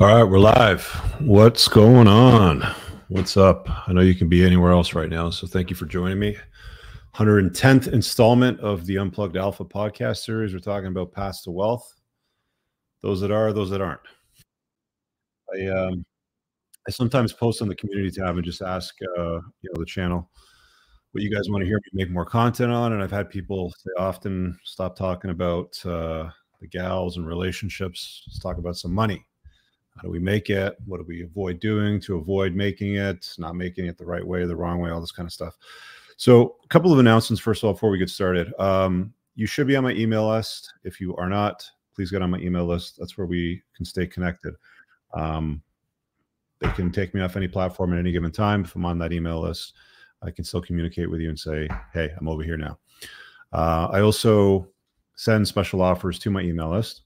All 0.00 0.06
right, 0.06 0.24
we're 0.24 0.38
live. 0.38 0.86
What's 1.20 1.68
going 1.68 2.08
on? 2.08 2.62
What's 3.08 3.36
up? 3.36 3.68
I 3.86 3.92
know 3.92 4.00
you 4.00 4.14
can 4.14 4.30
be 4.30 4.42
anywhere 4.42 4.72
else 4.72 4.94
right 4.94 5.10
now, 5.10 5.28
so 5.28 5.46
thank 5.46 5.68
you 5.68 5.76
for 5.76 5.84
joining 5.84 6.18
me. 6.18 6.38
110th 7.16 7.92
installment 7.92 8.58
of 8.60 8.86
the 8.86 8.96
Unplugged 8.96 9.36
Alpha 9.36 9.62
podcast 9.62 10.24
series. 10.24 10.54
We're 10.54 10.60
talking 10.60 10.86
about 10.86 11.12
paths 11.12 11.42
to 11.42 11.50
wealth. 11.50 11.86
Those 13.02 13.20
that 13.20 13.30
are, 13.30 13.52
those 13.52 13.68
that 13.68 13.82
aren't. 13.82 14.00
I 15.54 15.66
um, 15.66 16.06
I 16.88 16.92
sometimes 16.92 17.34
post 17.34 17.60
on 17.60 17.68
the 17.68 17.76
community 17.76 18.10
tab 18.10 18.36
and 18.36 18.44
just 18.44 18.62
ask 18.62 18.94
uh, 19.18 19.34
you 19.34 19.70
know 19.70 19.80
the 19.80 19.84
channel 19.84 20.30
what 21.12 21.22
you 21.22 21.30
guys 21.30 21.50
want 21.50 21.60
to 21.60 21.66
hear 21.66 21.76
me 21.76 22.04
make 22.04 22.10
more 22.10 22.24
content 22.24 22.72
on, 22.72 22.94
and 22.94 23.02
I've 23.02 23.10
had 23.10 23.28
people 23.28 23.70
say 23.76 23.90
often 23.98 24.58
stop 24.64 24.96
talking 24.96 25.30
about 25.30 25.78
uh, 25.84 26.30
the 26.58 26.68
gals 26.68 27.18
and 27.18 27.26
relationships. 27.26 28.24
Let's 28.26 28.38
talk 28.38 28.56
about 28.56 28.76
some 28.76 28.94
money 28.94 29.26
how 29.96 30.02
do 30.02 30.10
we 30.10 30.18
make 30.18 30.50
it? 30.50 30.76
What 30.86 30.98
do 30.98 31.04
we 31.06 31.22
avoid 31.22 31.60
doing 31.60 32.00
to 32.02 32.16
avoid 32.16 32.54
making 32.54 32.96
it, 32.96 33.34
not 33.38 33.56
making 33.56 33.86
it 33.86 33.98
the 33.98 34.06
right 34.06 34.26
way, 34.26 34.44
the 34.46 34.56
wrong 34.56 34.80
way, 34.80 34.90
all 34.90 35.00
this 35.00 35.12
kind 35.12 35.26
of 35.26 35.32
stuff. 35.32 35.56
So, 36.16 36.56
a 36.64 36.68
couple 36.68 36.92
of 36.92 36.98
announcements 36.98 37.40
first 37.40 37.62
of 37.62 37.68
all 37.68 37.72
before 37.74 37.90
we 37.90 37.98
get 37.98 38.10
started. 38.10 38.52
Um, 38.58 39.12
you 39.34 39.46
should 39.46 39.66
be 39.66 39.76
on 39.76 39.84
my 39.84 39.92
email 39.92 40.28
list. 40.28 40.72
If 40.84 41.00
you 41.00 41.16
are 41.16 41.28
not, 41.28 41.68
please 41.94 42.10
get 42.10 42.22
on 42.22 42.30
my 42.30 42.38
email 42.38 42.66
list. 42.66 42.96
That's 42.98 43.16
where 43.16 43.26
we 43.26 43.62
can 43.74 43.84
stay 43.84 44.06
connected. 44.06 44.54
Um, 45.14 45.62
they 46.60 46.70
can 46.72 46.92
take 46.92 47.14
me 47.14 47.22
off 47.22 47.36
any 47.36 47.48
platform 47.48 47.92
at 47.92 47.98
any 47.98 48.12
given 48.12 48.30
time. 48.30 48.64
If 48.64 48.76
I'm 48.76 48.84
on 48.84 48.98
that 48.98 49.12
email 49.12 49.40
list, 49.40 49.74
I 50.22 50.30
can 50.30 50.44
still 50.44 50.60
communicate 50.60 51.10
with 51.10 51.20
you 51.20 51.30
and 51.30 51.38
say, 51.38 51.68
"Hey, 51.92 52.10
I'm 52.18 52.28
over 52.28 52.42
here 52.42 52.58
now." 52.58 52.78
Uh, 53.52 53.88
I 53.90 54.00
also 54.00 54.68
send 55.16 55.48
special 55.48 55.80
offers 55.80 56.18
to 56.20 56.30
my 56.30 56.42
email 56.42 56.70
list. 56.70 57.02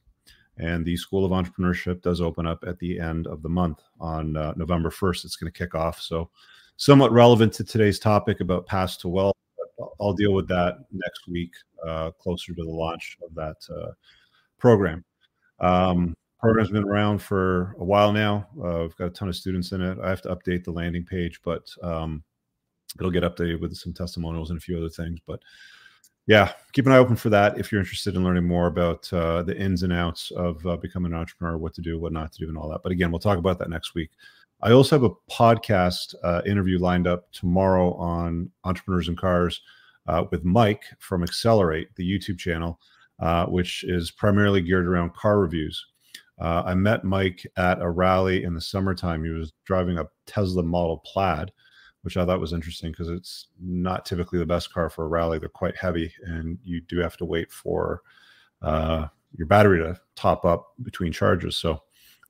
And 0.59 0.85
the 0.85 0.97
School 0.97 1.25
of 1.25 1.33
Entrepreneurship 1.33 2.03
does 2.03 2.21
open 2.21 2.47
up 2.47 2.65
at 2.67 2.79
the 2.79 3.01
end 3.01 3.27
of 3.27 3.43
the 3.43 3.49
month 3.49 3.81
on 4.01 4.37
uh, 4.37 4.55
November 4.57 4.91
1st. 4.91 5.25
It's 5.25 5.37
going 5.37 5.53
to 5.53 5.59
kick 5.59 5.75
off. 5.75 6.01
So, 6.01 6.31
somewhat 6.77 7.13
relevant 7.13 7.53
to 7.55 7.65
today's 7.65 7.99
topic 7.99 8.41
about 8.41 8.67
paths 8.67 8.97
to 8.99 9.09
wealth. 9.09 9.35
I'll 10.01 10.13
deal 10.13 10.33
with 10.33 10.49
that 10.49 10.79
next 10.93 11.29
week, 11.29 11.53
uh, 11.87 12.11
closer 12.13 12.55
to 12.55 12.63
the 12.63 12.71
launch 12.71 13.19
of 13.25 13.35
that 13.35 13.57
uh, 13.75 13.93
program. 14.59 15.05
Um, 15.61 16.15
program's 16.39 16.71
been 16.71 16.85
around 16.85 17.23
for 17.23 17.75
a 17.79 17.85
while 17.85 18.13
now. 18.13 18.47
Uh, 18.63 18.81
we've 18.83 18.97
got 18.97 19.07
a 19.07 19.11
ton 19.11 19.29
of 19.29 19.37
students 19.37 19.73
in 19.73 19.81
it. 19.81 19.99
I 20.03 20.09
have 20.09 20.23
to 20.23 20.35
update 20.35 20.65
the 20.65 20.73
landing 20.73 21.05
page, 21.05 21.41
but 21.43 21.69
um, 21.83 22.23
it'll 22.99 23.11
get 23.11 23.23
updated 23.23 23.61
with 23.61 23.75
some 23.75 23.93
testimonials 23.93 24.51
and 24.51 24.59
a 24.59 24.61
few 24.61 24.77
other 24.77 24.91
things. 24.91 25.19
But 25.27 25.41
yeah, 26.27 26.53
keep 26.73 26.87
an 26.87 26.93
eye 26.93 26.99
open 26.99 27.17
for 27.17 27.29
that 27.31 27.59
if 27.59 27.71
you're 27.71 27.81
interested 27.81 28.15
in 28.15 28.25
learning 28.25 28.47
more 28.47 28.67
about 28.67 29.13
uh, 29.13 29.43
the 29.43 29.57
ins 29.59 29.83
and 29.83 29.93
outs 29.93 30.31
of 30.33 30.65
uh, 30.67 30.77
becoming 30.77 31.13
an 31.13 31.19
entrepreneur, 31.19 31.59
what 31.59 31.75
to 31.75 31.83
do, 31.83 31.99
what 31.99 32.13
not 32.13 32.33
to 32.33 32.39
do, 32.39 32.49
and 32.49 32.57
all 32.57 32.69
that. 32.71 32.83
But 32.83 32.93
again, 32.93 33.11
we'll 33.11 33.19
talk 33.19 33.39
about 33.39 33.59
that 33.59 33.71
next 33.71 33.95
week. 33.95 34.11
I 34.63 34.73
also 34.73 34.97
have 34.97 35.03
a 35.03 35.31
podcast 35.31 36.15
uh, 36.23 36.41
interview 36.47 36.79
lined 36.79 37.07
up 37.07 37.31
tomorrow 37.33 37.93
on 37.95 38.51
entrepreneurs 38.65 39.09
and 39.09 39.19
cars 39.19 39.61
uh, 40.07 40.25
with 40.31 40.45
Mike 40.45 40.85
from 40.99 41.23
Accelerate, 41.23 41.95
the 41.97 42.11
YouTube 42.11 42.39
channel, 42.39 42.81
uh, 43.21 43.45
which 43.47 43.85
is 43.85 44.11
primarily 44.11 44.63
geared 44.63 44.87
around 44.87 45.15
car 45.15 45.39
reviews. 45.39 45.85
Uh, 46.41 46.63
I 46.65 46.75
met 46.75 47.05
Mike 47.05 47.47
at 47.59 47.83
a 47.83 47.91
rally 47.91 48.45
in 48.45 48.55
the 48.55 48.61
summertime. 48.61 49.25
He 49.25 49.31
was 49.31 49.53
driving 49.67 49.99
a 49.99 50.09
Tesla 50.27 50.63
Model 50.63 51.03
Plaid 51.05 51.53
which 52.05 52.19
I 52.19 52.27
thought 52.27 52.39
was 52.39 52.53
interesting 52.53 52.91
because 52.91 53.09
it's 53.09 53.49
not 53.59 54.05
typically 54.05 54.39
the 54.39 54.45
best 54.45 54.73
car 54.73 54.91
for 54.91 55.07
a 55.07 55.09
rally. 55.09 55.39
They're 55.39 55.49
quite 55.49 55.75
heavy, 55.75 56.13
and 56.25 56.59
you 56.63 56.83
do 56.83 56.99
have 56.99 57.17
to 57.17 57.25
wait 57.25 57.51
for 57.51 58.03
uh, 58.61 59.07
your 59.35 59.47
battery 59.47 59.79
to 59.79 59.99
top 60.15 60.45
up 60.45 60.75
between 60.83 61.13
charges. 61.13 61.57
So, 61.57 61.83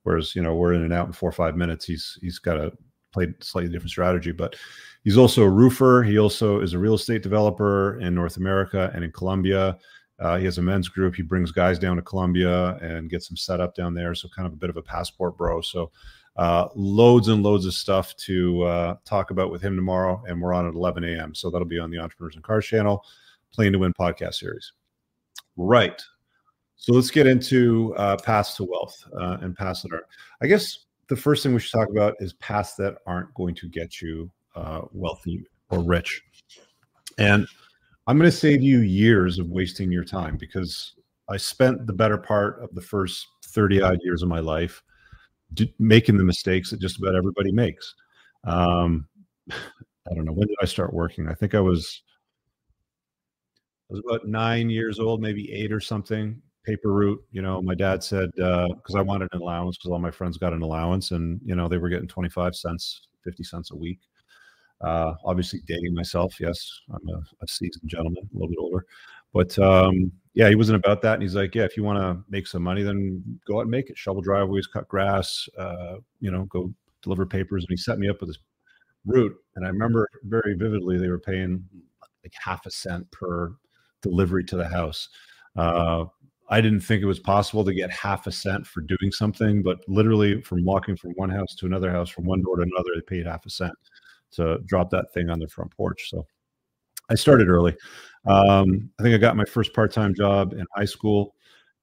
whereas 0.03 0.33
you 0.33 0.41
know 0.41 0.55
we're 0.55 0.73
in 0.73 0.83
and 0.83 0.93
out 0.93 1.07
in 1.07 1.13
four 1.13 1.27
or 1.27 1.33
five 1.33 1.57
minutes, 1.57 1.83
he's 1.83 2.17
he's 2.21 2.39
got 2.39 2.57
a 2.57 2.71
played 3.11 3.33
slightly 3.43 3.69
different 3.69 3.91
strategy. 3.91 4.31
But 4.31 4.55
he's 5.03 5.17
also 5.17 5.43
a 5.43 5.49
roofer. 5.49 6.03
He 6.03 6.17
also 6.17 6.61
is 6.61 6.71
a 6.71 6.79
real 6.79 6.93
estate 6.93 7.21
developer 7.21 7.99
in 7.99 8.15
North 8.15 8.37
America 8.37 8.91
and 8.95 9.03
in 9.03 9.11
Colombia. 9.11 9.77
Uh, 10.19 10.37
he 10.37 10.45
has 10.45 10.57
a 10.57 10.61
men's 10.61 10.87
group. 10.87 11.15
He 11.15 11.21
brings 11.21 11.51
guys 11.51 11.77
down 11.77 11.97
to 11.97 12.01
Colombia 12.01 12.77
and 12.77 13.09
gets 13.09 13.27
them 13.27 13.35
set 13.35 13.59
up 13.59 13.75
down 13.75 13.93
there. 13.93 14.15
So 14.15 14.29
kind 14.29 14.47
of 14.47 14.53
a 14.53 14.57
bit 14.57 14.69
of 14.69 14.77
a 14.77 14.81
passport 14.81 15.37
bro. 15.37 15.59
So 15.59 15.91
uh, 16.37 16.67
loads 16.75 17.27
and 17.27 17.43
loads 17.43 17.65
of 17.65 17.73
stuff 17.73 18.15
to 18.17 18.63
uh, 18.63 18.95
talk 19.05 19.31
about 19.31 19.51
with 19.51 19.61
him 19.61 19.75
tomorrow, 19.75 20.21
and 20.27 20.41
we're 20.41 20.53
on 20.53 20.67
at 20.67 20.73
11 20.73 21.03
a.m. 21.03 21.33
So 21.33 21.49
that'll 21.49 21.67
be 21.67 21.79
on 21.79 21.91
the 21.91 21.99
Entrepreneurs 21.99 22.35
and 22.35 22.43
Cars 22.43 22.65
channel, 22.65 23.05
Playing 23.53 23.73
to 23.73 23.79
Win 23.79 23.93
podcast 23.93 24.35
series. 24.35 24.73
Right. 25.55 26.01
So 26.75 26.93
let's 26.93 27.09
get 27.09 27.25
into 27.25 27.95
uh, 27.95 28.17
paths 28.17 28.55
to 28.55 28.65
wealth 28.65 29.01
uh, 29.17 29.37
and 29.41 29.55
paths 29.55 29.81
that 29.83 29.93
are. 29.93 30.05
I 30.41 30.47
guess 30.47 30.85
the 31.07 31.15
first 31.15 31.43
thing 31.43 31.53
we 31.53 31.59
should 31.59 31.71
talk 31.71 31.89
about 31.89 32.15
is 32.19 32.33
paths 32.33 32.75
that 32.75 32.97
aren't 33.07 33.33
going 33.33 33.55
to 33.55 33.69
get 33.69 34.01
you 34.01 34.29
uh, 34.55 34.81
wealthy 34.91 35.45
or 35.69 35.81
rich. 35.81 36.21
And 37.17 37.47
I'm 38.07 38.17
going 38.17 38.29
to 38.29 38.37
save 38.37 38.61
you 38.61 38.79
years 38.79 39.39
of 39.39 39.49
wasting 39.49 39.91
your 39.91 40.03
time 40.03 40.37
because 40.37 40.95
I 41.29 41.37
spent 41.37 41.87
the 41.87 41.93
better 41.93 42.17
part 42.17 42.61
of 42.61 42.73
the 42.75 42.81
first 42.81 43.27
30 43.45 43.81
odd 43.81 43.99
years 44.03 44.21
of 44.21 44.29
my 44.29 44.39
life 44.39 44.83
making 45.79 46.17
the 46.17 46.23
mistakes 46.23 46.71
that 46.71 46.79
just 46.79 46.99
about 46.99 47.15
everybody 47.15 47.51
makes. 47.51 47.95
Um, 48.43 49.07
I 49.51 50.13
don't 50.13 50.25
know 50.25 50.33
when 50.33 50.47
did 50.47 50.57
I 50.61 50.65
start 50.65 50.93
working. 50.93 51.27
I 51.27 51.33
think 51.33 51.55
I 51.55 51.59
was 51.59 52.03
I 53.89 53.93
was 53.93 54.01
about 54.07 54.27
nine 54.27 54.69
years 54.69 54.99
old, 54.99 55.21
maybe 55.21 55.51
eight 55.51 55.71
or 55.71 55.79
something. 55.79 56.41
Paper 56.65 56.91
route, 56.91 57.23
you 57.31 57.43
know. 57.43 57.61
My 57.61 57.75
dad 57.75 58.03
said 58.03 58.31
because 58.35 58.95
uh, 58.95 58.99
I 58.99 59.01
wanted 59.01 59.29
an 59.31 59.41
allowance 59.41 59.77
because 59.77 59.91
all 59.91 59.99
my 59.99 60.09
friends 60.09 60.37
got 60.37 60.53
an 60.53 60.63
allowance, 60.63 61.11
and 61.11 61.39
you 61.45 61.55
know 61.55 61.67
they 61.67 61.77
were 61.77 61.89
getting 61.89 62.07
twenty 62.07 62.29
five 62.29 62.55
cents, 62.55 63.07
fifty 63.23 63.43
cents 63.43 63.69
a 63.69 63.75
week. 63.75 63.99
Uh, 64.81 65.13
obviously, 65.23 65.61
dating 65.67 65.93
myself. 65.93 66.39
Yes, 66.39 66.67
I'm 66.89 67.07
a, 67.07 67.21
a 67.43 67.47
seasoned 67.47 67.87
gentleman, 67.87 68.23
a 68.23 68.33
little 68.33 68.49
bit 68.49 68.57
older, 68.59 68.83
but 69.31 69.57
um, 69.59 70.11
yeah, 70.35 70.49
he 70.49 70.55
wasn't 70.55 70.75
about 70.75 71.01
that. 71.01 71.13
And 71.13 71.23
he's 71.23 71.35
like, 71.35 71.55
yeah, 71.55 71.63
if 71.63 71.77
you 71.77 71.83
want 71.83 71.97
to 71.97 72.23
make 72.29 72.45
some 72.45 72.61
money, 72.61 72.83
then 72.83 73.23
go 73.47 73.57
out 73.57 73.61
and 73.61 73.71
make 73.71 73.89
it. 73.89 73.97
Shovel 73.97 74.21
driveways, 74.21 74.67
cut 74.67 74.87
grass, 74.89 75.47
uh, 75.57 75.95
you 76.19 76.29
know, 76.29 76.43
go 76.45 76.73
deliver 77.01 77.25
papers. 77.25 77.63
And 77.63 77.69
he 77.69 77.77
set 77.77 77.99
me 77.99 78.09
up 78.09 78.19
with 78.19 78.29
this 78.29 78.39
route. 79.05 79.33
And 79.55 79.65
I 79.65 79.69
remember 79.69 80.09
very 80.23 80.53
vividly 80.55 80.97
they 80.97 81.07
were 81.07 81.19
paying 81.19 81.63
like 82.23 82.33
half 82.33 82.65
a 82.65 82.71
cent 82.71 83.09
per 83.11 83.55
delivery 84.01 84.43
to 84.45 84.57
the 84.57 84.67
house. 84.67 85.07
Uh, 85.55 86.05
I 86.49 86.59
didn't 86.59 86.81
think 86.81 87.01
it 87.01 87.07
was 87.07 87.19
possible 87.19 87.63
to 87.63 87.73
get 87.73 87.89
half 87.89 88.27
a 88.27 88.31
cent 88.31 88.67
for 88.67 88.81
doing 88.81 89.11
something, 89.11 89.63
but 89.63 89.79
literally 89.87 90.41
from 90.41 90.65
walking 90.65 90.97
from 90.97 91.11
one 91.11 91.29
house 91.29 91.55
to 91.55 91.65
another 91.65 91.89
house, 91.89 92.09
from 92.09 92.25
one 92.25 92.41
door 92.41 92.57
to 92.57 92.63
another, 92.63 92.89
they 92.93 93.01
paid 93.01 93.25
half 93.25 93.45
a 93.45 93.49
cent 93.49 93.73
to 94.33 94.59
drop 94.65 94.89
that 94.89 95.13
thing 95.13 95.29
on 95.29 95.39
their 95.39 95.47
front 95.47 95.71
porch. 95.71 96.09
So 96.09 96.27
I 97.09 97.15
started 97.15 97.47
early. 97.47 97.75
Um, 98.25 98.89
I 98.99 99.03
think 99.03 99.15
I 99.15 99.17
got 99.17 99.35
my 99.35 99.45
first 99.45 99.73
part-time 99.73 100.15
job 100.15 100.53
in 100.53 100.65
high 100.75 100.85
school, 100.85 101.35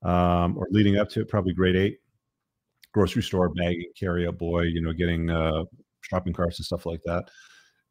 um, 0.02 0.56
or 0.56 0.66
leading 0.70 0.98
up 0.98 1.08
to 1.10 1.20
it, 1.20 1.28
probably 1.28 1.52
grade 1.52 1.76
eight. 1.76 1.98
Grocery 2.92 3.22
store 3.22 3.48
bagging, 3.48 3.90
carry 3.98 4.26
a 4.26 4.32
boy, 4.32 4.64
you 4.64 4.82
know, 4.82 4.92
getting 4.92 5.30
uh, 5.30 5.64
shopping 6.02 6.34
carts 6.34 6.58
and 6.58 6.66
stuff 6.66 6.84
like 6.84 7.00
that. 7.06 7.30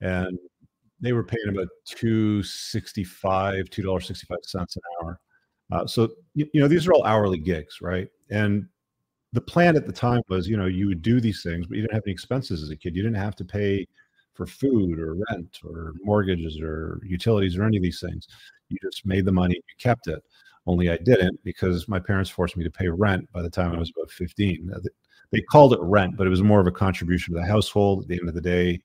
And 0.02 0.38
they 1.00 1.12
were 1.12 1.24
paying 1.24 1.50
about 1.50 1.70
two 1.86 2.44
sixty-five, 2.44 3.70
two 3.72 3.82
dollars 3.82 4.06
sixty-five 4.06 4.38
cents 4.44 4.76
an 4.76 4.82
hour. 5.02 5.20
Uh, 5.72 5.88
so 5.88 6.10
you, 6.36 6.48
you 6.54 6.62
know, 6.62 6.68
these 6.68 6.88
are 6.88 6.94
all 6.94 7.04
hourly 7.04 7.40
gigs, 7.40 7.82
right? 7.82 8.10
And 8.30 8.68
the 9.34 9.42
plan 9.42 9.76
at 9.76 9.88
the 9.88 9.92
time 9.92 10.22
was, 10.30 10.48
you 10.48 10.56
know, 10.56 10.68
you 10.68 10.86
would 10.88 11.02
do 11.02 11.20
these 11.20 11.42
things, 11.42 11.66
but 11.66 11.78
you 11.78 11.82
didn't 11.82 11.96
have 11.96 12.04
any 12.06 12.14
expenses 12.14 12.62
as 12.62 12.70
a 12.70 12.76
kid. 12.76 12.96
You 12.96 13.02
didn't 13.02 13.18
have 13.18 13.36
to 13.38 13.46
pay 13.46 13.88
for 14.34 14.46
food 14.46 15.00
or 15.00 15.18
rent 15.30 15.59
or 15.64 15.94
mortgages 16.03 16.59
or 16.59 17.02
utilities 17.03 17.58
or 17.58 17.64
any 17.64 17.78
of 17.78 17.84
these 17.84 18.00
things. 18.00 18.28
You 18.69 18.78
just 18.81 19.06
made 19.06 19.25
the 19.25 19.31
money, 19.31 19.56
you 19.56 19.75
kept 19.78 20.08
it. 20.08 20.24
Only 20.68 20.90
I 20.90 20.97
didn't 20.97 21.44
because 21.44 21.88
my 21.88 22.00
parents 22.00 22.30
forced 22.30 22.56
me 22.56 22.64
to 22.64 22.72
pay 22.72 22.88
rent 22.88 23.28
by 23.34 23.41
the 23.41 23.50
time 23.50 23.74
I 23.74 23.80
was 23.80 23.91
about 23.96 24.12
15. 24.12 24.72
They 25.32 25.41
called 25.41 25.73
it 25.73 25.79
rent, 25.82 26.17
but 26.17 26.28
it 26.28 26.29
was 26.29 26.44
more 26.44 26.59
of 26.59 26.67
a 26.67 26.72
contribution 26.72 27.34
to 27.34 27.40
the 27.40 27.46
household. 27.46 28.03
At 28.03 28.08
the 28.08 28.20
end 28.20 28.29
of 28.29 28.35
the 28.35 28.41
day, 28.41 28.82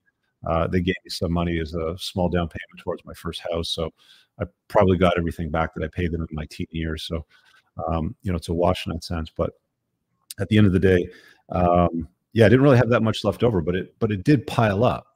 uh, 0.46 0.66
they 0.66 0.80
gave 0.80 0.94
me 1.04 1.10
some 1.10 1.32
money 1.32 1.58
as 1.58 1.74
a 1.74 1.96
small 1.98 2.28
down 2.28 2.48
payment 2.48 2.80
towards 2.82 3.04
my 3.04 3.14
first 3.14 3.42
house. 3.50 3.68
So 3.70 3.90
I 4.40 4.44
probably 4.68 4.96
got 4.96 5.18
everything 5.18 5.50
back 5.50 5.74
that 5.74 5.84
I 5.84 5.88
paid 5.88 6.12
them 6.12 6.22
in 6.22 6.28
my 6.32 6.46
teen 6.46 6.68
years. 6.70 7.04
So, 7.04 7.24
um, 7.88 8.14
you 8.22 8.30
know, 8.30 8.36
it's 8.36 8.48
a 8.48 8.54
wash 8.54 8.86
in 8.86 8.92
that 8.92 9.04
sense. 9.04 9.30
But 9.34 9.50
at 10.38 10.48
the 10.48 10.58
end 10.58 10.66
of 10.66 10.72
the 10.72 10.80
day, 10.80 11.08
um, 11.50 12.08
yeah, 12.32 12.46
I 12.46 12.48
didn't 12.48 12.62
really 12.62 12.76
have 12.76 12.90
that 12.90 13.02
much 13.02 13.24
left 13.24 13.42
over, 13.42 13.60
but 13.60 13.74
it 13.74 13.94
but 13.98 14.12
it 14.12 14.24
did 14.24 14.46
pile 14.46 14.84
up 14.84 15.15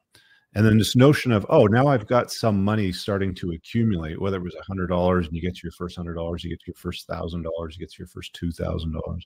and 0.54 0.66
then 0.66 0.78
this 0.78 0.96
notion 0.96 1.32
of 1.32 1.46
oh 1.48 1.66
now 1.66 1.86
i've 1.86 2.06
got 2.06 2.30
some 2.30 2.62
money 2.62 2.90
starting 2.92 3.34
to 3.34 3.52
accumulate 3.52 4.20
whether 4.20 4.36
it 4.36 4.42
was 4.42 4.56
a 4.56 4.64
hundred 4.64 4.88
dollars 4.88 5.26
and 5.26 5.34
you 5.34 5.42
get 5.42 5.54
to 5.54 5.62
your 5.62 5.72
first 5.72 5.96
hundred 5.96 6.14
dollars 6.14 6.42
you 6.42 6.50
get 6.50 6.60
to 6.60 6.66
your 6.68 6.74
first 6.74 7.06
thousand 7.06 7.42
dollars 7.42 7.76
you 7.76 7.80
get 7.80 7.90
to 7.90 7.98
your 7.98 8.08
first 8.08 8.32
two 8.34 8.50
thousand 8.50 8.92
dollars 8.92 9.24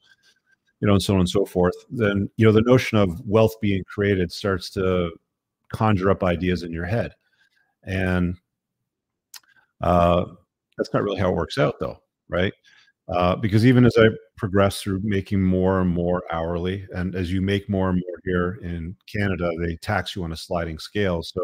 you 0.80 0.86
know 0.86 0.94
and 0.94 1.02
so 1.02 1.14
on 1.14 1.20
and 1.20 1.28
so 1.28 1.44
forth 1.44 1.74
then 1.90 2.28
you 2.36 2.44
know 2.44 2.52
the 2.52 2.62
notion 2.62 2.98
of 2.98 3.20
wealth 3.26 3.54
being 3.60 3.82
created 3.84 4.30
starts 4.30 4.70
to 4.70 5.10
conjure 5.74 6.10
up 6.10 6.22
ideas 6.22 6.62
in 6.62 6.72
your 6.72 6.84
head. 6.84 7.12
And 7.82 8.36
uh, 9.80 10.24
that's 10.78 10.94
not 10.94 11.02
really 11.02 11.18
how 11.18 11.30
it 11.30 11.36
works 11.36 11.58
out 11.58 11.74
though 11.78 11.98
right 12.28 12.52
Uh, 13.08 13.36
because 13.36 13.66
even 13.66 13.84
as 13.84 13.94
I 13.98 14.06
progress 14.36 14.80
through 14.80 15.00
making 15.04 15.42
more 15.42 15.80
and 15.80 15.90
more 15.90 16.22
hourly, 16.32 16.86
and 16.94 17.14
as 17.14 17.30
you 17.30 17.42
make 17.42 17.68
more 17.68 17.90
and 17.90 18.02
more 18.06 18.18
here 18.24 18.58
in 18.62 18.96
Canada, 19.06 19.50
they 19.60 19.76
tax 19.76 20.16
you 20.16 20.24
on 20.24 20.32
a 20.32 20.36
sliding 20.36 20.78
scale. 20.78 21.22
So 21.22 21.40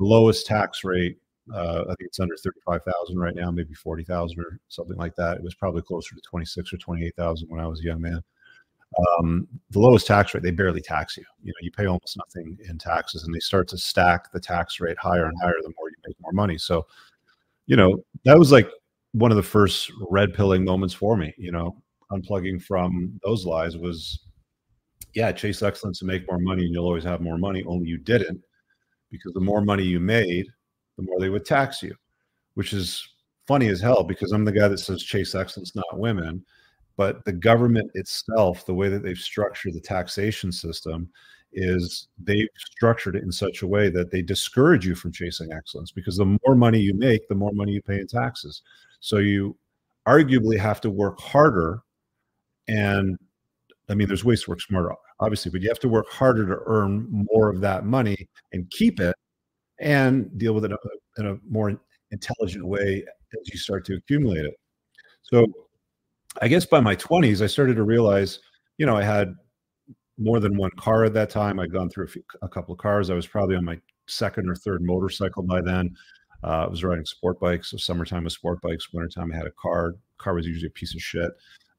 the 0.00 0.04
lowest 0.04 0.46
tax 0.46 0.82
rate, 0.82 1.18
uh, 1.54 1.82
I 1.82 1.94
think 1.94 2.08
it's 2.08 2.18
under 2.18 2.36
thirty-five 2.36 2.80
thousand 2.82 3.18
right 3.20 3.36
now, 3.36 3.52
maybe 3.52 3.74
forty 3.74 4.02
thousand 4.02 4.40
or 4.40 4.58
something 4.68 4.96
like 4.96 5.14
that. 5.14 5.36
It 5.36 5.44
was 5.44 5.54
probably 5.54 5.82
closer 5.82 6.16
to 6.16 6.20
twenty-six 6.22 6.72
or 6.72 6.78
twenty-eight 6.78 7.14
thousand 7.14 7.48
when 7.48 7.60
I 7.60 7.68
was 7.68 7.80
a 7.80 7.84
young 7.84 8.00
man. 8.00 8.20
Um, 9.20 9.46
the 9.70 9.78
lowest 9.78 10.08
tax 10.08 10.34
rate, 10.34 10.42
they 10.42 10.50
barely 10.50 10.80
tax 10.80 11.16
you. 11.16 11.24
You 11.44 11.52
know, 11.52 11.58
you 11.62 11.70
pay 11.70 11.86
almost 11.86 12.16
nothing 12.16 12.58
in 12.68 12.78
taxes, 12.78 13.22
and 13.22 13.32
they 13.32 13.38
start 13.38 13.68
to 13.68 13.78
stack 13.78 14.32
the 14.32 14.40
tax 14.40 14.80
rate 14.80 14.98
higher 14.98 15.26
and 15.26 15.36
higher 15.40 15.54
the 15.62 15.72
more 15.78 15.88
you 15.88 15.96
make 16.04 16.16
more 16.20 16.32
money. 16.32 16.58
So, 16.58 16.88
you 17.66 17.76
know, 17.76 18.02
that 18.24 18.36
was 18.36 18.50
like 18.50 18.68
one 19.12 19.30
of 19.30 19.36
the 19.36 19.42
first 19.42 19.90
red 20.10 20.34
pilling 20.34 20.64
moments 20.64 20.94
for 20.94 21.16
me. 21.16 21.34
You 21.36 21.52
know, 21.52 21.82
unplugging 22.12 22.62
from 22.62 23.18
those 23.24 23.44
lies 23.44 23.76
was, 23.76 24.20
yeah, 25.14 25.32
chase 25.32 25.62
excellence 25.62 26.02
and 26.02 26.08
make 26.08 26.28
more 26.28 26.38
money, 26.38 26.64
and 26.64 26.72
you'll 26.72 26.84
always 26.86 27.04
have 27.04 27.20
more 27.20 27.38
money. 27.38 27.64
Only 27.66 27.88
you 27.88 27.98
didn't, 27.98 28.40
because 29.10 29.32
the 29.32 29.40
more 29.40 29.60
money 29.60 29.84
you 29.84 30.00
made, 30.00 30.46
the 30.96 31.02
more 31.02 31.18
they 31.18 31.30
would 31.30 31.44
tax 31.44 31.82
you, 31.82 31.94
which 32.54 32.72
is 32.72 33.06
funny 33.46 33.68
as 33.68 33.80
hell. 33.80 34.04
Because 34.04 34.32
I'm 34.32 34.44
the 34.44 34.52
guy 34.52 34.68
that 34.68 34.78
says 34.78 35.02
chase 35.02 35.34
excellence, 35.34 35.74
not 35.74 35.98
women. 35.98 36.44
But 36.96 37.24
the 37.24 37.32
government 37.32 37.90
itself, 37.94 38.66
the 38.66 38.74
way 38.74 38.88
that 38.90 39.02
they've 39.02 39.16
structured 39.16 39.72
the 39.72 39.80
taxation 39.80 40.52
system, 40.52 41.08
is 41.52 42.08
they've 42.22 42.48
structured 42.56 43.16
it 43.16 43.22
in 43.22 43.32
such 43.32 43.62
a 43.62 43.66
way 43.66 43.90
that 43.90 44.10
they 44.10 44.22
discourage 44.22 44.86
you 44.86 44.94
from 44.94 45.12
chasing 45.12 45.52
excellence 45.52 45.90
because 45.90 46.16
the 46.16 46.38
more 46.46 46.54
money 46.54 46.78
you 46.78 46.94
make, 46.94 47.28
the 47.28 47.34
more 47.34 47.52
money 47.52 47.72
you 47.72 47.82
pay 47.82 47.98
in 47.98 48.06
taxes. 48.06 48.62
So 49.00 49.18
you 49.18 49.56
arguably 50.06 50.58
have 50.58 50.80
to 50.82 50.90
work 50.90 51.20
harder. 51.20 51.82
And 52.68 53.18
I 53.88 53.94
mean, 53.94 54.06
there's 54.06 54.24
ways 54.24 54.44
to 54.44 54.50
work 54.50 54.60
smarter, 54.60 54.94
obviously, 55.18 55.50
but 55.50 55.62
you 55.62 55.68
have 55.68 55.80
to 55.80 55.88
work 55.88 56.08
harder 56.08 56.46
to 56.46 56.58
earn 56.66 57.26
more 57.32 57.50
of 57.50 57.60
that 57.60 57.84
money 57.84 58.28
and 58.52 58.70
keep 58.70 59.00
it 59.00 59.16
and 59.80 60.36
deal 60.38 60.52
with 60.52 60.64
it 60.64 60.72
in 61.18 61.26
a 61.26 61.36
more 61.48 61.80
intelligent 62.12 62.66
way 62.66 63.04
as 63.40 63.48
you 63.52 63.58
start 63.58 63.84
to 63.86 63.96
accumulate 63.96 64.44
it. 64.44 64.54
So 65.22 65.46
I 66.40 66.48
guess 66.48 66.64
by 66.64 66.80
my 66.80 66.94
20s, 66.96 67.42
I 67.42 67.46
started 67.46 67.74
to 67.76 67.82
realize, 67.82 68.40
you 68.78 68.86
know, 68.86 68.96
I 68.96 69.02
had 69.02 69.34
more 70.20 70.38
than 70.38 70.56
one 70.56 70.70
car 70.72 71.04
at 71.04 71.14
that 71.14 71.30
time. 71.30 71.58
I'd 71.58 71.72
gone 71.72 71.88
through 71.88 72.04
a, 72.04 72.08
few, 72.08 72.22
a 72.42 72.48
couple 72.48 72.72
of 72.72 72.78
cars. 72.78 73.10
I 73.10 73.14
was 73.14 73.26
probably 73.26 73.56
on 73.56 73.64
my 73.64 73.80
second 74.06 74.48
or 74.48 74.54
third 74.54 74.82
motorcycle 74.82 75.42
by 75.42 75.60
then. 75.60 75.96
Uh, 76.44 76.64
I 76.64 76.68
was 76.68 76.84
riding 76.84 77.04
sport 77.04 77.40
bikes. 77.40 77.70
So 77.70 77.76
summertime 77.76 78.24
was 78.24 78.34
sport 78.34 78.60
bikes. 78.60 78.92
Wintertime 78.92 79.32
I 79.32 79.36
had 79.36 79.46
a 79.46 79.52
car. 79.52 79.94
Car 80.18 80.34
was 80.34 80.46
usually 80.46 80.68
a 80.68 80.70
piece 80.70 80.94
of 80.94 81.00
shit. 81.00 81.30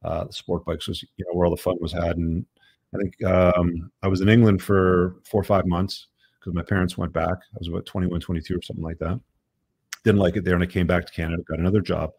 Uh, 0.04 0.26
the 0.26 0.34
sport 0.34 0.66
bikes 0.66 0.88
was 0.88 1.04
you 1.04 1.26
know 1.26 1.34
where 1.34 1.46
all 1.46 1.56
the 1.56 1.62
fun 1.62 1.78
was 1.80 1.94
had. 1.94 2.18
And 2.18 2.46
I 2.94 2.98
think 2.98 3.24
um, 3.24 3.92
I 4.04 4.08
was 4.08 4.22
in 4.22 4.30
England 4.30 4.62
for 4.62 5.16
four 5.24 5.42
or 5.42 5.46
five 5.46 5.66
months 5.66 6.08
because 6.40 6.54
my 6.54 6.64
parents 6.64 6.98
went 6.98 7.14
back. 7.14 7.38
I 7.38 7.58
was 7.60 7.68
about 7.68 7.86
21, 7.86 8.20
22 8.20 8.58
or 8.58 8.62
something 8.62 8.84
like 8.84 9.00
that. 9.00 9.20
Didn't 10.04 10.20
like 10.20 10.36
it 10.36 10.44
there, 10.44 10.56
and 10.56 10.64
I 10.64 10.68
came 10.68 10.88
back 10.88 11.06
to 11.06 11.14
Canada. 11.14 11.44
Got 11.44 11.60
another 11.60 11.82
job. 11.82 12.12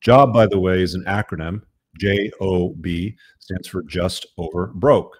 Job, 0.00 0.32
by 0.32 0.46
the 0.46 0.60
way, 0.60 0.82
is 0.82 0.94
an 0.94 1.04
acronym. 1.04 1.62
J 1.98 2.30
O 2.40 2.70
B 2.70 3.16
stands 3.38 3.66
for 3.66 3.82
just 3.82 4.26
over 4.38 4.68
broke. 4.68 5.19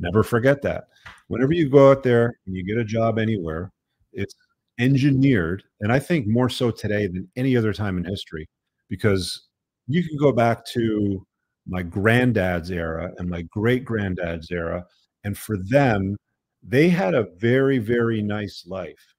Never 0.00 0.22
forget 0.22 0.62
that. 0.62 0.84
Whenever 1.28 1.52
you 1.52 1.68
go 1.68 1.90
out 1.90 2.02
there 2.02 2.38
and 2.46 2.56
you 2.56 2.64
get 2.64 2.78
a 2.78 2.84
job 2.84 3.18
anywhere, 3.18 3.72
it's 4.12 4.34
engineered, 4.78 5.64
and 5.80 5.92
I 5.92 5.98
think 5.98 6.26
more 6.26 6.48
so 6.48 6.70
today 6.70 7.06
than 7.08 7.28
any 7.36 7.56
other 7.56 7.72
time 7.72 7.98
in 7.98 8.04
history, 8.04 8.48
because 8.88 9.48
you 9.88 10.06
can 10.06 10.16
go 10.16 10.32
back 10.32 10.64
to 10.66 11.26
my 11.66 11.82
granddad's 11.82 12.70
era 12.70 13.12
and 13.18 13.28
my 13.28 13.42
great 13.42 13.84
granddad's 13.84 14.50
era, 14.50 14.84
and 15.24 15.36
for 15.36 15.56
them, 15.68 16.16
they 16.62 16.88
had 16.88 17.14
a 17.14 17.26
very, 17.38 17.78
very 17.78 18.22
nice 18.22 18.64
life, 18.66 19.14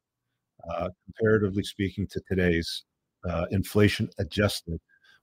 uh, 0.70 0.90
comparatively 1.06 1.64
speaking 1.64 2.08
to 2.08 2.22
today's 2.28 2.86
uh, 3.30 3.46
inflation 3.52 4.10
adjusted, 4.18 4.80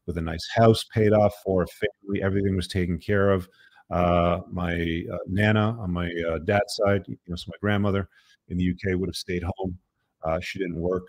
with 0.07 0.19
a 0.19 0.23
nice 0.23 0.47
house 0.55 0.85
paid 0.95 1.13
off 1.13 1.35
for 1.45 1.63
a 1.63 1.67
family, 1.67 2.23
everything 2.23 2.55
was 2.55 2.69
taken 2.69 2.99
care 2.99 3.31
of. 3.31 3.49
Uh, 3.91 4.41
my 4.51 5.05
uh, 5.13 5.19
nana 5.29 5.77
on 5.79 5.93
my 5.93 6.11
uh, 6.29 6.39
dad's 6.39 6.75
side, 6.85 7.05
you 7.07 7.17
know, 7.29 7.37
so 7.37 7.47
my 7.49 7.57
grandmother 7.61 8.09
in 8.49 8.57
the 8.57 8.71
UK 8.71 8.99
would 8.99 9.09
have 9.09 9.17
stayed 9.17 9.45
home. 9.57 9.79
Uh, 10.25 10.41
she 10.41 10.59
didn't 10.59 10.77
work. 10.77 11.05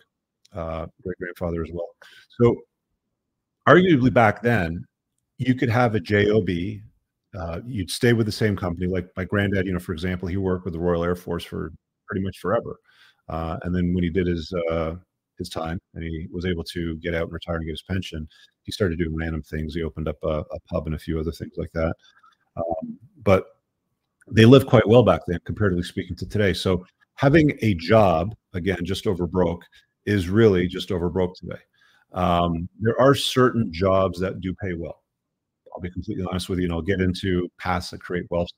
Uh, 0.53 0.85
great 1.03 1.17
grandfather 1.17 1.63
as 1.63 1.69
well. 1.73 1.89
So, 2.39 2.55
arguably 3.67 4.13
back 4.13 4.41
then, 4.41 4.85
you 5.37 5.55
could 5.55 5.69
have 5.69 5.95
a 5.95 5.99
job. 5.99 6.47
You'd 6.49 7.91
stay 7.91 8.13
with 8.13 8.25
the 8.25 8.31
same 8.31 8.55
company. 8.55 8.87
Like 8.87 9.07
my 9.15 9.25
granddad, 9.25 9.65
you 9.65 9.73
know, 9.73 9.79
for 9.79 9.93
example, 9.93 10.27
he 10.27 10.37
worked 10.37 10.65
with 10.65 10.73
the 10.73 10.79
Royal 10.79 11.03
Air 11.03 11.15
Force 11.15 11.43
for 11.43 11.71
pretty 12.07 12.23
much 12.23 12.37
forever. 12.39 12.77
and 13.27 13.75
then 13.75 13.93
when 13.93 14.03
he 14.03 14.09
did 14.09 14.27
his 14.27 14.53
his 15.37 15.49
time 15.49 15.79
and 15.93 16.03
he 16.03 16.27
was 16.31 16.45
able 16.45 16.63
to 16.63 16.95
get 16.97 17.13
out 17.13 17.23
and 17.23 17.33
retire 17.33 17.57
and 17.57 17.65
get 17.65 17.71
his 17.71 17.83
pension, 17.83 18.27
he 18.63 18.71
started 18.71 18.97
doing 18.97 19.15
random 19.15 19.41
things. 19.43 19.75
He 19.75 19.83
opened 19.83 20.07
up 20.07 20.17
a, 20.23 20.39
a 20.39 20.59
pub 20.69 20.87
and 20.87 20.95
a 20.95 20.99
few 20.99 21.19
other 21.19 21.31
things 21.31 21.53
like 21.57 21.71
that. 21.73 21.95
Um, 22.57 22.97
but 23.23 23.45
they 24.29 24.45
lived 24.45 24.67
quite 24.67 24.87
well 24.87 25.03
back 25.03 25.21
then, 25.27 25.39
comparatively 25.45 25.83
speaking 25.83 26.15
to 26.17 26.27
today. 26.27 26.53
So 26.53 26.85
having 27.15 27.57
a 27.61 27.73
job, 27.75 28.35
again, 28.53 28.83
just 28.83 29.07
over 29.07 29.27
broke, 29.27 29.63
is 30.05 30.29
really 30.29 30.67
just 30.67 30.91
over 30.91 31.09
broke 31.09 31.35
today. 31.35 31.59
Um, 32.13 32.67
there 32.79 32.99
are 32.99 33.13
certain 33.13 33.71
jobs 33.71 34.19
that 34.19 34.41
do 34.41 34.53
pay 34.55 34.73
well. 34.73 35.03
I'll 35.73 35.81
be 35.81 35.91
completely 35.91 36.25
honest 36.29 36.49
with 36.49 36.59
you, 36.59 36.65
and 36.65 36.73
I'll 36.73 36.81
get 36.81 37.01
into 37.01 37.49
paths 37.59 37.91
that 37.91 38.01
create 38.01 38.25
wealth 38.29 38.49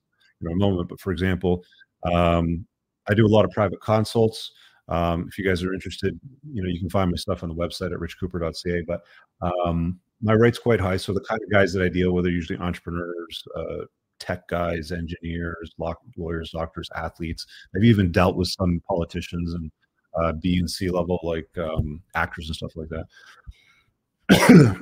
in 0.42 0.52
a 0.52 0.56
moment. 0.56 0.88
But 0.88 1.00
for 1.00 1.12
example, 1.12 1.64
um, 2.04 2.66
I 3.08 3.14
do 3.14 3.26
a 3.26 3.28
lot 3.28 3.46
of 3.46 3.52
private 3.52 3.82
consults. 3.82 4.52
Um, 4.88 5.26
if 5.28 5.38
you 5.38 5.46
guys 5.46 5.64
are 5.64 5.74
interested, 5.74 6.20
you 6.52 6.64
know, 6.64 6.70
you 6.70 6.80
can 6.80 6.90
find 6.90 7.12
my 7.12 7.18
stuff 7.18 7.44
on 7.44 7.50
the 7.50 7.56
website 7.56 7.94
at 7.94 8.00
richcooper.ca. 8.00 8.82
But 8.88 9.02
um, 9.42 10.00
my 10.22 10.34
rate's 10.34 10.60
quite 10.60 10.80
high. 10.80 10.98
So 10.98 11.14
the 11.14 11.22
kind 11.22 11.42
of 11.42 11.52
guys 11.52 11.74
that 11.74 11.84
I 11.84 11.90
deal 11.90 12.12
with 12.12 12.26
are 12.26 12.32
usually 12.32 12.60
entrepreneurs, 12.60 13.44
uh, 13.56 13.86
tech 14.20 14.48
guys, 14.48 14.92
engineers, 14.92 15.74
lawyers, 16.18 16.52
doctors, 16.52 16.90
athletes. 16.96 17.46
I've 17.76 17.84
even 17.84 18.12
dealt 18.12 18.36
with 18.36 18.50
some 18.50 18.82
politicians 18.88 19.54
and 19.54 19.72
uh, 20.20 20.34
B 20.34 20.58
and 20.60 20.70
C 20.70 20.90
level 20.90 21.20
like 21.24 21.50
um, 21.58 22.02
actors 22.16 22.48
and 22.48 22.56
stuff 22.56 22.76
like 22.76 22.90
that. 22.90 23.06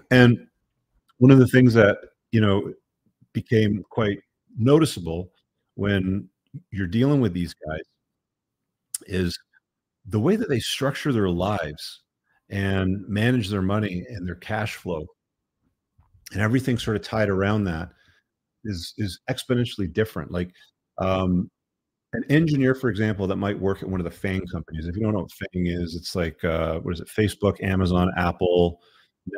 and 0.12 0.48
one 1.19 1.31
of 1.31 1.40
the 1.40 1.48
things 1.48 1.74
that 1.74 1.98
you 2.31 2.42
know 2.42 2.74
became 3.33 3.83
quite 3.90 4.19
noticeable 4.57 5.30
when 5.76 6.28
you're 6.71 6.88
dealing 6.88 7.21
with 7.21 7.33
these 7.33 7.54
guys 7.54 7.83
is 9.06 9.38
the 10.07 10.19
way 10.19 10.35
that 10.35 10.50
they 10.50 10.59
structure 10.59 11.14
their 11.14 11.30
lives 11.30 12.02
and 12.50 13.07
manage 13.07 13.50
their 13.50 13.62
money 13.62 14.06
and 14.09 14.26
their 14.26 14.35
cash 14.35 14.76
flow 14.76 15.06
and 16.34 16.42
everything 16.42 16.78
sort 16.78 16.98
of 16.98 17.04
tied 17.04 17.30
around 17.30 17.64
that 17.64 17.90
is 18.66 18.94
is 18.98 19.19
exponentially 19.30 19.92
different 19.92 20.31
like 20.31 20.52
um 20.98 21.50
an 22.14 22.24
engineer 22.30 22.74
for 22.74 22.90
example 22.90 23.28
that 23.28 23.36
might 23.36 23.60
work 23.60 23.84
at 23.84 23.90
one 23.90 24.00
of 24.00 24.06
the 24.06 24.12
fang 24.12 24.46
companies 24.48 24.88
if 24.88 24.96
you 24.96 25.02
don't 25.04 25.14
know 25.14 25.22
what 25.22 25.31
fang 25.31 25.68
is 25.68 25.96
it's 25.96 26.16
like 26.16 26.44
uh 26.44 26.80
what 26.80 26.94
is 26.94 27.00
it 27.00 27.07
facebook 27.07 27.62
amazon 27.64 28.12
apple 28.18 28.80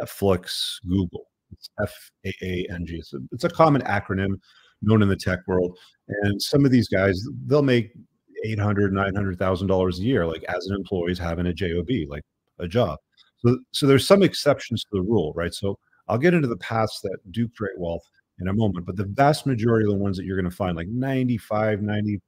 netflix 0.01 0.75
google 0.87 1.25
it's 1.51 1.69
f-a-a-n-g 1.81 2.95
it's 2.95 3.13
a, 3.13 3.17
it's 3.31 3.43
a 3.43 3.49
common 3.49 3.81
acronym 3.83 4.35
known 4.81 5.01
in 5.01 5.09
the 5.09 5.15
tech 5.15 5.39
world 5.47 5.77
and 6.07 6.41
some 6.41 6.63
of 6.63 6.71
these 6.71 6.87
guys 6.87 7.21
they'll 7.47 7.61
make 7.61 7.91
800 8.45 8.93
900000 8.93 9.67
dollars 9.67 9.99
a 9.99 10.03
year 10.03 10.25
like 10.25 10.43
as 10.43 10.65
an 10.67 10.75
employee 10.75 11.11
is 11.11 11.19
having 11.19 11.47
a 11.47 11.53
job 11.53 11.87
like 12.07 12.23
a 12.59 12.67
job. 12.67 12.97
So 13.45 13.57
so 13.71 13.87
there's 13.87 14.07
some 14.07 14.23
exceptions 14.23 14.83
to 14.83 14.89
the 14.93 15.01
rule 15.01 15.33
right? 15.35 15.53
So 15.53 15.77
i'll 16.09 16.17
get 16.17 16.33
into 16.33 16.47
the 16.47 16.57
paths 16.57 16.99
that 17.01 17.17
do 17.31 17.47
create 17.49 17.77
wealth 17.77 18.03
in 18.39 18.47
a 18.47 18.53
moment 18.53 18.85
but 18.85 18.95
the 18.95 19.05
vast 19.05 19.45
majority 19.45 19.85
of 19.85 19.91
the 19.91 20.03
ones 20.03 20.17
that 20.17 20.25
you're 20.25 20.39
going 20.39 20.49
to 20.49 20.55
find 20.55 20.75
like 20.75 20.87
95 20.87 21.79
90% 21.79 22.19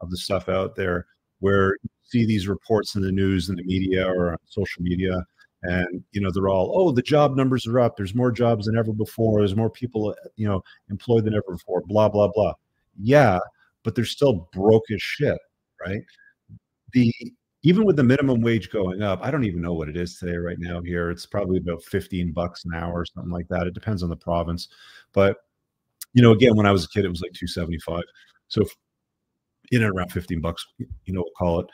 of 0.00 0.10
the 0.10 0.16
stuff 0.16 0.48
out 0.48 0.76
there 0.76 1.06
where 1.40 1.76
you 1.82 1.90
see 2.04 2.26
these 2.26 2.48
reports 2.48 2.94
in 2.94 3.02
the 3.02 3.12
news 3.12 3.48
and 3.48 3.58
the 3.58 3.64
media 3.64 4.06
or 4.06 4.32
on 4.32 4.38
social 4.46 4.82
media 4.82 5.24
and 5.62 6.02
you 6.12 6.20
know 6.20 6.30
they're 6.32 6.48
all 6.48 6.72
oh 6.74 6.90
the 6.90 7.02
job 7.02 7.36
numbers 7.36 7.66
are 7.66 7.80
up. 7.80 7.94
There's 7.94 8.14
more 8.14 8.32
jobs 8.32 8.64
than 8.64 8.78
ever 8.78 8.94
before. 8.94 9.40
There's 9.40 9.54
more 9.54 9.68
people 9.68 10.08
uh, 10.08 10.28
you 10.36 10.48
know 10.48 10.62
employed 10.88 11.24
than 11.24 11.34
ever 11.34 11.44
before 11.50 11.82
blah 11.86 12.08
blah 12.08 12.28
blah. 12.28 12.54
Yeah 12.98 13.40
but 13.82 13.94
they're 13.94 14.04
still 14.04 14.48
broke 14.52 14.90
as 14.90 15.02
shit, 15.02 15.38
right? 15.80 16.02
The 16.92 17.12
even 17.62 17.84
with 17.84 17.96
the 17.96 18.02
minimum 18.02 18.40
wage 18.40 18.70
going 18.70 19.02
up, 19.02 19.20
I 19.22 19.30
don't 19.30 19.44
even 19.44 19.60
know 19.60 19.74
what 19.74 19.88
it 19.88 19.96
is 19.96 20.16
today 20.18 20.36
right 20.36 20.58
now 20.58 20.80
here. 20.80 21.10
It's 21.10 21.26
probably 21.26 21.58
about 21.58 21.82
15 21.84 22.32
bucks 22.32 22.64
an 22.64 22.72
hour 22.74 22.92
or 22.94 23.04
something 23.04 23.32
like 23.32 23.48
that. 23.48 23.66
It 23.66 23.74
depends 23.74 24.02
on 24.02 24.08
the 24.08 24.16
province. 24.16 24.68
But 25.12 25.36
you 26.14 26.22
know, 26.22 26.32
again, 26.32 26.56
when 26.56 26.66
I 26.66 26.72
was 26.72 26.84
a 26.84 26.88
kid, 26.88 27.04
it 27.04 27.10
was 27.10 27.20
like 27.20 27.32
275. 27.32 28.02
So 28.48 28.64
in 29.70 29.82
and 29.82 29.96
around 29.96 30.10
15 30.10 30.40
bucks, 30.40 30.66
you 30.78 31.12
know, 31.12 31.20
we'll 31.20 31.32
call 31.38 31.60
it. 31.60 31.66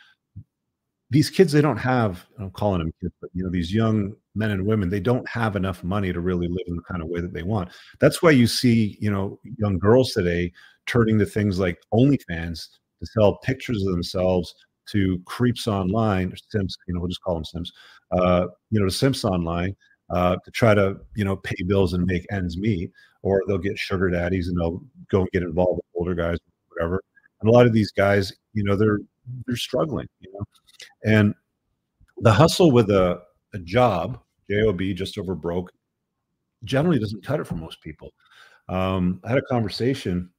these 1.10 1.30
kids 1.30 1.52
they 1.52 1.60
don't 1.60 1.76
have 1.78 2.26
i'm 2.40 2.50
calling 2.50 2.80
them 2.80 2.92
kids 3.00 3.14
but 3.20 3.30
you 3.32 3.44
know 3.44 3.50
these 3.50 3.72
young 3.72 4.12
men 4.34 4.50
and 4.50 4.66
women 4.66 4.90
they 4.90 5.00
don't 5.00 5.26
have 5.28 5.54
enough 5.54 5.84
money 5.84 6.12
to 6.12 6.20
really 6.20 6.48
live 6.48 6.66
in 6.66 6.74
the 6.76 6.82
kind 6.82 7.00
of 7.00 7.08
way 7.08 7.20
that 7.20 7.32
they 7.32 7.44
want 7.44 7.70
that's 8.00 8.22
why 8.22 8.30
you 8.30 8.46
see 8.46 8.98
you 9.00 9.10
know 9.10 9.38
young 9.58 9.78
girls 9.78 10.10
today 10.12 10.52
turning 10.86 11.16
to 11.18 11.24
things 11.24 11.60
like 11.60 11.78
onlyfans 11.94 12.68
to 13.00 13.06
sell 13.06 13.36
pictures 13.38 13.82
of 13.84 13.92
themselves 13.92 14.52
to 14.90 15.20
creeps 15.24 15.66
online 15.66 16.32
or 16.32 16.36
simps 16.50 16.76
you 16.86 16.94
know 16.94 17.00
we'll 17.00 17.08
just 17.08 17.22
call 17.22 17.34
them 17.34 17.44
simps 17.44 17.72
uh, 18.12 18.46
you 18.70 18.80
know 18.80 18.86
to 18.86 18.92
simps 18.92 19.24
online 19.24 19.74
uh, 20.10 20.36
to 20.44 20.50
try 20.50 20.74
to 20.74 20.96
you 21.14 21.24
know 21.24 21.36
pay 21.36 21.56
bills 21.66 21.92
and 21.92 22.04
make 22.06 22.26
ends 22.30 22.56
meet 22.56 22.90
or 23.22 23.42
they'll 23.46 23.58
get 23.58 23.78
sugar 23.78 24.08
daddies 24.10 24.48
and 24.48 24.58
they'll 24.58 24.82
go 25.10 25.20
and 25.20 25.30
get 25.32 25.42
involved 25.42 25.76
with 25.76 25.84
older 25.94 26.14
guys 26.14 26.38
whatever 26.68 27.02
and 27.40 27.50
a 27.50 27.52
lot 27.52 27.66
of 27.66 27.72
these 27.72 27.90
guys 27.90 28.32
you 28.54 28.62
know 28.64 28.76
they're 28.76 29.00
they're 29.46 29.56
struggling 29.56 30.06
you 30.20 30.32
know 30.32 30.44
and 31.04 31.34
the 32.18 32.32
hustle 32.32 32.70
with 32.70 32.90
a, 32.90 33.22
a 33.54 33.58
job, 33.58 34.20
job, 34.50 34.80
just 34.94 35.18
over 35.18 35.34
broke, 35.34 35.70
generally 36.64 36.98
doesn't 36.98 37.24
cut 37.24 37.40
it 37.40 37.46
for 37.46 37.54
most 37.54 37.80
people. 37.80 38.12
Um, 38.68 39.20
I 39.24 39.30
had 39.30 39.38
a 39.38 39.42
conversation 39.42 40.30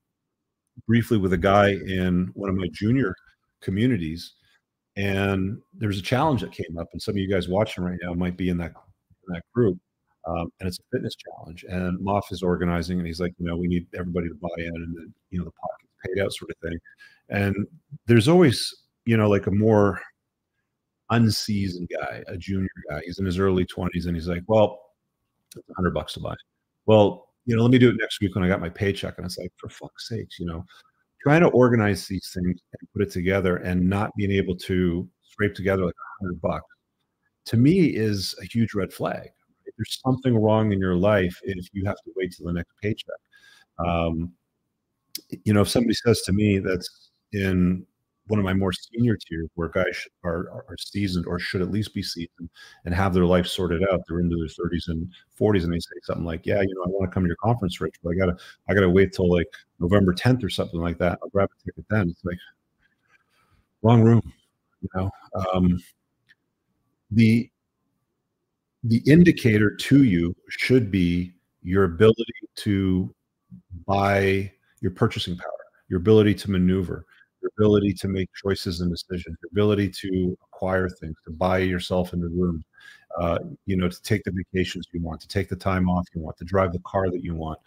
briefly 0.88 1.18
with 1.18 1.34
a 1.34 1.38
guy 1.38 1.70
in 1.70 2.32
one 2.34 2.50
of 2.50 2.56
my 2.56 2.68
junior 2.74 3.16
communities, 3.62 4.34
and 4.96 5.60
there's 5.74 6.00
a 6.00 6.04
challenge 6.04 6.42
that 6.42 6.52
came 6.52 6.78
up, 6.80 6.88
and 6.94 7.02
some 7.02 7.14
of 7.14 7.18
you 7.18 7.30
guys 7.30 7.48
watching 7.48 7.84
right 7.84 8.00
now 8.02 8.14
might 8.14 8.38
be 8.38 8.50
in 8.50 8.58
that 8.58 8.74
in 9.28 9.34
that 9.34 9.44
group. 9.54 9.78
Um, 10.26 10.52
and 10.60 10.68
it's 10.68 10.80
a 10.80 10.84
fitness 10.92 11.16
challenge. 11.16 11.64
And 11.70 11.98
Moff 12.00 12.32
is 12.32 12.44
organizing, 12.44 12.98
and 12.98 13.08
he's 13.08 13.22
like, 13.22 13.34
you 13.38 13.46
know, 13.46 13.56
we 13.56 13.68
need 13.68 13.88
everybody 13.98 14.28
to 14.28 14.36
buy 14.36 14.50
in, 14.58 14.76
and 14.76 14.98
then 14.98 15.14
you 15.32 15.40
know 15.40 15.46
the 15.46 15.52
pot 15.52 15.70
gets 15.82 15.94
paid 16.06 16.24
out, 16.24 16.34
sort 16.34 16.52
of 16.52 16.58
thing. 16.70 16.78
And 17.30 17.56
there's 18.06 18.28
always, 18.28 18.74
you 19.06 19.18
know, 19.18 19.30
like 19.30 19.48
a 19.48 19.52
more 19.52 20.02
unseasoned 21.10 21.90
guy, 21.90 22.24
a 22.28 22.38
junior 22.38 22.70
guy. 22.90 23.02
He's 23.06 23.20
in 23.20 23.26
his 23.26 23.40
early 23.40 23.66
20s 23.66 24.06
and 24.06 24.16
he's 24.16 24.28
like, 24.28 24.44
well, 24.48 24.80
it's 25.56 25.68
100 25.68 25.94
bucks 25.94 26.14
to 26.14 26.20
buy. 26.20 26.36
Well, 26.86 27.30
you 27.46 27.56
know, 27.56 27.62
let 27.62 27.72
me 27.72 27.78
do 27.78 27.90
it 27.90 27.96
next 28.00 28.20
week 28.22 28.36
when 28.36 28.44
I 28.44 28.48
got 28.48 28.62
my 28.62 28.70
paycheck. 28.70 29.18
And 29.18 29.26
it's 29.26 29.38
like, 29.38 29.52
for 29.58 29.70
fuck's 29.70 30.10
sakes, 30.10 30.40
you 30.40 30.46
know, 30.46 30.66
trying 31.22 31.42
to 31.42 31.48
organize 31.50 32.08
these 32.08 32.32
things 32.34 32.60
and 32.80 32.90
put 32.94 33.02
it 33.02 33.12
together 33.12 33.58
and 33.58 33.88
not 33.88 34.12
being 34.16 34.32
able 34.32 34.56
to 34.56 35.08
scrape 35.24 35.54
together 35.54 35.86
like 35.86 35.94
a 35.94 36.24
100 36.24 36.42
bucks 36.42 36.66
to 37.48 37.58
me 37.58 37.86
is 37.86 38.36
a 38.42 38.46
huge 38.46 38.74
red 38.74 38.92
flag. 38.92 39.30
There's 39.78 40.02
something 40.06 40.38
wrong 40.38 40.74
in 40.74 40.80
your 40.80 40.96
life 40.96 41.40
if 41.44 41.68
you 41.72 41.86
have 41.86 41.96
to 41.96 42.12
wait 42.16 42.36
till 42.36 42.46
the 42.46 42.54
next 42.54 42.74
paycheck. 42.82 43.16
Um, 43.80 44.34
you 45.44 45.54
know, 45.54 45.62
if 45.62 45.70
somebody 45.70 45.94
says 45.94 46.22
to 46.24 46.34
me 46.34 46.60
that's 46.60 47.10
in 47.32 47.86
one 48.28 48.40
of 48.40 48.46
my 48.46 48.54
more 48.54 48.74
senior 48.74 49.16
tiers 49.16 49.50
where 49.56 49.70
guys 49.70 50.06
are, 50.24 50.50
are 50.68 50.76
seasoned 50.78 51.26
or 51.26 51.40
should 51.40 51.62
at 51.62 51.72
least 51.72 51.94
be 51.94 52.04
seasoned 52.04 52.50
and 52.86 52.94
have 52.94 53.14
their 53.14 53.26
life 53.26 53.48
sorted 53.48 53.84
out. 53.92 54.02
They're 54.08 54.20
into 54.20 54.36
their 54.36 54.48
30s 54.48 54.90
and 54.90 55.10
40s, 55.40 55.64
and 55.64 55.74
they 55.74 55.80
say 55.80 55.96
something 56.04 56.26
like, 56.26 56.46
"Yeah, 56.46 56.62
you 56.62 56.74
know, 56.76 56.84
I 56.84 56.90
want 56.90 57.10
to 57.10 57.14
come 57.14 57.24
to 57.24 57.28
your 57.28 57.38
conference, 57.38 57.80
Rich, 57.80 57.96
but 58.04 58.12
I 58.12 58.16
gotta, 58.16 58.38
I 58.70 58.74
gotta 58.74 58.90
wait 58.90 59.14
till 59.14 59.32
like 59.32 59.48
November 59.80 60.14
10th 60.14 60.44
or 60.44 60.50
something 60.50 60.80
like 60.80 60.98
that. 61.00 61.20
I'll 61.22 61.30
grab 61.30 61.50
a 61.52 61.66
ticket 61.66 61.86
then." 61.90 62.10
It's 62.10 62.26
like 62.26 62.38
wrong 63.82 64.02
room, 64.02 64.22
you 64.82 64.90
know. 64.96 65.10
Um, 65.54 65.80
the 67.12 67.50
the 68.84 69.02
indicator 69.08 69.76
to 69.76 70.04
you 70.04 70.36
should 70.50 70.92
be 70.92 71.34
your 71.64 71.84
ability 71.86 72.24
to 72.56 73.14
buy 73.86 74.52
your 74.82 74.92
purchasing 74.92 75.36
power, 75.36 75.50
your 75.90 76.00
ability 76.00 76.34
to 76.36 76.52
maneuver, 76.52 77.06
your 77.48 77.68
ability 77.68 77.94
to 77.94 78.08
make 78.08 78.30
choices 78.34 78.82
and 78.82 78.92
decisions, 78.92 79.38
your 79.42 79.50
ability 79.52 79.90
to 79.90 80.38
acquire 80.44 80.90
things, 80.90 81.16
to 81.26 81.32
buy 81.32 81.60
yourself 81.60 82.14
in 82.14 82.22
the 82.22 82.30
room, 82.30 82.64
uh, 83.20 83.40
you 83.66 83.78
know, 83.78 83.88
to 83.88 84.02
take 84.02 84.24
the 84.24 84.32
vacations 84.32 84.88
you 84.92 85.02
want, 85.02 85.22
to 85.22 85.28
take 85.28 85.50
the 85.50 85.56
time 85.56 85.90
off 85.90 86.06
you 86.14 86.22
want, 86.22 86.38
to 86.38 86.46
drive 86.46 86.74
the 86.74 86.80
car 86.80 87.10
that 87.10 87.24
you 87.24 87.36
want. 87.36 87.60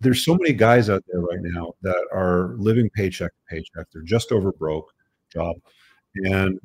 There's 0.00 0.24
so 0.24 0.34
many 0.34 0.52
guys 0.52 0.90
out 0.90 1.04
there 1.08 1.20
right 1.20 1.40
now 1.40 1.74
that 1.82 2.02
are 2.12 2.54
living 2.58 2.90
paycheck 2.90 3.30
to 3.30 3.54
paycheck. 3.54 3.86
They're 3.92 4.02
just 4.02 4.32
over 4.32 4.52
broke 4.52 4.92
job. 5.32 5.56
And, 6.16 6.60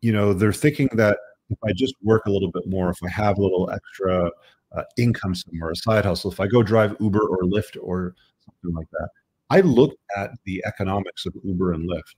you 0.00 0.12
know, 0.12 0.32
they're 0.32 0.52
thinking 0.52 0.88
that 0.94 1.18
if 1.50 1.58
I 1.64 1.72
just 1.72 1.94
work 2.02 2.26
a 2.26 2.30
little 2.30 2.50
bit 2.50 2.66
more, 2.66 2.90
if 2.90 2.98
I 3.04 3.08
have 3.10 3.38
a 3.38 3.42
little 3.42 3.70
extra 3.70 4.30
uh, 4.72 4.82
income 4.96 5.34
somewhere, 5.34 5.70
a 5.70 5.76
side 5.76 6.04
hustle, 6.04 6.32
if 6.32 6.40
I 6.40 6.48
go 6.48 6.62
drive 6.62 6.96
Uber 6.98 7.20
or 7.20 7.42
Lyft 7.42 7.76
or 7.80 8.14
something 8.44 8.74
like 8.74 8.88
that, 8.92 9.08
I 9.54 9.60
looked 9.60 9.98
at 10.16 10.30
the 10.44 10.64
economics 10.66 11.26
of 11.26 11.34
Uber 11.44 11.74
and 11.74 11.88
Lyft. 11.88 12.16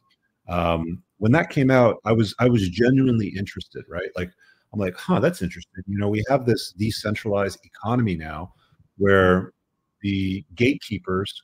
Um, 0.49 1.03
when 1.19 1.33
that 1.33 1.51
came 1.51 1.71
out, 1.71 1.97
I 2.07 2.13
was 2.13 2.35
I 2.39 2.49
was 2.49 2.67
genuinely 2.71 3.29
interested, 3.29 3.85
right? 3.91 4.09
Like 4.17 4.31
I'm 4.73 4.81
like, 4.81 4.97
huh, 4.97 5.21
that's 5.21 5.43
interesting. 5.43 5.85
You 5.87 5.99
know, 5.99 6.09
we 6.09 6.25
have 6.31 6.47
this 6.47 6.73
decentralized 6.73 7.59
economy 7.63 8.17
now 8.17 8.55
where 8.97 9.53
the 10.01 10.47
gatekeepers 10.55 11.43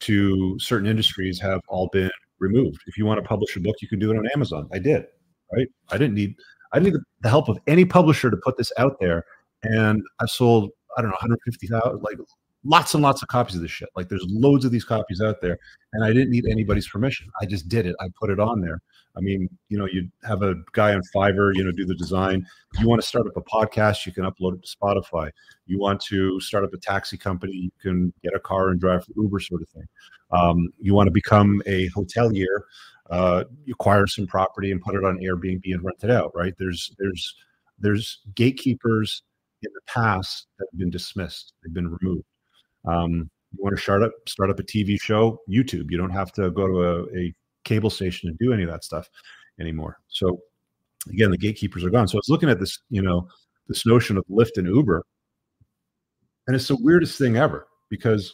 to 0.00 0.58
certain 0.58 0.88
industries 0.88 1.38
have 1.40 1.60
all 1.68 1.90
been 1.92 2.10
removed. 2.38 2.80
If 2.86 2.96
you 2.96 3.04
want 3.04 3.22
to 3.22 3.28
publish 3.28 3.54
a 3.56 3.60
book, 3.60 3.76
you 3.82 3.88
can 3.88 3.98
do 3.98 4.10
it 4.12 4.16
on 4.16 4.26
Amazon. 4.34 4.66
I 4.72 4.78
did, 4.78 5.04
right? 5.52 5.68
I 5.90 5.98
didn't 5.98 6.14
need 6.14 6.36
I 6.72 6.78
didn't 6.78 6.94
need 6.94 7.02
the 7.20 7.28
help 7.28 7.50
of 7.50 7.58
any 7.66 7.84
publisher 7.84 8.30
to 8.30 8.36
put 8.38 8.56
this 8.56 8.72
out 8.78 8.96
there. 8.98 9.24
And 9.62 10.02
I 10.20 10.26
sold, 10.26 10.70
I 10.96 11.02
don't 11.02 11.10
know, 11.10 11.18
150,000, 11.20 12.02
like 12.02 12.16
lots 12.64 12.94
and 12.94 13.02
lots 13.02 13.22
of 13.22 13.28
copies 13.28 13.56
of 13.56 13.62
this 13.62 13.70
shit. 13.70 13.88
Like 13.94 14.08
there's 14.08 14.24
loads 14.28 14.64
of 14.64 14.72
these 14.72 14.84
copies 14.84 15.20
out 15.20 15.40
there, 15.40 15.58
and 15.92 16.04
I 16.04 16.12
didn't 16.12 16.30
need 16.30 16.46
anybody's 16.46 16.88
permission. 16.88 17.28
I 17.40 17.46
just 17.46 17.68
did 17.68 17.86
it. 17.86 17.94
I 18.00 18.08
put 18.18 18.30
it 18.30 18.40
on 18.40 18.60
there. 18.60 18.80
I 19.16 19.20
mean, 19.20 19.48
you 19.68 19.78
know, 19.78 19.86
you 19.86 20.08
have 20.24 20.42
a 20.42 20.56
guy 20.72 20.92
on 20.92 21.02
Fiverr, 21.14 21.54
you 21.54 21.62
know, 21.62 21.70
do 21.70 21.84
the 21.84 21.94
design. 21.94 22.44
If 22.72 22.80
you 22.80 22.88
want 22.88 23.00
to 23.00 23.06
start 23.06 23.26
up 23.26 23.36
a 23.36 23.42
podcast, 23.42 24.06
you 24.06 24.12
can 24.12 24.24
upload 24.24 24.54
it 24.54 24.64
to 24.64 24.76
Spotify. 24.76 25.30
You 25.66 25.78
want 25.78 26.00
to 26.06 26.40
start 26.40 26.64
up 26.64 26.74
a 26.74 26.78
taxi 26.78 27.16
company, 27.16 27.52
you 27.52 27.70
can 27.80 28.12
get 28.22 28.34
a 28.34 28.40
car 28.40 28.70
and 28.70 28.80
drive 28.80 29.04
for 29.04 29.12
Uber, 29.16 29.38
sort 29.38 29.62
of 29.62 29.68
thing. 29.68 29.86
Um, 30.32 30.70
you 30.80 30.94
want 30.94 31.06
to 31.06 31.12
become 31.12 31.62
a 31.66 31.88
hotelier, 31.90 32.62
uh, 33.10 33.44
acquire 33.70 34.06
some 34.06 34.26
property 34.26 34.72
and 34.72 34.80
put 34.80 34.96
it 34.96 35.04
on 35.04 35.18
Airbnb 35.18 35.62
and 35.64 35.84
rent 35.84 36.02
it 36.02 36.10
out. 36.10 36.32
Right? 36.34 36.54
There's 36.58 36.92
there's 36.98 37.36
there's 37.78 38.20
gatekeepers 38.34 39.22
in 39.62 39.70
the 39.74 39.80
past 39.86 40.48
that 40.58 40.66
have 40.72 40.78
been 40.78 40.90
dismissed. 40.90 41.52
They've 41.62 41.72
been 41.72 41.96
removed. 42.00 42.24
Um, 42.86 43.30
you 43.56 43.62
want 43.62 43.76
to 43.76 43.82
start 43.82 44.02
up 44.02 44.12
start 44.26 44.50
up 44.50 44.58
a 44.58 44.62
TV 44.62 45.00
show, 45.00 45.40
YouTube. 45.48 45.90
You 45.90 45.98
don't 45.98 46.10
have 46.10 46.32
to 46.32 46.50
go 46.50 46.66
to 46.66 46.82
a, 46.82 47.18
a 47.18 47.34
cable 47.64 47.90
station 47.90 48.28
and 48.28 48.38
do 48.38 48.52
any 48.52 48.62
of 48.62 48.70
that 48.70 48.84
stuff 48.84 49.08
anymore. 49.60 49.98
So 50.08 50.40
again, 51.08 51.30
the 51.30 51.38
gatekeepers 51.38 51.84
are 51.84 51.90
gone. 51.90 52.08
So 52.08 52.16
I 52.16 52.20
was 52.20 52.28
looking 52.28 52.50
at 52.50 52.60
this, 52.60 52.78
you 52.90 53.02
know, 53.02 53.28
this 53.68 53.86
notion 53.86 54.16
of 54.16 54.24
Lyft 54.26 54.56
and 54.56 54.66
Uber, 54.66 55.04
and 56.46 56.56
it's 56.56 56.68
the 56.68 56.76
weirdest 56.80 57.18
thing 57.18 57.36
ever 57.36 57.66
because 57.88 58.32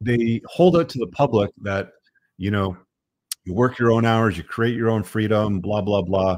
they 0.00 0.40
hold 0.46 0.76
out 0.76 0.88
to 0.90 0.98
the 0.98 1.06
public 1.08 1.50
that 1.62 1.90
you 2.36 2.50
know 2.50 2.76
you 3.44 3.54
work 3.54 3.78
your 3.78 3.92
own 3.92 4.04
hours, 4.04 4.36
you 4.36 4.42
create 4.42 4.74
your 4.74 4.90
own 4.90 5.02
freedom, 5.02 5.60
blah 5.60 5.80
blah 5.80 6.02
blah. 6.02 6.36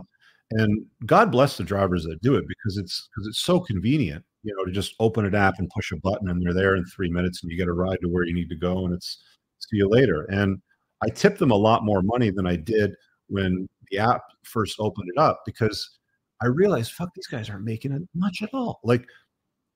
And 0.51 0.87
God 1.05 1.31
bless 1.31 1.57
the 1.57 1.65
drivers 1.65 2.05
that 2.05 2.23
do 2.23 2.37
it 2.37 2.45
because 2.47 2.79
it's 2.79 3.09
because 3.11 3.27
it's 3.27 3.41
so 3.41 3.61
convenient 3.61 4.25
you 4.49 4.57
know, 4.57 4.65
to 4.65 4.73
just 4.73 4.95
open 4.99 5.27
an 5.27 5.35
app 5.35 5.59
and 5.59 5.69
push 5.69 5.93
a 5.93 5.97
button 5.97 6.31
and 6.31 6.43
they're 6.43 6.55
there 6.55 6.75
in 6.75 6.85
three 6.87 7.11
minutes 7.11 7.43
and 7.43 7.53
you 7.53 7.59
get 7.59 7.69
a 7.69 7.73
ride 7.73 7.99
to 8.01 8.09
where 8.09 8.25
you 8.25 8.35
need 8.35 8.49
to 8.49 8.57
go 8.57 8.87
and 8.87 8.95
it's 8.95 9.23
see 9.59 9.77
you 9.77 9.89
later. 9.89 10.25
And 10.31 10.59
I 11.03 11.11
tipped 11.11 11.39
them 11.39 11.51
a 11.51 11.57
lot 11.57 11.85
more 11.85 12.01
money 12.01 12.31
than 12.31 12.47
I 12.47 12.57
did 12.57 12.93
when 13.29 13.69
the 13.91 13.99
app 13.99 14.23
first 14.45 14.77
opened 14.81 15.11
it 15.15 15.21
up 15.21 15.43
because 15.45 15.99
I 16.43 16.47
realized, 16.47 16.93
fuck, 16.93 17.11
these 17.15 17.27
guys 17.27 17.51
aren't 17.51 17.65
making 17.65 17.93
it 17.93 18.03
much 18.15 18.41
at 18.43 18.55
all. 18.55 18.81
Like 18.85 19.05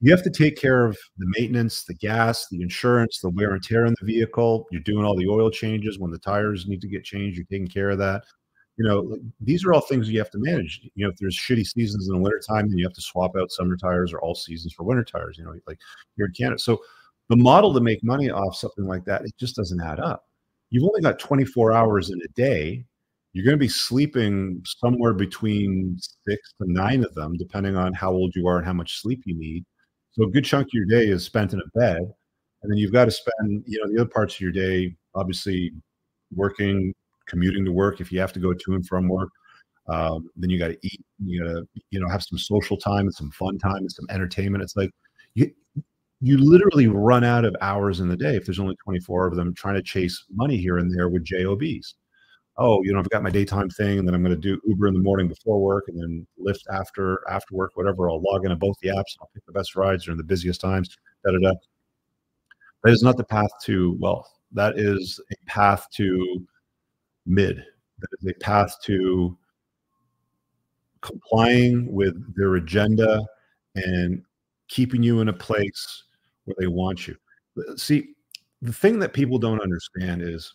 you 0.00 0.10
have 0.10 0.22
to 0.22 0.30
take 0.30 0.56
care 0.56 0.86
of 0.86 0.96
the 1.18 1.32
maintenance, 1.38 1.84
the 1.84 1.94
gas, 1.94 2.48
the 2.48 2.62
insurance, 2.62 3.20
the 3.20 3.28
wear 3.28 3.52
and 3.52 3.62
tear 3.62 3.84
in 3.84 3.94
the 4.00 4.06
vehicle. 4.06 4.66
You're 4.72 4.80
doing 4.82 5.04
all 5.04 5.16
the 5.16 5.28
oil 5.28 5.50
changes 5.50 5.98
when 5.98 6.10
the 6.10 6.18
tires 6.18 6.66
need 6.66 6.80
to 6.80 6.88
get 6.88 7.04
changed. 7.04 7.36
You're 7.36 7.46
taking 7.50 7.68
care 7.68 7.90
of 7.90 7.98
that 7.98 8.22
you 8.76 8.84
know, 8.84 9.18
these 9.40 9.64
are 9.64 9.72
all 9.72 9.80
things 9.80 10.08
you 10.08 10.18
have 10.18 10.30
to 10.30 10.38
manage. 10.38 10.80
You 10.94 11.04
know, 11.04 11.10
if 11.10 11.18
there's 11.18 11.36
shitty 11.36 11.66
seasons 11.66 12.08
in 12.08 12.14
the 12.14 12.20
wintertime, 12.20 12.68
then 12.68 12.78
you 12.78 12.86
have 12.86 12.94
to 12.94 13.02
swap 13.02 13.36
out 13.36 13.50
summer 13.50 13.76
tires 13.76 14.12
or 14.12 14.20
all 14.20 14.34
seasons 14.34 14.72
for 14.72 14.84
winter 14.84 15.04
tires, 15.04 15.36
you 15.38 15.44
know, 15.44 15.54
like 15.66 15.78
here 16.16 16.26
in 16.26 16.32
Canada. 16.32 16.58
So 16.58 16.80
the 17.28 17.36
model 17.36 17.74
to 17.74 17.80
make 17.80 18.02
money 18.02 18.30
off 18.30 18.56
something 18.56 18.86
like 18.86 19.04
that, 19.04 19.22
it 19.22 19.34
just 19.38 19.56
doesn't 19.56 19.80
add 19.80 20.00
up. 20.00 20.24
You've 20.70 20.84
only 20.84 21.02
got 21.02 21.18
24 21.18 21.72
hours 21.72 22.10
in 22.10 22.18
a 22.24 22.28
day. 22.34 22.84
You're 23.34 23.44
going 23.44 23.56
to 23.56 23.58
be 23.58 23.68
sleeping 23.68 24.62
somewhere 24.64 25.12
between 25.12 25.98
six 26.26 26.54
to 26.60 26.70
nine 26.70 27.04
of 27.04 27.14
them, 27.14 27.36
depending 27.36 27.76
on 27.76 27.92
how 27.92 28.10
old 28.10 28.34
you 28.34 28.46
are 28.46 28.56
and 28.56 28.66
how 28.66 28.72
much 28.72 29.00
sleep 29.00 29.22
you 29.26 29.38
need. 29.38 29.64
So 30.12 30.24
a 30.24 30.30
good 30.30 30.44
chunk 30.44 30.66
of 30.66 30.72
your 30.72 30.86
day 30.86 31.08
is 31.08 31.24
spent 31.24 31.52
in 31.52 31.60
a 31.60 31.78
bed. 31.78 32.00
And 32.62 32.70
then 32.70 32.78
you've 32.78 32.92
got 32.92 33.06
to 33.06 33.10
spend, 33.10 33.64
you 33.66 33.80
know, 33.80 33.92
the 33.92 34.00
other 34.00 34.10
parts 34.10 34.34
of 34.34 34.40
your 34.40 34.52
day, 34.52 34.94
obviously 35.14 35.72
working, 36.34 36.94
commuting 37.32 37.64
to 37.64 37.72
work 37.72 38.00
if 38.00 38.12
you 38.12 38.20
have 38.20 38.32
to 38.34 38.40
go 38.40 38.52
to 38.52 38.74
and 38.74 38.86
from 38.86 39.08
work. 39.08 39.30
Um, 39.88 40.28
then 40.36 40.50
you 40.50 40.58
got 40.58 40.68
to 40.68 40.78
eat. 40.82 41.00
You 41.24 41.42
got 41.42 41.50
to 41.52 41.66
you 41.90 41.98
know 41.98 42.08
have 42.08 42.22
some 42.22 42.38
social 42.38 42.76
time 42.76 43.06
and 43.06 43.14
some 43.14 43.30
fun 43.32 43.58
time 43.58 43.78
and 43.78 43.90
some 43.90 44.06
entertainment. 44.10 44.62
It's 44.62 44.76
like 44.76 44.90
you 45.34 45.50
you 46.20 46.38
literally 46.38 46.86
run 46.86 47.24
out 47.24 47.44
of 47.44 47.56
hours 47.60 47.98
in 47.98 48.08
the 48.08 48.16
day 48.16 48.36
if 48.36 48.44
there's 48.44 48.60
only 48.60 48.76
24 48.84 49.26
of 49.26 49.34
them 49.34 49.52
trying 49.54 49.74
to 49.74 49.82
chase 49.82 50.24
money 50.30 50.56
here 50.56 50.78
and 50.78 50.94
there 50.94 51.08
with 51.08 51.24
jobs. 51.24 51.96
oh, 52.58 52.80
you 52.84 52.92
know, 52.92 53.00
I've 53.00 53.10
got 53.10 53.24
my 53.24 53.30
daytime 53.30 53.70
thing, 53.70 53.98
and 53.98 54.06
then 54.06 54.14
I'm 54.14 54.22
going 54.22 54.40
to 54.40 54.40
do 54.40 54.60
Uber 54.66 54.86
in 54.86 54.94
the 54.94 55.00
morning 55.00 55.26
before 55.26 55.60
work, 55.60 55.86
and 55.88 55.98
then 56.00 56.26
Lyft 56.38 56.62
after 56.72 57.22
after 57.28 57.56
work, 57.56 57.72
whatever. 57.74 58.08
I'll 58.08 58.22
log 58.22 58.44
into 58.44 58.56
both 58.56 58.76
the 58.82 58.90
apps. 58.90 59.16
I'll 59.20 59.30
pick 59.34 59.44
the 59.46 59.52
best 59.52 59.74
rides 59.74 60.04
during 60.04 60.18
the 60.18 60.24
busiest 60.24 60.60
times. 60.60 60.96
Da 61.24 61.32
da 61.32 61.38
da. 61.38 61.54
That 62.84 62.92
is 62.92 63.02
not 63.02 63.16
the 63.16 63.24
path 63.24 63.50
to 63.64 63.96
wealth. 64.00 64.28
That 64.52 64.78
is 64.78 65.20
a 65.32 65.36
path 65.50 65.86
to 65.94 66.46
mid. 67.26 67.64
That 67.98 68.08
is 68.20 68.30
a 68.30 68.34
path 68.34 68.76
to 68.84 69.36
complying 71.00 71.92
with 71.92 72.34
their 72.36 72.54
agenda 72.56 73.20
and 73.74 74.22
keeping 74.68 75.02
you 75.02 75.20
in 75.20 75.28
a 75.28 75.32
place 75.32 76.04
where 76.44 76.56
they 76.58 76.66
want 76.66 77.06
you. 77.06 77.16
See, 77.76 78.14
the 78.62 78.72
thing 78.72 78.98
that 79.00 79.12
people 79.12 79.38
don't 79.38 79.60
understand 79.60 80.22
is, 80.22 80.54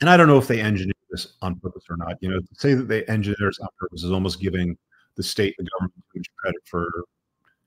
and 0.00 0.10
I 0.10 0.16
don't 0.16 0.26
know 0.26 0.38
if 0.38 0.48
they 0.48 0.60
engineer 0.60 0.94
this 1.10 1.34
on 1.42 1.60
purpose 1.60 1.84
or 1.88 1.96
not. 1.96 2.16
You 2.20 2.30
know, 2.30 2.40
to 2.40 2.46
say 2.54 2.74
that 2.74 2.88
they 2.88 3.04
engineer 3.04 3.36
this 3.40 3.60
on 3.60 3.68
purpose 3.78 4.02
is 4.02 4.10
almost 4.10 4.40
giving 4.40 4.76
the 5.16 5.22
state, 5.22 5.54
the 5.58 5.68
government, 5.78 6.02
much 6.14 6.26
credit 6.38 6.60
for 6.64 6.88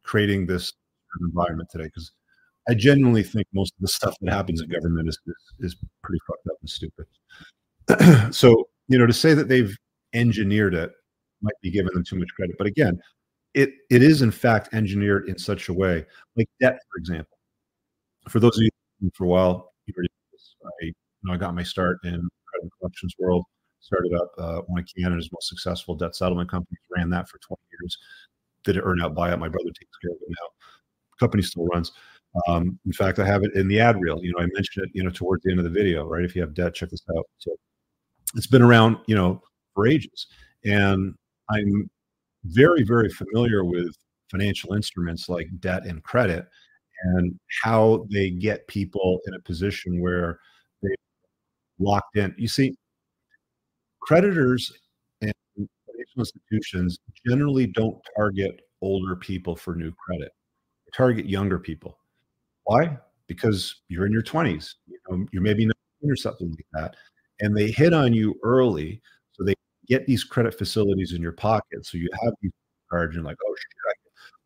creating 0.03 0.45
this 0.45 0.73
environment 1.21 1.69
today. 1.71 1.85
Because 1.85 2.11
I 2.67 2.73
genuinely 2.73 3.23
think 3.23 3.47
most 3.53 3.73
of 3.77 3.81
the 3.81 3.87
stuff 3.87 4.15
that 4.21 4.33
happens 4.33 4.61
in 4.61 4.69
government 4.69 5.07
is 5.07 5.19
is, 5.25 5.73
is 5.73 5.75
pretty 6.03 6.19
fucked 6.27 6.47
up 6.47 6.57
and 6.59 6.69
stupid. 6.69 7.05
so, 8.31 8.67
you 8.87 8.97
know, 8.97 9.05
to 9.05 9.13
say 9.13 9.33
that 9.33 9.47
they've 9.47 9.75
engineered 10.13 10.73
it 10.73 10.91
might 11.41 11.53
be 11.61 11.71
giving 11.71 11.93
them 11.93 12.03
too 12.03 12.17
much 12.17 12.29
credit. 12.35 12.55
But 12.57 12.67
again, 12.67 12.99
it 13.53 13.71
it 13.89 14.03
is 14.03 14.21
in 14.21 14.31
fact 14.31 14.73
engineered 14.73 15.29
in 15.29 15.37
such 15.37 15.69
a 15.69 15.73
way, 15.73 16.05
like 16.35 16.49
debt, 16.61 16.79
for 16.91 16.99
example. 16.99 17.37
For 18.29 18.39
those 18.39 18.57
of 18.57 18.63
you 18.63 19.11
for 19.15 19.25
a 19.25 19.27
while, 19.27 19.73
I 19.89 20.85
you 20.85 20.93
know 21.23 21.33
I 21.33 21.37
got 21.37 21.55
my 21.55 21.63
start 21.63 21.99
in 22.03 22.27
credit 22.47 22.71
collections 22.79 23.15
world. 23.19 23.45
Started 23.79 24.13
up 24.15 24.31
uh, 24.39 24.61
one 24.67 24.81
of 24.81 24.87
Canada's 24.97 25.29
most 25.31 25.47
successful 25.49 25.95
debt 25.95 26.15
settlement 26.15 26.49
companies. 26.49 26.79
Ran 26.95 27.09
that 27.11 27.29
for 27.29 27.37
20 27.39 27.61
years. 27.81 27.97
Did 28.63 28.77
it 28.77 28.83
earn 28.83 29.01
out 29.01 29.13
buyout. 29.15 29.39
My 29.39 29.49
brother 29.49 29.69
takes 29.69 29.97
care 30.01 30.11
of 30.11 30.17
it 30.21 30.29
now. 30.29 30.47
Company 31.19 31.43
still 31.43 31.65
runs. 31.67 31.91
Um, 32.47 32.79
in 32.85 32.93
fact, 32.93 33.19
I 33.19 33.25
have 33.25 33.43
it 33.43 33.53
in 33.55 33.67
the 33.67 33.79
ad 33.79 34.01
reel. 34.01 34.23
You 34.23 34.33
know, 34.33 34.39
I 34.43 34.47
mentioned 34.53 34.87
it. 34.87 34.91
You 34.93 35.03
know, 35.03 35.11
towards 35.11 35.43
the 35.43 35.51
end 35.51 35.59
of 35.59 35.65
the 35.65 35.69
video, 35.71 36.05
right? 36.05 36.25
If 36.25 36.35
you 36.35 36.41
have 36.41 36.53
debt, 36.55 36.73
check 36.75 36.89
this 36.89 37.03
out. 37.15 37.25
So 37.37 37.55
it's 38.35 38.47
been 38.47 38.61
around, 38.61 38.97
you 39.07 39.15
know, 39.15 39.41
for 39.73 39.87
ages, 39.87 40.27
and 40.63 41.15
I'm 41.49 41.89
very, 42.45 42.83
very 42.83 43.09
familiar 43.09 43.63
with 43.63 43.95
financial 44.29 44.73
instruments 44.73 45.29
like 45.29 45.47
debt 45.59 45.85
and 45.85 46.03
credit 46.03 46.47
and 47.03 47.37
how 47.63 48.07
they 48.11 48.29
get 48.29 48.67
people 48.67 49.19
in 49.27 49.33
a 49.33 49.39
position 49.39 50.01
where 50.01 50.39
they 50.81 50.95
locked 51.79 52.17
in. 52.17 52.33
You 52.37 52.47
see, 52.47 52.75
creditors 54.01 54.71
and 55.21 55.33
financial 55.55 56.19
institutions 56.19 56.97
generally 57.27 57.67
don't 57.67 57.97
target 58.15 58.61
older 58.81 59.15
people 59.15 59.55
for 59.55 59.75
new 59.75 59.91
credit. 59.91 60.31
They 60.85 60.91
target 60.95 61.25
younger 61.27 61.59
people. 61.59 61.97
Why? 62.63 62.97
Because 63.27 63.81
you're 63.87 64.05
in 64.05 64.11
your 64.11 64.23
20s, 64.23 64.75
you 64.87 64.97
know, 65.09 65.25
you're 65.31 65.41
maybe 65.41 65.65
19 65.65 65.75
or 66.11 66.15
something 66.15 66.49
like 66.49 66.67
that. 66.73 66.95
And 67.39 67.55
they 67.55 67.71
hit 67.71 67.93
on 67.93 68.13
you 68.13 68.35
early. 68.43 69.01
So 69.33 69.43
they 69.43 69.53
get 69.87 70.05
these 70.05 70.23
credit 70.23 70.57
facilities 70.57 71.13
in 71.13 71.21
your 71.21 71.33
pocket. 71.33 71.85
So 71.85 71.97
you 71.97 72.09
have 72.23 72.33
these 72.41 72.51
cards 72.89 73.15
and 73.15 73.23
you're 73.23 73.29
like, 73.29 73.37
oh 73.45 73.55
shit. 73.55 73.65
I, 73.87 73.93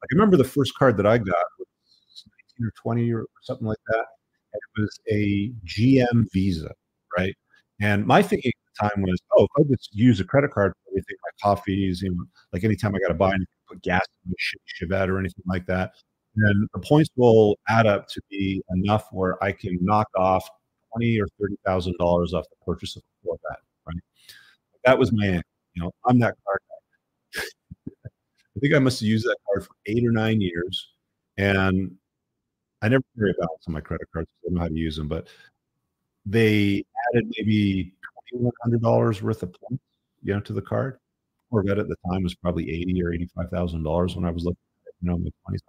I 0.01 0.05
remember 0.13 0.38
the 0.38 0.43
first 0.43 0.75
card 0.77 0.98
that 0.98 1.05
I 1.05 1.17
got 1.17 1.46
was 1.58 2.25
19 2.60 2.67
or 2.67 2.72
20 2.81 3.13
or 3.13 3.25
something 3.41 3.67
like 3.67 3.77
that. 3.88 4.05
And 4.53 4.62
it 4.77 4.81
was 4.81 5.00
a 5.12 5.51
GM 5.65 6.25
Visa, 6.34 6.72
right? 7.17 7.36
And 7.81 8.05
my 8.05 8.22
thinking 8.22 8.51
at 8.55 8.89
the 8.89 8.89
time 8.89 9.03
was, 9.03 9.19
oh, 9.38 9.43
if 9.46 9.65
I 9.65 9.69
just 9.69 9.89
use 9.93 10.19
a 10.19 10.25
credit 10.25 10.51
card 10.51 10.74
for 10.74 10.91
everything, 10.91 11.15
my 11.24 11.50
coffees, 11.50 12.01
you 12.01 12.12
know, 12.12 12.25
like 12.51 12.63
anytime 12.63 12.96
I 12.96 13.00
got 13.00 13.10
to 13.10 13.13
buy 13.13 13.31
and 13.31 13.46
put 13.67 13.81
gas 13.84 14.05
in 14.25 14.34
a 14.34 14.86
Chevette 14.86 15.08
or 15.08 15.19
anything 15.19 15.43
like 15.48 15.65
that, 15.67 15.91
then 16.36 16.67
the 16.74 16.79
points 16.79 17.10
will 17.15 17.58
add 17.67 17.88
up 17.88 18.08
to 18.10 18.22
be 18.29 18.62
enough 18.75 19.08
where 19.12 19.41
I 19.43 19.51
can 19.51 19.77
knock 19.81 20.08
off 20.15 20.48
twenty 20.91 21.19
or 21.19 21.27
thirty 21.39 21.55
thousand 21.65 21.96
dollars 21.98 22.34
off 22.34 22.46
the 22.50 22.65
purchase 22.65 22.96
of 22.96 23.03
that, 23.24 23.58
right? 23.86 23.97
That 24.86 24.97
was 24.97 25.12
my. 25.12 25.41
You 25.75 25.84
know, 25.84 25.91
I'm 26.06 26.19
that 26.19 26.36
card 26.45 26.60
guy. 27.36 27.41
I 28.58 28.60
think 28.60 28.73
I 28.73 28.80
must 28.80 28.99
have 28.99 29.08
used 29.08 29.25
that 29.25 29.38
card 29.47 29.63
for 29.65 29.73
eight 29.86 30.06
or 30.06 30.12
nine 30.12 30.41
years, 30.41 30.89
and 31.38 31.95
I 32.82 32.89
never 32.89 33.04
carry 33.17 33.32
a 33.32 33.34
balance 33.36 33.63
on 33.67 33.73
my 33.73 33.82
credit 33.82 34.08
cards. 34.13 34.30
I 34.32 34.47
don't 34.47 34.56
know 34.56 34.62
how 34.62 34.67
to 34.67 34.73
use 34.73 34.95
them, 34.95 35.08
but 35.08 35.28
they 36.25 36.84
added 37.13 37.32
maybe 37.38 37.93
twenty 38.30 38.43
one 38.43 38.54
hundred 38.62 38.82
dollars 38.82 39.21
worth 39.21 39.43
of 39.43 39.54
points, 39.54 39.84
you 40.23 40.34
know, 40.34 40.39
to 40.41 40.54
the 40.54 40.62
card. 40.62 40.99
Corvette 41.49 41.80
at 41.80 41.88
the 41.88 41.95
time 42.12 42.23
was 42.23 42.36
probably 42.36 42.69
eighty 42.69 43.02
or 43.04 43.13
eighty 43.13 43.30
five 43.36 43.49
thousand 43.49 43.84
dollars 43.84 44.15
when 44.15 44.25
I 44.25 44.32
was 44.32 44.43
looking 44.43 44.58
at 44.86 44.89
it, 44.89 44.95
you 45.02 45.10
know, 45.10 45.17
my 45.17 45.30
twenties. 45.43 45.62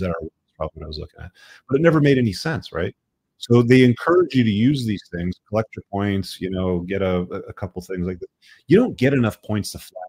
That 0.00 0.14
was 0.20 0.30
probably 0.56 0.80
what 0.80 0.84
I 0.84 0.88
was 0.88 0.98
looking 0.98 1.20
at, 1.20 1.30
but 1.68 1.76
it 1.76 1.82
never 1.82 2.00
made 2.00 2.18
any 2.18 2.32
sense, 2.32 2.72
right? 2.72 2.94
So 3.38 3.62
they 3.62 3.84
encourage 3.84 4.34
you 4.34 4.42
to 4.42 4.50
use 4.50 4.84
these 4.84 5.02
things, 5.14 5.36
collect 5.48 5.74
your 5.76 5.84
points, 5.92 6.40
you 6.40 6.50
know, 6.50 6.80
get 6.80 7.02
a, 7.02 7.20
a 7.20 7.52
couple 7.52 7.80
things 7.82 8.06
like 8.06 8.18
that. 8.18 8.28
You 8.66 8.76
don't 8.78 8.96
get 8.96 9.14
enough 9.14 9.40
points 9.42 9.72
to 9.72 9.78
fly 9.78 10.00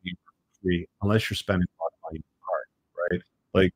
free 0.61 0.87
unless 1.03 1.29
you're 1.29 1.37
spending 1.37 1.67
a 1.67 1.83
lot 1.83 1.91
of 1.93 2.11
money 2.11 2.23
on 2.23 2.39
card, 2.47 3.11
right? 3.11 3.21
Like 3.53 3.73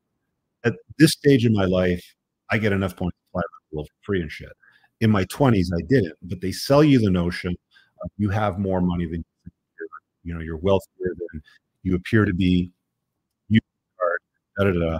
at 0.64 0.74
this 0.98 1.12
stage 1.12 1.46
in 1.46 1.52
my 1.52 1.66
life, 1.66 2.04
I 2.50 2.58
get 2.58 2.72
enough 2.72 2.96
points 2.96 3.16
to 3.16 3.32
fly 3.32 3.42
for 3.72 3.84
free 4.02 4.22
and 4.22 4.30
shit. 4.30 4.52
In 5.00 5.10
my 5.10 5.24
20s, 5.26 5.68
I 5.72 5.82
didn't, 5.88 6.14
but 6.22 6.40
they 6.40 6.52
sell 6.52 6.82
you 6.82 6.98
the 6.98 7.10
notion 7.10 7.56
you 8.18 8.28
have 8.30 8.58
more 8.58 8.80
money 8.80 9.06
than 9.06 9.24
you 9.44 9.88
you 10.24 10.34
know, 10.34 10.40
you're 10.40 10.56
wealthier 10.56 11.14
than 11.16 11.42
you 11.82 11.94
appear 11.94 12.24
to 12.24 12.32
be. 12.34 12.72
You 13.48 13.60
are, 14.00 14.64
da 14.64 14.72
da 14.72 14.78
da. 14.78 14.98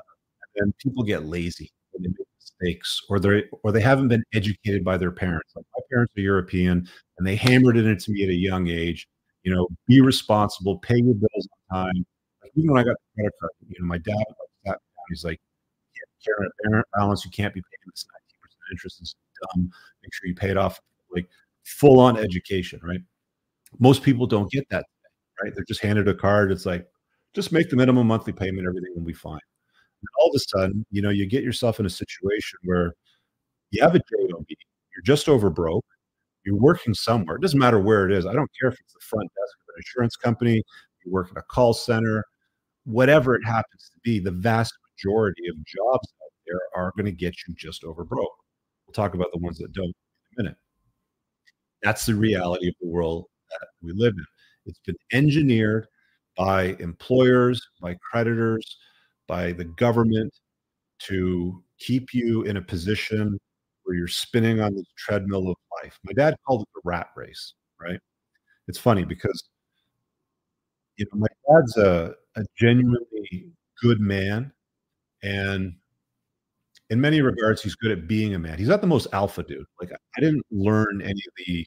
And 0.57 0.77
people 0.79 1.03
get 1.03 1.25
lazy 1.25 1.73
they 2.03 2.09
make 2.09 2.27
mistakes 2.41 3.01
or 3.09 3.19
they 3.21 3.45
or 3.63 3.73
they 3.73 3.81
haven't 3.81 4.09
been 4.09 4.25
educated 4.35 4.85
by 4.85 4.97
their 4.97 5.11
parents. 5.13 5.53
Like 5.57 5.67
my 5.77 5.83
parents 5.91 6.13
are 6.17 6.21
European 6.21 6.89
and 7.19 7.27
they 7.27 7.37
hammered 7.37 7.77
it 7.77 7.87
into 7.87 8.11
me 8.13 8.23
at 8.25 8.31
a 8.31 8.35
young 8.35 8.69
age. 8.69 9.09
You 9.43 9.55
know, 9.55 9.69
be 9.87 10.01
responsible, 10.01 10.79
pay 10.79 10.97
your 10.97 11.15
bills 11.15 11.49
on 11.71 11.87
time. 11.87 12.07
Like 12.43 12.53
even 12.57 12.73
when 12.73 12.81
I 12.81 12.85
got 12.85 12.97
the 13.17 13.23
credit 13.23 13.33
card, 13.41 13.53
you 13.69 13.77
know, 13.81 13.87
my 13.87 13.99
dad 13.99 14.15
like, 14.17 14.27
down, 14.67 14.77
he's 15.09 15.25
like, 15.25 15.41
"Carry 16.25 16.49
a 16.49 16.69
parent 16.69 16.87
balance. 16.97 17.25
You 17.25 17.31
can't 17.31 17.55
be 17.55 17.61
paying 17.61 17.91
this 17.93 18.07
19% 18.07 18.73
interest. 18.73 19.03
Is 19.03 19.15
dumb. 19.55 19.71
Make 20.03 20.15
sure 20.15 20.29
you 20.29 20.35
pay 20.35 20.51
it 20.51 20.57
off." 20.59 20.81
Like 21.15 21.29
full 21.65 22.01
on 22.01 22.17
education, 22.19 22.81
right? 22.83 23.01
Most 23.79 24.03
people 24.03 24.27
don't 24.27 24.51
get 24.51 24.69
that, 24.71 24.85
right? 25.43 25.53
They're 25.55 25.65
just 25.67 25.83
handed 25.83 26.09
a 26.09 26.15
card. 26.15 26.53
It's 26.53 26.67
like, 26.67 26.89
just 27.35 27.53
make 27.53 27.71
the 27.71 27.77
minimum 27.77 28.07
monthly 28.09 28.33
payment. 28.33 28.67
Everything 28.67 28.93
will 28.97 29.05
be 29.05 29.13
fine. 29.15 29.41
All 30.21 30.29
of 30.29 30.35
a 30.35 30.39
sudden, 30.39 30.85
you 30.91 31.03
know, 31.03 31.11
you 31.11 31.27
get 31.27 31.45
yourself 31.45 31.81
in 31.81 31.87
a 31.87 31.91
situation 31.91 32.59
where 32.65 32.95
you 33.71 33.83
have 33.83 33.95
a 33.95 33.99
job, 33.99 34.45
you're 34.49 35.03
just 35.05 35.29
over 35.29 35.51
broke, 35.51 35.85
you're 36.45 36.57
working 36.57 36.95
somewhere. 36.95 37.37
It 37.37 37.43
doesn't 37.43 37.59
matter 37.59 37.81
where 37.81 38.09
it 38.09 38.13
is. 38.13 38.27
I 38.27 38.33
don't 38.33 38.51
care 38.61 38.71
if 38.71 38.79
it's 38.81 38.93
the 38.93 39.01
front 39.01 39.31
desk 39.35 39.57
of 39.61 39.75
an 39.75 39.75
insurance 39.79 40.17
company, 40.17 40.63
you 41.05 41.13
work 41.13 41.31
at 41.31 41.39
a 41.39 41.43
call 41.43 41.75
center, 41.75 42.25
whatever 42.85 43.35
it 43.35 43.45
happens 43.45 43.91
to 43.93 44.01
be, 44.03 44.19
the 44.21 44.31
vast 44.31 44.75
majority 44.93 45.49
of 45.49 45.57
jobs 45.65 46.13
out 46.23 46.33
there 46.47 46.61
are 46.75 46.93
going 46.97 47.07
to 47.07 47.13
get 47.13 47.35
you 47.47 47.55
just 47.55 47.85
over 47.85 48.05
broke. 48.05 48.29
We'll 48.87 48.93
talk 48.93 49.15
about 49.15 49.29
the 49.33 49.39
ones 49.39 49.59
that 49.59 49.73
don't 49.73 49.87
in 49.87 49.93
a 50.39 50.43
minute. 50.43 50.57
That's 51.83 52.07
the 52.07 52.15
reality 52.15 52.69
of 52.69 52.75
the 52.81 52.89
world 52.89 53.27
that 53.51 53.69
we 53.83 53.93
live 53.95 54.15
in. 54.17 54.25
It's 54.67 54.81
been 54.81 54.97
engineered 55.13 55.87
by 56.37 56.77
employers, 56.81 57.67
by 57.81 57.97
creditors, 58.11 58.79
by 59.27 59.53
the 59.53 59.65
government 59.65 60.33
to 61.01 61.63
keep 61.79 62.15
you 62.15 62.43
in 62.43 62.57
a 62.57 62.63
position 62.63 63.39
where 63.85 63.97
you're 63.97 64.09
spinning 64.09 64.61
on 64.61 64.75
this 64.75 64.87
treadmill 64.97 65.49
of 65.49 65.57
life. 65.83 65.99
My 66.05 66.13
dad 66.13 66.37
called 66.47 66.63
it 66.63 66.69
the 66.75 66.81
rat 66.85 67.09
race, 67.17 67.55
right? 67.81 68.01
It's 68.69 68.79
funny 68.79 69.05
because 69.05 69.43
you 70.97 71.07
know 71.13 71.21
my 71.21 71.27
dad's 71.49 71.77
a, 71.77 72.15
a 72.37 72.45
genuinely 72.57 73.51
good 73.81 74.01
man 74.01 74.53
and 75.23 75.75
in 76.91 77.01
many 77.01 77.21
regards 77.21 77.63
he's 77.63 77.75
good 77.75 77.91
at 77.91 78.07
being 78.07 78.35
a 78.35 78.39
man 78.39 78.57
he's 78.59 78.69
not 78.69 78.81
the 78.81 78.87
most 78.87 79.07
alpha 79.13 79.43
dude 79.43 79.67
like 79.81 79.91
i 79.93 80.21
didn't 80.21 80.45
learn 80.51 81.03
any 81.03 81.11
of 81.11 81.47
the 81.47 81.67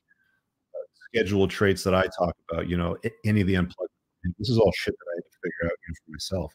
uh, 0.74 0.86
scheduled 1.10 1.50
traits 1.50 1.84
that 1.84 1.94
i 1.94 2.04
talk 2.18 2.36
about 2.50 2.68
you 2.70 2.78
know 2.78 2.98
any 3.26 3.42
of 3.42 3.48
the 3.48 3.56
unplugged 3.56 3.92
this 4.40 4.50
is 4.50 4.58
all 4.58 4.72
shit 4.76 4.96
that 4.98 5.06
i 5.12 5.16
had 5.16 5.24
to 5.24 5.38
figure 5.44 5.66
out 5.66 5.78
for 6.06 6.12
myself 6.12 6.54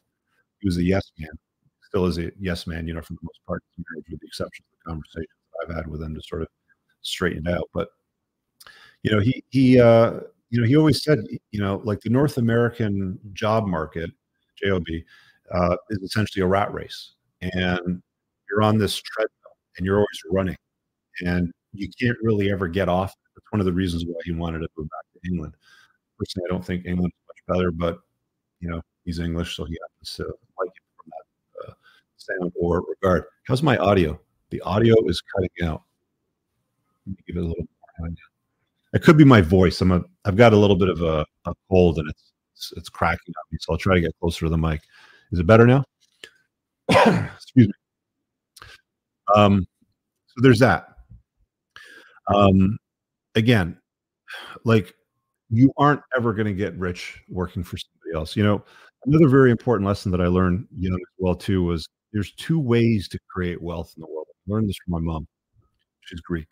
he 0.63 0.67
was 0.67 0.77
a 0.77 0.83
yes 0.83 1.11
man, 1.19 1.29
still 1.81 2.05
is 2.05 2.17
a 2.17 2.31
yes 2.39 2.65
man, 2.65 2.87
you 2.87 2.93
know, 2.93 3.01
for 3.01 3.13
the 3.13 3.19
most 3.21 3.39
part, 3.45 3.61
with 3.77 4.05
the 4.07 4.25
exception 4.25 4.63
of 4.71 4.79
the 4.79 4.89
conversations 4.89 5.27
I've 5.61 5.75
had 5.75 5.87
with 5.87 6.01
him 6.01 6.15
to 6.15 6.21
sort 6.21 6.41
of 6.41 6.47
straighten 7.01 7.45
it 7.45 7.53
out. 7.53 7.69
But 7.73 7.89
you 9.03 9.11
know, 9.11 9.19
he 9.19 9.43
he 9.49 9.79
uh, 9.79 10.21
you 10.49 10.61
know 10.61 10.65
he 10.67 10.77
always 10.77 11.03
said, 11.03 11.19
you 11.51 11.59
know, 11.59 11.81
like 11.83 11.99
the 11.99 12.09
North 12.09 12.37
American 12.37 13.19
job 13.33 13.67
market, 13.67 14.09
job, 14.55 14.85
uh, 15.53 15.75
is 15.89 16.01
essentially 16.01 16.41
a 16.41 16.47
rat 16.47 16.73
race, 16.73 17.15
and 17.41 18.01
you're 18.49 18.61
on 18.61 18.77
this 18.77 18.95
treadmill 18.95 19.29
and 19.77 19.85
you're 19.85 19.97
always 19.97 20.21
running, 20.31 20.57
and 21.25 21.51
you 21.73 21.89
can't 21.99 22.17
really 22.21 22.51
ever 22.51 22.69
get 22.69 22.87
off. 22.87 23.13
That's 23.35 23.51
one 23.51 23.59
of 23.59 23.65
the 23.65 23.73
reasons 23.73 24.05
why 24.05 24.15
he 24.23 24.31
wanted 24.31 24.59
to 24.59 24.69
go 24.77 24.83
back 24.83 25.05
to 25.13 25.29
England. 25.29 25.55
Personally, 26.17 26.47
I 26.49 26.53
don't 26.53 26.65
think 26.65 26.85
England 26.85 27.11
is 27.13 27.27
much 27.27 27.57
better, 27.57 27.69
but 27.69 27.99
you 28.61 28.69
know, 28.69 28.81
he's 29.05 29.19
English, 29.19 29.55
so 29.55 29.65
he 29.65 29.77
happens 29.81 30.15
to 30.15 30.23
like 30.23 30.69
it 30.69 30.83
from 30.97 31.11
that 31.11 31.69
uh, 31.69 31.73
sound 32.17 32.51
or 32.59 32.83
regard. 32.87 33.25
How's 33.47 33.63
my 33.63 33.77
audio? 33.77 34.19
The 34.49 34.61
audio 34.61 34.95
is 35.05 35.21
cutting 35.21 35.49
out. 35.63 35.83
Give 37.27 37.37
it 37.37 37.43
a 37.43 37.47
little 37.47 37.65
more. 37.99 38.09
It 38.93 39.01
could 39.01 39.17
be 39.17 39.25
my 39.25 39.41
voice. 39.41 39.81
I'm 39.81 39.91
a. 39.91 40.03
I've 40.25 40.35
got 40.35 40.53
a 40.53 40.57
little 40.57 40.75
bit 40.75 40.89
of 40.89 41.01
a, 41.01 41.25
a 41.45 41.53
cold, 41.69 41.97
and 41.97 42.09
it's, 42.09 42.31
it's 42.53 42.73
it's 42.77 42.89
cracking 42.89 43.33
on 43.35 43.43
me. 43.51 43.57
So 43.61 43.73
I'll 43.73 43.79
try 43.79 43.95
to 43.95 44.01
get 44.01 44.17
closer 44.19 44.45
to 44.45 44.49
the 44.49 44.57
mic. 44.57 44.81
Is 45.31 45.39
it 45.39 45.47
better 45.47 45.65
now? 45.65 45.83
Excuse 46.89 47.67
me. 47.67 47.73
Um, 49.35 49.65
so 50.27 50.41
there's 50.41 50.59
that. 50.59 50.89
Um, 52.33 52.77
again, 53.35 53.77
like 54.63 54.93
you 55.49 55.71
aren't 55.77 56.01
ever 56.15 56.33
going 56.33 56.47
to 56.47 56.53
get 56.53 56.77
rich 56.77 57.23
working 57.29 57.63
for 57.63 57.77
somebody 57.77 58.15
else. 58.15 58.35
You 58.35 58.43
know, 58.43 58.63
another 59.05 59.27
very 59.27 59.51
important 59.51 59.87
lesson 59.87 60.11
that 60.11 60.21
I 60.21 60.27
learned 60.27 60.67
young 60.77 60.93
as 60.93 61.15
well 61.17 61.35
too 61.35 61.63
was 61.63 61.87
there's 62.11 62.33
two 62.33 62.59
ways 62.59 63.07
to 63.09 63.19
create 63.29 63.61
wealth 63.61 63.93
in 63.95 64.01
the 64.01 64.07
world. 64.07 64.27
I 64.29 64.53
learned 64.53 64.69
this 64.69 64.77
from 64.85 64.93
my 64.93 64.99
mom. 64.99 65.27
She's 66.01 66.21
Greek. 66.21 66.47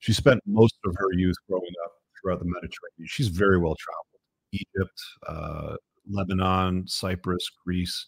She 0.00 0.12
spent 0.12 0.40
most 0.46 0.76
of 0.84 0.94
her 0.96 1.12
youth 1.12 1.36
growing 1.48 1.72
up 1.84 1.92
throughout 2.20 2.38
the 2.38 2.46
Mediterranean. 2.46 3.06
She's 3.06 3.28
very 3.28 3.58
well 3.58 3.76
traveled. 3.78 4.06
Egypt, 4.52 5.00
uh, 5.28 5.76
Lebanon, 6.10 6.86
Cyprus, 6.86 7.48
Greece. 7.64 8.06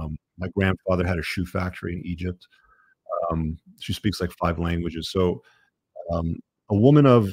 Um, 0.00 0.16
my 0.38 0.48
grandfather 0.56 1.06
had 1.06 1.18
a 1.18 1.22
shoe 1.22 1.46
factory 1.46 1.94
in 1.94 2.06
Egypt. 2.06 2.46
Um, 3.30 3.58
she 3.80 3.92
speaks 3.92 4.20
like 4.20 4.30
five 4.32 4.58
languages. 4.58 5.10
So, 5.10 5.42
um, 6.12 6.36
a 6.70 6.76
woman 6.76 7.06
of 7.06 7.32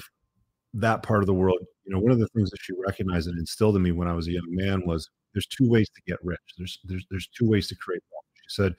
that 0.74 1.04
part 1.04 1.22
of 1.22 1.28
the 1.28 1.34
world, 1.34 1.60
you 1.86 1.94
know, 1.94 2.00
one 2.00 2.12
of 2.12 2.20
the 2.20 2.28
things 2.30 2.50
that 2.50 2.60
she 2.62 2.74
recognized 2.86 3.28
and 3.28 3.38
instilled 3.38 3.76
in 3.76 3.84
me 3.84 3.92
when 3.92 4.08
I 4.08 4.14
was 4.14 4.28
a 4.28 4.32
young 4.32 4.48
man 4.48 4.84
was 4.86 5.10
there's 5.36 5.48
two 5.48 5.70
ways 5.70 5.90
to 5.90 6.02
get 6.08 6.18
rich. 6.24 6.40
There's 6.58 6.80
there's 6.86 7.06
there's 7.12 7.28
two 7.28 7.48
ways 7.48 7.68
to 7.68 7.76
create 7.76 8.02
wealth. 8.12 8.24
She 8.48 8.56
said, 8.56 8.74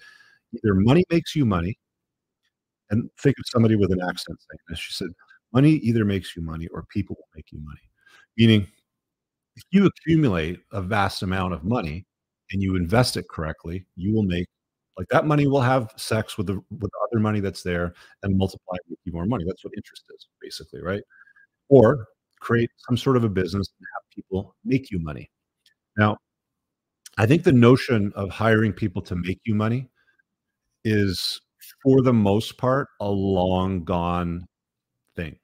either 0.55 0.75
money 0.75 1.05
makes 1.11 1.37
you 1.37 1.45
money, 1.45 1.79
and 2.91 3.09
think 3.21 3.37
of 3.39 3.45
somebody 3.47 3.77
with 3.77 3.93
an 3.93 4.01
accent 4.01 4.39
saying 4.41 4.59
this. 4.69 4.79
She 4.79 4.95
said, 4.95 5.09
money 5.53 5.73
either 5.73 6.05
makes 6.05 6.35
you 6.35 6.43
money 6.43 6.67
or 6.69 6.85
people 6.91 7.17
will 7.17 7.29
make 7.37 7.53
you 7.53 7.61
money. 7.63 7.91
Meaning, 8.39 8.67
if 9.57 9.65
you 9.71 9.87
accumulate 9.87 10.61
a 10.73 10.81
vast 10.83 11.23
amount 11.23 11.53
of 11.53 11.63
money 11.63 12.07
and 12.53 12.63
you 12.63 12.77
invest 12.77 13.17
it 13.17 13.29
correctly, 13.29 13.87
you 13.97 14.15
will 14.15 14.23
make 14.23 14.47
like 14.99 15.09
that 15.09 15.27
money 15.27 15.47
will 15.47 15.61
have 15.61 15.93
sex 15.97 16.39
with 16.39 16.47
the 16.47 16.55
with 16.55 16.91
the 16.91 17.09
other 17.11 17.21
money 17.21 17.41
that's 17.41 17.63
there 17.63 17.93
and 18.23 18.37
multiply 18.39 18.77
and 18.87 18.97
make 19.05 19.15
more 19.15 19.27
money. 19.27 19.45
That's 19.47 19.63
what 19.63 19.75
interest 19.77 20.05
is, 20.15 20.29
basically, 20.41 20.83
right? 20.83 21.03
Or 21.69 22.07
create 22.41 22.71
some 22.89 22.97
sort 22.97 23.17
of 23.17 23.25
a 23.25 23.29
business 23.29 23.69
and 23.79 23.87
have 23.95 24.15
people 24.15 24.55
make 24.65 24.91
you 24.91 24.99
money. 24.99 25.31
Now, 25.99 26.17
I 27.19 27.27
think 27.27 27.45
the 27.45 27.53
notion 27.53 28.13
of 28.15 28.31
hiring 28.31 28.73
people 28.73 29.03
to 29.03 29.17
make 29.17 29.41
you 29.45 29.55
money 29.55 29.89
is, 30.85 31.41
for 31.83 32.03
the 32.03 32.13
most 32.13 32.59
part, 32.59 32.89
a 33.01 33.09
long 33.11 33.85
gone 33.85 34.47
thing. 35.17 35.37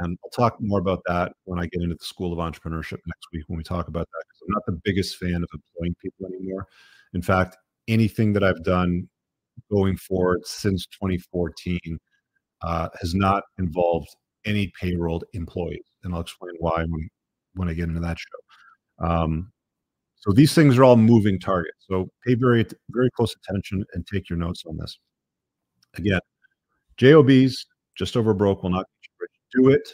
And 0.00 0.18
I'll 0.22 0.30
talk 0.30 0.56
more 0.60 0.78
about 0.78 1.02
that 1.06 1.32
when 1.44 1.58
I 1.58 1.66
get 1.66 1.82
into 1.82 1.96
the 1.96 2.04
School 2.04 2.32
of 2.32 2.38
Entrepreneurship 2.38 2.98
next 3.06 3.26
week 3.32 3.44
when 3.48 3.56
we 3.56 3.64
talk 3.64 3.88
about 3.88 4.06
that. 4.12 4.24
Because 4.28 4.42
I'm 4.42 4.52
not 4.52 4.66
the 4.66 4.80
biggest 4.84 5.16
fan 5.16 5.42
of 5.42 5.48
employing 5.52 5.94
people 6.02 6.26
anymore. 6.26 6.66
In 7.14 7.22
fact, 7.22 7.56
anything 7.88 8.32
that 8.34 8.44
I've 8.44 8.62
done 8.62 9.08
going 9.70 9.96
forward 9.96 10.46
since 10.46 10.86
2014 10.86 11.78
uh, 12.62 12.88
has 13.00 13.14
not 13.14 13.42
involved 13.58 14.08
any 14.44 14.72
payroll 14.80 15.22
employees, 15.32 15.84
and 16.04 16.14
I'll 16.14 16.20
explain 16.20 16.52
why 16.58 16.84
when 16.84 17.08
when 17.54 17.68
I 17.68 17.74
get 17.74 17.88
into 17.88 18.00
that 18.00 18.18
show. 18.18 19.06
Um, 19.06 19.52
so 20.26 20.32
these 20.32 20.54
things 20.54 20.76
are 20.76 20.84
all 20.84 20.96
moving 20.96 21.38
targets. 21.38 21.84
So 21.88 22.08
pay 22.26 22.34
very 22.34 22.66
very 22.90 23.10
close 23.12 23.34
attention 23.36 23.84
and 23.94 24.06
take 24.06 24.28
your 24.28 24.38
notes 24.38 24.64
on 24.66 24.76
this. 24.76 24.98
Again, 25.96 26.20
jobs 26.96 27.66
just 27.94 28.16
over 28.16 28.34
broke 28.34 28.62
will 28.62 28.70
not 28.70 28.86
do 29.54 29.70
it. 29.70 29.88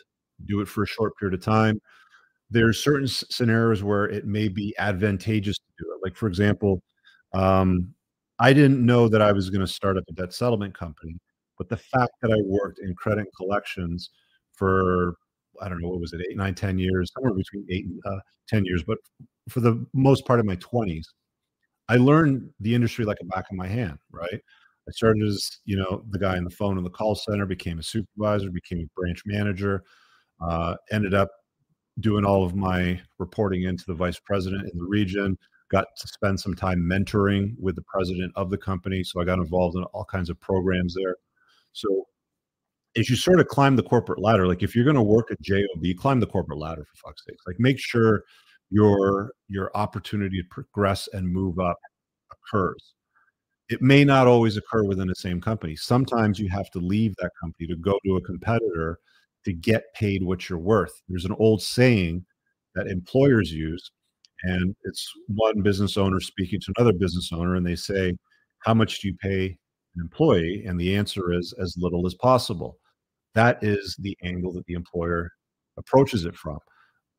Do 0.47 0.61
it 0.61 0.69
for 0.69 0.83
a 0.83 0.87
short 0.87 1.17
period 1.19 1.39
of 1.39 1.45
time. 1.45 1.81
There's 2.51 2.83
certain 2.83 3.07
scenarios 3.07 3.83
where 3.83 4.07
it 4.07 4.27
may 4.27 4.49
be 4.49 4.75
advantageous 4.79 5.59
to 5.59 5.65
do 5.79 5.93
it. 5.93 6.01
Like 6.03 6.17
for 6.17 6.27
example, 6.29 6.83
um, 7.35 7.95
I 8.39 8.53
didn't 8.53 8.85
know 8.85 9.09
that 9.09 9.23
I 9.23 9.33
was 9.33 9.51
going 9.51 9.61
to 9.61 9.73
start 9.73 9.97
up 9.99 10.05
a 10.09 10.13
debt 10.13 10.33
settlement 10.33 10.77
company, 10.77 11.19
but 11.59 11.69
the 11.69 11.77
fact 11.77 12.13
that 12.23 12.33
I 12.33 12.41
worked 12.45 12.81
in 12.81 12.95
credit 12.95 13.27
collections 13.37 14.11
for 14.55 15.17
I 15.61 15.69
don't 15.69 15.81
know 15.81 15.89
what 15.89 16.01
was 16.01 16.13
it 16.13 16.21
eight 16.29 16.37
nine 16.37 16.55
ten 16.55 16.79
years 16.79 17.11
somewhere 17.15 17.35
between 17.35 17.67
eight 17.71 17.87
and 17.87 18.01
uh, 18.05 18.21
ten 18.49 18.65
years, 18.65 18.83
but 18.83 18.99
for 19.49 19.61
the 19.61 19.85
most 19.93 20.27
part 20.27 20.41
of 20.41 20.47
my 20.47 20.57
twenties, 20.57 21.13
I 21.89 21.97
learned 21.97 22.51
the 22.61 22.75
industry 22.75 23.05
like 23.05 23.19
a 23.21 23.27
back 23.27 23.51
of 23.51 23.57
my 23.57 23.67
hand. 23.67 23.99
Right, 24.11 24.41
I 24.89 24.91
started 24.93 25.23
as 25.25 25.61
you 25.65 25.77
know 25.77 26.05
the 26.11 26.19
guy 26.19 26.37
on 26.37 26.45
the 26.45 26.51
phone 26.51 26.79
in 26.79 26.85
the 26.85 26.91
call 26.91 27.15
center, 27.15 27.47
became 27.47 27.79
a 27.79 27.83
supervisor, 27.83 28.51
became 28.51 28.81
a 28.81 29.01
branch 29.01 29.23
manager, 29.27 29.83
uh, 30.41 30.77
ended 30.91 31.15
up 31.15 31.31
doing 32.01 32.25
all 32.25 32.45
of 32.45 32.55
my 32.55 33.01
reporting 33.19 33.65
into 33.65 33.85
the 33.87 33.95
vice 33.95 34.19
president 34.19 34.63
in 34.73 34.79
the 34.79 34.85
region 34.85 35.37
got 35.73 35.87
to 35.97 36.07
spend 36.07 36.39
some 36.39 36.55
time 36.55 36.79
mentoring 36.79 37.55
with 37.59 37.75
the 37.75 37.83
president 37.83 38.31
of 38.37 38.51
the 38.51 38.59
company. 38.59 39.03
So 39.03 39.21
I 39.21 39.25
got 39.25 39.39
involved 39.39 39.77
in 39.77 39.83
all 39.85 40.05
kinds 40.05 40.29
of 40.29 40.39
programs 40.39 40.95
there. 40.95 41.17
So 41.73 42.07
as 42.97 43.09
you 43.09 43.17
sort 43.17 43.41
of 43.41 43.49
climb 43.49 43.77
the 43.77 43.83
corporate 43.83 44.21
ladder, 44.21 44.47
like 44.47 44.63
if 44.63 44.75
you're 44.75 44.85
going 44.85 44.97
to 44.97 45.03
work 45.03 45.31
at 45.31 45.41
JOB, 45.41 45.97
climb 45.99 46.21
the 46.21 46.27
corporate 46.27 46.59
ladder 46.59 46.85
for 46.85 47.09
fuck's 47.09 47.25
sake. 47.27 47.39
Like 47.47 47.57
make 47.59 47.79
sure 47.79 48.25
your 48.71 49.33
your 49.49 49.71
opportunity 49.77 50.41
to 50.41 50.49
progress 50.51 51.09
and 51.13 51.29
move 51.29 51.59
up 51.59 51.79
occurs. 52.33 52.95
It 53.69 53.81
may 53.81 54.05
not 54.05 54.27
always 54.27 54.57
occur 54.57 54.85
within 54.85 55.09
the 55.09 55.15
same 55.15 55.41
company. 55.41 55.77
Sometimes 55.77 56.39
you 56.39 56.49
have 56.51 56.71
to 56.73 56.79
leave 56.79 57.15
that 57.17 57.31
company 57.41 57.67
to 57.69 57.77
go 57.77 57.99
to 58.05 58.17
a 58.17 58.23
competitor 58.23 58.99
to 59.45 59.53
get 59.53 59.95
paid 59.95 60.23
what 60.23 60.49
you're 60.49 60.59
worth. 60.59 60.93
There's 61.09 61.25
an 61.25 61.37
old 61.39 61.63
saying 61.63 62.25
that 62.75 62.87
employers 62.87 63.53
use 63.53 63.91
and 64.45 64.75
it's 64.85 65.09
one 65.29 65.63
business 65.63 65.97
owner 65.97 66.21
speaking 66.21 66.61
to 66.61 66.73
another 66.77 66.93
business 66.93 67.31
owner 67.33 67.55
and 67.57 67.67
they 67.67 67.77
say 67.77 68.13
how 68.61 68.75
much 68.75 69.01
do 69.01 69.09
you 69.09 69.15
pay 69.23 69.57
an 69.95 70.03
employee 70.03 70.65
and 70.67 70.81
the 70.81 70.97
answer 70.97 71.33
is 71.33 71.55
as 71.61 71.77
little 71.79 72.07
as 72.07 72.15
possible 72.15 72.79
that 73.35 73.59
is 73.63 73.97
the 73.99 74.17
angle 74.23 74.53
that 74.53 74.67
the 74.67 74.75
employer 74.75 75.31
approaches 75.77 76.25
it 76.25 76.37
from. 76.37 76.59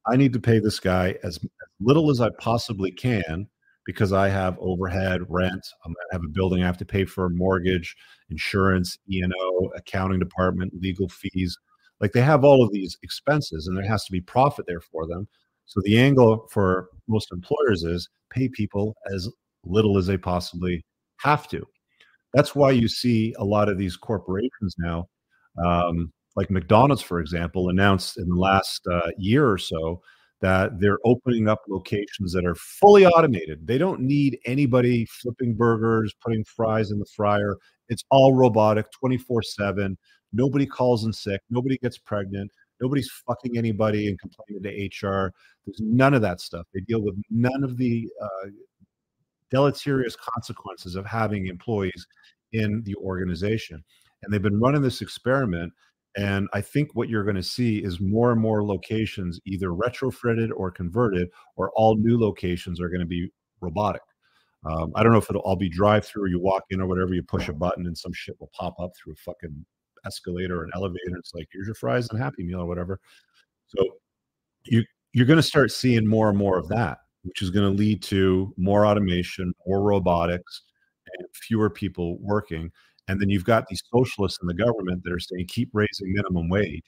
I 0.08 0.15
need 0.15 0.34
to 0.34 0.39
pay 0.39 0.60
this 0.60 0.80
guy 0.80 1.15
as, 1.23 1.39
little 1.80 2.12
as 2.12 2.21
i 2.21 2.30
possibly 2.39 2.91
can 2.91 3.47
because 3.86 4.13
i 4.13 4.30
have 4.30 4.58
overhead 4.60 5.21
rent 5.28 5.65
i 5.86 5.89
have 6.12 6.23
a 6.23 6.30
building 6.30 6.63
i 6.63 6.65
have 6.65 6.78
to 6.78 6.86
pay 6.86 7.04
for 7.04 7.30
mortgage 7.30 7.95
insurance 8.30 8.97
e&o 9.10 9.71
accounting 9.76 10.19
department 10.19 10.73
legal 10.80 11.10
fees. 11.10 11.58
Like 11.99 12.12
they 12.12 12.21
have 12.21 12.43
all 12.43 12.63
of 12.63 12.71
these 12.71 12.97
expenses 13.04 13.67
and 13.67 13.78
there 13.78 13.88
has 13.88 14.04
to 14.06 14.12
be 14.12 14.21
profit 14.21 14.65
there 14.67 14.82
for 14.82 15.08
them. 15.08 15.28
So 15.65 15.82
the 15.84 15.97
angle 15.97 16.47
for 16.52 16.89
most 17.08 17.32
employers 17.32 17.84
is 17.84 18.10
pay 18.30 18.49
people 18.49 18.95
as 19.13 19.30
little 19.65 19.97
as 19.97 20.08
they 20.08 20.17
possibly 20.17 20.84
have 21.19 21.47
to. 21.49 21.65
That's 22.34 22.56
why 22.56 22.71
you 22.71 22.88
see 22.88 23.34
a 23.38 23.45
lot 23.45 23.69
of 23.69 23.78
these 23.78 23.95
corporations 23.95 24.76
now, 24.78 25.08
um, 25.63 26.12
like 26.36 26.50
McDonald's, 26.50 27.02
for 27.02 27.20
example, 27.20 27.70
announced 27.70 28.18
in 28.18 28.28
the 28.28 28.36
last 28.36 28.86
uh, 28.92 29.12
year 29.18 29.50
or 29.50 29.58
so 29.58 30.02
that 30.42 30.80
they're 30.80 31.00
opening 31.06 31.48
up 31.48 31.62
locations 31.70 32.34
that 32.34 32.46
are 32.46 32.56
fully 32.56 33.06
automated. 33.06 33.66
They 33.66 33.78
don't 33.78 34.02
need 34.02 34.39
anybody 34.46 35.06
flipping 35.06 35.56
burgers, 35.56 36.13
putting 36.22 36.44
fries 36.44 36.92
in 36.92 37.00
the 37.00 37.06
fryer. 37.16 37.58
It's 37.88 38.04
all 38.10 38.34
robotic 38.34 38.88
24 38.92 39.44
7. 39.44 39.98
Nobody 40.34 40.66
calls 40.66 41.06
in 41.06 41.13
sick. 41.13 41.39
Nobody 41.50 41.78
gets 41.78 41.98
pregnant. 41.98 42.52
Nobody's 42.82 43.10
fucking 43.26 43.58
anybody 43.58 44.10
and 44.10 44.20
complaining 44.20 44.63
to 44.63 45.08
HR. 45.08 45.32
There's 45.66 45.80
none 45.80 46.13
of 46.13 46.22
that 46.24 46.42
stuff. 46.42 46.66
They 46.74 46.82
deal 46.82 47.02
with 47.02 47.16
none 47.30 47.63
of 47.63 47.78
the 47.78 48.10
uh, 48.22 48.50
deleterious 49.50 50.18
consequences 50.18 50.96
of 50.96 51.06
having 51.06 51.48
employees 51.48 52.06
in 52.52 52.84
the 52.84 52.96
organization. 52.96 53.82
And 54.24 54.34
they've 54.34 54.42
been 54.42 54.60
running 54.60 54.82
this 54.82 55.02
experiment. 55.02 55.74
And 56.16 56.48
I 56.54 56.62
think 56.62 56.92
what 56.94 57.10
you're 57.10 57.24
going 57.24 57.36
to 57.36 57.44
see 57.44 57.84
is 57.84 58.00
more 58.00 58.32
and 58.32 58.40
more 58.40 58.64
locations 58.64 59.40
either 59.46 59.70
retrofitted 59.70 60.50
or 60.56 60.70
converted, 60.70 61.30
or 61.56 61.72
all 61.76 61.96
new 61.96 62.20
locations 62.20 62.80
are 62.80 62.90
going 62.90 63.00
to 63.00 63.06
be 63.06 63.30
robotic. 63.62 64.02
Um, 64.66 64.92
I 64.96 65.04
don't 65.04 65.12
know 65.12 65.18
if 65.18 65.30
it'll 65.30 65.42
all 65.42 65.56
be 65.56 65.70
drive 65.70 66.06
through 66.06 66.30
you 66.30 66.40
walk 66.40 66.64
in 66.70 66.80
or 66.80 66.88
whatever, 66.88 67.14
you 67.14 67.24
push 67.24 67.50
a 67.50 67.54
button 67.54 67.86
and 67.86 67.98
some 67.98 68.14
shit 68.14 68.40
will 68.40 68.52
pop 68.58 68.76
up 68.80 68.92
through 68.96 69.14
a 69.14 69.16
fucking 69.18 69.66
escalator 70.06 70.62
or 70.62 70.64
an 70.64 70.72
elevator. 70.74 71.18
It's 71.18 71.34
like 71.34 71.48
here's 71.52 71.68
your 71.68 71.76
fries 71.76 72.10
and 72.10 72.20
Happy 72.20 72.44
Meal 72.44 72.62
or 72.62 72.66
whatever. 72.66 73.00
So 73.68 73.84
you 74.66 74.84
you're 75.14 75.26
going 75.26 75.38
to 75.38 75.44
start 75.44 75.72
seeing 75.72 76.08
more 76.08 76.30
and 76.30 76.38
more 76.38 76.58
of 76.58 76.68
that, 76.70 77.00
which 77.24 77.42
is 77.42 77.50
going 77.50 77.70
to 77.70 77.78
lead 77.78 78.02
to 78.04 78.54
more 78.58 78.86
automation, 78.86 79.54
more 79.68 79.82
robotics, 79.82 80.62
and 81.18 81.28
fewer 81.34 81.70
people 81.70 82.18
working. 82.20 82.72
And 83.08 83.20
then 83.22 83.30
you've 83.30 83.46
got 83.46 83.68
these 83.68 83.84
socialists 83.94 84.39
in 84.42 84.48
the 84.48 84.54
government 84.54 85.04
that 85.04 85.13
are 85.13 85.20
saying 85.20 85.48
keep 85.50 85.70
raising 85.74 86.13
minimum 86.13 86.50
wage. 86.50 86.84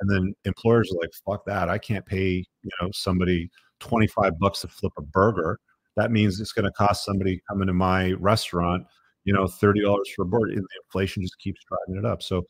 and 0.00 0.10
then 0.10 0.34
employers 0.44 0.90
are 0.92 1.00
like, 1.00 1.10
"Fuck 1.26 1.44
that! 1.46 1.68
I 1.68 1.78
can't 1.78 2.06
pay 2.06 2.44
you 2.62 2.70
know 2.80 2.90
somebody 2.94 3.50
twenty 3.80 4.06
five 4.08 4.38
bucks 4.38 4.60
to 4.62 4.68
flip 4.68 4.92
a 4.98 5.02
burger. 5.02 5.58
That 5.96 6.10
means 6.12 6.40
it's 6.40 6.52
going 6.52 6.64
to 6.66 6.72
cost 6.72 7.04
somebody 7.04 7.40
coming 7.48 7.68
to 7.68 7.74
my 7.74 8.12
restaurant, 8.14 8.84
you 9.24 9.32
know, 9.34 9.46
thirty 9.46 9.82
dollars 9.82 10.10
for 10.16 10.22
a 10.24 10.26
burger. 10.26 10.52
And 10.52 10.62
the 10.62 10.80
inflation 10.86 11.22
just 11.22 11.38
keeps 11.38 11.60
driving 11.68 12.02
it 12.04 12.06
up. 12.10 12.22
So, 12.22 12.44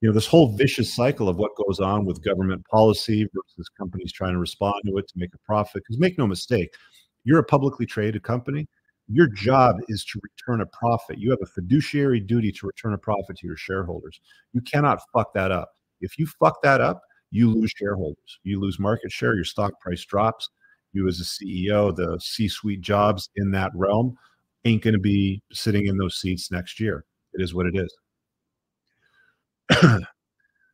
you 0.00 0.08
know, 0.08 0.14
this 0.14 0.26
whole 0.26 0.56
vicious 0.56 0.94
cycle 0.94 1.28
of 1.28 1.36
what 1.36 1.52
goes 1.66 1.80
on 1.80 2.04
with 2.06 2.24
government 2.24 2.64
policy 2.70 3.24
versus 3.34 3.68
companies 3.78 4.12
trying 4.12 4.34
to 4.34 4.38
respond 4.40 4.74
to 4.86 4.96
it 4.98 5.08
to 5.08 5.14
make 5.16 5.34
a 5.34 5.38
profit. 5.46 5.82
Because 5.86 5.98
make 6.00 6.18
no 6.18 6.26
mistake, 6.26 6.70
you're 7.24 7.38
a 7.40 7.44
publicly 7.44 7.86
traded 7.86 8.22
company. 8.24 8.68
Your 9.08 9.26
job 9.28 9.76
is 9.88 10.04
to 10.06 10.20
return 10.22 10.60
a 10.60 10.66
profit. 10.66 11.18
You 11.18 11.30
have 11.30 11.40
a 11.42 11.46
fiduciary 11.46 12.20
duty 12.20 12.52
to 12.52 12.66
return 12.66 12.94
a 12.94 12.98
profit 12.98 13.36
to 13.38 13.46
your 13.46 13.56
shareholders. 13.56 14.20
You 14.52 14.60
cannot 14.60 15.00
fuck 15.12 15.34
that 15.34 15.50
up. 15.50 15.70
If 16.00 16.18
you 16.18 16.26
fuck 16.26 16.62
that 16.62 16.80
up, 16.80 17.00
you 17.30 17.50
lose 17.50 17.72
shareholders. 17.76 18.38
You 18.42 18.60
lose 18.60 18.78
market 18.78 19.10
share. 19.10 19.34
Your 19.34 19.44
stock 19.44 19.80
price 19.80 20.04
drops. 20.04 20.48
You, 20.92 21.08
as 21.08 21.20
a 21.20 21.24
CEO, 21.24 21.94
the 21.94 22.18
C 22.20 22.48
suite 22.48 22.82
jobs 22.82 23.30
in 23.36 23.50
that 23.52 23.72
realm 23.74 24.16
ain't 24.64 24.82
going 24.82 24.94
to 24.94 25.00
be 25.00 25.42
sitting 25.52 25.86
in 25.86 25.96
those 25.96 26.20
seats 26.20 26.50
next 26.50 26.78
year. 26.78 27.04
It 27.32 27.42
is 27.42 27.54
what 27.54 27.66
it 27.66 27.74
is. 27.74 27.96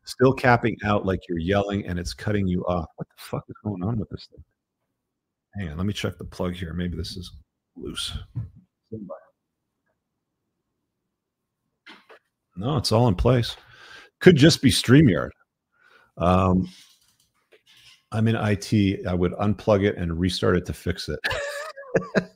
Still 0.04 0.32
capping 0.32 0.76
out 0.84 1.06
like 1.06 1.20
you're 1.28 1.38
yelling 1.38 1.86
and 1.86 1.98
it's 1.98 2.14
cutting 2.14 2.48
you 2.48 2.64
off. 2.64 2.86
What 2.96 3.08
the 3.08 3.14
fuck 3.18 3.44
is 3.48 3.56
going 3.62 3.82
on 3.84 3.98
with 3.98 4.08
this 4.08 4.26
thing? 4.30 4.42
Hang 5.56 5.72
on, 5.72 5.78
let 5.78 5.86
me 5.86 5.92
check 5.92 6.18
the 6.18 6.24
plug 6.24 6.54
here. 6.54 6.72
Maybe 6.72 6.96
this 6.96 7.16
is 7.16 7.30
loose. 7.80 8.12
No, 12.56 12.76
it's 12.76 12.92
all 12.92 13.08
in 13.08 13.14
place. 13.14 13.56
Could 14.20 14.36
just 14.36 14.62
be 14.62 14.70
StreamYard. 14.70 15.30
Um, 16.16 16.68
I'm 18.10 18.26
in 18.26 18.36
IT. 18.36 19.06
I 19.06 19.14
would 19.14 19.32
unplug 19.32 19.84
it 19.84 19.96
and 19.96 20.18
restart 20.18 20.56
it 20.56 20.66
to 20.66 20.72
fix 20.72 21.08
it. 21.08 21.20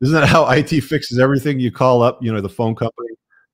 Isn't 0.00 0.14
that 0.14 0.28
how 0.28 0.50
IT 0.50 0.68
fixes 0.82 1.18
everything? 1.18 1.58
You 1.60 1.72
call 1.72 2.02
up, 2.02 2.18
you 2.20 2.32
know, 2.32 2.40
the 2.40 2.48
phone 2.48 2.74
company. 2.74 3.08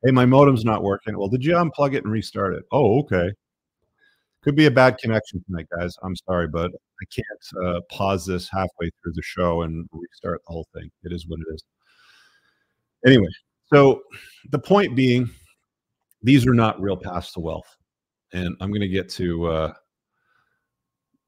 Hey, 0.05 0.11
my 0.11 0.27
modem's 0.27 0.65
not 0.65 0.83
working. 0.83 1.17
Well, 1.17 1.29
did 1.29 1.45
you 1.45 1.55
unplug 1.55 1.95
it 1.95 2.03
and 2.05 2.13
restart 2.13 2.55
it? 2.55 2.65
Oh, 2.73 3.01
okay. 3.01 3.31
Could 4.43 4.57
be 4.57 4.67
a 4.67 4.71
bad 4.71 4.97
connection 4.97 5.45
tonight, 5.45 5.67
guys. 5.77 5.97
I'm 6.03 6.17
sorry, 6.17 6.49
but 6.49 6.71
I 6.71 7.05
can't 7.15 7.67
uh, 7.67 7.81
pause 7.91 8.25
this 8.25 8.49
halfway 8.49 8.91
through 9.03 9.13
the 9.15 9.23
show 9.23 9.63
and 9.63 9.87
restart 9.93 10.41
the 10.47 10.53
whole 10.53 10.67
thing. 10.75 10.91
It 11.05 11.13
is 11.13 11.27
what 11.27 11.41
it 11.41 11.55
is. 11.55 11.63
Anyway, 13.07 13.29
so 13.73 14.03
the 14.51 14.59
point 14.59 14.97
being, 14.97 15.29
these 16.23 16.47
are 16.47 16.55
not 16.55 16.81
real 16.81 16.97
paths 16.97 17.33
to 17.33 17.41
wealth, 17.41 17.77
and 18.33 18.57
I'm 18.61 18.71
going 18.71 18.81
to 18.81 18.89
get 18.89 19.11
to 19.11 19.47
uh, 19.47 19.73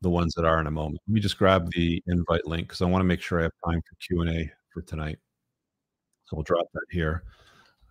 the 0.01 0.11
ones 0.11 0.35
that 0.35 0.45
are 0.45 0.61
in 0.61 0.67
a 0.67 0.71
moment. 0.71 1.01
Let 1.07 1.15
me 1.15 1.21
just 1.21 1.39
grab 1.39 1.71
the 1.73 2.03
invite 2.07 2.47
link 2.47 2.69
because 2.69 2.83
I 2.83 2.87
want 2.87 3.01
to 3.01 3.07
make 3.07 3.21
sure 3.21 3.41
I 3.41 3.45
have 3.45 3.53
time 3.65 3.81
for 3.81 3.97
Q 4.07 4.23
and 4.23 4.31
A 4.31 4.51
for 4.73 4.83
tonight. 4.83 5.19
So 6.25 6.37
we'll 6.37 6.45
drop 6.45 6.67
that 6.73 6.87
here. 6.91 7.25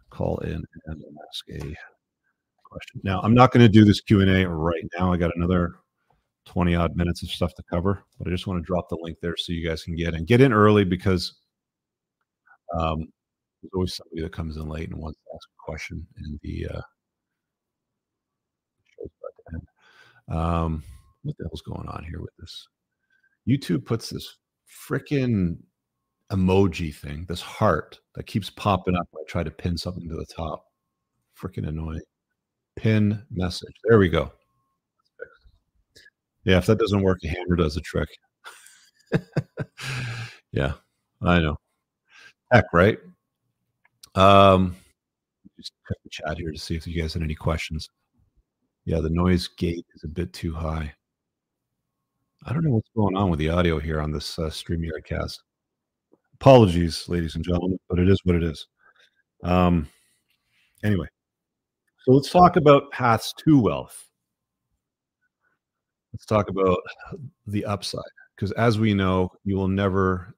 Call 0.09 0.37
in 0.39 0.63
and 0.85 1.03
ask 1.29 1.63
a 1.63 1.75
question. 2.71 3.01
Now, 3.03 3.19
I'm 3.21 3.33
not 3.33 3.51
going 3.51 3.65
to 3.65 3.69
do 3.69 3.83
this 3.83 4.01
Q&A 4.01 4.47
right 4.47 4.83
now. 4.97 5.11
I 5.11 5.17
got 5.17 5.35
another 5.35 5.75
20 6.45 6.75
odd 6.75 6.95
minutes 6.95 7.21
of 7.23 7.29
stuff 7.29 7.53
to 7.55 7.63
cover, 7.63 8.03
but 8.17 8.27
I 8.27 8.31
just 8.31 8.47
want 8.47 8.61
to 8.61 8.65
drop 8.65 8.89
the 8.89 8.97
link 9.01 9.17
there 9.21 9.35
so 9.37 9.53
you 9.53 9.67
guys 9.67 9.83
can 9.83 9.95
get 9.95 10.13
in. 10.13 10.25
Get 10.25 10.41
in 10.41 10.53
early 10.53 10.85
because 10.85 11.33
um, 12.77 13.07
there's 13.61 13.71
always 13.75 13.95
somebody 13.95 14.21
that 14.21 14.33
comes 14.33 14.57
in 14.57 14.67
late 14.67 14.89
and 14.89 14.99
wants 14.99 15.19
to 15.19 15.35
ask 15.35 15.49
a 15.49 15.63
question 15.63 16.05
and 16.17 16.39
the 16.41 16.67
uh, 16.67 16.81
um, 20.33 20.83
what 21.23 21.37
the 21.37 21.43
hell's 21.45 21.61
going 21.61 21.87
on 21.87 22.05
here 22.09 22.21
with 22.21 22.35
this? 22.39 22.67
YouTube 23.47 23.85
puts 23.85 24.09
this 24.09 24.37
freaking 24.87 25.57
emoji 26.31 26.95
thing, 26.95 27.25
this 27.27 27.41
heart 27.41 27.99
that 28.15 28.25
keeps 28.25 28.49
popping 28.49 28.95
up 28.95 29.07
when 29.11 29.23
I 29.23 29.29
try 29.29 29.43
to 29.43 29.51
pin 29.51 29.77
something 29.77 30.07
to 30.07 30.15
the 30.15 30.25
top. 30.25 30.65
Freaking 31.37 31.67
annoying 31.67 32.01
pin 32.81 33.21
message. 33.29 33.75
There 33.83 33.99
we 33.99 34.09
go. 34.09 34.31
Yeah, 36.43 36.57
if 36.57 36.65
that 36.65 36.79
doesn't 36.79 37.03
work, 37.03 37.19
a 37.23 37.27
hammer 37.27 37.55
does 37.55 37.77
a 37.77 37.81
trick. 37.81 38.09
yeah, 40.51 40.73
I 41.21 41.39
know. 41.39 41.57
Heck, 42.51 42.65
right? 42.73 42.97
Um, 44.15 44.75
just 45.57 45.73
check 45.87 45.97
the 46.03 46.09
chat 46.09 46.37
here 46.37 46.51
to 46.51 46.57
see 46.57 46.75
if 46.75 46.87
you 46.87 46.99
guys 46.99 47.13
had 47.13 47.21
any 47.21 47.35
questions. 47.35 47.87
Yeah, 48.85 48.99
the 48.99 49.11
noise 49.11 49.47
gate 49.47 49.85
is 49.93 50.03
a 50.03 50.07
bit 50.07 50.33
too 50.33 50.53
high. 50.53 50.91
I 52.47 52.53
don't 52.53 52.63
know 52.63 52.71
what's 52.71 52.89
going 52.95 53.15
on 53.15 53.29
with 53.29 53.37
the 53.37 53.49
audio 53.49 53.77
here 53.77 54.01
on 54.01 54.11
this 54.11 54.39
uh, 54.39 54.49
StreamYard 54.49 55.05
cast. 55.05 55.43
Apologies, 56.33 57.07
ladies 57.07 57.35
and 57.35 57.45
gentlemen, 57.45 57.77
but 57.87 57.99
it 57.99 58.09
is 58.09 58.19
what 58.23 58.35
it 58.35 58.43
is. 58.43 58.65
Um, 59.43 59.87
anyway, 60.83 61.05
so 62.03 62.11
let's 62.11 62.29
talk 62.29 62.55
about 62.55 62.91
paths 62.91 63.33
to 63.45 63.59
wealth. 63.59 64.07
Let's 66.13 66.25
talk 66.25 66.49
about 66.49 66.79
the 67.47 67.65
upside. 67.65 68.01
Because 68.35 68.51
as 68.53 68.79
we 68.79 68.93
know, 68.93 69.29
you 69.43 69.55
will 69.55 69.67
never, 69.67 70.35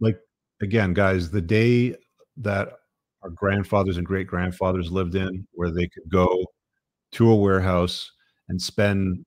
like, 0.00 0.18
again, 0.60 0.92
guys, 0.92 1.30
the 1.30 1.40
day 1.40 1.94
that 2.36 2.68
our 3.22 3.30
grandfathers 3.30 3.96
and 3.96 4.06
great 4.06 4.26
grandfathers 4.26 4.92
lived 4.92 5.14
in, 5.14 5.46
where 5.52 5.70
they 5.70 5.88
could 5.88 6.08
go 6.10 6.44
to 7.12 7.30
a 7.30 7.34
warehouse 7.36 8.10
and 8.48 8.60
spend 8.60 9.24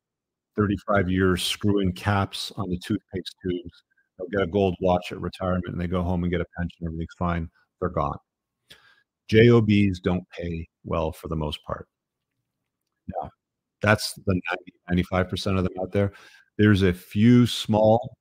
35 0.58 1.10
years 1.10 1.44
screwing 1.44 1.92
caps 1.92 2.52
on 2.56 2.70
the 2.70 2.78
toothpaste 2.78 3.36
tubes, 3.44 3.84
they'll 4.18 4.28
get 4.28 4.48
a 4.48 4.52
gold 4.52 4.76
watch 4.82 5.12
at 5.12 5.20
retirement 5.20 5.70
and 5.70 5.82
they 5.82 5.88
go 5.88 6.04
home 6.04 6.24
and 6.24 6.32
get 6.32 6.42
a 6.42 6.46
pension, 6.58 6.86
everything's 6.86 7.16
fine, 7.18 7.50
they're 7.80 7.90
gone. 7.90 8.18
JOBs 9.30 10.00
don't 10.00 10.28
pay 10.30 10.68
well 10.84 11.12
for 11.12 11.28
the 11.28 11.36
most 11.36 11.64
part. 11.64 11.88
Now, 13.16 13.30
that's 13.82 14.14
the 14.26 14.40
90, 14.88 15.04
95% 15.06 15.58
of 15.58 15.64
them 15.64 15.74
out 15.82 15.92
there. 15.92 16.12
There's 16.58 16.82
a 16.82 16.94
few 16.94 17.46
small 17.46 18.18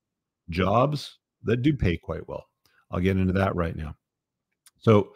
jobs 0.51 1.18
that 1.42 1.62
do 1.62 1.75
pay 1.75 1.97
quite 1.97 2.27
well. 2.29 2.44
I'll 2.90 3.01
get 3.01 3.16
into 3.16 3.33
that 3.35 3.57
right 3.57 3.77
now. 3.77 3.94
So 4.79 5.12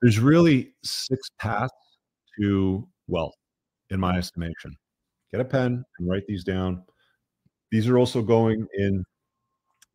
there's 0.00 0.18
really 0.18 0.74
six 0.82 1.30
paths 1.38 1.72
to 2.38 2.86
wealth, 3.08 3.34
in 3.90 4.00
my 4.00 4.16
estimation. 4.16 4.76
Get 5.32 5.40
a 5.40 5.44
pen 5.44 5.84
and 5.98 6.08
write 6.08 6.26
these 6.26 6.44
down. 6.44 6.82
These 7.70 7.88
are 7.88 7.98
also 7.98 8.22
going 8.22 8.66
in 8.74 9.04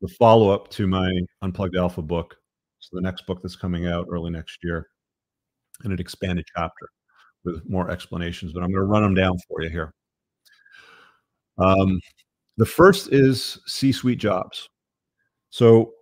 the 0.02 0.08
follow 0.20 0.50
up 0.50 0.70
to 0.72 0.88
my 0.88 1.12
Unplugged 1.42 1.76
Alpha 1.76 2.02
book. 2.02 2.36
So 2.80 2.90
the 2.94 3.02
next 3.02 3.26
book 3.26 3.42
that's 3.42 3.56
coming 3.56 3.88
out 3.88 4.08
early 4.10 4.32
next 4.32 4.60
year 4.64 4.88
in 5.84 5.92
an 5.92 6.00
expanded 6.00 6.46
chapter 6.56 6.90
with 7.44 7.68
more 7.70 7.90
explanations, 7.90 8.54
but 8.54 8.64
I'm 8.64 8.70
going 8.70 8.82
to 8.82 8.86
run 8.86 9.04
them 9.04 9.16
down 9.16 9.38
for 9.48 9.62
you 9.62 9.70
here. 9.70 9.94
Um, 11.58 12.00
the 12.58 12.66
first 12.66 13.14
is 13.14 13.60
C 13.66 13.92
suite 13.92 14.20
jobs. 14.20 14.70
So 15.50 15.94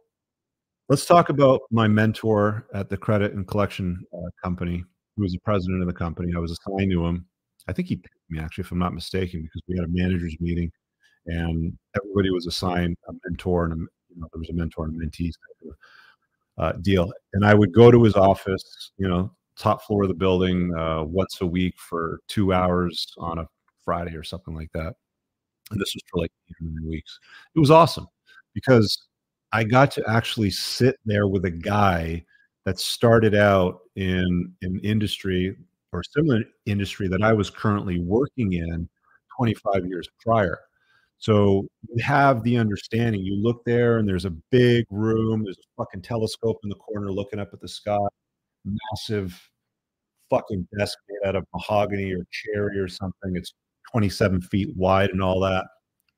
let's 0.89 1.05
talk 1.05 1.29
about 1.29 1.61
my 1.71 1.87
mentor 1.87 2.67
at 2.73 2.89
the 2.89 2.97
credit 2.97 3.33
and 3.33 3.47
collection 3.47 4.03
uh, 4.13 4.29
company, 4.43 4.83
who 5.15 5.23
was 5.23 5.33
the 5.33 5.39
president 5.39 5.81
of 5.81 5.87
the 5.87 5.93
company. 5.93 6.33
I 6.35 6.39
was 6.39 6.51
assigned 6.51 6.91
to 6.91 7.05
him. 7.05 7.25
I 7.67 7.73
think 7.73 7.87
he 7.87 7.97
picked 7.97 8.15
me, 8.29 8.39
actually, 8.39 8.63
if 8.63 8.71
I'm 8.71 8.79
not 8.79 8.93
mistaken, 8.93 9.41
because 9.41 9.61
we 9.67 9.75
had 9.75 9.85
a 9.85 9.91
managers 9.91 10.35
meeting 10.39 10.71
and 11.27 11.77
everybody 11.95 12.31
was 12.31 12.47
assigned 12.47 12.95
a 13.09 13.13
mentor 13.25 13.65
and 13.65 13.73
a, 13.73 13.75
you 13.75 14.21
know, 14.21 14.27
there 14.31 14.39
was 14.39 14.49
a 14.49 14.53
mentor 14.53 14.85
and 14.85 14.99
mentees 14.99 15.33
uh, 16.57 16.71
deal. 16.81 17.11
And 17.33 17.45
I 17.45 17.53
would 17.53 17.73
go 17.73 17.91
to 17.91 18.03
his 18.03 18.15
office, 18.15 18.91
you 18.97 19.07
know, 19.07 19.31
top 19.57 19.83
floor 19.83 20.03
of 20.03 20.09
the 20.09 20.13
building 20.13 20.73
uh, 20.75 21.03
once 21.03 21.41
a 21.41 21.45
week 21.45 21.75
for 21.77 22.19
two 22.27 22.53
hours 22.53 23.13
on 23.17 23.39
a 23.39 23.47
Friday 23.83 24.15
or 24.15 24.23
something 24.23 24.55
like 24.55 24.71
that. 24.73 24.93
And 25.71 25.79
this 25.79 25.93
was 25.95 26.03
for 26.11 26.21
like 26.21 26.31
nine 26.61 26.87
weeks. 26.87 27.19
It 27.55 27.59
was 27.59 27.71
awesome 27.71 28.07
because 28.53 29.07
I 29.51 29.63
got 29.63 29.91
to 29.91 30.03
actually 30.07 30.51
sit 30.51 30.97
there 31.05 31.27
with 31.27 31.45
a 31.45 31.51
guy 31.51 32.23
that 32.65 32.79
started 32.79 33.33
out 33.33 33.79
in 33.95 34.53
an 34.61 34.79
industry 34.83 35.55
or 35.93 36.03
similar 36.03 36.43
industry 36.65 37.07
that 37.07 37.21
I 37.21 37.33
was 37.33 37.49
currently 37.49 37.99
working 37.99 38.53
in 38.53 38.87
25 39.37 39.85
years 39.85 40.09
prior. 40.21 40.59
So 41.17 41.67
you 41.89 42.03
have 42.03 42.43
the 42.43 42.57
understanding. 42.57 43.21
You 43.23 43.35
look 43.41 43.63
there 43.65 43.97
and 43.97 44.07
there's 44.07 44.25
a 44.25 44.35
big 44.51 44.85
room, 44.91 45.43
there's 45.43 45.57
a 45.57 45.81
fucking 45.81 46.01
telescope 46.01 46.59
in 46.63 46.69
the 46.69 46.75
corner 46.75 47.11
looking 47.11 47.39
up 47.39 47.49
at 47.53 47.61
the 47.61 47.67
sky 47.67 47.97
massive 48.91 49.39
fucking 50.29 50.67
desk 50.77 50.97
made 51.09 51.27
out 51.27 51.35
of 51.35 51.45
mahogany 51.53 52.13
or 52.13 52.25
cherry 52.31 52.77
or 52.79 52.87
something. 52.87 53.35
It's 53.35 53.53
27 53.91 54.41
feet 54.41 54.75
wide 54.75 55.09
and 55.11 55.21
all 55.21 55.39
that. 55.41 55.65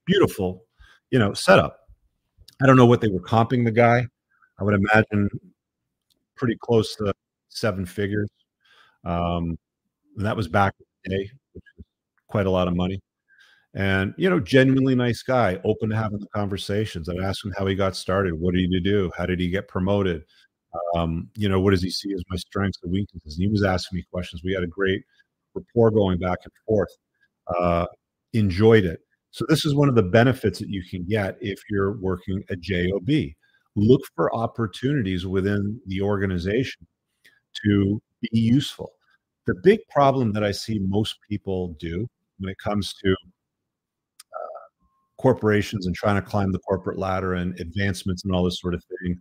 Beautiful, 0.06 0.64
you 1.10 1.18
know, 1.18 1.32
setup. 1.32 1.78
I 2.62 2.66
don't 2.66 2.76
know 2.76 2.86
what 2.86 3.00
they 3.00 3.08
were 3.08 3.20
comping 3.20 3.64
the 3.64 3.70
guy. 3.70 4.06
I 4.58 4.64
would 4.64 4.74
imagine 4.74 5.28
pretty 6.36 6.56
close 6.60 6.94
to 6.96 7.14
seven 7.48 7.86
figures. 7.86 8.28
Um, 9.04 9.56
and 10.16 10.26
that 10.26 10.36
was 10.36 10.48
back 10.48 10.74
in 10.78 10.86
the 11.04 11.16
day, 11.16 11.30
which 11.52 11.64
is 11.78 11.84
quite 12.28 12.46
a 12.46 12.50
lot 12.50 12.68
of 12.68 12.76
money. 12.76 13.00
And 13.74 14.14
you 14.18 14.28
know, 14.28 14.40
genuinely 14.40 14.96
nice 14.96 15.22
guy, 15.22 15.60
open 15.64 15.90
to 15.90 15.96
having 15.96 16.18
the 16.18 16.26
conversations. 16.34 17.08
I'd 17.08 17.18
ask 17.18 17.44
him 17.44 17.54
how 17.56 17.66
he 17.66 17.76
got 17.76 17.94
started. 17.94 18.34
What 18.34 18.54
did 18.54 18.68
he 18.68 18.80
do? 18.80 19.12
How 19.16 19.26
did 19.26 19.38
he 19.38 19.48
get 19.48 19.68
promoted? 19.68 20.24
Um, 20.94 21.28
you 21.34 21.48
know, 21.48 21.60
what 21.60 21.70
does 21.72 21.82
he 21.82 21.90
see 21.90 22.12
as 22.12 22.22
my 22.30 22.36
strengths 22.36 22.78
and 22.82 22.92
weaknesses? 22.92 23.36
And 23.36 23.44
he 23.44 23.48
was 23.50 23.64
asking 23.64 23.96
me 23.96 24.04
questions. 24.12 24.42
We 24.44 24.52
had 24.52 24.62
a 24.62 24.68
great 24.68 25.02
rapport 25.54 25.90
going 25.90 26.18
back 26.18 26.38
and 26.44 26.52
forth. 26.66 26.90
Uh, 27.58 27.86
enjoyed 28.32 28.84
it. 28.84 29.00
So 29.32 29.44
this 29.48 29.64
is 29.64 29.74
one 29.74 29.88
of 29.88 29.94
the 29.94 30.02
benefits 30.02 30.58
that 30.58 30.68
you 30.68 30.82
can 30.88 31.04
get 31.04 31.36
if 31.40 31.60
you're 31.70 31.96
working 31.98 32.42
a 32.50 32.56
job. 32.56 33.08
Look 33.76 34.00
for 34.16 34.34
opportunities 34.34 35.26
within 35.26 35.80
the 35.86 36.02
organization 36.02 36.86
to 37.64 38.00
be 38.20 38.28
useful. 38.32 38.92
The 39.46 39.54
big 39.62 39.80
problem 39.88 40.32
that 40.32 40.44
I 40.44 40.50
see 40.50 40.80
most 40.80 41.16
people 41.28 41.76
do 41.78 42.06
when 42.38 42.50
it 42.50 42.58
comes 42.58 42.94
to 43.04 43.12
uh, 43.12 44.60
corporations 45.18 45.86
and 45.86 45.94
trying 45.94 46.16
to 46.16 46.22
climb 46.22 46.52
the 46.52 46.58
corporate 46.60 46.98
ladder 46.98 47.34
and 47.34 47.58
advancements 47.60 48.24
and 48.24 48.34
all 48.34 48.44
this 48.44 48.60
sort 48.60 48.74
of 48.74 48.82
thing, 48.84 49.18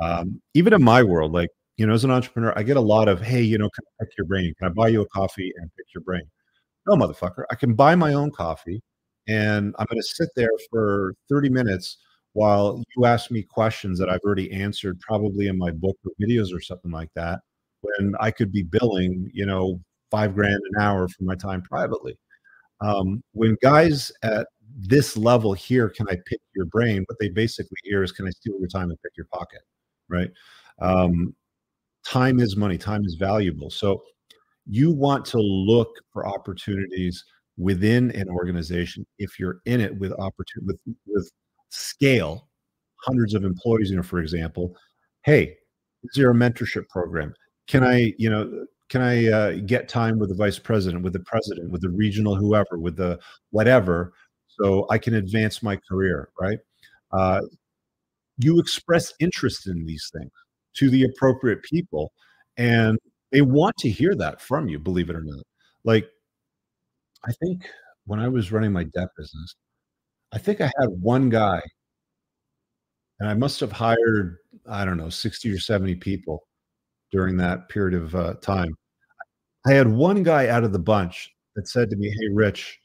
um, 0.00 0.40
even 0.54 0.72
in 0.72 0.82
my 0.82 1.02
world, 1.02 1.32
like 1.32 1.50
you 1.78 1.86
know, 1.86 1.94
as 1.94 2.04
an 2.04 2.10
entrepreneur, 2.10 2.52
I 2.56 2.64
get 2.64 2.76
a 2.76 2.80
lot 2.80 3.08
of, 3.08 3.22
hey, 3.22 3.40
you 3.40 3.56
know, 3.56 3.70
can 3.70 3.84
I 4.00 4.04
pick 4.04 4.18
your 4.18 4.26
brain? 4.26 4.52
Can 4.58 4.68
I 4.68 4.70
buy 4.70 4.88
you 4.88 5.00
a 5.00 5.08
coffee 5.08 5.52
and 5.56 5.70
pick 5.76 5.86
your 5.94 6.02
brain? 6.02 6.24
No, 6.86 6.96
motherfucker, 6.96 7.44
I 7.50 7.54
can 7.54 7.74
buy 7.74 7.94
my 7.94 8.14
own 8.14 8.32
coffee 8.32 8.82
and 9.28 9.74
I'm 9.78 9.86
going 9.88 10.00
to 10.00 10.06
sit 10.06 10.28
there 10.34 10.50
for 10.70 11.14
30 11.28 11.50
minutes 11.50 11.98
while 12.32 12.82
you 12.96 13.04
ask 13.04 13.30
me 13.30 13.42
questions 13.42 13.98
that 13.98 14.08
I've 14.10 14.20
already 14.24 14.50
answered, 14.50 14.98
probably 15.00 15.46
in 15.46 15.56
my 15.56 15.70
book 15.70 15.96
or 16.04 16.12
videos 16.20 16.52
or 16.52 16.60
something 16.60 16.90
like 16.90 17.10
that, 17.14 17.40
when 17.82 18.14
I 18.18 18.32
could 18.32 18.50
be 18.50 18.64
billing, 18.64 19.30
you 19.32 19.46
know, 19.46 19.80
five 20.10 20.34
grand 20.34 20.60
an 20.72 20.82
hour 20.82 21.06
for 21.08 21.24
my 21.24 21.36
time 21.36 21.62
privately. 21.62 22.18
Um, 22.80 23.22
when 23.32 23.56
guys 23.62 24.10
at 24.22 24.48
this 24.76 25.16
level 25.16 25.52
here, 25.52 25.88
can 25.88 26.08
I 26.08 26.16
pick 26.26 26.40
your 26.56 26.66
brain? 26.66 27.04
What 27.06 27.18
they 27.20 27.28
basically 27.28 27.78
hear 27.84 28.02
is, 28.02 28.12
can 28.12 28.26
I 28.26 28.30
steal 28.30 28.58
your 28.58 28.68
time 28.68 28.90
and 28.90 28.98
pick 29.02 29.12
your 29.16 29.26
pocket? 29.32 29.60
Right? 30.08 30.30
Um, 30.80 31.34
time 32.06 32.40
is 32.40 32.56
money. 32.56 32.78
Time 32.78 33.04
is 33.04 33.14
valuable. 33.14 33.70
So 33.70 34.02
you 34.68 34.92
want 34.92 35.24
to 35.26 35.38
look 35.38 35.90
for 36.12 36.26
opportunities 36.26 37.24
within 37.56 38.10
an 38.12 38.28
organization 38.28 39.04
if 39.18 39.38
you're 39.38 39.60
in 39.66 39.80
it 39.80 39.98
with 39.98 40.12
opportunity 40.12 40.66
with, 40.66 40.96
with 41.06 41.30
scale 41.70 42.48
hundreds 43.04 43.34
of 43.34 43.44
employees 43.44 43.90
you 43.90 43.96
know 43.96 44.02
for 44.02 44.20
example 44.20 44.76
hey 45.24 45.56
is 46.04 46.10
there 46.14 46.30
a 46.30 46.34
mentorship 46.34 46.88
program 46.88 47.34
can 47.66 47.82
i 47.84 48.12
you 48.16 48.30
know 48.30 48.64
can 48.88 49.02
i 49.02 49.26
uh, 49.28 49.52
get 49.66 49.88
time 49.88 50.18
with 50.18 50.28
the 50.28 50.34
vice 50.34 50.58
president 50.58 51.02
with 51.02 51.12
the 51.12 51.20
president 51.20 51.70
with 51.70 51.82
the 51.82 51.90
regional 51.90 52.36
whoever 52.36 52.78
with 52.78 52.96
the 52.96 53.18
whatever 53.50 54.12
so 54.46 54.86
i 54.88 54.96
can 54.96 55.14
advance 55.14 55.62
my 55.62 55.76
career 55.88 56.30
right 56.40 56.58
uh, 57.12 57.40
you 58.38 58.58
express 58.58 59.12
interest 59.20 59.66
in 59.66 59.84
these 59.84 60.10
things 60.16 60.30
to 60.74 60.90
the 60.90 61.04
appropriate 61.04 61.62
people 61.62 62.12
and 62.56 62.98
they 63.32 63.40
want 63.42 63.76
to 63.78 63.90
hear 63.90 64.14
that 64.14 64.40
from 64.40 64.68
you 64.68 64.78
believe 64.78 65.10
it 65.10 65.16
or 65.16 65.22
not 65.22 65.44
like 65.84 66.08
I 67.26 67.32
think 67.32 67.68
when 68.06 68.20
I 68.20 68.28
was 68.28 68.52
running 68.52 68.72
my 68.72 68.84
debt 68.84 69.08
business, 69.16 69.54
I 70.32 70.38
think 70.38 70.60
I 70.60 70.70
had 70.80 70.88
one 71.00 71.28
guy, 71.28 71.60
and 73.20 73.28
I 73.28 73.34
must 73.34 73.60
have 73.60 73.72
hired, 73.72 74.36
I 74.66 74.84
don't 74.84 74.96
know, 74.96 75.10
60 75.10 75.50
or 75.50 75.58
70 75.58 75.96
people 75.96 76.46
during 77.12 77.36
that 77.38 77.68
period 77.68 78.00
of 78.00 78.14
uh, 78.14 78.34
time. 78.34 78.74
I 79.66 79.72
had 79.72 79.88
one 79.88 80.22
guy 80.22 80.48
out 80.48 80.64
of 80.64 80.72
the 80.72 80.78
bunch 80.78 81.30
that 81.56 81.68
said 81.68 81.90
to 81.90 81.96
me, 81.96 82.08
Hey, 82.08 82.28
Rich, 82.32 82.78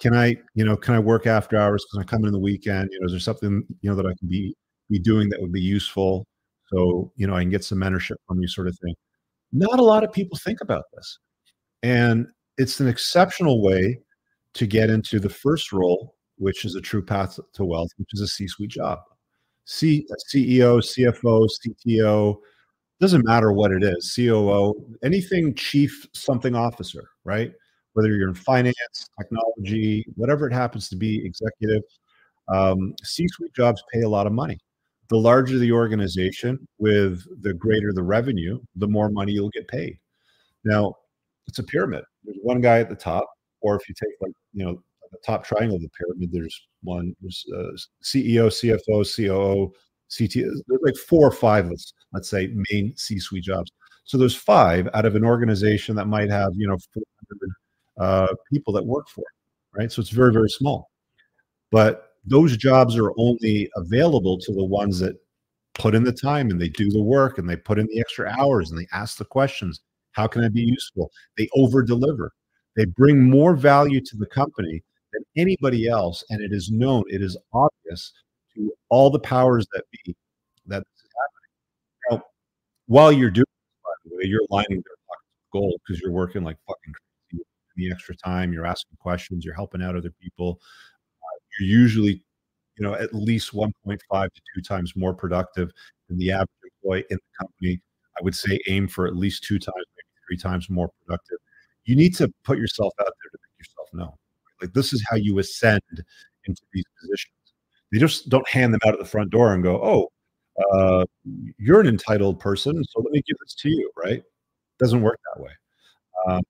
can 0.00 0.14
I, 0.14 0.36
you 0.54 0.64
know, 0.64 0.76
can 0.76 0.94
I 0.94 0.98
work 0.98 1.26
after 1.26 1.56
hours? 1.56 1.84
Can 1.92 2.00
I 2.00 2.04
come 2.04 2.24
in 2.24 2.32
the 2.32 2.38
weekend? 2.38 2.88
You 2.92 3.00
know, 3.00 3.06
is 3.06 3.12
there 3.12 3.20
something, 3.20 3.64
you 3.80 3.90
know, 3.90 3.96
that 3.96 4.06
I 4.06 4.14
can 4.18 4.28
be 4.28 4.54
be 4.90 4.98
doing 4.98 5.28
that 5.30 5.40
would 5.40 5.52
be 5.52 5.60
useful? 5.60 6.26
So, 6.72 7.12
you 7.16 7.26
know, 7.26 7.34
I 7.34 7.42
can 7.42 7.50
get 7.50 7.64
some 7.64 7.78
mentorship 7.78 8.16
from 8.26 8.40
you, 8.40 8.48
sort 8.48 8.68
of 8.68 8.78
thing. 8.78 8.94
Not 9.52 9.78
a 9.78 9.82
lot 9.82 10.04
of 10.04 10.12
people 10.12 10.38
think 10.38 10.60
about 10.60 10.84
this. 10.94 11.18
And 11.82 12.26
it's 12.58 12.80
an 12.80 12.88
exceptional 12.88 13.62
way 13.62 13.98
to 14.54 14.66
get 14.66 14.90
into 14.90 15.20
the 15.20 15.28
first 15.28 15.72
role, 15.72 16.14
which 16.36 16.64
is 16.64 16.74
a 16.74 16.80
true 16.80 17.02
path 17.04 17.38
to 17.54 17.64
wealth, 17.64 17.90
which 17.96 18.08
is 18.12 18.20
a 18.20 18.28
C-suite 18.28 18.70
job. 18.70 18.98
C, 19.64 20.06
CEO, 20.32 20.80
CFO, 20.80 21.48
CTO, 21.66 22.36
doesn't 23.00 23.24
matter 23.24 23.52
what 23.52 23.70
it 23.70 23.84
is, 23.84 24.12
COO, 24.14 24.74
anything 25.04 25.54
chief 25.54 26.06
something 26.14 26.54
officer, 26.54 27.08
right? 27.24 27.52
Whether 27.98 28.14
you're 28.14 28.28
in 28.28 28.34
finance, 28.36 29.10
technology, 29.18 30.06
whatever 30.14 30.46
it 30.46 30.52
happens 30.52 30.88
to 30.90 30.94
be, 30.94 31.26
executive, 31.26 31.82
um, 32.46 32.94
C-suite 33.02 33.52
jobs 33.54 33.82
pay 33.92 34.02
a 34.02 34.08
lot 34.08 34.28
of 34.28 34.32
money. 34.32 34.56
The 35.08 35.16
larger 35.16 35.58
the 35.58 35.72
organization, 35.72 36.64
with 36.78 37.24
the 37.42 37.54
greater 37.54 37.92
the 37.92 38.04
revenue, 38.04 38.60
the 38.76 38.86
more 38.86 39.10
money 39.10 39.32
you'll 39.32 39.50
get 39.50 39.66
paid. 39.66 39.98
Now, 40.62 40.94
it's 41.48 41.58
a 41.58 41.64
pyramid. 41.64 42.04
There's 42.22 42.38
one 42.42 42.60
guy 42.60 42.78
at 42.78 42.88
the 42.88 42.94
top, 42.94 43.26
or 43.62 43.74
if 43.74 43.88
you 43.88 43.96
take 44.00 44.14
like 44.20 44.30
you 44.52 44.64
know 44.64 44.80
the 45.10 45.18
top 45.26 45.44
triangle 45.44 45.74
of 45.74 45.82
the 45.82 45.90
pyramid, 45.98 46.30
there's 46.30 46.68
one 46.84 47.16
there's 47.20 47.44
uh, 47.52 47.72
CEO, 48.04 48.46
CFO, 48.46 49.02
COO, 49.16 49.72
CTO. 50.08 50.50
There's 50.68 50.82
like 50.84 50.96
four 50.96 51.26
or 51.26 51.32
five, 51.32 51.68
let's 51.68 51.94
let's 52.12 52.28
say, 52.28 52.52
main 52.70 52.94
C-suite 52.96 53.42
jobs. 53.42 53.72
So 54.04 54.18
there's 54.18 54.36
five 54.36 54.88
out 54.94 55.04
of 55.04 55.16
an 55.16 55.24
organization 55.24 55.96
that 55.96 56.06
might 56.06 56.30
have 56.30 56.52
you 56.54 56.68
know 56.68 56.76
400 56.94 57.50
uh, 57.98 58.34
people 58.52 58.72
that 58.72 58.84
work 58.84 59.08
for 59.08 59.22
it, 59.22 59.78
right? 59.78 59.92
So 59.92 60.00
it's 60.00 60.10
very 60.10 60.32
very 60.32 60.50
small, 60.50 60.90
but 61.70 62.04
those 62.24 62.56
jobs 62.56 62.96
are 62.96 63.12
only 63.16 63.70
available 63.76 64.38
to 64.38 64.52
the 64.52 64.64
ones 64.64 64.98
that 64.98 65.16
put 65.74 65.94
in 65.94 66.04
the 66.04 66.12
time 66.12 66.50
and 66.50 66.60
they 66.60 66.68
do 66.68 66.90
the 66.90 67.02
work 67.02 67.38
and 67.38 67.48
they 67.48 67.56
put 67.56 67.78
in 67.78 67.86
the 67.86 68.00
extra 68.00 68.28
hours 68.38 68.70
and 68.70 68.78
they 68.78 68.86
ask 68.92 69.16
the 69.16 69.24
questions 69.24 69.80
how 70.12 70.26
can 70.26 70.42
I 70.42 70.48
be 70.48 70.62
useful? 70.62 71.12
They 71.36 71.48
over 71.54 71.80
deliver. 71.82 72.32
They 72.74 72.86
bring 72.86 73.30
more 73.30 73.54
value 73.54 74.00
to 74.00 74.16
the 74.16 74.26
company 74.26 74.82
than 75.12 75.22
anybody 75.36 75.88
else. 75.88 76.24
And 76.30 76.42
it 76.42 76.52
is 76.52 76.70
known, 76.72 77.04
it 77.06 77.22
is 77.22 77.36
obvious 77.52 78.12
to 78.56 78.72
all 78.88 79.10
the 79.10 79.20
powers 79.20 79.66
that 79.72 79.84
be 79.92 80.16
that 80.66 80.80
this 80.80 81.04
is 81.04 81.10
happening. 81.22 82.20
Now, 82.22 82.26
while 82.86 83.12
you're 83.12 83.30
doing 83.30 83.44
this, 83.46 83.82
by 83.84 84.10
the 84.10 84.16
way, 84.16 84.22
you're 84.24 84.46
lining 84.50 84.82
their 84.84 84.98
pockets 85.06 85.30
with 85.36 85.52
gold 85.52 85.80
because 85.86 86.00
you're 86.00 86.10
working 86.10 86.42
like 86.42 86.56
fucking 86.66 86.92
crazy 86.92 87.07
the 87.78 87.90
extra 87.92 88.16
time, 88.16 88.52
you're 88.52 88.66
asking 88.66 88.96
questions, 89.00 89.44
you're 89.44 89.54
helping 89.54 89.82
out 89.82 89.96
other 89.96 90.12
people. 90.20 90.60
Uh, 91.22 91.38
you're 91.60 91.68
usually, 91.80 92.22
you 92.78 92.84
know, 92.86 92.94
at 92.94 93.14
least 93.14 93.54
1.5 93.54 94.00
to 94.32 94.40
two 94.54 94.62
times 94.62 94.94
more 94.96 95.14
productive 95.14 95.70
than 96.08 96.18
the 96.18 96.32
average 96.32 96.48
employee 96.82 97.04
in 97.10 97.16
the 97.18 97.44
company. 97.44 97.80
I 98.18 98.24
would 98.24 98.34
say 98.34 98.58
aim 98.68 98.88
for 98.88 99.06
at 99.06 99.16
least 99.16 99.44
two 99.44 99.58
times, 99.58 99.74
maybe 99.76 100.08
three 100.28 100.36
times 100.36 100.68
more 100.68 100.90
productive. 101.04 101.38
You 101.84 101.96
need 101.96 102.14
to 102.16 102.32
put 102.44 102.58
yourself 102.58 102.92
out 103.00 103.06
there 103.06 103.30
to 103.32 103.38
make 103.42 103.66
yourself 103.66 103.88
known. 103.94 104.16
Like 104.60 104.72
this 104.74 104.92
is 104.92 105.04
how 105.08 105.16
you 105.16 105.38
ascend 105.38 105.82
into 106.46 106.62
these 106.72 106.84
positions. 107.00 107.34
They 107.92 107.98
just 107.98 108.28
don't 108.28 108.48
hand 108.48 108.74
them 108.74 108.80
out 108.86 108.92
at 108.94 108.98
the 108.98 109.06
front 109.06 109.30
door 109.30 109.54
and 109.54 109.62
go, 109.62 109.80
"Oh, 109.82 110.08
uh, 110.72 111.04
you're 111.58 111.80
an 111.80 111.86
entitled 111.86 112.40
person, 112.40 112.82
so 112.84 113.00
let 113.00 113.12
me 113.12 113.22
give 113.26 113.36
this 113.40 113.54
to 113.54 113.68
you." 113.70 113.90
Right? 113.96 114.22
Doesn't 114.78 115.02
work 115.02 115.18
that 115.34 115.42
way. 115.42 115.50
Um, 116.28 116.42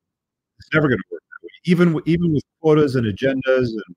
it's 0.68 0.74
never 0.74 0.88
going 0.88 0.98
to 0.98 1.04
work 1.10 1.22
that 1.22 1.44
way. 1.44 1.50
Even 1.64 2.00
even 2.06 2.32
with 2.34 2.44
quotas 2.60 2.94
and 2.96 3.06
agendas 3.06 3.68
and 3.68 3.96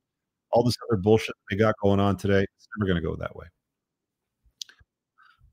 all 0.52 0.64
this 0.64 0.76
other 0.90 1.00
bullshit 1.02 1.36
they 1.50 1.58
got 1.58 1.76
going 1.82 2.00
on 2.00 2.18
today, 2.18 2.42
it's 2.42 2.68
never 2.78 2.88
going 2.88 3.02
to 3.02 3.08
go 3.08 3.16
that 3.16 3.36
way. 3.36 3.46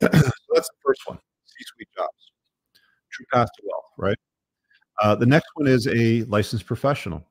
so 0.02 0.08
that's 0.54 0.68
the 0.68 0.80
first 0.84 1.02
one: 1.06 1.18
C-suite 1.44 1.88
jobs 1.96 2.32
true 3.18 3.26
path 3.32 3.48
to 3.56 3.62
wealth, 3.66 3.84
right? 3.96 4.18
Uh, 5.02 5.14
the 5.14 5.26
next 5.26 5.48
one 5.54 5.66
is 5.66 5.86
a 5.88 6.22
licensed 6.24 6.66
professional. 6.66 7.24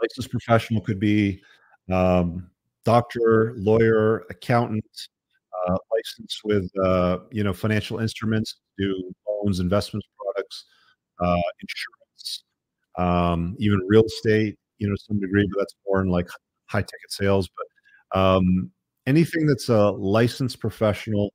Licensed 0.00 0.30
professional 0.30 0.80
could 0.80 1.00
be 1.00 1.42
um, 1.92 2.50
doctor, 2.84 3.54
lawyer, 3.56 4.24
accountant, 4.30 4.84
uh, 5.68 5.76
licensed 5.92 6.40
with 6.44 6.70
uh, 6.82 7.18
you 7.30 7.44
know 7.44 7.52
financial 7.52 7.98
instruments, 7.98 8.56
do 8.78 9.12
loans, 9.28 9.60
investments, 9.60 10.06
products, 10.18 10.64
uh, 11.20 11.42
insurance, 11.60 12.44
um, 12.98 13.56
even 13.58 13.80
real 13.88 14.04
estate. 14.04 14.56
You 14.78 14.88
know, 14.88 14.96
some 14.96 15.20
degree, 15.20 15.46
but 15.52 15.60
that's 15.60 15.74
more 15.86 16.00
in 16.00 16.08
like 16.08 16.26
high 16.66 16.80
ticket 16.80 17.10
sales. 17.10 17.48
But 18.12 18.18
um, 18.18 18.70
anything 19.06 19.46
that's 19.46 19.68
a 19.68 19.90
licensed 19.90 20.58
professional 20.60 21.32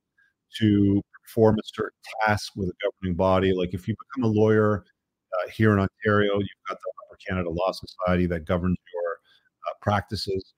to 0.58 1.02
perform 1.26 1.56
a 1.58 1.62
certain 1.64 1.98
task 2.24 2.52
with 2.56 2.68
a 2.68 2.72
governing 2.82 3.16
body. 3.16 3.52
Like 3.52 3.74
if 3.74 3.86
you 3.88 3.94
become 3.94 4.30
a 4.30 4.32
lawyer 4.32 4.84
uh, 5.32 5.50
here 5.50 5.72
in 5.72 5.78
Ontario, 5.78 6.38
you've 6.38 6.66
got 6.68 6.78
the 6.78 6.92
Upper 7.06 7.18
Canada 7.28 7.50
Law 7.50 7.72
Society 7.72 8.26
that 8.26 8.44
governs 8.44 8.76
your 8.94 9.12
uh, 9.68 9.74
practices. 9.82 10.54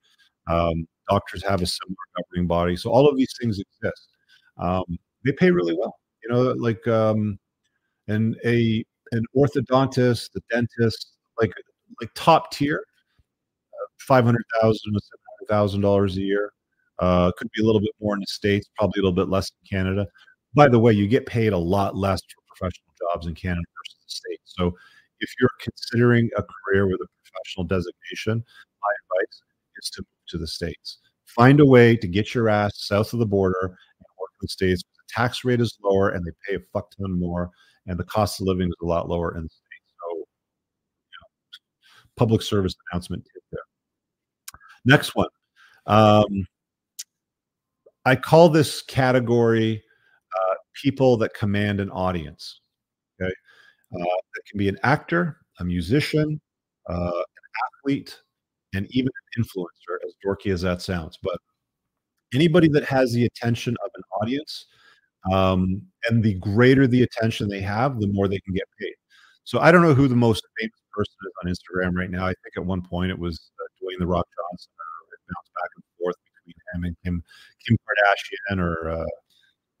Um, 0.47 0.87
doctors 1.09 1.43
have 1.43 1.61
a 1.61 1.65
similar 1.65 1.95
governing 2.17 2.47
body. 2.47 2.75
So 2.75 2.91
all 2.91 3.07
of 3.09 3.17
these 3.17 3.33
things 3.41 3.59
exist. 3.59 4.09
Um, 4.57 4.83
they 5.25 5.31
pay 5.33 5.51
really 5.51 5.75
well. 5.77 5.95
You 6.23 6.33
know, 6.33 6.41
like 6.51 6.85
um, 6.87 7.39
and 8.07 8.35
a 8.45 8.85
an 9.11 9.23
orthodontist, 9.35 10.29
a 10.35 10.41
dentist, 10.51 11.13
like 11.39 11.51
like 11.99 12.09
top 12.15 12.51
tier, 12.51 12.83
uh, 13.73 13.85
five 13.99 14.25
hundred 14.25 14.43
thousand 14.61 14.93
to 14.93 14.99
seven 14.99 15.23
hundred 15.39 15.49
thousand 15.49 15.81
dollars 15.81 16.17
a 16.17 16.21
year. 16.21 16.53
Uh, 16.99 17.31
could 17.37 17.49
be 17.55 17.61
a 17.61 17.65
little 17.65 17.79
bit 17.79 17.91
more 18.01 18.13
in 18.13 18.19
the 18.19 18.25
states, 18.27 18.69
probably 18.77 18.99
a 18.99 19.03
little 19.03 19.15
bit 19.15 19.29
less 19.29 19.49
in 19.49 19.77
Canada. 19.77 20.05
By 20.53 20.67
the 20.67 20.79
way, 20.79 20.91
you 20.91 21.07
get 21.07 21.25
paid 21.25 21.53
a 21.53 21.57
lot 21.57 21.95
less 21.95 22.19
for 22.21 22.55
professional 22.55 22.93
jobs 22.99 23.27
in 23.27 23.35
Canada 23.35 23.63
versus 23.77 23.99
the 24.05 24.11
states. 24.11 24.53
So, 24.57 24.75
if 25.21 25.29
you're 25.39 25.49
considering 25.61 26.29
a 26.37 26.43
career 26.43 26.87
with 26.87 26.99
a 27.01 27.07
professional 27.23 27.65
designation, 27.65 28.43
my 28.81 28.91
advice 29.03 29.41
is 29.81 29.89
to 29.91 30.01
move 30.01 30.27
to 30.29 30.37
the 30.37 30.47
states. 30.47 30.99
Find 31.25 31.59
a 31.59 31.65
way 31.65 31.95
to 31.95 32.07
get 32.07 32.33
your 32.33 32.49
ass 32.49 32.71
south 32.75 33.13
of 33.13 33.19
the 33.19 33.25
border 33.25 33.61
and 33.61 34.05
work 34.19 34.31
in 34.33 34.41
the 34.41 34.47
states. 34.47 34.81
The 34.81 35.13
tax 35.13 35.45
rate 35.45 35.61
is 35.61 35.77
lower, 35.83 36.09
and 36.09 36.25
they 36.25 36.31
pay 36.47 36.55
a 36.55 36.65
fuck 36.73 36.91
ton 36.97 37.19
more, 37.19 37.49
and 37.89 37.99
the 37.99 38.03
cost 38.05 38.39
of 38.39 38.47
living 38.47 38.69
is 38.69 38.75
a 38.81 38.85
lot 38.85 39.09
lower 39.09 39.35
in 39.35 39.43
the 39.43 39.49
states. 39.49 39.93
So, 39.99 40.17
you 40.17 40.23
know, 40.23 41.27
public 42.15 42.41
service 42.41 42.75
announcement 42.91 43.27
there. 43.51 43.59
Next 44.85 45.15
one. 45.15 45.27
Um, 45.87 46.45
I 48.05 48.15
call 48.15 48.49
this 48.49 48.81
category 48.83 49.83
uh, 50.33 50.55
people 50.81 51.17
that 51.17 51.33
command 51.33 51.79
an 51.79 51.89
audience. 51.89 52.61
Okay, 53.21 53.33
uh, 53.93 53.97
that 53.97 54.41
can 54.49 54.57
be 54.57 54.69
an 54.69 54.77
actor, 54.83 55.39
a 55.59 55.65
musician, 55.65 56.39
uh, 56.89 56.93
an 56.93 57.83
athlete, 57.83 58.17
and 58.73 58.87
even 58.91 59.09
an 59.09 59.43
influencer, 59.43 59.97
as 60.05 60.13
dorky 60.25 60.53
as 60.53 60.61
that 60.61 60.81
sounds. 60.81 61.17
But 61.21 61.39
anybody 62.33 62.67
that 62.69 62.85
has 62.85 63.11
the 63.13 63.25
attention 63.25 63.75
of 63.83 63.91
an 63.95 64.03
audience, 64.21 64.67
um, 65.31 65.81
and 66.07 66.23
the 66.23 66.35
greater 66.35 66.87
the 66.87 67.03
attention 67.03 67.49
they 67.49 67.61
have, 67.61 67.99
the 67.99 68.07
more 68.07 68.27
they 68.27 68.39
can 68.39 68.53
get 68.53 68.67
paid. 68.79 68.93
So 69.43 69.59
I 69.59 69.71
don't 69.71 69.81
know 69.81 69.93
who 69.93 70.07
the 70.07 70.15
most 70.15 70.43
famous 70.59 70.79
person 70.93 71.15
is 71.25 71.33
on 71.43 71.51
Instagram 71.51 71.97
right 71.97 72.11
now. 72.11 72.25
I 72.25 72.33
think 72.43 72.53
at 72.57 72.65
one 72.65 72.81
point 72.81 73.11
it 73.11 73.19
was 73.19 73.51
uh, 73.59 73.67
Dwayne 73.83 73.99
the 73.99 74.07
Rock 74.07 74.27
Johnson. 74.27 74.71
It 75.11 75.19
bounced 75.27 75.51
back 75.55 75.69
and 75.75 75.83
forth 75.99 76.15
between 76.45 76.55
him 76.73 76.83
and 76.85 76.95
Kim, 77.03 77.23
Kim 77.65 77.77
Kardashian, 77.77 78.63
or 78.63 78.89
uh, 78.89 79.01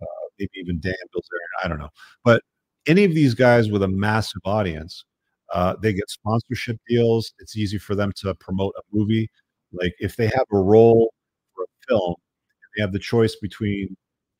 uh, 0.01 0.05
maybe 0.39 0.51
even 0.55 0.79
Dan 0.79 0.93
Bilzerian. 1.15 1.63
I 1.63 1.67
don't 1.67 1.79
know, 1.79 1.89
but 2.23 2.41
any 2.87 3.03
of 3.03 3.13
these 3.13 3.33
guys 3.33 3.69
with 3.69 3.83
a 3.83 3.87
massive 3.87 4.41
audience, 4.45 5.05
uh, 5.53 5.75
they 5.81 5.93
get 5.93 6.09
sponsorship 6.09 6.77
deals. 6.87 7.33
It's 7.39 7.57
easy 7.57 7.77
for 7.77 7.95
them 7.95 8.11
to 8.17 8.33
promote 8.35 8.73
a 8.77 8.81
movie. 8.91 9.29
Like 9.71 9.93
if 9.99 10.15
they 10.15 10.27
have 10.27 10.45
a 10.51 10.57
role 10.57 11.13
for 11.55 11.63
a 11.63 11.87
film, 11.87 12.15
they 12.75 12.81
have 12.81 12.91
the 12.91 12.99
choice 12.99 13.35
between 13.35 13.95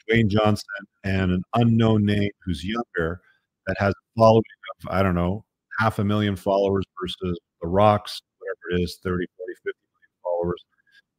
Dwayne 0.10 0.28
Johnson 0.28 0.66
and 1.04 1.32
an 1.32 1.44
unknown 1.56 2.06
name 2.06 2.32
who's 2.46 2.64
younger 2.64 3.22
that 3.68 3.78
has 3.80 3.92
a 3.92 4.20
following 4.20 4.44
of, 4.84 4.92
I 4.92 5.04
don't 5.04 5.16
know, 5.16 5.44
half 5.80 6.00
a 6.00 6.04
million 6.04 6.36
followers 6.36 6.86
versus 7.02 7.40
The 7.62 7.68
Rock's, 7.68 8.22
whatever 8.40 8.82
it 8.82 8.84
is, 8.84 9.00
30, 9.04 9.26
40, 9.38 9.54
50 9.54 9.64
million 9.66 10.10
followers. 10.24 10.66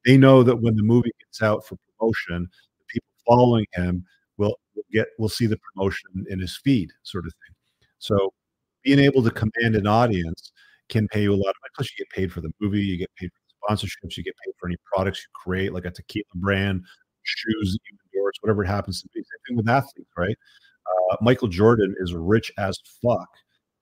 They 0.05 0.17
know 0.17 0.43
that 0.43 0.57
when 0.57 0.77
the 0.77 0.83
movie 0.83 1.13
gets 1.21 1.43
out 1.43 1.67
for 1.67 1.77
promotion, 1.99 2.49
the 2.79 2.85
people 2.89 3.09
following 3.27 3.67
him 3.75 4.05
will, 4.37 4.57
will 4.75 4.85
get 4.93 5.09
will 5.19 5.29
see 5.29 5.47
the 5.47 5.59
promotion 5.73 6.27
in 6.29 6.39
his 6.39 6.57
feed, 6.57 6.91
sort 7.03 7.27
of 7.27 7.33
thing. 7.33 7.87
So 7.99 8.33
being 8.83 8.99
able 8.99 9.23
to 9.23 9.31
command 9.31 9.77
an 9.77 9.87
audience 9.87 10.53
can 10.89 11.07
pay 11.09 11.23
you 11.23 11.33
a 11.33 11.37
lot 11.37 11.51
of 11.51 11.55
money. 11.63 11.71
Plus, 11.77 11.91
you 11.91 12.05
get 12.05 12.11
paid 12.11 12.33
for 12.33 12.41
the 12.41 12.51
movie, 12.61 12.81
you 12.81 12.97
get 12.97 13.11
paid 13.17 13.31
for 13.31 13.75
sponsorships, 13.75 14.17
you 14.17 14.25
get 14.25 14.35
paid 14.45 14.53
for 14.59 14.69
any 14.69 14.77
products 14.93 15.21
you 15.21 15.27
create, 15.35 15.73
like 15.73 15.85
a 15.85 15.91
tequila 15.91 16.25
brand, 16.37 16.83
shoes 17.23 17.73
that 17.73 17.81
you 17.91 17.97
endorse, 18.21 18.35
whatever 18.41 18.65
it 18.65 18.69
happens 18.69 19.03
to 19.03 19.09
be. 19.15 19.21
Same 19.21 19.39
thing 19.49 19.57
with 19.57 19.69
athletes, 19.69 20.11
right? 20.17 20.37
Uh, 20.87 21.17
Michael 21.21 21.49
Jordan 21.49 21.95
is 21.99 22.15
rich 22.15 22.53
as 22.59 22.79
fuck 23.03 23.29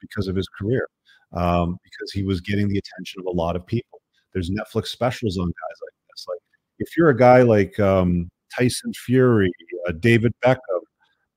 because 0.01 0.28
of 0.28 0.36
his 0.36 0.49
career, 0.49 0.89
um, 1.32 1.78
because 1.82 2.12
he 2.12 2.22
was 2.22 2.41
getting 2.41 2.68
the 2.68 2.78
attention 2.78 3.20
of 3.20 3.26
a 3.26 3.30
lot 3.36 3.57
of 3.57 3.66
people. 3.66 4.01
There's 4.32 4.51
Netflix 4.51 4.86
specials 4.89 5.39
on 5.39 5.47
guys 5.47 5.78
like 5.82 5.95
this. 6.11 6.26
Like, 6.28 6.39
if 6.78 6.97
you're 6.97 7.11
a 7.11 7.16
guy 7.16 7.43
like 7.43 7.78
um, 7.80 8.30
Tyson 8.57 8.93
Fury, 8.93 9.51
uh, 9.89 9.93
David 9.93 10.32
Beckham, 10.45 10.80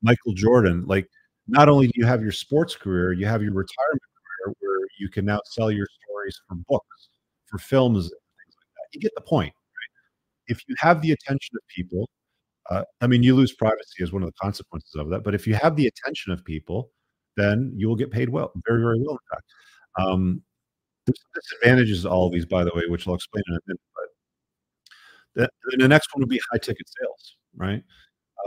Michael 0.02 0.34
Jordan, 0.34 0.86
like 0.88 1.08
not 1.48 1.70
only 1.70 1.88
do 1.88 1.94
you 1.96 2.06
have 2.06 2.22
your 2.22 2.32
sports 2.32 2.76
career, 2.76 3.14
you 3.14 3.26
have 3.26 3.42
your 3.42 3.54
retirement 3.54 4.02
career 4.46 4.56
where 4.60 4.88
you 5.00 5.10
can 5.10 5.26
now 5.26 5.40
sell 5.46 5.72
your 5.72 5.88
stories 6.04 6.40
for 6.48 6.56
books, 6.68 7.10
for 7.48 7.58
films, 7.58 8.06
things 8.06 8.56
like 8.58 8.68
that. 8.76 8.94
You 8.94 9.00
get 9.00 9.12
the 9.16 9.22
point, 9.22 9.54
right? 9.54 9.92
If 10.48 10.62
you 10.68 10.76
have 10.80 11.02
the 11.02 11.12
attention 11.12 11.56
of 11.56 11.62
people, 11.68 12.10
uh, 12.72 12.84
I 13.02 13.08
mean, 13.08 13.24
you 13.24 13.36
lose 13.36 13.54
privacy 13.54 14.04
as 14.04 14.12
one 14.12 14.24
of 14.24 14.30
the 14.30 14.38
consequences 14.42 14.96
of 14.96 15.10
that. 15.10 15.24
But 15.24 15.36
if 15.36 15.46
you 15.48 15.56
have 15.56 15.76
the 15.76 15.88
attention 15.88 16.32
of 16.32 16.44
people, 16.46 16.92
then 17.38 17.74
you 17.76 17.88
will 17.88 17.96
get 17.96 18.12
paid 18.12 18.30
well, 18.30 18.52
very, 18.68 18.82
very 18.82 19.00
well, 19.00 19.14
in 19.14 19.18
fact. 19.32 19.46
Um, 20.00 20.42
there's 21.06 21.20
disadvantages 21.36 22.04
to 22.04 22.10
all 22.10 22.28
of 22.28 22.34
these, 22.34 22.46
by 22.46 22.64
the 22.64 22.72
way, 22.76 22.84
which 22.88 23.08
I'll 23.08 23.16
explain 23.16 23.44
in 23.48 23.56
a 23.56 23.60
minute. 23.68 23.82
But 25.36 25.50
the, 25.66 25.78
the 25.78 25.88
next 25.88 26.10
one 26.14 26.22
would 26.22 26.30
be 26.30 26.40
high 26.52 26.60
ticket 26.60 26.88
sales, 26.88 27.36
right? 27.56 27.84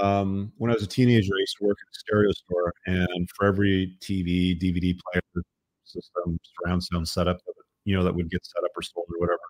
um, 0.00 0.52
when 0.58 0.70
I 0.70 0.74
was 0.74 0.82
a 0.82 0.88
teenager, 0.88 1.34
I 1.34 1.40
used 1.40 1.56
to 1.58 1.64
work 1.64 1.78
at 1.80 1.96
a 1.96 1.98
stereo 1.98 2.32
store, 2.32 2.72
and 2.86 3.28
for 3.36 3.46
every 3.46 3.96
TV, 4.00 4.58
DVD 4.60 4.98
player 4.98 5.44
system, 5.84 6.38
surround 6.60 6.82
sound 6.82 7.08
setup, 7.08 7.38
you 7.84 7.96
know, 7.96 8.02
that 8.04 8.14
would 8.14 8.30
get 8.30 8.44
set 8.44 8.64
up 8.64 8.70
or 8.76 8.82
sold 8.82 9.06
or 9.14 9.20
whatever, 9.20 9.40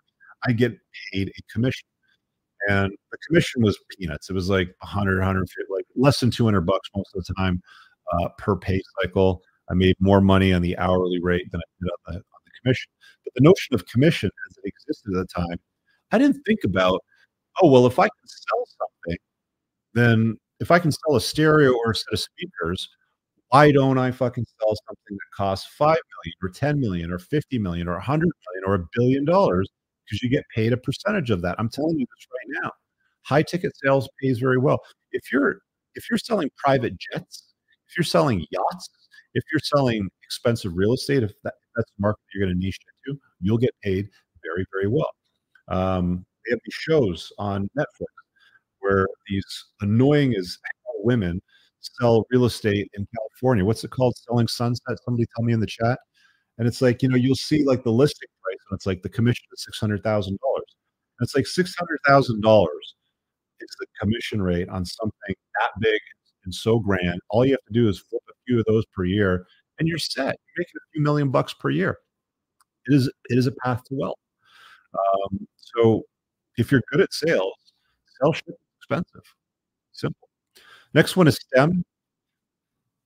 I 0.46 0.52
get 0.52 0.76
paid 1.12 1.28
a 1.28 1.52
commission. 1.52 1.86
And 2.68 2.92
the 3.10 3.18
commission 3.26 3.62
was 3.62 3.78
peanuts. 3.90 4.30
It 4.30 4.32
was 4.32 4.48
like 4.48 4.68
100, 4.80 5.18
150, 5.18 5.72
like 5.72 5.84
less 5.96 6.20
than 6.20 6.30
200 6.30 6.62
bucks 6.62 6.88
most 6.96 7.14
of 7.14 7.24
the 7.24 7.34
time 7.34 7.60
uh, 8.12 8.28
per 8.38 8.56
pay 8.56 8.80
cycle. 9.02 9.42
I 9.70 9.74
made 9.74 9.96
more 10.00 10.20
money 10.20 10.52
on 10.52 10.62
the 10.62 10.76
hourly 10.78 11.20
rate 11.20 11.50
than 11.50 11.60
I 11.60 11.68
did 11.80 11.90
on 11.90 12.14
the, 12.14 12.18
on 12.18 12.40
the 12.44 12.50
commission. 12.62 12.90
But 13.24 13.34
the 13.34 13.42
notion 13.42 13.74
of 13.74 13.86
commission 13.86 14.30
as 14.50 14.56
it 14.58 14.68
existed 14.68 15.14
at 15.16 15.26
the 15.26 15.34
time, 15.34 15.58
I 16.12 16.18
didn't 16.18 16.42
think 16.46 16.60
about, 16.64 17.00
oh, 17.62 17.70
well, 17.70 17.86
if 17.86 17.98
I 17.98 18.04
can 18.04 18.26
sell 18.26 18.64
something, 18.78 19.18
then 19.94 20.38
if 20.60 20.70
I 20.70 20.78
can 20.78 20.92
sell 20.92 21.16
a 21.16 21.20
stereo 21.20 21.72
or 21.72 21.92
a 21.92 21.94
set 21.94 22.12
of 22.12 22.20
speakers, 22.20 22.88
why 23.48 23.70
don't 23.72 23.98
I 23.98 24.10
fucking 24.10 24.44
sell 24.60 24.74
something 24.88 25.16
that 25.16 25.36
costs 25.36 25.66
five 25.78 25.96
million 25.96 26.36
or 26.42 26.48
10 26.48 26.80
million 26.80 27.12
or 27.12 27.18
50 27.18 27.58
million 27.58 27.88
or 27.88 27.92
100 27.92 28.24
million 28.24 28.64
or 28.66 28.74
a 28.74 28.88
billion 28.96 29.24
dollars? 29.24 29.68
Because 30.04 30.22
you 30.22 30.30
get 30.30 30.44
paid 30.54 30.72
a 30.72 30.76
percentage 30.76 31.30
of 31.30 31.42
that. 31.42 31.56
I'm 31.58 31.68
telling 31.68 31.98
you 31.98 32.06
this 32.06 32.26
right 32.30 32.62
now. 32.62 32.70
High 33.22 33.42
ticket 33.42 33.72
sales 33.82 34.08
pays 34.20 34.38
very 34.38 34.58
well. 34.58 34.80
If 35.12 35.32
you're 35.32 35.58
if 35.94 36.10
you're 36.10 36.18
selling 36.18 36.50
private 36.56 36.94
jets, 36.98 37.54
if 37.88 37.96
you're 37.96 38.04
selling 38.04 38.46
yachts, 38.50 38.88
if 39.34 39.44
you're 39.52 39.60
selling 39.60 40.08
expensive 40.24 40.72
real 40.74 40.92
estate, 40.92 41.22
if, 41.22 41.32
that, 41.42 41.54
if 41.62 41.70
that's 41.76 41.90
the 41.96 42.02
market 42.02 42.20
you're 42.34 42.46
going 42.46 42.58
to 42.58 42.64
niche 42.64 42.78
into, 43.06 43.18
you'll 43.40 43.58
get 43.58 43.74
paid 43.82 44.08
very, 44.42 44.66
very 44.72 44.88
well. 44.88 45.10
Um, 45.68 46.26
they 46.44 46.52
have 46.52 46.60
these 46.64 46.74
shows 46.74 47.32
on 47.38 47.68
Netflix 47.78 48.06
where 48.80 49.06
these 49.28 49.46
annoying 49.80 50.34
as 50.34 50.58
women 50.98 51.40
sell 51.80 52.24
real 52.30 52.44
estate 52.44 52.90
in 52.94 53.06
California. 53.16 53.64
What's 53.64 53.84
it 53.84 53.90
called? 53.90 54.14
Selling 54.16 54.48
Sunset. 54.48 54.98
Somebody 55.04 55.26
tell 55.34 55.44
me 55.44 55.52
in 55.52 55.60
the 55.60 55.66
chat. 55.66 55.98
And 56.58 56.68
it's 56.68 56.80
like, 56.80 57.02
you 57.02 57.08
know, 57.08 57.16
you'll 57.16 57.34
see 57.34 57.64
like 57.64 57.82
the 57.82 57.90
listing 57.90 58.28
price 58.42 58.58
and 58.70 58.76
it's 58.76 58.86
like 58.86 59.02
the 59.02 59.08
commission 59.08 59.44
is 59.52 59.66
$600,000. 59.80 60.36
It's 61.20 61.34
like 61.34 61.44
$600,000 61.44 62.66
is 63.60 63.76
the 63.78 63.86
commission 64.00 64.42
rate 64.42 64.68
on 64.68 64.84
something 64.84 65.34
that 65.60 65.80
big 65.80 66.00
and 66.44 66.54
so 66.54 66.78
grand. 66.78 67.20
All 67.30 67.44
you 67.44 67.52
have 67.52 67.64
to 67.66 67.72
do 67.72 67.88
is 67.88 67.98
flip 67.98 68.22
a 68.28 68.34
few 68.46 68.58
of 68.58 68.64
those 68.66 68.84
per 68.86 69.04
year 69.04 69.46
and 69.78 69.88
you're 69.88 69.98
set. 69.98 70.24
You're 70.24 70.58
making 70.58 70.74
a 70.76 70.86
few 70.92 71.02
million 71.02 71.30
bucks 71.30 71.54
per 71.54 71.70
year. 71.70 71.98
It 72.86 72.94
is, 72.94 73.06
it 73.06 73.38
is 73.38 73.46
a 73.46 73.52
path 73.52 73.82
to 73.84 73.94
wealth. 73.94 74.18
Um, 74.94 75.46
so 75.56 76.02
if 76.58 76.70
you're 76.70 76.82
good 76.90 77.00
at 77.00 77.12
sales, 77.12 77.54
sell 78.20 78.32
shit 78.32 78.58
expensive. 78.78 79.22
Simple. 79.92 80.28
Next 80.92 81.16
one 81.16 81.26
is 81.26 81.36
STEM. 81.36 81.84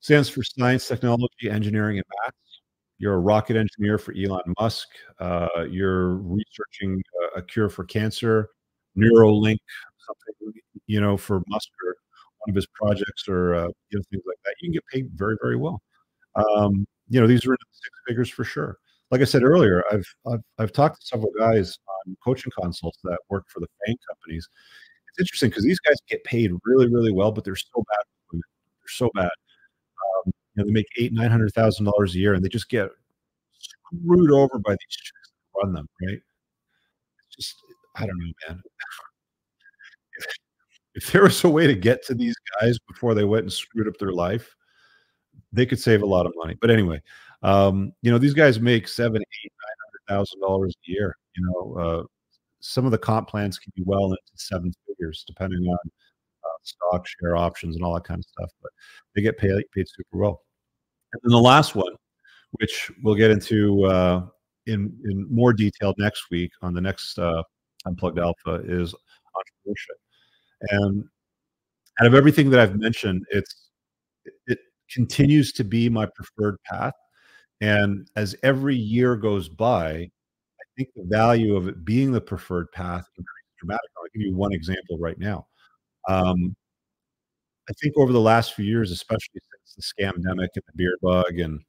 Stands 0.01 0.29
for 0.29 0.43
science, 0.43 0.87
technology, 0.87 1.51
engineering, 1.51 1.99
and 1.99 2.07
math. 2.25 2.35
You're 2.99 3.15
a 3.15 3.19
rocket 3.19 3.57
engineer 3.57 3.97
for 3.99 4.13
Elon 4.13 4.55
Musk. 4.59 4.89
Uh, 5.21 5.65
you're 5.71 6.17
researching 6.17 7.01
a, 7.37 7.39
a, 7.39 7.43
cure 7.43 7.69
for 7.69 7.85
cancer, 7.85 8.49
Neuralink, 8.97 9.59
something 10.05 10.61
you 10.87 11.01
know 11.01 11.17
for 11.17 11.43
Musk 11.49 11.69
or 11.85 11.97
one 12.39 12.51
of 12.51 12.57
his 12.57 12.67
projects, 12.75 13.29
or 13.29 13.55
uh, 13.55 13.69
you 13.91 13.99
know 13.99 14.03
things 14.11 14.23
like 14.27 14.39
that. 14.45 14.55
You 14.61 14.69
can 14.69 14.73
get 14.73 14.85
paid 14.93 15.11
very, 15.15 15.37
very 15.41 15.57
well. 15.57 15.81
Um, 16.35 16.87
you 17.09 17.21
know 17.21 17.27
these 17.27 17.47
are 17.47 17.57
six 17.73 17.97
figures 18.07 18.29
for 18.29 18.45
sure. 18.45 18.79
Like 19.11 19.21
I 19.21 19.25
said 19.25 19.43
earlier, 19.43 19.85
I've, 19.91 20.07
I've 20.27 20.43
I've 20.59 20.73
talked 20.73 21.01
to 21.01 21.07
several 21.07 21.31
guys 21.39 21.79
on 22.09 22.17
coaching 22.25 22.53
consults 22.59 22.99
that 23.05 23.19
work 23.31 23.45
for 23.49 23.61
the 23.61 23.69
FANG 23.87 23.97
companies, 24.09 24.49
It's 25.11 25.21
interesting 25.21 25.51
because 25.51 25.65
these 25.65 25.81
guys 25.81 25.97
get 26.09 26.25
paid 26.25 26.51
really, 26.65 26.89
really 26.89 27.13
well, 27.13 27.33
but 27.33 27.45
they're 27.45 27.57
so 27.57 27.85
bad. 27.89 28.05
They're 28.33 28.41
so 28.89 29.11
bad. 29.15 29.31
Um, 30.27 30.33
know, 30.59 30.65
they 30.65 30.73
make 30.73 30.87
eight, 30.99 31.13
nine 31.13 31.31
hundred 31.31 31.53
thousand 31.55 31.87
dollars 31.87 32.15
a 32.15 32.19
year, 32.19 32.35
and 32.35 32.45
they 32.45 32.49
just 32.49 32.69
get 32.69 32.89
screwed 33.59 34.31
over 34.31 34.59
by 34.59 34.73
these 34.73 34.79
chicks 34.91 35.31
that 35.33 35.61
run 35.65 35.73
them. 35.73 35.89
Right? 36.07 36.21
Just, 37.35 37.55
I 37.97 38.07
don't 38.07 38.19
know, 38.19 38.33
man. 38.49 38.63
if, 40.19 40.27
if 40.95 41.13
there 41.13 41.23
was 41.23 41.43
a 41.45 41.49
way 41.49 41.67
to 41.67 41.75
get 41.75 42.05
to 42.07 42.15
these 42.15 42.37
guys 42.61 42.79
before 42.89 43.15
they 43.15 43.25
went 43.25 43.45
and 43.45 43.53
screwed 43.53 43.89
up 43.89 43.97
their 43.99 44.13
life, 44.13 44.55
they 45.53 45.67
could 45.67 45.79
save 45.79 46.03
a 46.03 46.07
lot 46.07 46.27
of 46.27 46.33
money. 46.37 46.57
But 46.61 46.71
anyway, 46.71 47.01
um, 47.43 47.93
you 48.03 48.11
know, 48.11 48.19
these 48.19 48.35
guys 48.35 48.61
make 48.61 48.89
seven, 48.89 49.21
eight, 49.23 49.53
nine 49.53 49.77
hundred 49.85 50.19
thousand 50.19 50.41
dollars 50.41 50.75
a 50.87 50.91
year. 50.91 51.17
You 51.37 51.47
know, 51.47 51.81
uh, 51.81 52.03
some 52.61 52.85
of 52.85 52.91
the 52.91 52.99
comp 52.99 53.29
plans 53.29 53.59
can 53.59 53.73
be 53.77 53.83
well 53.85 54.07
into 54.07 54.19
seven 54.35 54.73
figures, 54.87 55.25
depending 55.27 55.61
on 55.61 55.79
uh, 56.45 56.59
stock 56.63 57.07
share 57.07 57.37
options 57.37 57.77
and 57.77 57.85
all 57.85 57.95
that 57.95 58.05
kind 58.05 58.19
of 58.19 58.25
stuff. 58.25 58.51
But 58.63 58.73
they 59.15 59.23
get 59.23 59.39
paid 59.39 59.53
paid 59.75 59.87
super 59.89 60.19
well. 60.19 60.43
And 61.13 61.21
then 61.23 61.33
the 61.33 61.39
last 61.39 61.75
one, 61.75 61.93
which 62.53 62.91
we'll 63.03 63.15
get 63.15 63.31
into 63.31 63.85
uh, 63.85 64.27
in 64.67 64.93
in 65.05 65.27
more 65.31 65.53
detail 65.53 65.95
next 65.99 66.31
week 66.31 66.51
on 66.63 66.75
the 66.75 66.81
next 66.81 67.19
uh, 67.19 67.43
Unplugged 67.87 68.19
Alpha, 68.19 68.63
is 68.65 68.95
entrepreneurship. 69.37 69.99
And 70.71 71.05
out 72.01 72.07
of 72.07 72.15
everything 72.15 72.51
that 72.51 72.61
I've 72.61 72.77
mentioned, 72.77 73.25
it's 73.31 73.71
it 74.47 74.59
continues 74.93 75.53
to 75.53 75.65
be 75.65 75.89
my 75.89 76.07
preferred 76.07 76.57
path. 76.65 76.95
And 77.61 78.09
as 78.17 78.37
every 78.43 78.77
year 78.77 79.17
goes 79.17 79.49
by, 79.49 79.91
I 79.91 80.65
think 80.77 80.91
the 80.95 81.05
value 81.09 81.57
of 81.57 81.69
it 81.69 81.85
being 81.85 82.13
the 82.13 82.21
preferred 82.21 82.71
path 82.73 83.05
increases 83.17 83.55
dramatically. 83.59 83.91
I'll 83.99 84.09
give 84.15 84.23
you 84.23 84.37
one 84.37 84.53
example 84.53 84.99
right 84.99 85.19
now. 85.19 85.47
Um, 86.09 86.55
I 87.69 87.73
think 87.83 87.95
over 87.97 88.13
the 88.13 88.21
last 88.21 88.55
few 88.55 88.65
years, 88.65 88.91
especially 88.91 89.41
since 89.69 89.93
the 89.97 90.03
scamdemic 90.03 90.49
and 90.55 90.65
the 90.67 90.73
beard 90.77 90.99
bug 91.03 91.39
and 91.39 91.61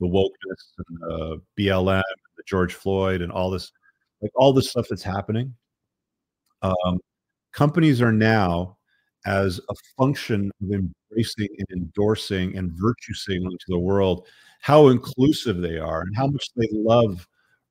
the 0.00 0.06
wokeness 0.06 0.84
and 0.88 0.98
the 1.00 1.42
BLM, 1.58 1.96
and 1.96 2.36
the 2.36 2.42
George 2.46 2.74
Floyd, 2.74 3.22
and 3.22 3.32
all 3.32 3.50
this, 3.50 3.72
like 4.20 4.32
all 4.34 4.52
this 4.52 4.70
stuff 4.70 4.86
that's 4.88 5.02
happening, 5.02 5.54
um, 6.62 6.98
companies 7.52 8.02
are 8.02 8.12
now, 8.12 8.76
as 9.26 9.58
a 9.70 9.74
function 9.98 10.50
of 10.62 10.70
embracing 10.70 11.48
and 11.58 11.82
endorsing 11.82 12.56
and 12.56 12.70
virtue 12.72 13.12
signaling 13.14 13.58
to 13.58 13.66
the 13.68 13.78
world 13.78 14.26
how 14.60 14.88
inclusive 14.88 15.60
they 15.60 15.78
are 15.78 16.02
and 16.02 16.16
how 16.16 16.26
much 16.26 16.48
they 16.56 16.68
love 16.72 17.26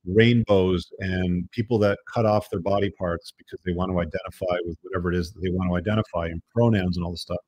rainbows 0.06 0.86
and 1.00 1.50
people 1.50 1.78
that 1.78 1.98
cut 2.12 2.26
off 2.26 2.48
their 2.50 2.60
body 2.60 2.90
parts 2.90 3.32
because 3.36 3.58
they 3.64 3.72
want 3.72 3.90
to 3.90 3.98
identify 3.98 4.56
with 4.64 4.76
whatever 4.82 5.10
it 5.10 5.18
is 5.18 5.32
that 5.32 5.40
they 5.40 5.50
want 5.50 5.68
to 5.68 5.76
identify 5.76 6.26
and 6.26 6.40
pronouns 6.54 6.96
and 6.96 7.04
all 7.04 7.10
this 7.10 7.22
stuff. 7.22 7.38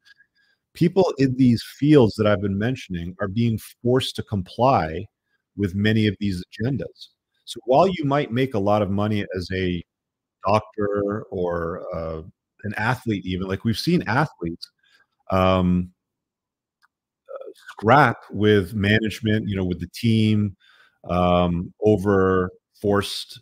People 0.79 1.13
in 1.19 1.35
these 1.35 1.61
fields 1.77 2.15
that 2.15 2.29
I've 2.29 2.41
been 2.41 2.57
mentioning 2.57 3.17
are 3.21 3.27
being 3.27 3.59
forced 3.83 4.15
to 4.15 4.23
comply 4.23 5.07
with 5.57 5.75
many 5.75 6.07
of 6.07 6.15
these 6.21 6.41
agendas. 6.63 7.09
So 7.47 7.59
while 7.65 7.89
you 7.89 8.05
might 8.05 8.31
make 8.31 8.55
a 8.55 8.61
lot 8.61 8.81
of 8.81 8.89
money 8.89 9.27
as 9.37 9.49
a 9.53 9.83
doctor 10.47 11.25
or 11.33 11.83
uh, 11.93 12.23
an 12.63 12.75
athlete, 12.77 13.27
even 13.27 13.49
like 13.49 13.65
we've 13.65 13.77
seen 13.77 14.05
athletes 14.07 14.71
um, 15.33 15.91
uh, 17.29 17.51
scrap 17.73 18.19
with 18.31 18.73
management, 18.73 19.49
you 19.49 19.57
know, 19.57 19.65
with 19.65 19.81
the 19.81 19.91
team 19.93 20.57
um, 21.11 21.75
over 21.85 22.53
forced, 22.81 23.41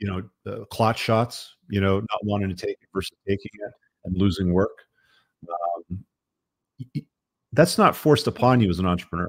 you 0.00 0.08
know, 0.08 0.22
uh, 0.52 0.64
clot 0.72 0.98
shots, 0.98 1.54
you 1.70 1.80
know, 1.80 2.00
not 2.00 2.24
wanting 2.24 2.48
to 2.48 2.56
take 2.56 2.78
it 2.80 2.88
versus 2.92 3.16
taking 3.28 3.52
it 3.60 3.72
and 4.06 4.16
losing 4.16 4.52
work. 4.52 4.76
Um, 5.48 6.04
that's 7.52 7.78
not 7.78 7.96
forced 7.96 8.26
upon 8.26 8.60
you 8.60 8.70
as 8.70 8.78
an 8.78 8.86
entrepreneur, 8.86 9.28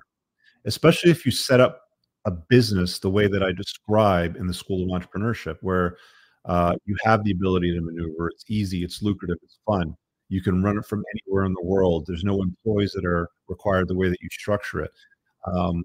especially 0.66 1.12
if 1.12 1.26
you 1.26 1.32
set 1.32 1.60
up 1.60 1.82
a 2.26 2.32
business 2.32 3.00
the 3.00 3.10
way 3.10 3.28
that 3.28 3.44
I 3.44 3.52
describe 3.52 4.36
in 4.36 4.48
the 4.48 4.54
School 4.54 4.84
of 4.84 5.02
Entrepreneurship, 5.02 5.58
where 5.62 5.98
uh, 6.46 6.76
you 6.86 6.96
have 7.04 7.24
the 7.24 7.32
ability 7.32 7.74
to 7.74 7.82
maneuver. 7.82 8.30
It's 8.30 8.46
easy, 8.50 8.84
it's 8.84 9.02
lucrative, 9.02 9.38
it's 9.44 9.60
fun. 9.66 9.96
You 10.30 10.42
can 10.42 10.62
run 10.62 10.78
it 10.78 10.86
from 10.86 11.04
anywhere 11.14 11.46
in 11.46 11.54
the 11.54 11.66
world. 11.66 12.06
There's 12.08 12.24
no 12.24 12.42
employees 12.42 12.92
that 12.94 13.06
are 13.06 13.30
required 13.48 13.88
the 13.88 13.96
way 13.96 14.10
that 14.10 14.22
you 14.22 14.30
structure 14.32 14.82
it. 14.82 14.92
Um, 15.46 15.84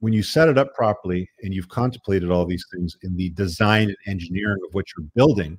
when 0.00 0.12
you 0.12 0.22
set 0.22 0.48
it 0.48 0.58
up 0.58 0.74
properly 0.74 1.28
and 1.42 1.54
you've 1.54 1.68
contemplated 1.68 2.30
all 2.30 2.44
these 2.44 2.66
things 2.72 2.96
in 3.02 3.16
the 3.16 3.30
design 3.30 3.88
and 3.88 3.96
engineering 4.06 4.58
of 4.66 4.74
what 4.74 4.86
you're 4.96 5.06
building, 5.14 5.58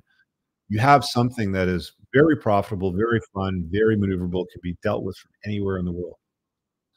you 0.68 0.78
have 0.78 1.04
something 1.04 1.52
that 1.52 1.68
is 1.68 1.92
very 2.16 2.36
profitable, 2.36 2.92
very 2.92 3.20
fun, 3.34 3.68
very 3.70 3.96
maneuverable, 3.96 4.44
can 4.50 4.60
be 4.62 4.74
dealt 4.82 5.02
with 5.02 5.16
from 5.18 5.30
anywhere 5.44 5.76
in 5.78 5.84
the 5.84 5.92
world. 5.92 6.16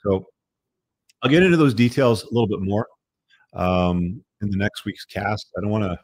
So 0.04 0.26
I'll 1.22 1.30
get 1.30 1.44
into 1.44 1.58
those 1.58 1.74
details 1.74 2.24
a 2.24 2.32
little 2.32 2.48
bit 2.48 2.62
more 2.62 2.88
um, 3.54 4.24
in 4.42 4.50
the 4.50 4.58
next 4.58 4.86
week's 4.86 5.06
cast. 5.06 5.48
I 5.58 5.62
don't 5.62 5.72
want 5.72 5.84
to 5.84 6.00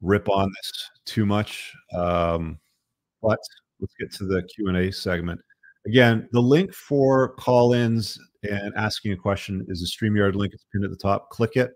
rip 0.00 0.28
on 0.28 0.48
this 0.48 0.90
too 1.04 1.26
much, 1.26 1.72
um, 1.92 2.58
but 3.22 3.38
let's 3.80 3.94
get 3.98 4.12
to 4.18 4.24
the 4.24 4.42
Q 4.54 4.68
and 4.68 4.76
A 4.76 4.92
segment. 4.92 5.40
Again, 5.86 6.28
the 6.32 6.40
link 6.40 6.72
for 6.72 7.34
call-ins 7.34 8.18
and 8.44 8.72
asking 8.76 9.12
a 9.12 9.16
question 9.16 9.66
is 9.68 9.80
the 9.80 9.86
StreamYard 9.86 10.34
link. 10.34 10.54
It's 10.54 10.64
pinned 10.72 10.84
at 10.84 10.90
the 10.90 10.96
top. 10.96 11.30
Click 11.30 11.56
it. 11.56 11.72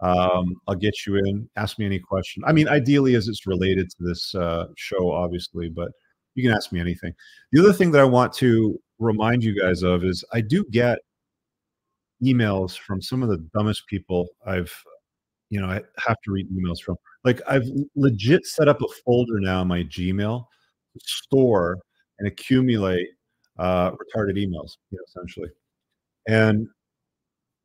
Um, 0.00 0.54
I'll 0.68 0.76
get 0.76 0.94
you 1.06 1.16
in. 1.16 1.48
Ask 1.56 1.78
me 1.78 1.86
any 1.86 1.98
question. 1.98 2.42
I 2.46 2.52
mean, 2.52 2.68
ideally, 2.68 3.14
as 3.16 3.28
it's 3.28 3.46
related 3.46 3.90
to 3.90 3.96
this 4.00 4.34
uh, 4.34 4.66
show, 4.76 5.10
obviously, 5.10 5.68
but 5.68 5.90
you 6.34 6.42
can 6.42 6.56
ask 6.56 6.72
me 6.72 6.80
anything. 6.80 7.12
The 7.52 7.60
other 7.60 7.72
thing 7.72 7.90
that 7.92 8.00
I 8.00 8.04
want 8.04 8.32
to 8.34 8.80
remind 8.98 9.42
you 9.42 9.58
guys 9.58 9.82
of 9.82 10.04
is 10.04 10.24
I 10.32 10.40
do 10.40 10.64
get 10.70 10.98
emails 12.22 12.78
from 12.78 13.00
some 13.00 13.22
of 13.22 13.28
the 13.28 13.38
dumbest 13.54 13.86
people 13.86 14.28
I've, 14.46 14.72
you 15.48 15.60
know, 15.60 15.66
I 15.66 15.82
have 15.98 16.16
to 16.24 16.30
read 16.30 16.46
emails 16.50 16.80
from. 16.80 16.96
Like 17.24 17.40
I've 17.46 17.68
legit 17.96 18.46
set 18.46 18.68
up 18.68 18.80
a 18.82 18.88
folder 19.04 19.40
now 19.40 19.62
in 19.62 19.68
my 19.68 19.82
Gmail 19.82 20.44
to 20.94 21.00
store 21.04 21.78
and 22.18 22.28
accumulate 22.28 23.08
uh, 23.58 23.90
retarded 23.90 24.36
emails, 24.36 24.76
you 24.90 24.98
know, 24.98 25.04
essentially. 25.06 25.48
And 26.28 26.68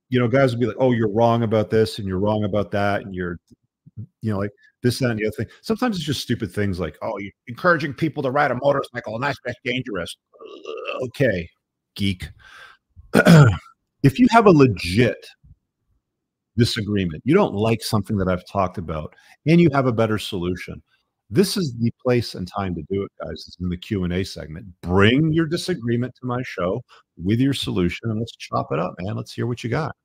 you 0.09 0.19
know, 0.19 0.27
guys 0.27 0.53
will 0.53 0.59
be 0.59 0.67
like, 0.67 0.77
"Oh, 0.79 0.91
you're 0.91 1.11
wrong 1.11 1.43
about 1.43 1.69
this, 1.69 1.99
and 1.99 2.07
you're 2.07 2.19
wrong 2.19 2.43
about 2.43 2.71
that, 2.71 3.01
and 3.01 3.13
you're, 3.13 3.37
you 4.21 4.31
know, 4.31 4.37
like 4.37 4.51
this, 4.83 4.99
that, 4.99 5.11
and 5.11 5.19
the 5.19 5.25
other 5.25 5.35
thing." 5.35 5.47
Sometimes 5.61 5.97
it's 5.97 6.05
just 6.05 6.21
stupid 6.21 6.51
things 6.51 6.79
like, 6.79 6.97
"Oh, 7.01 7.17
you're 7.17 7.31
encouraging 7.47 7.93
people 7.93 8.23
to 8.23 8.31
ride 8.31 8.51
a 8.51 8.55
motorcycle, 8.55 9.15
and 9.15 9.23
that's 9.23 9.39
dangerous." 9.63 10.15
Okay, 11.03 11.49
geek. 11.95 12.29
if 14.03 14.19
you 14.19 14.27
have 14.31 14.47
a 14.47 14.51
legit 14.51 15.25
disagreement, 16.57 17.21
you 17.25 17.33
don't 17.33 17.53
like 17.53 17.81
something 17.83 18.17
that 18.17 18.27
I've 18.27 18.47
talked 18.47 18.77
about, 18.77 19.15
and 19.45 19.59
you 19.59 19.69
have 19.73 19.87
a 19.87 19.93
better 19.93 20.17
solution, 20.17 20.81
this 21.29 21.57
is 21.57 21.73
the 21.79 21.91
place 22.03 22.35
and 22.35 22.47
time 22.47 22.75
to 22.75 22.83
do 22.89 23.03
it, 23.03 23.11
guys. 23.19 23.45
It's 23.47 23.57
in 23.59 23.69
the 23.69 23.77
Q 23.77 24.03
and 24.03 24.13
A 24.13 24.23
segment. 24.23 24.67
Bring 24.81 25.33
your 25.33 25.47
disagreement 25.47 26.13
to 26.21 26.27
my 26.27 26.41
show 26.43 26.83
with 27.17 27.39
your 27.39 27.53
solution, 27.53 28.09
and 28.09 28.19
let's 28.19 28.35
chop 28.35 28.67
it 28.71 28.79
up, 28.79 28.93
man. 28.99 29.15
Let's 29.15 29.33
hear 29.33 29.47
what 29.47 29.63
you 29.63 29.69
got. 29.69 29.95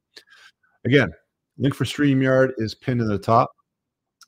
Again, 0.87 1.11
link 1.59 1.75
for 1.75 1.85
StreamYard 1.85 2.53
is 2.57 2.75
pinned 2.75 3.03
in 3.03 3.09
the 3.09 3.19
top. 3.19 3.51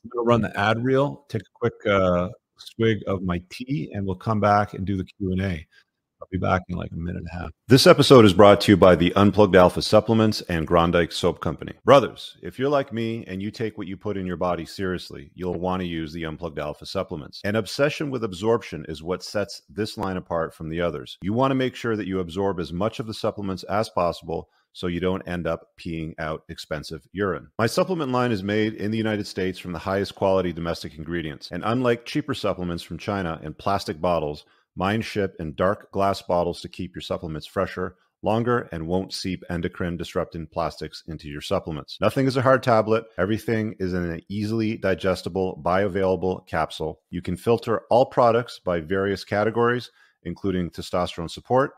I'm 0.03 0.09
going 0.09 0.25
to 0.25 0.27
run 0.27 0.41
the 0.41 0.59
ad 0.59 0.83
reel, 0.83 1.25
take 1.29 1.43
a 1.43 1.45
quick 1.53 1.73
uh, 1.85 2.29
swig 2.57 2.99
of 3.07 3.21
my 3.21 3.41
tea, 3.49 3.89
and 3.93 4.05
we'll 4.05 4.15
come 4.15 4.39
back 4.39 4.73
and 4.73 4.85
do 4.85 4.97
the 4.97 5.05
Q 5.05 5.31
and 5.31 5.41
A. 5.41 5.65
I'll 6.21 6.27
be 6.31 6.37
back 6.37 6.61
in 6.69 6.77
like 6.77 6.91
a 6.91 6.95
minute 6.95 7.17
and 7.17 7.27
a 7.27 7.43
half. 7.43 7.51
This 7.67 7.85
episode 7.85 8.23
is 8.23 8.33
brought 8.33 8.61
to 8.61 8.71
you 8.71 8.77
by 8.77 8.95
the 8.95 9.13
Unplugged 9.13 9.57
Alpha 9.57 9.81
Supplements 9.81 10.39
and 10.41 10.65
Grondike 10.65 11.11
Soap 11.11 11.41
Company. 11.41 11.73
Brothers, 11.83 12.37
if 12.41 12.57
you're 12.57 12.69
like 12.69 12.93
me 12.93 13.25
and 13.27 13.41
you 13.41 13.51
take 13.51 13.77
what 13.77 13.87
you 13.87 13.97
put 13.97 14.15
in 14.15 14.25
your 14.25 14.37
body 14.37 14.65
seriously, 14.65 15.31
you'll 15.35 15.59
want 15.59 15.81
to 15.81 15.87
use 15.87 16.13
the 16.13 16.25
Unplugged 16.25 16.59
Alpha 16.59 16.85
supplements. 16.85 17.41
An 17.43 17.57
obsession 17.57 18.09
with 18.09 18.23
absorption 18.23 18.85
is 18.87 19.03
what 19.03 19.21
sets 19.21 19.63
this 19.69 19.97
line 19.97 20.15
apart 20.15 20.53
from 20.53 20.69
the 20.69 20.79
others. 20.79 21.17
You 21.21 21.33
want 21.33 21.51
to 21.51 21.55
make 21.55 21.75
sure 21.75 21.97
that 21.97 22.07
you 22.07 22.19
absorb 22.19 22.59
as 22.61 22.71
much 22.71 22.99
of 22.99 23.07
the 23.07 23.13
supplements 23.13 23.63
as 23.63 23.89
possible 23.89 24.47
so 24.73 24.87
you 24.87 24.99
don't 24.99 25.27
end 25.27 25.47
up 25.47 25.69
peeing 25.79 26.13
out 26.19 26.43
expensive 26.49 27.07
urine. 27.13 27.47
My 27.57 27.67
supplement 27.67 28.11
line 28.11 28.31
is 28.31 28.43
made 28.43 28.73
in 28.73 28.91
the 28.91 28.97
United 28.97 29.27
States 29.27 29.59
from 29.59 29.71
the 29.71 29.79
highest 29.79 30.15
quality 30.15 30.51
domestic 30.51 30.97
ingredients. 30.97 31.49
And 31.51 31.63
unlike 31.65 32.05
cheaper 32.05 32.33
supplements 32.33 32.83
from 32.83 32.97
China 32.97 33.39
in 33.43 33.53
plastic 33.53 34.01
bottles, 34.01 34.45
Mine 34.75 35.01
ship 35.01 35.35
in 35.39 35.53
dark 35.53 35.91
glass 35.91 36.21
bottles 36.23 36.61
to 36.61 36.69
keep 36.69 36.95
your 36.95 37.01
supplements 37.01 37.45
fresher, 37.45 37.95
longer, 38.23 38.69
and 38.71 38.87
won't 38.87 39.13
seep 39.13 39.43
endocrine 39.47 39.97
disrupting 39.97 40.47
plastics 40.47 41.03
into 41.07 41.27
your 41.27 41.41
supplements. 41.41 41.99
Nothing 42.01 42.25
is 42.25 42.37
a 42.37 42.41
hard 42.41 42.63
tablet. 42.63 43.05
Everything 43.19 43.75
is 43.79 43.93
in 43.93 44.03
an 44.03 44.21
easily 44.29 44.77
digestible, 44.77 45.61
bioavailable 45.63 46.47
capsule. 46.47 47.01
You 47.11 47.21
can 47.21 47.35
filter 47.35 47.81
all 47.91 48.07
products 48.07 48.59
by 48.65 48.79
various 48.79 49.23
categories, 49.23 49.91
including 50.23 50.71
testosterone 50.71 51.29
support, 51.29 51.73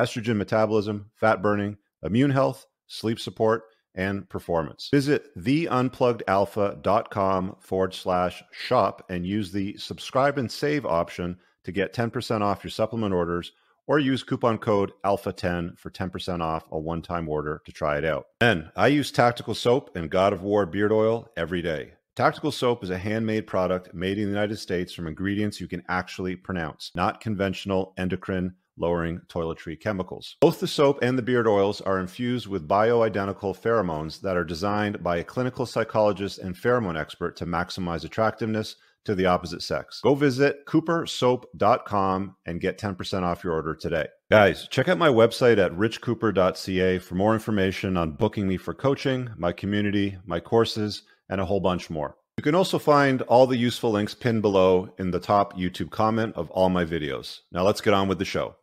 estrogen 0.00 0.36
metabolism, 0.36 1.10
fat 1.14 1.42
burning, 1.42 1.76
immune 2.02 2.30
health, 2.30 2.66
sleep 2.86 3.20
support, 3.20 3.64
and 3.94 4.28
performance. 4.28 4.88
Visit 4.92 5.34
theunpluggedalpha.com 5.38 7.56
forward 7.60 7.94
slash 7.94 8.42
shop 8.52 9.06
and 9.08 9.26
use 9.26 9.52
the 9.52 9.76
subscribe 9.76 10.38
and 10.38 10.50
save 10.50 10.84
option 10.86 11.38
to 11.64 11.72
get 11.72 11.94
10% 11.94 12.42
off 12.42 12.64
your 12.64 12.70
supplement 12.70 13.14
orders 13.14 13.52
or 13.86 13.98
use 13.98 14.22
coupon 14.22 14.58
code 14.58 14.92
ALPHA10 15.04 15.78
for 15.78 15.90
10% 15.90 16.40
off 16.40 16.64
a 16.70 16.78
one 16.78 17.02
time 17.02 17.28
order 17.28 17.60
to 17.66 17.72
try 17.72 17.98
it 17.98 18.04
out. 18.04 18.26
And 18.40 18.70
I 18.76 18.86
use 18.86 19.10
Tactical 19.10 19.54
Soap 19.54 19.96
and 19.96 20.08
God 20.08 20.32
of 20.32 20.42
War 20.42 20.64
beard 20.64 20.92
oil 20.92 21.28
every 21.36 21.60
day. 21.60 21.94
Tactical 22.14 22.52
Soap 22.52 22.84
is 22.84 22.90
a 22.90 22.98
handmade 22.98 23.46
product 23.46 23.94
made 23.94 24.18
in 24.18 24.24
the 24.24 24.30
United 24.30 24.58
States 24.58 24.92
from 24.92 25.06
ingredients 25.06 25.60
you 25.60 25.66
can 25.66 25.82
actually 25.88 26.36
pronounce, 26.36 26.92
not 26.94 27.20
conventional 27.20 27.94
endocrine 27.96 28.54
lowering 28.80 29.20
toiletry 29.28 29.78
chemicals. 29.78 30.36
Both 30.40 30.60
the 30.60 30.66
soap 30.66 30.98
and 31.02 31.16
the 31.16 31.22
beard 31.22 31.46
oils 31.46 31.80
are 31.80 32.00
infused 32.00 32.46
with 32.46 32.66
bioidentical 32.66 33.56
pheromones 33.56 34.20
that 34.22 34.36
are 34.36 34.44
designed 34.44 35.02
by 35.02 35.18
a 35.18 35.24
clinical 35.24 35.66
psychologist 35.66 36.38
and 36.38 36.54
pheromone 36.54 36.98
expert 36.98 37.36
to 37.36 37.46
maximize 37.46 38.04
attractiveness 38.04 38.76
to 39.04 39.14
the 39.14 39.26
opposite 39.26 39.62
sex. 39.62 40.00
Go 40.02 40.14
visit 40.14 40.66
coopersoap.com 40.66 42.36
and 42.46 42.60
get 42.60 42.78
10% 42.78 43.22
off 43.22 43.44
your 43.44 43.54
order 43.54 43.74
today. 43.74 44.06
Guys, 44.30 44.68
check 44.68 44.88
out 44.88 44.98
my 44.98 45.08
website 45.08 45.58
at 45.58 45.72
richcooper.ca 45.72 46.98
for 46.98 47.14
more 47.14 47.34
information 47.34 47.96
on 47.96 48.12
booking 48.12 48.46
me 48.46 48.56
for 48.56 48.74
coaching, 48.74 49.30
my 49.36 49.52
community, 49.52 50.18
my 50.26 50.40
courses, 50.40 51.02
and 51.28 51.40
a 51.40 51.44
whole 51.44 51.60
bunch 51.60 51.90
more. 51.90 52.16
You 52.36 52.42
can 52.42 52.54
also 52.54 52.78
find 52.78 53.22
all 53.22 53.46
the 53.46 53.56
useful 53.56 53.90
links 53.90 54.14
pinned 54.14 54.42
below 54.42 54.94
in 54.98 55.10
the 55.10 55.20
top 55.20 55.58
YouTube 55.58 55.90
comment 55.90 56.34
of 56.36 56.50
all 56.50 56.70
my 56.70 56.84
videos. 56.84 57.40
Now 57.52 57.64
let's 57.64 57.82
get 57.82 57.92
on 57.92 58.08
with 58.08 58.18
the 58.18 58.24
show. 58.24 58.56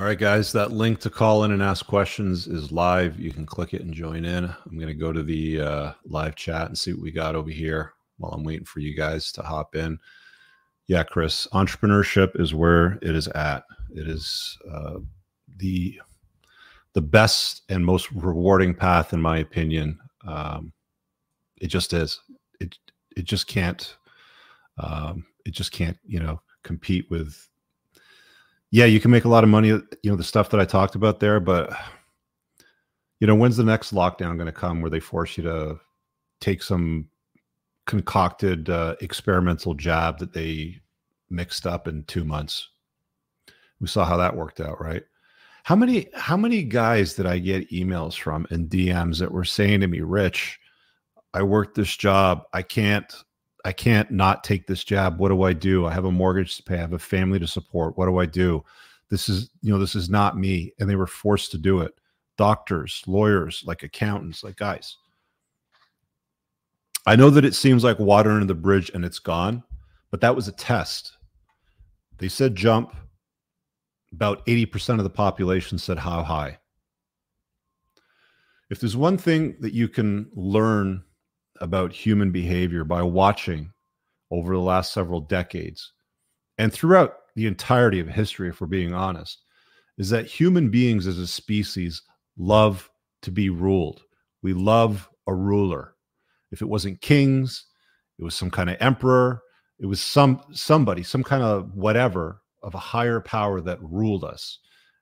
All 0.00 0.06
right, 0.06 0.18
guys, 0.18 0.50
that 0.52 0.72
link 0.72 0.98
to 1.00 1.10
call 1.10 1.44
in 1.44 1.50
and 1.52 1.62
ask 1.62 1.84
questions 1.86 2.46
is 2.46 2.72
live. 2.72 3.20
You 3.20 3.30
can 3.30 3.44
click 3.44 3.74
it 3.74 3.82
and 3.82 3.92
join 3.92 4.24
in. 4.24 4.44
I'm 4.46 4.76
going 4.76 4.86
to 4.86 4.94
go 4.94 5.12
to 5.12 5.22
the 5.22 5.60
uh, 5.60 5.92
live 6.06 6.36
chat 6.36 6.68
and 6.68 6.78
see 6.78 6.94
what 6.94 7.02
we 7.02 7.10
got 7.10 7.34
over 7.34 7.50
here 7.50 7.92
while 8.16 8.32
I'm 8.32 8.42
waiting 8.42 8.64
for 8.64 8.80
you 8.80 8.96
guys 8.96 9.30
to 9.32 9.42
hop 9.42 9.76
in. 9.76 9.98
Yeah, 10.86 11.02
Chris, 11.02 11.46
entrepreneurship 11.52 12.40
is 12.40 12.54
where 12.54 12.98
it 13.02 13.14
is 13.14 13.28
at. 13.28 13.64
It 13.94 14.08
is 14.08 14.56
uh, 14.72 15.00
the 15.58 16.00
the 16.94 17.02
best 17.02 17.64
and 17.68 17.84
most 17.84 18.10
rewarding 18.12 18.74
path, 18.74 19.12
in 19.12 19.20
my 19.20 19.36
opinion. 19.36 20.00
Um, 20.26 20.72
it 21.60 21.66
just 21.66 21.92
is. 21.92 22.20
It 22.58 22.74
it 23.18 23.26
just 23.26 23.48
can't. 23.48 23.98
Um, 24.78 25.26
it 25.44 25.50
just 25.50 25.72
can't. 25.72 25.98
You 26.06 26.20
know, 26.20 26.40
compete 26.62 27.04
with. 27.10 27.49
Yeah, 28.70 28.84
you 28.84 29.00
can 29.00 29.10
make 29.10 29.24
a 29.24 29.28
lot 29.28 29.42
of 29.42 29.50
money. 29.50 29.68
You 29.68 29.88
know 30.04 30.16
the 30.16 30.24
stuff 30.24 30.50
that 30.50 30.60
I 30.60 30.64
talked 30.64 30.94
about 30.94 31.18
there, 31.18 31.40
but 31.40 31.72
you 33.18 33.26
know 33.26 33.34
when's 33.34 33.56
the 33.56 33.64
next 33.64 33.92
lockdown 33.92 34.36
going 34.36 34.46
to 34.46 34.52
come 34.52 34.80
where 34.80 34.90
they 34.90 35.00
force 35.00 35.36
you 35.36 35.42
to 35.44 35.80
take 36.40 36.62
some 36.62 37.08
concocted 37.86 38.70
uh, 38.70 38.94
experimental 39.00 39.74
jab 39.74 40.18
that 40.18 40.32
they 40.32 40.80
mixed 41.30 41.66
up 41.66 41.88
in 41.88 42.04
two 42.04 42.24
months? 42.24 42.68
We 43.80 43.88
saw 43.88 44.04
how 44.04 44.16
that 44.18 44.36
worked 44.36 44.60
out, 44.60 44.80
right? 44.80 45.02
How 45.64 45.74
many 45.74 46.08
how 46.14 46.36
many 46.36 46.62
guys 46.62 47.14
did 47.14 47.26
I 47.26 47.38
get 47.38 47.70
emails 47.70 48.16
from 48.16 48.46
and 48.50 48.70
DMs 48.70 49.18
that 49.18 49.32
were 49.32 49.44
saying 49.44 49.80
to 49.80 49.88
me, 49.88 50.00
Rich, 50.00 50.60
I 51.34 51.42
work 51.42 51.74
this 51.74 51.96
job. 51.96 52.44
I 52.52 52.62
can't 52.62 53.12
I 53.64 53.72
can't 53.72 54.10
not 54.10 54.44
take 54.44 54.66
this 54.66 54.84
job. 54.84 55.18
What 55.18 55.28
do 55.28 55.42
I 55.42 55.52
do? 55.52 55.86
I 55.86 55.92
have 55.92 56.04
a 56.04 56.12
mortgage 56.12 56.56
to 56.56 56.62
pay. 56.62 56.76
I 56.76 56.80
have 56.80 56.92
a 56.92 56.98
family 56.98 57.38
to 57.38 57.46
support. 57.46 57.96
What 57.96 58.06
do 58.06 58.18
I 58.18 58.26
do? 58.26 58.64
This 59.08 59.28
is, 59.28 59.50
you 59.62 59.72
know, 59.72 59.78
this 59.78 59.94
is 59.94 60.08
not 60.08 60.38
me. 60.38 60.72
And 60.78 60.88
they 60.88 60.96
were 60.96 61.06
forced 61.06 61.50
to 61.52 61.58
do 61.58 61.80
it. 61.80 61.92
Doctors, 62.36 63.02
lawyers, 63.06 63.62
like 63.66 63.82
accountants, 63.82 64.42
like 64.42 64.56
guys. 64.56 64.96
I 67.06 67.16
know 67.16 67.30
that 67.30 67.44
it 67.44 67.54
seems 67.54 67.84
like 67.84 67.98
water 67.98 68.30
under 68.30 68.46
the 68.46 68.54
bridge 68.54 68.90
and 68.94 69.04
it's 69.04 69.18
gone, 69.18 69.62
but 70.10 70.20
that 70.20 70.36
was 70.36 70.48
a 70.48 70.52
test. 70.52 71.16
They 72.18 72.28
said 72.28 72.54
jump. 72.54 72.94
About 74.12 74.44
80% 74.46 74.98
of 74.98 75.04
the 75.04 75.10
population 75.10 75.78
said 75.78 75.98
how 75.98 76.24
high. 76.24 76.58
If 78.70 78.80
there's 78.80 78.96
one 78.96 79.18
thing 79.18 79.56
that 79.60 79.72
you 79.72 79.88
can 79.88 80.28
learn 80.34 81.04
about 81.60 81.92
human 81.92 82.30
behavior 82.30 82.84
by 82.84 83.02
watching 83.02 83.72
over 84.30 84.54
the 84.54 84.60
last 84.60 84.92
several 84.92 85.20
decades 85.20 85.92
and 86.60 86.70
throughout 86.70 87.14
the 87.36 87.46
entirety 87.46 88.00
of 88.00 88.08
history, 88.08 88.50
if 88.50 88.60
we're 88.60 88.66
being 88.66 88.92
honest, 88.92 89.44
is 89.96 90.10
that 90.10 90.26
human 90.26 90.68
beings 90.68 91.06
as 91.06 91.18
a 91.18 91.26
species 91.26 92.02
love 92.36 92.90
to 93.22 93.30
be 93.30 93.48
ruled. 93.48 94.02
We 94.42 94.52
love 94.52 95.08
a 95.26 95.34
ruler. 95.34 95.94
If 96.52 96.60
it 96.60 96.68
wasn't 96.68 97.00
kings, 97.00 97.64
it 98.18 98.24
was 98.24 98.34
some 98.34 98.50
kind 98.50 98.68
of 98.68 98.76
emperor, 98.78 99.40
it 99.78 99.86
was 99.86 100.02
some 100.02 100.42
somebody, 100.52 101.02
some 101.02 101.24
kind 101.24 101.42
of 101.42 101.74
whatever 101.74 102.42
of 102.62 102.74
a 102.74 102.78
higher 102.78 103.22
power 103.22 103.62
that 103.62 103.82
ruled 103.82 104.24
us. 104.24 104.58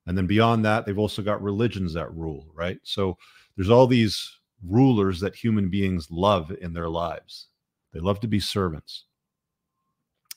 And 0.06 0.16
then 0.16 0.28
beyond 0.28 0.64
that, 0.64 0.86
they've 0.86 0.96
also 0.96 1.22
got 1.22 1.42
religions 1.42 1.92
that 1.94 2.14
rule, 2.14 2.46
right? 2.54 2.78
So 2.84 3.16
there's 3.56 3.70
all 3.70 3.88
these 3.88 4.37
rulers 4.66 5.20
that 5.20 5.34
human 5.34 5.68
beings 5.68 6.10
love 6.10 6.52
in 6.60 6.72
their 6.72 6.88
lives. 6.88 7.48
They 7.92 8.00
love 8.00 8.20
to 8.20 8.28
be 8.28 8.40
servants. 8.40 9.04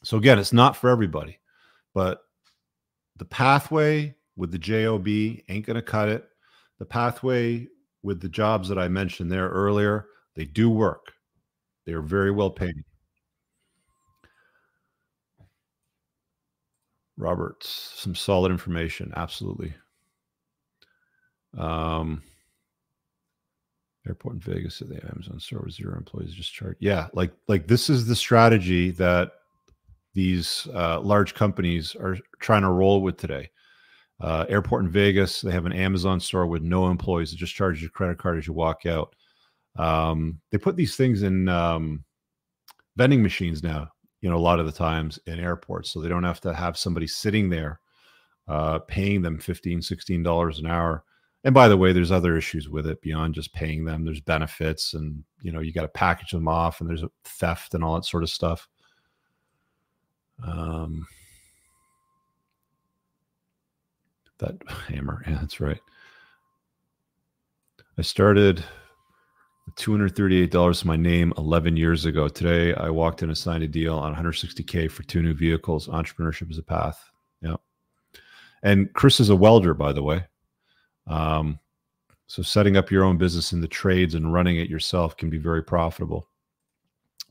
So 0.03 0.17
again, 0.17 0.39
it's 0.39 0.53
not 0.53 0.75
for 0.75 0.89
everybody, 0.89 1.39
but 1.93 2.21
the 3.17 3.25
pathway 3.25 4.15
with 4.35 4.51
the 4.51 4.57
job 4.57 5.07
ain't 5.07 5.65
going 5.65 5.75
to 5.75 5.81
cut 5.81 6.09
it. 6.09 6.27
The 6.79 6.85
pathway 6.85 7.67
with 8.01 8.21
the 8.21 8.29
jobs 8.29 8.67
that 8.69 8.79
I 8.79 8.87
mentioned 8.87 9.31
there 9.31 9.49
earlier, 9.49 10.07
they 10.35 10.45
do 10.45 10.69
work. 10.69 11.11
They 11.85 11.93
are 11.93 12.01
very 12.01 12.31
well 12.31 12.49
paid. 12.49 12.73
Robert, 17.17 17.63
some 17.63 18.15
solid 18.15 18.51
information. 18.51 19.13
Absolutely. 19.15 19.73
Um, 21.55 22.23
Airport 24.07 24.35
in 24.35 24.39
Vegas 24.41 24.75
said 24.75 24.89
the 24.89 25.05
Amazon 25.11 25.39
store 25.39 25.61
with 25.63 25.73
zero 25.73 25.95
employees 25.95 26.33
just 26.33 26.53
charged. 26.53 26.77
Yeah, 26.79 27.07
like 27.13 27.31
like 27.47 27.67
this 27.67 27.89
is 27.89 28.07
the 28.07 28.15
strategy 28.15 28.91
that 28.91 29.33
these 30.13 30.67
uh, 30.73 30.99
large 30.99 31.35
companies 31.35 31.95
are 31.95 32.17
trying 32.39 32.63
to 32.63 32.69
roll 32.69 33.01
with 33.01 33.17
today. 33.17 33.49
Uh, 34.19 34.45
airport 34.49 34.83
in 34.83 34.89
Vegas, 34.89 35.41
they 35.41 35.51
have 35.51 35.65
an 35.65 35.73
Amazon 35.73 36.19
store 36.19 36.45
with 36.45 36.61
no 36.61 36.89
employees. 36.89 37.33
It 37.33 37.37
just 37.37 37.55
charges 37.55 37.81
your 37.81 37.91
credit 37.91 38.17
card 38.17 38.37
as 38.37 38.47
you 38.47 38.53
walk 38.53 38.85
out. 38.85 39.15
Um, 39.77 40.41
they 40.51 40.57
put 40.57 40.75
these 40.75 40.95
things 40.95 41.23
in 41.23 41.47
um, 41.47 42.03
vending 42.97 43.23
machines 43.23 43.63
now. 43.63 43.91
You 44.21 44.29
know, 44.29 44.37
a 44.37 44.39
lot 44.39 44.59
of 44.59 44.67
the 44.67 44.71
times 44.71 45.17
in 45.25 45.39
airports, 45.39 45.91
so 45.91 46.01
they 46.01 46.09
don't 46.09 46.23
have 46.23 46.41
to 46.41 46.53
have 46.53 46.77
somebody 46.77 47.07
sitting 47.07 47.49
there 47.49 47.79
uh, 48.47 48.79
paying 48.79 49.21
them 49.21 49.39
15 49.39 49.81
16 49.81 50.23
dollars 50.23 50.59
an 50.59 50.65
hour 50.65 51.03
and 51.43 51.53
by 51.53 51.67
the 51.67 51.77
way 51.77 51.91
there's 51.91 52.11
other 52.11 52.37
issues 52.37 52.69
with 52.69 52.85
it 52.85 53.01
beyond 53.01 53.33
just 53.33 53.53
paying 53.53 53.83
them. 53.83 54.05
There's 54.05 54.21
benefits 54.21 54.93
and 54.93 55.23
you 55.41 55.51
know 55.51 55.59
you 55.59 55.73
got 55.73 55.81
to 55.81 55.87
package 55.89 56.31
them 56.31 56.47
off 56.47 56.81
and 56.81 56.89
there's 56.89 57.03
a 57.03 57.11
theft 57.23 57.73
and 57.73 57.83
all 57.83 57.95
that 57.95 58.05
sort 58.05 58.23
of 58.23 58.29
stuff. 58.29 58.67
Um 60.45 61.07
that 64.39 64.55
hammer 64.87 65.23
yeah 65.27 65.39
that's 65.39 65.59
right. 65.59 65.79
I 67.97 68.01
started 68.01 68.63
$238 69.77 70.79
to 70.81 70.87
my 70.87 70.95
name 70.95 71.33
11 71.37 71.77
years 71.77 72.05
ago. 72.05 72.27
Today 72.27 72.73
i 72.73 72.89
walked 72.89 73.23
in 73.23 73.29
and 73.29 73.37
signed 73.37 73.63
a 73.63 73.67
deal 73.67 73.97
on 73.97 74.15
160k 74.15 74.89
for 74.91 75.03
two 75.03 75.21
new 75.21 75.33
vehicles. 75.33 75.87
Entrepreneurship 75.87 76.51
is 76.51 76.57
a 76.57 76.63
path. 76.63 77.09
Yeah 77.41 77.55
and 78.63 78.91
chris 78.93 79.19
is 79.19 79.29
a 79.29 79.35
welder 79.35 79.73
by 79.73 79.91
the 79.91 80.03
way 80.03 80.23
um, 81.07 81.59
so 82.27 82.41
setting 82.41 82.77
up 82.77 82.89
your 82.89 83.03
own 83.03 83.17
business 83.17 83.51
in 83.51 83.61
the 83.61 83.67
trades 83.67 84.15
and 84.15 84.31
running 84.31 84.57
it 84.57 84.69
yourself 84.69 85.17
can 85.17 85.29
be 85.29 85.37
very 85.37 85.63
profitable. 85.63 86.27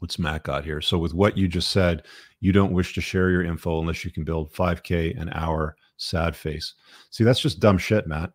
What's 0.01 0.19
Matt 0.19 0.45
got 0.45 0.65
here? 0.65 0.81
So 0.81 0.99
with 0.99 1.15
what 1.15 1.37
you 1.37 1.49
just 1.49 1.71
said, 1.71 2.05
you 2.41 2.53
don't 2.53 2.73
wish 2.73 2.95
to 2.95 3.01
share 3.01 3.31
your 3.31 3.43
info 3.43 3.81
unless 3.81 4.05
you 4.05 4.11
can 4.11 4.25
build 4.25 4.53
5K 4.53 5.19
an 5.21 5.31
hour. 5.33 5.77
Sad 5.97 6.35
face. 6.35 6.75
See, 7.11 7.25
that's 7.25 7.41
just 7.41 7.61
dumb 7.61 7.79
shit, 7.79 8.07
Matt. 8.07 8.33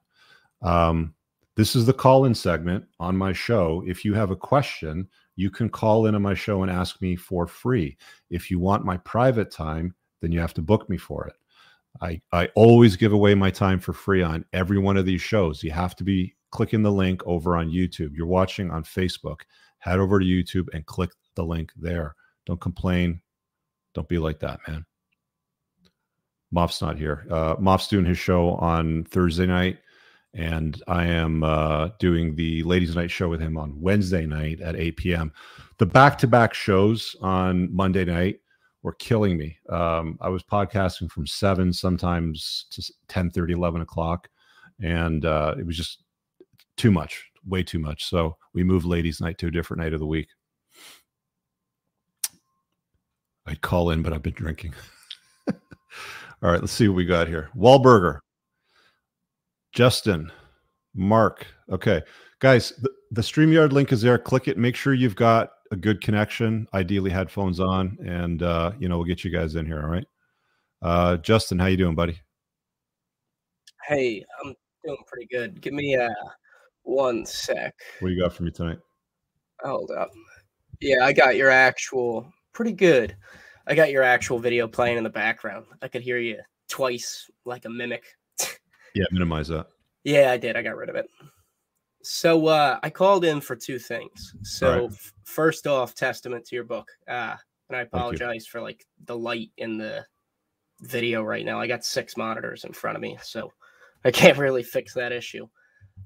Um, 0.62 1.14
this 1.56 1.76
is 1.76 1.86
the 1.86 1.94
call-in 1.94 2.36
segment 2.36 2.86
on 3.00 3.16
my 3.16 3.32
show. 3.32 3.84
If 3.86 4.04
you 4.04 4.14
have 4.14 4.32
a 4.32 4.36
question, 4.36 5.08
you 5.36 5.50
can 5.50 5.70
call 5.70 6.06
in 6.06 6.16
on 6.16 6.22
my 6.22 6.34
show 6.34 6.64
and 6.64 6.72
ask 6.72 7.02
me 7.02 7.16
for 7.16 7.48
free. 7.48 7.98
If 8.30 8.52
you 8.52 8.60
want 8.60 8.86
my 8.86 8.98
private 8.98 9.52
time, 9.52 9.96
then 10.22 10.32
you 10.32 10.40
have 10.40 10.54
to 10.56 10.62
book 10.62 10.90
me 10.90 10.98
for 10.98 11.28
it. 11.28 11.36
I, 12.02 12.22
I 12.32 12.48
always 12.56 12.96
give 12.96 13.14
away 13.14 13.36
my 13.36 13.52
time 13.52 13.80
for 13.80 13.94
free 13.94 14.22
on 14.22 14.46
every 14.54 14.78
one 14.78 14.98
of 14.98 15.06
these 15.06 15.22
shows. 15.22 15.64
You 15.64 15.72
have 15.72 15.96
to 15.98 16.04
be 16.04 16.36
clicking 16.52 16.84
the 16.84 16.92
link 16.92 17.22
over 17.26 17.56
on 17.58 17.72
YouTube. 17.72 18.16
You're 18.16 18.28
watching 18.28 18.72
on 18.72 18.84
Facebook. 18.84 19.42
Head 19.80 20.00
over 20.00 20.20
to 20.20 20.26
YouTube 20.26 20.68
and 20.74 20.86
click 20.86 21.12
the 21.36 21.44
link 21.44 21.72
there. 21.76 22.16
Don't 22.46 22.62
complain. 22.62 23.22
Don't 23.94 24.08
be 24.08 24.18
like 24.18 24.40
that, 24.40 24.60
man. 24.68 24.86
Moff's 26.52 26.82
not 26.82 26.98
here. 26.98 27.26
Uh, 27.30 27.56
Moff's 27.60 27.88
doing 27.88 28.06
his 28.06 28.18
show 28.18 28.52
on 28.52 29.04
Thursday 29.06 29.46
night, 29.46 29.80
and 30.34 30.82
I 30.88 31.06
am 31.06 31.44
uh, 31.44 31.90
doing 32.00 32.36
the 32.36 32.64
ladies' 32.64 32.96
night 32.96 33.12
show 33.12 33.30
with 33.30 33.42
him 33.42 33.58
on 33.58 33.80
Wednesday 33.82 34.26
night 34.26 34.62
at 34.62 34.76
8 34.76 34.98
p.m. 34.98 35.34
The 35.78 35.86
back 35.86 36.18
to 36.20 36.28
back 36.28 36.54
shows 36.54 37.16
on 37.22 37.74
Monday 37.76 38.06
night 38.06 38.40
were 38.86 38.94
killing 38.94 39.36
me. 39.36 39.58
Um, 39.68 40.16
I 40.22 40.30
was 40.30 40.44
podcasting 40.44 41.10
from 41.10 41.26
seven, 41.26 41.74
sometimes 41.74 42.68
to 42.70 42.84
10 43.08 43.32
30, 43.32 43.54
11 43.54 43.82
o'clock. 43.82 44.30
And 44.80 45.26
uh, 45.26 45.56
it 45.58 45.66
was 45.66 45.76
just 45.76 46.04
too 46.78 46.92
much, 46.92 47.26
way 47.48 47.64
too 47.64 47.80
much. 47.80 48.06
So 48.06 48.38
we 48.54 48.64
moved 48.64 48.86
ladies' 48.86 49.20
night 49.20 49.40
to 49.40 49.48
a 49.48 49.52
different 49.52 49.82
night 49.82 49.94
of 49.94 50.00
the 50.00 50.06
week. 50.06 50.28
I'd 53.48 53.62
call 53.62 53.90
in, 53.90 54.04
but 54.04 54.14
I've 54.14 54.22
been 54.22 54.34
drinking. 54.34 54.76
All 55.50 56.52
right, 56.52 56.62
let's 56.62 56.72
see 56.72 56.88
what 56.88 56.96
we 56.96 57.06
got 57.06 57.28
here. 57.28 57.50
Wahlberger, 57.58 58.20
Justin, 59.74 60.32
Mark. 60.94 61.48
Okay, 61.72 62.04
guys, 62.38 62.72
the, 62.84 62.92
the 63.10 63.22
StreamYard 63.22 63.72
link 63.72 63.92
is 63.92 64.04
there. 64.04 64.20
Click 64.20 64.48
it. 64.48 64.60
Make 64.60 64.76
sure 64.76 64.94
you've 64.94 65.16
got 65.16 65.50
a 65.76 65.78
good 65.78 66.00
connection, 66.00 66.68
ideally 66.74 67.12
headphones 67.12 67.60
on, 67.60 67.98
and 68.04 68.42
uh, 68.42 68.72
you 68.80 68.88
know 68.88 68.98
we'll 68.98 69.06
get 69.06 69.26
you 69.26 69.30
guys 69.30 69.56
in 69.56 69.66
here. 69.66 69.82
All 69.82 69.90
right, 69.90 70.08
uh, 70.82 71.18
Justin, 71.18 71.60
how 71.60 71.66
you 71.66 71.76
doing, 71.76 71.96
buddy? 71.96 72.20
Hey, 73.86 74.26
I'm 74.42 74.56
doing 74.86 74.98
pretty 75.06 75.28
good. 75.30 75.62
Give 75.62 75.74
me 75.74 75.96
uh 75.96 76.10
one 76.84 77.26
sec. 77.26 77.76
What 78.00 78.08
do 78.08 78.16
you 78.16 78.22
got 78.22 78.34
for 78.34 78.44
me 78.44 78.52
tonight? 78.52 78.80
Hold 79.64 79.92
up. 79.92 80.12
Yeah, 80.80 81.04
I 81.04 81.12
got 81.12 81.36
your 81.36 81.50
actual 81.50 82.32
pretty 82.54 82.72
good. 82.72 83.16
I 83.68 83.76
got 83.76 83.92
your 83.92 84.04
actual 84.04 84.40
video 84.40 84.68
playing 84.68 84.98
in 84.98 85.04
the 85.04 85.10
background. 85.10 85.66
I 85.82 85.90
could 85.90 86.04
hear 86.04 86.20
you 86.20 86.40
twice 86.70 87.30
like 87.44 87.66
a 87.66 87.70
mimic. 87.70 88.06
yeah, 88.96 89.06
minimize 89.12 89.50
that. 89.50 89.68
Yeah, 90.06 90.32
I 90.32 90.38
did. 90.38 90.56
I 90.56 90.62
got 90.62 90.78
rid 90.78 90.90
of 90.90 90.96
it. 90.96 91.10
So 92.06 92.48
uh, 92.48 92.80
I 92.84 92.90
called 92.92 93.26
in 93.26 93.42
for 93.42 93.56
two 93.56 93.80
things. 93.80 94.36
So 94.44 94.84
right. 94.84 94.92
f- 94.92 95.14
first 95.24 95.66
off, 95.66 95.96
testament 95.96 96.46
to 96.46 96.56
your 96.56 96.64
book. 96.64 96.88
Uh, 97.08 97.36
and 97.68 97.76
I 97.76 97.82
apologize 97.82 98.46
for 98.46 98.62
like 98.62 98.86
the 99.06 99.18
light 99.18 99.50
in 99.58 99.78
the 99.78 100.06
video 100.82 101.24
right 101.24 101.44
now. 101.44 101.60
I 101.60 101.66
got 101.66 101.84
six 101.84 102.16
monitors 102.16 102.64
in 102.64 102.74
front 102.74 102.96
of 102.96 103.02
me, 103.02 103.18
so 103.24 103.52
I 104.04 104.12
can't 104.12 104.38
really 104.38 104.62
fix 104.62 104.94
that 104.94 105.12
issue. 105.12 105.48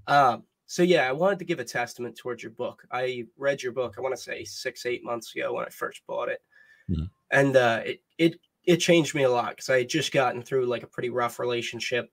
Um, 0.08 0.44
so 0.68 0.84
yeah, 0.84 1.10
I 1.10 1.12
wanted 1.12 1.40
to 1.40 1.46
give 1.46 1.60
a 1.60 1.66
testament 1.66 2.18
towards 2.18 2.44
your 2.44 2.52
book. 2.54 2.86
I 2.92 3.26
read 3.38 3.62
your 3.62 3.74
book. 3.74 3.96
I 3.98 4.02
want 4.02 4.16
to 4.16 4.22
say 4.22 4.46
six, 4.46 4.86
eight 4.86 5.04
months 5.04 5.36
ago 5.36 5.54
when 5.54 5.66
I 5.66 5.70
first 5.70 6.02
bought 6.08 6.30
it, 6.30 6.42
mm-hmm. 6.90 7.06
and 7.32 7.56
uh, 7.58 7.82
it 7.86 8.02
it 8.18 8.40
it 8.64 8.78
changed 8.78 9.16
me 9.16 9.24
a 9.24 9.30
lot 9.30 9.50
because 9.50 9.70
I 9.70 9.80
had 9.80 9.90
just 9.90 10.14
gotten 10.14 10.44
through 10.44 10.68
like 10.68 10.84
a 10.84 10.88
pretty 10.88 11.10
rough 11.10 11.40
relationship. 11.40 12.10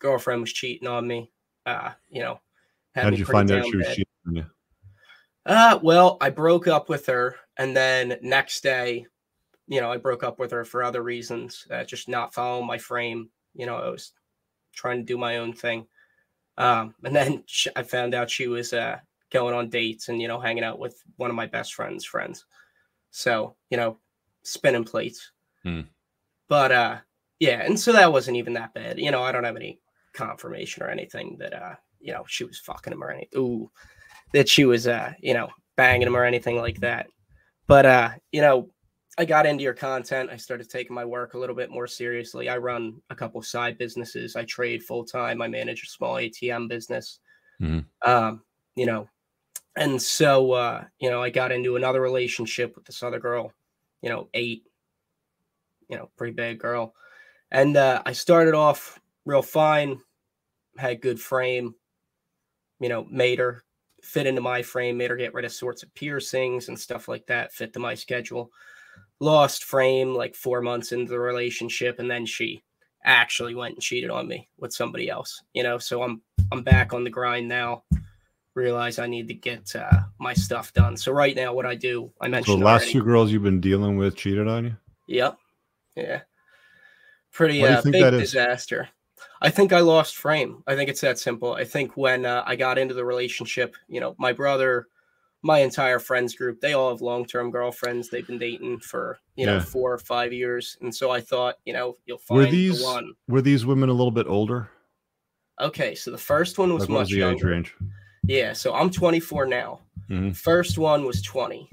Girlfriend 0.00 0.40
was 0.40 0.52
cheating 0.52 0.88
on 0.88 1.06
me. 1.06 1.30
Uh, 1.66 1.90
you 2.08 2.22
know, 2.22 2.40
how 2.94 3.10
did 3.10 3.18
you 3.18 3.24
find 3.24 3.50
out 3.50 3.64
she 3.64 3.76
was 3.76 3.88
cheating 3.88 4.04
on 4.26 4.36
you? 4.36 4.46
Uh, 5.44 5.78
well, 5.82 6.18
I 6.20 6.30
broke 6.30 6.68
up 6.68 6.88
with 6.88 7.06
her, 7.06 7.36
and 7.56 7.76
then 7.76 8.18
next 8.22 8.62
day, 8.62 9.06
you 9.66 9.80
know, 9.80 9.90
I 9.90 9.96
broke 9.96 10.22
up 10.22 10.38
with 10.38 10.50
her 10.50 10.64
for 10.64 10.82
other 10.82 11.02
reasons, 11.02 11.66
uh, 11.70 11.84
just 11.84 12.08
not 12.08 12.34
following 12.34 12.66
my 12.66 12.78
frame. 12.78 13.30
You 13.54 13.66
know, 13.66 13.76
I 13.76 13.88
was 13.88 14.12
trying 14.72 14.98
to 14.98 15.04
do 15.04 15.18
my 15.18 15.38
own 15.38 15.52
thing. 15.52 15.86
Um, 16.58 16.94
and 17.04 17.14
then 17.14 17.44
she, 17.46 17.70
I 17.74 17.82
found 17.82 18.14
out 18.14 18.30
she 18.30 18.46
was 18.46 18.72
uh, 18.72 18.98
going 19.30 19.54
on 19.54 19.70
dates 19.70 20.08
and 20.08 20.20
you 20.20 20.28
know 20.28 20.40
hanging 20.40 20.64
out 20.64 20.78
with 20.78 21.02
one 21.16 21.30
of 21.30 21.36
my 21.36 21.46
best 21.46 21.74
friends' 21.74 22.04
friends. 22.04 22.44
So 23.10 23.56
you 23.70 23.76
know, 23.76 23.98
spinning 24.42 24.84
plates. 24.84 25.32
Hmm. 25.62 25.82
But 26.48 26.72
uh, 26.72 26.98
yeah, 27.40 27.62
and 27.64 27.78
so 27.78 27.92
that 27.92 28.12
wasn't 28.12 28.36
even 28.36 28.52
that 28.54 28.74
bad. 28.74 28.98
You 28.98 29.10
know, 29.10 29.22
I 29.22 29.32
don't 29.32 29.44
have 29.44 29.56
any 29.56 29.80
confirmation 30.12 30.82
or 30.82 30.88
anything 30.88 31.36
that 31.38 31.54
uh, 31.54 31.74
you 32.02 32.12
know, 32.12 32.24
she 32.26 32.44
was 32.44 32.58
fucking 32.58 32.92
him 32.92 33.02
or 33.02 33.10
anything. 33.10 33.28
Ooh, 33.36 33.70
that 34.32 34.48
she 34.48 34.64
was 34.64 34.86
uh, 34.86 35.12
you 35.20 35.34
know, 35.34 35.48
banging 35.76 36.06
him 36.06 36.16
or 36.16 36.24
anything 36.24 36.58
like 36.58 36.80
that. 36.80 37.06
But 37.66 37.86
uh, 37.86 38.10
you 38.32 38.40
know, 38.40 38.70
I 39.18 39.24
got 39.24 39.46
into 39.46 39.62
your 39.62 39.74
content. 39.74 40.30
I 40.30 40.36
started 40.36 40.70
taking 40.70 40.94
my 40.94 41.04
work 41.04 41.34
a 41.34 41.38
little 41.38 41.54
bit 41.54 41.70
more 41.70 41.86
seriously. 41.86 42.48
I 42.48 42.56
run 42.56 43.00
a 43.10 43.14
couple 43.14 43.42
side 43.42 43.78
businesses. 43.78 44.36
I 44.36 44.44
trade 44.44 44.82
full 44.82 45.04
time. 45.04 45.42
I 45.42 45.48
manage 45.48 45.82
a 45.82 45.86
small 45.86 46.14
ATM 46.14 46.68
business. 46.68 47.20
Mm-hmm. 47.60 48.10
Um, 48.10 48.42
you 48.74 48.86
know, 48.86 49.08
and 49.76 50.00
so 50.00 50.52
uh, 50.52 50.84
you 50.98 51.10
know, 51.10 51.22
I 51.22 51.30
got 51.30 51.52
into 51.52 51.76
another 51.76 52.00
relationship 52.00 52.74
with 52.74 52.84
this 52.84 53.02
other 53.02 53.20
girl. 53.20 53.52
You 54.00 54.10
know, 54.10 54.28
eight. 54.34 54.64
You 55.88 55.98
know, 55.98 56.10
pretty 56.16 56.32
big 56.32 56.58
girl, 56.58 56.94
and 57.50 57.76
uh, 57.76 58.02
I 58.06 58.12
started 58.12 58.54
off 58.54 58.98
real 59.26 59.42
fine. 59.42 59.98
Had 60.78 61.02
good 61.02 61.20
frame. 61.20 61.74
You 62.82 62.90
know, 62.90 63.06
made 63.10 63.38
her 63.38 63.62
fit 64.02 64.26
into 64.26 64.42
my 64.42 64.60
frame. 64.60 64.98
Made 64.98 65.10
her 65.10 65.16
get 65.16 65.32
rid 65.32 65.46
of 65.46 65.52
sorts 65.52 65.82
of 65.82 65.94
piercings 65.94 66.68
and 66.68 66.78
stuff 66.78 67.08
like 67.08 67.26
that. 67.28 67.52
Fit 67.54 67.72
to 67.72 67.78
my 67.78 67.94
schedule 67.94 68.50
lost 69.22 69.64
frame 69.64 70.14
like 70.14 70.34
four 70.34 70.60
months 70.60 70.92
into 70.92 71.10
the 71.10 71.18
relationship, 71.18 71.98
and 71.98 72.10
then 72.10 72.26
she 72.26 72.62
actually 73.04 73.54
went 73.54 73.74
and 73.74 73.82
cheated 73.82 74.10
on 74.10 74.28
me 74.28 74.48
with 74.58 74.72
somebody 74.72 75.08
else. 75.08 75.42
You 75.54 75.62
know, 75.62 75.78
so 75.78 76.02
I'm 76.02 76.20
I'm 76.50 76.62
back 76.62 76.92
on 76.92 77.04
the 77.04 77.10
grind 77.10 77.48
now. 77.48 77.84
Realize 78.54 78.98
I 78.98 79.06
need 79.06 79.28
to 79.28 79.34
get 79.34 79.74
uh, 79.74 80.02
my 80.18 80.34
stuff 80.34 80.74
done. 80.74 80.96
So 80.96 81.10
right 81.12 81.34
now, 81.34 81.54
what 81.54 81.64
I 81.64 81.74
do, 81.74 82.12
I 82.20 82.28
mentioned. 82.28 82.54
So 82.54 82.58
the 82.58 82.64
last 82.64 82.82
already, 82.82 82.92
two 82.92 83.04
girls 83.04 83.32
you've 83.32 83.42
been 83.42 83.60
dealing 83.60 83.96
with 83.96 84.16
cheated 84.16 84.46
on 84.46 84.64
you. 84.64 84.76
Yep. 85.06 85.38
Yeah. 85.96 86.20
Pretty 87.32 87.64
uh, 87.64 87.80
big 87.82 88.10
disaster. 88.10 88.88
I 89.42 89.50
think 89.50 89.72
I 89.72 89.80
lost 89.80 90.16
frame. 90.16 90.62
I 90.66 90.76
think 90.76 90.88
it's 90.88 91.00
that 91.00 91.18
simple. 91.18 91.52
I 91.54 91.64
think 91.64 91.96
when 91.96 92.24
uh, 92.24 92.44
I 92.46 92.56
got 92.56 92.78
into 92.78 92.94
the 92.94 93.04
relationship, 93.04 93.76
you 93.88 94.00
know, 94.00 94.14
my 94.18 94.32
brother 94.32 94.86
my 95.42 95.58
entire 95.58 95.98
friends 95.98 96.34
group, 96.34 96.60
they 96.60 96.72
all 96.72 96.90
have 96.90 97.00
long 97.00 97.26
term 97.26 97.50
girlfriends. 97.50 98.08
They've 98.08 98.26
been 98.26 98.38
dating 98.38 98.78
for 98.78 99.18
you 99.36 99.46
know 99.46 99.60
four 99.60 99.92
or 99.92 99.98
five 99.98 100.32
years, 100.32 100.78
and 100.80 100.94
so 100.94 101.10
I 101.10 101.20
thought, 101.20 101.56
you 101.64 101.72
know, 101.72 101.96
you'll 102.06 102.18
find 102.18 102.38
were 102.38 102.46
these, 102.46 102.78
the 102.78 102.84
one. 102.84 103.12
Were 103.28 103.42
these 103.42 103.66
women 103.66 103.88
a 103.88 103.92
little 103.92 104.12
bit 104.12 104.26
older? 104.28 104.70
Okay, 105.60 105.94
so 105.94 106.10
the 106.10 106.18
first 106.18 106.58
one 106.58 106.72
was 106.72 106.82
like 106.82 106.90
much 106.90 107.00
was 107.08 107.12
younger. 107.12 107.48
range? 107.48 107.74
Yeah, 108.24 108.52
so 108.52 108.72
I'm 108.72 108.88
24 108.88 109.46
now. 109.46 109.80
Mm-hmm. 110.08 110.32
First 110.32 110.78
one 110.78 111.04
was 111.04 111.20
20. 111.22 111.68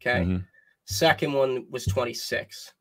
Okay. 0.00 0.20
Mm-hmm. 0.20 0.36
Second 0.84 1.32
one 1.32 1.66
was 1.70 1.86
26. 1.86 2.72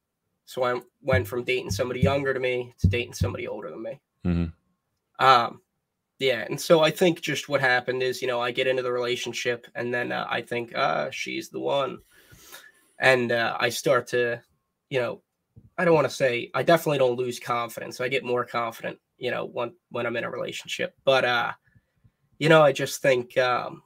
So 0.46 0.64
I 0.64 0.82
went 1.02 1.28
from 1.28 1.44
dating 1.44 1.70
somebody 1.70 2.02
younger 2.02 2.34
to 2.34 2.40
me 2.40 2.74
to 2.80 2.88
dating 2.88 3.14
somebody 3.14 3.48
older 3.48 3.70
than 3.70 3.84
me. 3.84 4.02
Mm-hmm. 4.26 5.26
Um, 5.26 5.62
yeah, 6.20 6.46
and 6.48 6.60
so 6.60 6.82
I 6.82 6.92
think 6.92 7.22
just 7.22 7.50
what 7.50 7.62
happened 7.62 8.04
is, 8.04 8.22
you 8.22 8.28
know, 8.28 8.40
I 8.40 8.52
get 8.52 8.68
into 8.68 8.84
the 8.84 8.92
relationship, 8.92 9.66
and 9.76 9.94
then 9.94 10.12
uh, 10.12 10.28
I 10.30 10.42
think, 10.42 10.74
ah, 10.76 11.10
she's 11.12 11.50
the 11.50 11.60
one, 11.60 12.00
and 13.00 13.32
uh, 13.32 13.58
I 13.60 13.70
start 13.70 14.08
to, 14.08 14.42
you 14.90 15.00
know, 15.00 15.22
I 15.78 15.86
don't 15.86 15.96
want 15.96 16.08
to 16.08 16.14
say 16.14 16.52
I 16.54 16.62
definitely 16.62 17.00
don't 17.00 17.18
lose 17.18 17.40
confidence. 17.40 18.00
I 18.00 18.08
get 18.08 18.24
more 18.24 18.46
confident, 18.46 19.00
you 19.18 19.32
know, 19.32 19.46
when 19.46 19.74
when 19.90 20.06
I'm 20.06 20.16
in 20.16 20.24
a 20.24 20.30
relationship. 20.30 20.94
But 21.06 21.26
uh, 21.26 21.54
you 22.38 22.50
know, 22.50 22.62
I 22.62 22.72
just 22.72 23.02
think 23.02 23.36
um, 23.40 23.82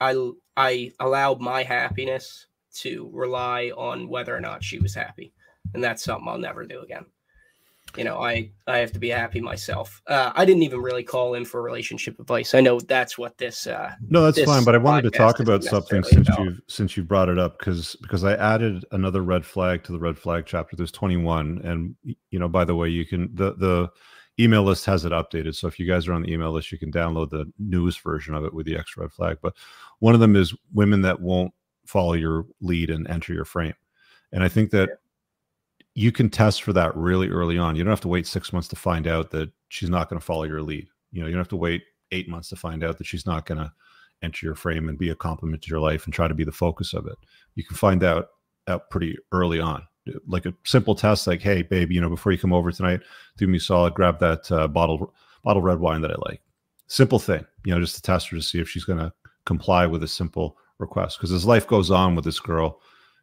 I 0.00 0.30
I 0.56 0.92
allowed 0.98 1.40
my 1.40 1.62
happiness 1.62 2.46
to 2.78 3.08
rely 3.12 3.70
on 3.76 4.08
whether 4.08 4.36
or 4.36 4.40
not 4.40 4.64
she 4.64 4.80
was 4.80 4.94
happy, 4.94 5.32
and 5.72 5.82
that's 5.84 6.02
something 6.02 6.28
I'll 6.28 6.38
never 6.38 6.66
do 6.66 6.80
again 6.80 7.06
you 7.96 8.04
know, 8.04 8.22
I 8.22 8.50
I 8.66 8.78
have 8.78 8.92
to 8.92 8.98
be 8.98 9.08
happy 9.08 9.40
myself. 9.40 10.02
Uh, 10.06 10.32
I 10.34 10.44
didn't 10.44 10.62
even 10.62 10.80
really 10.80 11.02
call 11.02 11.34
in 11.34 11.44
for 11.44 11.62
relationship 11.62 12.18
advice. 12.18 12.54
I 12.54 12.60
know 12.60 12.80
that's 12.80 13.16
what 13.16 13.38
this. 13.38 13.66
Uh, 13.66 13.92
no, 14.08 14.22
that's 14.22 14.42
fine. 14.42 14.64
But 14.64 14.74
I 14.74 14.78
wanted 14.78 15.10
to 15.10 15.18
talk 15.18 15.40
about 15.40 15.64
something 15.64 16.02
since 16.02 16.28
about. 16.28 16.40
you 16.40 16.56
since 16.68 16.96
you 16.96 17.04
brought 17.04 17.28
it 17.28 17.38
up 17.38 17.58
because 17.58 17.96
because 18.02 18.24
I 18.24 18.34
added 18.34 18.84
another 18.92 19.22
red 19.22 19.44
flag 19.44 19.84
to 19.84 19.92
the 19.92 19.98
red 19.98 20.18
flag 20.18 20.44
chapter. 20.46 20.76
There's 20.76 20.92
21, 20.92 21.60
and 21.64 21.94
you 22.30 22.38
know, 22.38 22.48
by 22.48 22.64
the 22.64 22.74
way, 22.74 22.88
you 22.88 23.06
can 23.06 23.30
the 23.34 23.54
the 23.54 23.90
email 24.38 24.62
list 24.62 24.84
has 24.84 25.04
it 25.04 25.12
updated. 25.12 25.54
So 25.54 25.66
if 25.66 25.78
you 25.78 25.86
guys 25.86 26.06
are 26.08 26.12
on 26.12 26.22
the 26.22 26.32
email 26.32 26.52
list, 26.52 26.70
you 26.70 26.78
can 26.78 26.92
download 26.92 27.30
the 27.30 27.50
newest 27.58 28.02
version 28.02 28.34
of 28.34 28.44
it 28.44 28.52
with 28.52 28.66
the 28.66 28.76
extra 28.76 29.02
red 29.02 29.12
flag. 29.12 29.38
But 29.42 29.54
one 30.00 30.14
of 30.14 30.20
them 30.20 30.36
is 30.36 30.54
women 30.74 31.02
that 31.02 31.20
won't 31.20 31.52
follow 31.86 32.12
your 32.12 32.46
lead 32.60 32.90
and 32.90 33.08
enter 33.08 33.32
your 33.32 33.44
frame. 33.44 33.74
And 34.32 34.42
I 34.42 34.48
think 34.48 34.70
that 34.72 34.98
you 35.96 36.12
can 36.12 36.28
test 36.28 36.62
for 36.62 36.74
that 36.74 36.94
really 36.94 37.30
early 37.30 37.56
on. 37.56 37.74
You 37.74 37.82
don't 37.82 37.90
have 37.90 38.02
to 38.02 38.08
wait 38.08 38.26
six 38.26 38.52
months 38.52 38.68
to 38.68 38.76
find 38.76 39.06
out 39.06 39.30
that 39.30 39.50
she's 39.70 39.88
not 39.88 40.10
going 40.10 40.20
to 40.20 40.24
follow 40.24 40.44
your 40.44 40.60
lead. 40.60 40.86
You 41.10 41.22
know, 41.22 41.26
you 41.26 41.32
don't 41.32 41.40
have 41.40 41.48
to 41.48 41.56
wait 41.56 41.84
eight 42.12 42.28
months 42.28 42.50
to 42.50 42.56
find 42.56 42.84
out 42.84 42.98
that 42.98 43.06
she's 43.06 43.24
not 43.24 43.46
going 43.46 43.58
to 43.58 43.72
enter 44.22 44.44
your 44.44 44.54
frame 44.54 44.90
and 44.90 44.98
be 44.98 45.08
a 45.08 45.14
complement 45.14 45.62
to 45.62 45.70
your 45.70 45.80
life 45.80 46.04
and 46.04 46.12
try 46.12 46.28
to 46.28 46.34
be 46.34 46.44
the 46.44 46.52
focus 46.52 46.92
of 46.92 47.06
it. 47.06 47.16
You 47.54 47.64
can 47.64 47.78
find 47.78 48.04
out 48.04 48.28
out 48.68 48.90
pretty 48.90 49.16
early 49.32 49.58
on. 49.58 49.86
Like 50.28 50.44
a 50.44 50.52
simple 50.64 50.94
test, 50.94 51.26
like, 51.26 51.40
"Hey, 51.40 51.62
babe, 51.62 51.90
you 51.90 52.00
know, 52.00 52.10
before 52.10 52.30
you 52.30 52.38
come 52.38 52.52
over 52.52 52.70
tonight, 52.70 53.00
do 53.38 53.46
me 53.46 53.58
solid, 53.58 53.94
grab 53.94 54.18
that 54.18 54.52
uh, 54.52 54.68
bottle 54.68 55.14
bottle 55.44 55.62
red 55.62 55.80
wine 55.80 56.02
that 56.02 56.10
I 56.10 56.16
like." 56.28 56.42
Simple 56.88 57.18
thing, 57.18 57.44
you 57.64 57.74
know, 57.74 57.80
just 57.80 57.94
to 57.96 58.02
test 58.02 58.28
her 58.28 58.36
to 58.36 58.42
see 58.42 58.60
if 58.60 58.68
she's 58.68 58.84
going 58.84 58.98
to 58.98 59.12
comply 59.46 59.86
with 59.86 60.02
a 60.02 60.08
simple 60.08 60.58
request. 60.78 61.16
Because 61.16 61.32
as 61.32 61.46
life 61.46 61.66
goes 61.66 61.90
on 61.90 62.14
with 62.14 62.24
this 62.26 62.38
girl, 62.38 62.80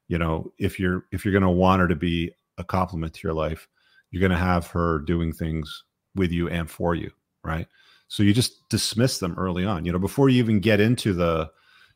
you 0.07 0.17
know, 0.17 0.51
if 0.57 0.79
you're 0.79 1.05
if 1.11 1.23
you're 1.23 1.31
going 1.31 1.43
to 1.43 1.49
want 1.49 1.81
her 1.81 1.87
to 1.87 1.95
be 1.95 2.33
a 2.57 2.63
complement 2.63 3.13
to 3.13 3.21
your 3.23 3.33
life, 3.33 3.67
you're 4.11 4.19
going 4.19 4.31
to 4.31 4.37
have 4.37 4.67
her 4.67 4.99
doing 4.99 5.33
things 5.33 5.83
with 6.15 6.31
you 6.31 6.49
and 6.49 6.69
for 6.69 6.95
you, 6.95 7.11
right? 7.43 7.67
So 8.07 8.21
you 8.21 8.33
just 8.33 8.67
dismiss 8.69 9.17
them 9.17 9.33
early 9.37 9.65
on, 9.65 9.85
you 9.85 9.91
know, 9.91 9.99
before 9.99 10.29
you 10.29 10.37
even 10.37 10.59
get 10.59 10.79
into 10.79 11.13
the, 11.13 11.49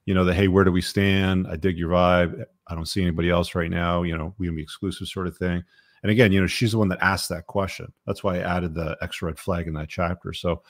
you 0.06 0.14
know, 0.14 0.24
the 0.26 0.34
hey, 0.34 0.48
where 0.48 0.64
do 0.64 0.72
we 0.72 0.82
stand? 0.82 1.48
I 1.48 1.58
dig 1.58 1.78
your 1.78 1.90
vibe. 1.90 2.44
I 2.68 2.76
don't 2.76 2.88
see 2.88 3.02
anybody 3.02 3.30
else 3.30 3.54
right 3.54 3.70
now. 3.70 4.04
You 4.04 4.18
know, 4.18 4.34
we 4.38 4.48
can 4.48 4.56
be 4.56 4.64
exclusive, 4.64 5.08
sort 5.08 5.28
of 5.28 5.38
thing. 5.38 5.64
And 6.02 6.12
again, 6.12 6.32
you 6.32 6.40
know, 6.40 6.48
she's 6.48 6.72
the 6.72 6.78
one 6.78 6.88
that 6.90 7.00
asked 7.02 7.30
that 7.30 7.48
question. 7.48 7.92
That's 8.06 8.24
why 8.24 8.38
I 8.38 8.58
added 8.58 8.74
the 8.74 8.98
extra 9.02 9.28
red 9.28 9.38
flag 9.38 9.68
in 9.68 9.74
that 9.74 9.90
chapter. 9.90 10.34
So 10.34 10.64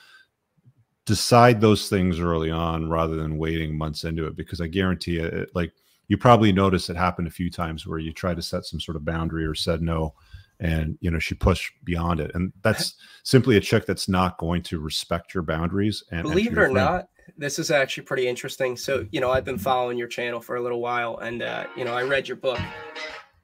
decide 1.06 1.60
those 1.60 1.88
things 1.88 2.20
early 2.20 2.50
on 2.50 2.90
rather 2.90 3.14
than 3.14 3.38
waiting 3.38 3.78
months 3.78 4.04
into 4.04 4.26
it, 4.26 4.36
because 4.36 4.60
I 4.60 4.66
guarantee 4.66 5.18
it, 5.18 5.48
like 5.54 5.72
you 6.08 6.16
probably 6.16 6.52
noticed 6.52 6.90
it 6.90 6.96
happened 6.96 7.28
a 7.28 7.30
few 7.30 7.50
times 7.50 7.86
where 7.86 7.98
you 7.98 8.12
try 8.12 8.34
to 8.34 8.42
set 8.42 8.64
some 8.64 8.80
sort 8.80 8.96
of 8.96 9.04
boundary 9.04 9.44
or 9.44 9.54
said 9.54 9.80
no 9.82 10.14
and 10.60 10.98
you 11.00 11.10
know 11.10 11.18
she 11.18 11.34
pushed 11.34 11.72
beyond 11.84 12.20
it. 12.20 12.32
And 12.34 12.52
that's 12.62 12.94
simply 13.22 13.56
a 13.56 13.60
chick 13.60 13.86
that's 13.86 14.08
not 14.08 14.38
going 14.38 14.62
to 14.64 14.80
respect 14.80 15.34
your 15.34 15.42
boundaries 15.42 16.02
and 16.10 16.22
believe 16.22 16.52
it 16.52 16.58
or 16.58 16.68
not 16.68 17.08
this 17.36 17.58
is 17.58 17.70
actually 17.70 18.04
pretty 18.04 18.26
interesting. 18.26 18.76
So 18.76 19.06
you 19.10 19.20
know 19.20 19.30
i've 19.30 19.44
been 19.44 19.58
following 19.58 19.98
your 19.98 20.08
channel 20.08 20.40
for 20.40 20.56
a 20.56 20.62
little 20.62 20.80
while 20.80 21.18
and 21.18 21.42
uh, 21.42 21.66
you 21.76 21.84
know 21.84 21.94
i 21.94 22.02
read 22.02 22.26
your 22.26 22.36
book 22.36 22.60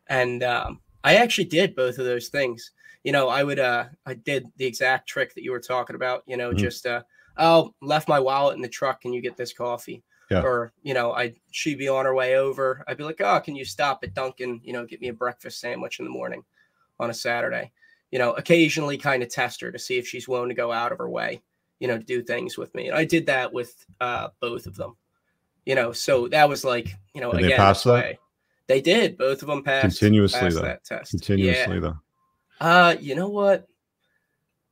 and 0.08 0.42
um, 0.42 0.80
i 1.02 1.16
actually 1.16 1.44
did 1.44 1.74
both 1.74 1.98
of 1.98 2.04
those 2.04 2.28
things. 2.28 2.72
You 3.02 3.12
know 3.12 3.28
i 3.28 3.44
would 3.44 3.58
uh 3.58 3.84
i 4.06 4.14
did 4.14 4.46
the 4.56 4.64
exact 4.64 5.06
trick 5.06 5.34
that 5.34 5.44
you 5.44 5.50
were 5.50 5.60
talking 5.60 5.94
about 5.94 6.22
you 6.26 6.38
know 6.38 6.48
mm-hmm. 6.48 6.58
just 6.58 6.86
uh 6.86 7.02
oh 7.36 7.74
left 7.82 8.08
my 8.08 8.18
wallet 8.18 8.56
in 8.56 8.62
the 8.62 8.68
truck 8.68 9.02
can 9.02 9.12
you 9.12 9.20
get 9.20 9.36
this 9.36 9.52
coffee 9.52 10.02
yeah. 10.34 10.42
or 10.42 10.72
you 10.82 10.94
know 10.94 11.12
i 11.12 11.32
she'd 11.50 11.78
be 11.78 11.88
on 11.88 12.04
her 12.04 12.14
way 12.14 12.36
over 12.36 12.84
i'd 12.88 12.96
be 12.96 13.04
like 13.04 13.20
oh 13.20 13.40
can 13.40 13.56
you 13.56 13.64
stop 13.64 14.00
at 14.02 14.14
dunkin 14.14 14.60
you 14.62 14.72
know 14.72 14.84
get 14.84 15.00
me 15.00 15.08
a 15.08 15.12
breakfast 15.12 15.60
sandwich 15.60 15.98
in 15.98 16.04
the 16.04 16.10
morning 16.10 16.42
on 16.98 17.10
a 17.10 17.14
Saturday. 17.14 17.72
You 18.10 18.18
know, 18.18 18.32
occasionally 18.32 18.96
kind 18.96 19.22
of 19.22 19.28
test 19.28 19.60
her 19.60 19.72
to 19.72 19.78
see 19.78 19.98
if 19.98 20.06
she's 20.06 20.28
willing 20.28 20.48
to 20.48 20.54
go 20.54 20.70
out 20.70 20.92
of 20.92 20.98
her 20.98 21.08
way, 21.08 21.42
you 21.80 21.88
know, 21.88 21.98
to 21.98 22.04
do 22.04 22.22
things 22.22 22.56
with 22.56 22.74
me. 22.74 22.88
And 22.88 22.96
I 22.96 23.04
did 23.04 23.26
that 23.26 23.52
with 23.52 23.74
uh, 24.00 24.28
both 24.40 24.66
of 24.66 24.76
them. 24.76 24.96
You 25.66 25.74
know, 25.74 25.92
so 25.92 26.28
that 26.28 26.48
was 26.48 26.64
like, 26.64 26.94
you 27.14 27.20
know, 27.20 27.32
did 27.32 27.38
again, 27.40 27.50
they 27.50 27.56
pass 27.56 27.82
that? 27.84 27.92
Way. 27.92 28.18
They 28.66 28.80
did. 28.80 29.18
Both 29.18 29.42
of 29.42 29.48
them 29.48 29.62
passed 29.62 29.98
continuously 29.98 30.40
passed 30.40 30.56
though. 30.56 30.62
that 30.62 30.84
test. 30.84 31.10
Continuously 31.10 31.74
yeah. 31.74 31.80
though. 31.80 31.96
Uh, 32.60 32.96
you 33.00 33.14
know 33.14 33.28
what? 33.28 33.66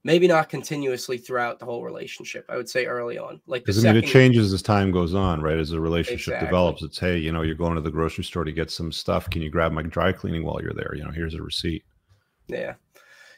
Maybe 0.05 0.27
not 0.27 0.49
continuously 0.49 1.17
throughout 1.17 1.61
the 1.61 1.65
whole 1.65 1.85
relationship. 1.85 2.45
I 2.49 2.57
would 2.57 2.69
say 2.69 2.87
early 2.87 3.19
on, 3.19 3.41
like 3.47 3.65
because 3.65 3.85
I 3.85 3.93
mean, 3.93 4.03
it 4.03 4.09
changes 4.09 4.53
as 4.53 4.61
time 4.61 4.91
goes 4.91 5.15
on, 5.15 5.41
right? 5.41 5.59
As 5.59 5.71
the 5.71 5.81
relationship 5.81 6.35
exactly. 6.35 6.49
develops, 6.49 6.83
it's 6.83 6.99
hey, 6.99 7.19
you 7.19 7.31
know, 7.31 7.43
you're 7.43 7.55
going 7.55 7.77
to 7.77 7.81
the 7.81 7.91
grocery 7.91 8.25
store 8.25 8.43
to 8.43 8.51
get 8.51 8.71
some 8.71 8.91
stuff. 8.91 9.31
Can 9.31 9.43
you 9.43 9.51
grab 9.51 9.71
my 9.71 9.83
dry 9.83 10.11
cleaning 10.11 10.45
while 10.45 10.61
you're 10.61 10.75
there? 10.75 10.93
You 10.97 11.05
know, 11.05 11.13
here's 11.13 11.35
a 11.35 11.43
receipt. 11.43 11.85
Yeah. 12.49 12.75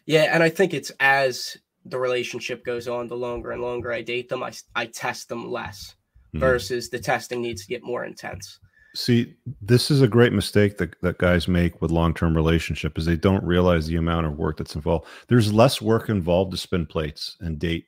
Yeah. 0.06 0.30
And 0.32 0.42
I 0.42 0.48
think 0.48 0.72
it's 0.72 0.90
as 1.00 1.56
the 1.84 1.98
relationship 1.98 2.64
goes 2.64 2.88
on, 2.88 3.08
the 3.08 3.16
longer 3.16 3.50
and 3.50 3.60
longer 3.60 3.92
I 3.92 4.00
date 4.00 4.30
them, 4.30 4.42
I, 4.42 4.52
I 4.74 4.86
test 4.86 5.28
them 5.28 5.50
less 5.50 5.96
mm-hmm. 6.28 6.40
versus 6.40 6.88
the 6.88 6.98
testing 6.98 7.42
needs 7.42 7.62
to 7.62 7.68
get 7.68 7.82
more 7.82 8.04
intense. 8.04 8.58
See, 8.94 9.34
this 9.60 9.90
is 9.90 10.02
a 10.02 10.08
great 10.08 10.32
mistake 10.32 10.78
that, 10.78 11.00
that 11.02 11.18
guys 11.18 11.48
make 11.48 11.82
with 11.82 11.90
long-term 11.90 12.36
relationship 12.36 12.96
is 12.96 13.04
they 13.04 13.16
don't 13.16 13.42
realize 13.42 13.86
the 13.86 13.96
amount 13.96 14.26
of 14.26 14.38
work 14.38 14.56
that's 14.56 14.76
involved. 14.76 15.08
There's 15.28 15.52
less 15.52 15.82
work 15.82 16.08
involved 16.08 16.52
to 16.52 16.56
spin 16.56 16.86
plates 16.86 17.36
and 17.40 17.58
date 17.58 17.86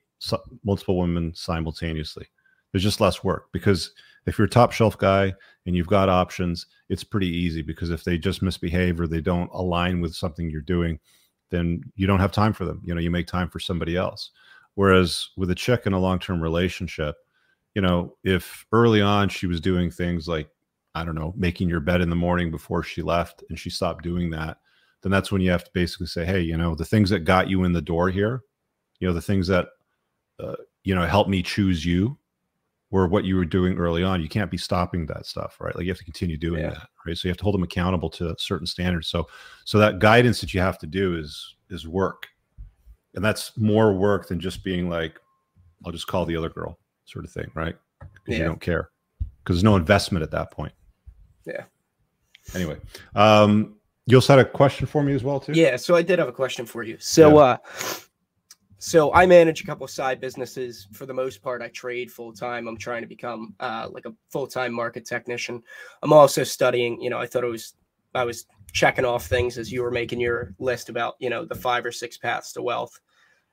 multiple 0.65 0.99
women 0.99 1.33
simultaneously. 1.35 2.27
There's 2.73 2.83
just 2.83 3.01
less 3.01 3.23
work 3.23 3.53
because 3.53 3.93
if 4.27 4.37
you're 4.37 4.47
a 4.47 4.51
top 4.51 4.73
shelf 4.73 4.99
guy 4.99 5.33
and 5.65 5.77
you've 5.77 5.87
got 5.87 6.09
options, 6.09 6.67
it's 6.89 7.05
pretty 7.05 7.29
easy 7.29 7.63
because 7.63 7.91
if 7.91 8.03
they 8.03 8.19
just 8.19 8.43
misbehave 8.43 9.01
or 9.01 9.07
they 9.07 9.21
don't 9.21 9.51
align 9.53 10.01
with 10.01 10.15
something 10.15 10.51
you're 10.51 10.61
doing, 10.61 10.99
then 11.51 11.81
you 11.95 12.09
don't 12.09 12.21
have 12.21 12.33
time 12.33 12.53
for 12.53 12.65
them. 12.65 12.83
You 12.85 12.95
know, 12.95 13.01
you 13.01 13.13
make 13.13 13.29
time 13.29 13.49
for 13.49 13.61
somebody 13.61 13.97
else. 13.97 14.31
Whereas 14.75 15.29
with 15.37 15.51
a 15.51 15.55
chick 15.55 15.87
in 15.87 15.93
a 15.93 15.99
long 16.01 16.19
term 16.19 16.43
relationship, 16.43 17.15
you 17.75 17.83
know, 17.83 18.17
if 18.25 18.67
early 18.73 19.01
on 19.01 19.29
she 19.29 19.47
was 19.47 19.61
doing 19.61 19.91
things 19.91 20.27
like, 20.27 20.49
I 20.97 21.05
don't 21.05 21.15
know, 21.15 21.35
making 21.37 21.69
your 21.69 21.81
bed 21.81 22.01
in 22.01 22.09
the 22.09 22.17
morning 22.17 22.51
before 22.51 22.83
she 22.83 23.03
left 23.03 23.45
and 23.51 23.59
she 23.59 23.69
stopped 23.69 24.03
doing 24.03 24.31
that, 24.31 24.57
then 25.03 25.13
that's 25.13 25.31
when 25.31 25.43
you 25.43 25.51
have 25.51 25.63
to 25.63 25.71
basically 25.75 26.07
say, 26.07 26.25
hey, 26.25 26.41
you 26.41 26.57
know, 26.57 26.75
the 26.75 26.87
things 26.87 27.11
that 27.11 27.21
got 27.21 27.51
you 27.51 27.65
in 27.65 27.73
the 27.75 27.83
door 27.83 28.09
here, 28.09 28.41
you 28.99 29.07
know, 29.07 29.13
the 29.13 29.21
things 29.21 29.47
that, 29.49 29.69
uh, 30.41 30.57
you 30.85 30.95
know, 30.95 31.05
helped 31.07 31.29
me 31.29 31.43
choose 31.43 31.85
you 31.85 32.17
were 32.91 33.07
what 33.07 33.25
you 33.25 33.37
were 33.37 33.45
doing 33.45 33.77
early 33.77 34.03
on. 34.03 34.23
You 34.23 34.29
can't 34.31 34.51
be 34.51 34.57
stopping 34.57 35.05
that 35.07 35.27
stuff, 35.27 35.59
right? 35.61 35.77
Like 35.77 35.85
you 35.85 35.91
have 35.91 35.99
to 35.99 36.05
continue 36.05 36.39
doing 36.39 36.63
yeah. 36.63 36.71
that, 36.71 36.89
right? 37.07 37.17
So 37.17 37.29
you 37.29 37.31
have 37.31 37.37
to 37.37 37.45
hold 37.45 37.55
them 37.55 37.63
accountable 37.63 38.09
to 38.11 38.35
certain 38.39 38.67
standards. 38.67 39.09
So, 39.09 39.29
so 39.67 39.79
that 39.79 39.99
guidance 39.99 40.41
that 40.41 40.55
you 40.55 40.61
have 40.61 40.79
to 40.79 40.87
do 40.87 41.15
is 41.19 41.57
is 41.69 41.87
work, 41.87 42.27
and 43.15 43.23
that's 43.23 43.55
more 43.59 43.93
work 43.93 44.29
than 44.29 44.41
just 44.41 44.65
being 44.65 44.89
like, 44.89 45.21
"I'll 45.85 45.93
just 45.93 46.07
call 46.07 46.25
the 46.25 46.37
other 46.37 46.49
girl," 46.49 46.79
sort 47.05 47.27
of 47.27 47.31
thing, 47.31 47.51
right? 47.55 47.77
Because 48.01 48.15
yeah. 48.29 48.39
you 48.39 48.45
don't 48.45 48.61
care, 48.61 48.89
because 49.45 49.57
there's 49.57 49.65
no 49.65 49.77
investment 49.77 50.23
at 50.23 50.31
that 50.31 50.51
point. 50.53 50.73
Yeah. 51.47 51.65
Anyway, 52.55 52.79
um, 53.15 53.77
you 54.07 54.17
also 54.17 54.37
had 54.37 54.47
a 54.47 54.49
question 54.49 54.87
for 54.87 55.03
me 55.03 55.15
as 55.15 55.25
well, 55.25 55.41
too. 55.41 55.53
Yeah. 55.53 55.77
So 55.77 55.97
I 55.97 56.03
did 56.03 56.19
have 56.19 56.29
a 56.29 56.33
question 56.33 56.67
for 56.67 56.83
you. 56.83 56.97
So, 56.99 57.39
yeah. 57.39 57.45
uh 57.45 57.57
so 58.79 59.13
I 59.15 59.27
manage 59.27 59.63
a 59.63 59.67
couple 59.67 59.85
of 59.85 59.91
side 59.91 60.21
businesses. 60.21 60.87
For 60.93 61.07
the 61.07 61.15
most 61.15 61.43
part, 61.43 61.63
I 61.63 61.69
trade 61.69 62.11
full 62.11 62.33
time. 62.33 62.69
I'm 62.69 62.77
trying 62.77 63.03
to 63.03 63.09
become 63.09 63.55
uh, 63.59 63.89
like 63.91 64.05
a 64.05 64.15
full 64.31 64.47
time 64.47 64.73
market 64.73 65.07
technician. 65.07 65.63
I'm 66.03 66.13
also 66.13 66.45
studying. 66.45 67.01
You 67.01 67.11
know, 67.11 67.19
I 67.19 67.27
thought 67.27 67.45
it 67.45 67.51
was 67.51 67.75
I 68.15 68.25
was 68.25 68.47
checking 68.73 69.05
off 69.05 69.27
things 69.27 69.57
as 69.59 69.73
you 69.73 69.83
were 69.83 69.91
making 69.91 70.21
your 70.21 70.55
list 70.59 70.89
about 70.89 71.15
you 71.19 71.31
know 71.31 71.45
the 71.45 71.55
five 71.55 71.87
or 71.87 71.93
six 71.93 72.19
paths 72.19 72.53
to 72.53 72.63
wealth, 72.63 73.01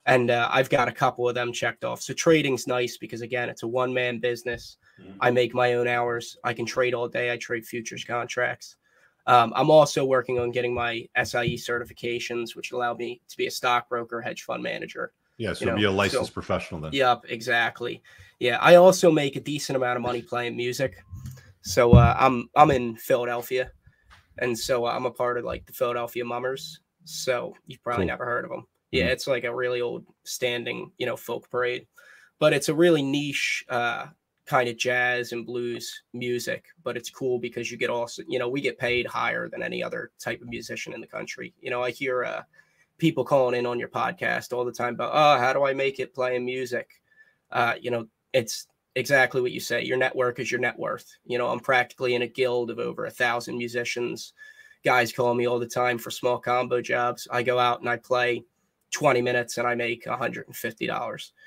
and 0.06 0.30
uh, 0.30 0.50
I've 0.52 0.70
got 0.70 0.88
a 0.88 0.91
couple 0.91 1.28
of 1.28 1.36
them 1.36 1.54
checked 1.54 1.86
off. 1.86 2.02
So 2.02 2.14
trading's 2.14 2.68
nice 2.68 2.98
because 2.98 3.22
again, 3.22 3.50
it's 3.50 3.64
a 3.64 3.68
one 3.68 3.94
man 3.94 4.20
business. 4.20 4.78
Mm-hmm. 5.02 5.18
I 5.22 5.32
make 5.32 5.54
my 5.54 5.74
own 5.74 5.88
hours. 5.88 6.38
I 6.44 6.54
can 6.54 6.66
trade 6.66 6.94
all 6.94 7.08
day. 7.08 7.32
I 7.32 7.38
trade 7.38 7.66
futures 7.66 8.04
contracts. 8.04 8.76
Um, 9.26 9.54
I'm 9.56 9.70
also 9.70 10.04
working 10.04 10.39
on 10.39 10.52
getting 10.52 10.74
my 10.74 11.08
SIE 11.16 11.56
certifications, 11.56 12.56
which 12.56 12.72
allow 12.72 12.94
me 12.94 13.22
to 13.30 13.38
be 13.38 13.48
a 13.48 13.52
stockbroker, 13.52 14.22
hedge 14.22 14.44
fund 14.44 14.62
manager. 14.62 15.14
Yeah, 15.38 15.54
so 15.54 15.66
you 15.66 15.72
know? 15.72 15.78
be 15.78 15.84
a 15.86 15.91
licensed 15.91 16.28
so, 16.28 16.34
professional 16.34 16.82
then. 16.82 16.91
Yep, 16.94 17.26
exactly. 17.30 18.04
Yeah, 18.39 18.58
I 18.60 18.76
also 18.76 19.12
make 19.12 19.36
a 19.36 19.39
decent 19.39 19.78
amount 19.78 19.96
of 19.96 20.04
money 20.04 20.22
playing 20.22 20.56
music. 20.56 21.04
So 21.62 21.94
uh, 21.94 22.16
I'm 22.20 22.50
I'm 22.56 22.72
in 22.72 22.96
Philadelphia, 22.98 23.72
and 24.38 24.58
so 24.58 24.86
uh, 24.86 24.91
I'm 24.91 25.06
a 25.06 25.12
part 25.12 25.38
of 25.38 25.46
like 25.46 25.66
the 25.66 25.74
Philadelphia 25.74 26.26
Mummers. 26.26 26.82
So 27.06 27.56
you've 27.66 27.82
probably 27.82 28.04
cool. 28.04 28.08
never 28.10 28.26
heard 28.26 28.46
of 28.46 28.52
them. 28.52 28.68
Yeah, 28.91 29.04
mm-hmm. 29.04 29.12
it's 29.14 29.28
like 29.28 29.46
a 29.46 29.56
really 29.56 29.82
old 29.82 30.06
standing, 30.26 30.91
you 30.98 31.06
know, 31.06 31.16
folk 31.16 31.50
parade, 31.50 31.88
but 32.39 32.54
it's 32.54 32.70
a 32.70 32.74
really 32.74 33.02
niche 33.02 33.66
uh, 33.70 34.08
kind 34.46 34.68
of 34.68 34.78
jazz 34.78 35.32
and 35.32 35.46
blues 35.46 36.04
music, 36.14 36.66
but 36.84 36.98
it's 36.98 37.10
cool 37.10 37.39
because 37.39 37.72
you 37.72 37.78
get 37.78 37.89
also, 37.89 38.24
you 38.28 38.39
know, 38.39 38.50
we 38.50 38.62
get 38.62 38.78
paid 38.78 39.08
higher 39.08 39.48
than 39.48 39.64
any 39.64 39.82
other 39.82 40.12
type 40.20 40.41
of 40.41 40.50
musician 40.50 40.94
in 40.94 41.02
the 41.02 41.08
country. 41.08 41.54
You 41.62 41.70
know, 41.70 41.82
I 41.82 41.91
hear 41.91 42.26
uh, 42.26 42.41
people 42.98 43.24
calling 43.24 43.58
in 43.58 43.66
on 43.66 43.80
your 43.80 43.88
podcast 43.88 44.52
all 44.52 44.66
the 44.66 44.72
time 44.72 44.96
about, 44.96 45.12
oh, 45.14 45.39
how 45.39 45.54
do 45.54 45.66
I 45.66 45.74
make 45.74 46.00
it 46.00 46.14
playing 46.14 46.46
music? 46.46 47.02
Uh, 47.52 47.76
you 47.80 47.89
know, 47.89 48.08
it's 48.34 48.68
exactly 48.96 49.41
what 49.41 49.52
you 49.52 49.62
say. 49.62 49.84
Your 49.84 49.98
network 49.98 50.39
is 50.39 50.52
your 50.52 50.60
net 50.60 50.78
worth. 50.78 51.10
You 51.26 51.38
know, 51.38 51.48
I'm 51.48 51.60
practically 51.62 52.16
in 52.16 52.24
a 52.24 52.28
guild 52.28 52.70
of 52.70 52.80
over 52.80 53.06
a 53.06 53.12
thousand 53.12 53.58
musicians. 53.58 54.34
Guys 54.84 55.14
call 55.14 55.34
me 55.34 55.48
all 55.48 55.60
the 55.60 55.68
time 55.68 55.98
for 55.98 56.12
small 56.12 56.38
combo 56.38 56.82
jobs. 56.82 57.28
I 57.32 57.44
go 57.44 57.60
out 57.60 57.80
and 57.80 57.88
I 57.88 57.96
play 57.96 58.44
20 58.91 59.22
minutes 59.22 59.58
and 59.58 59.66
I 59.66 59.76
make 59.76 60.04
$150. 60.04 60.52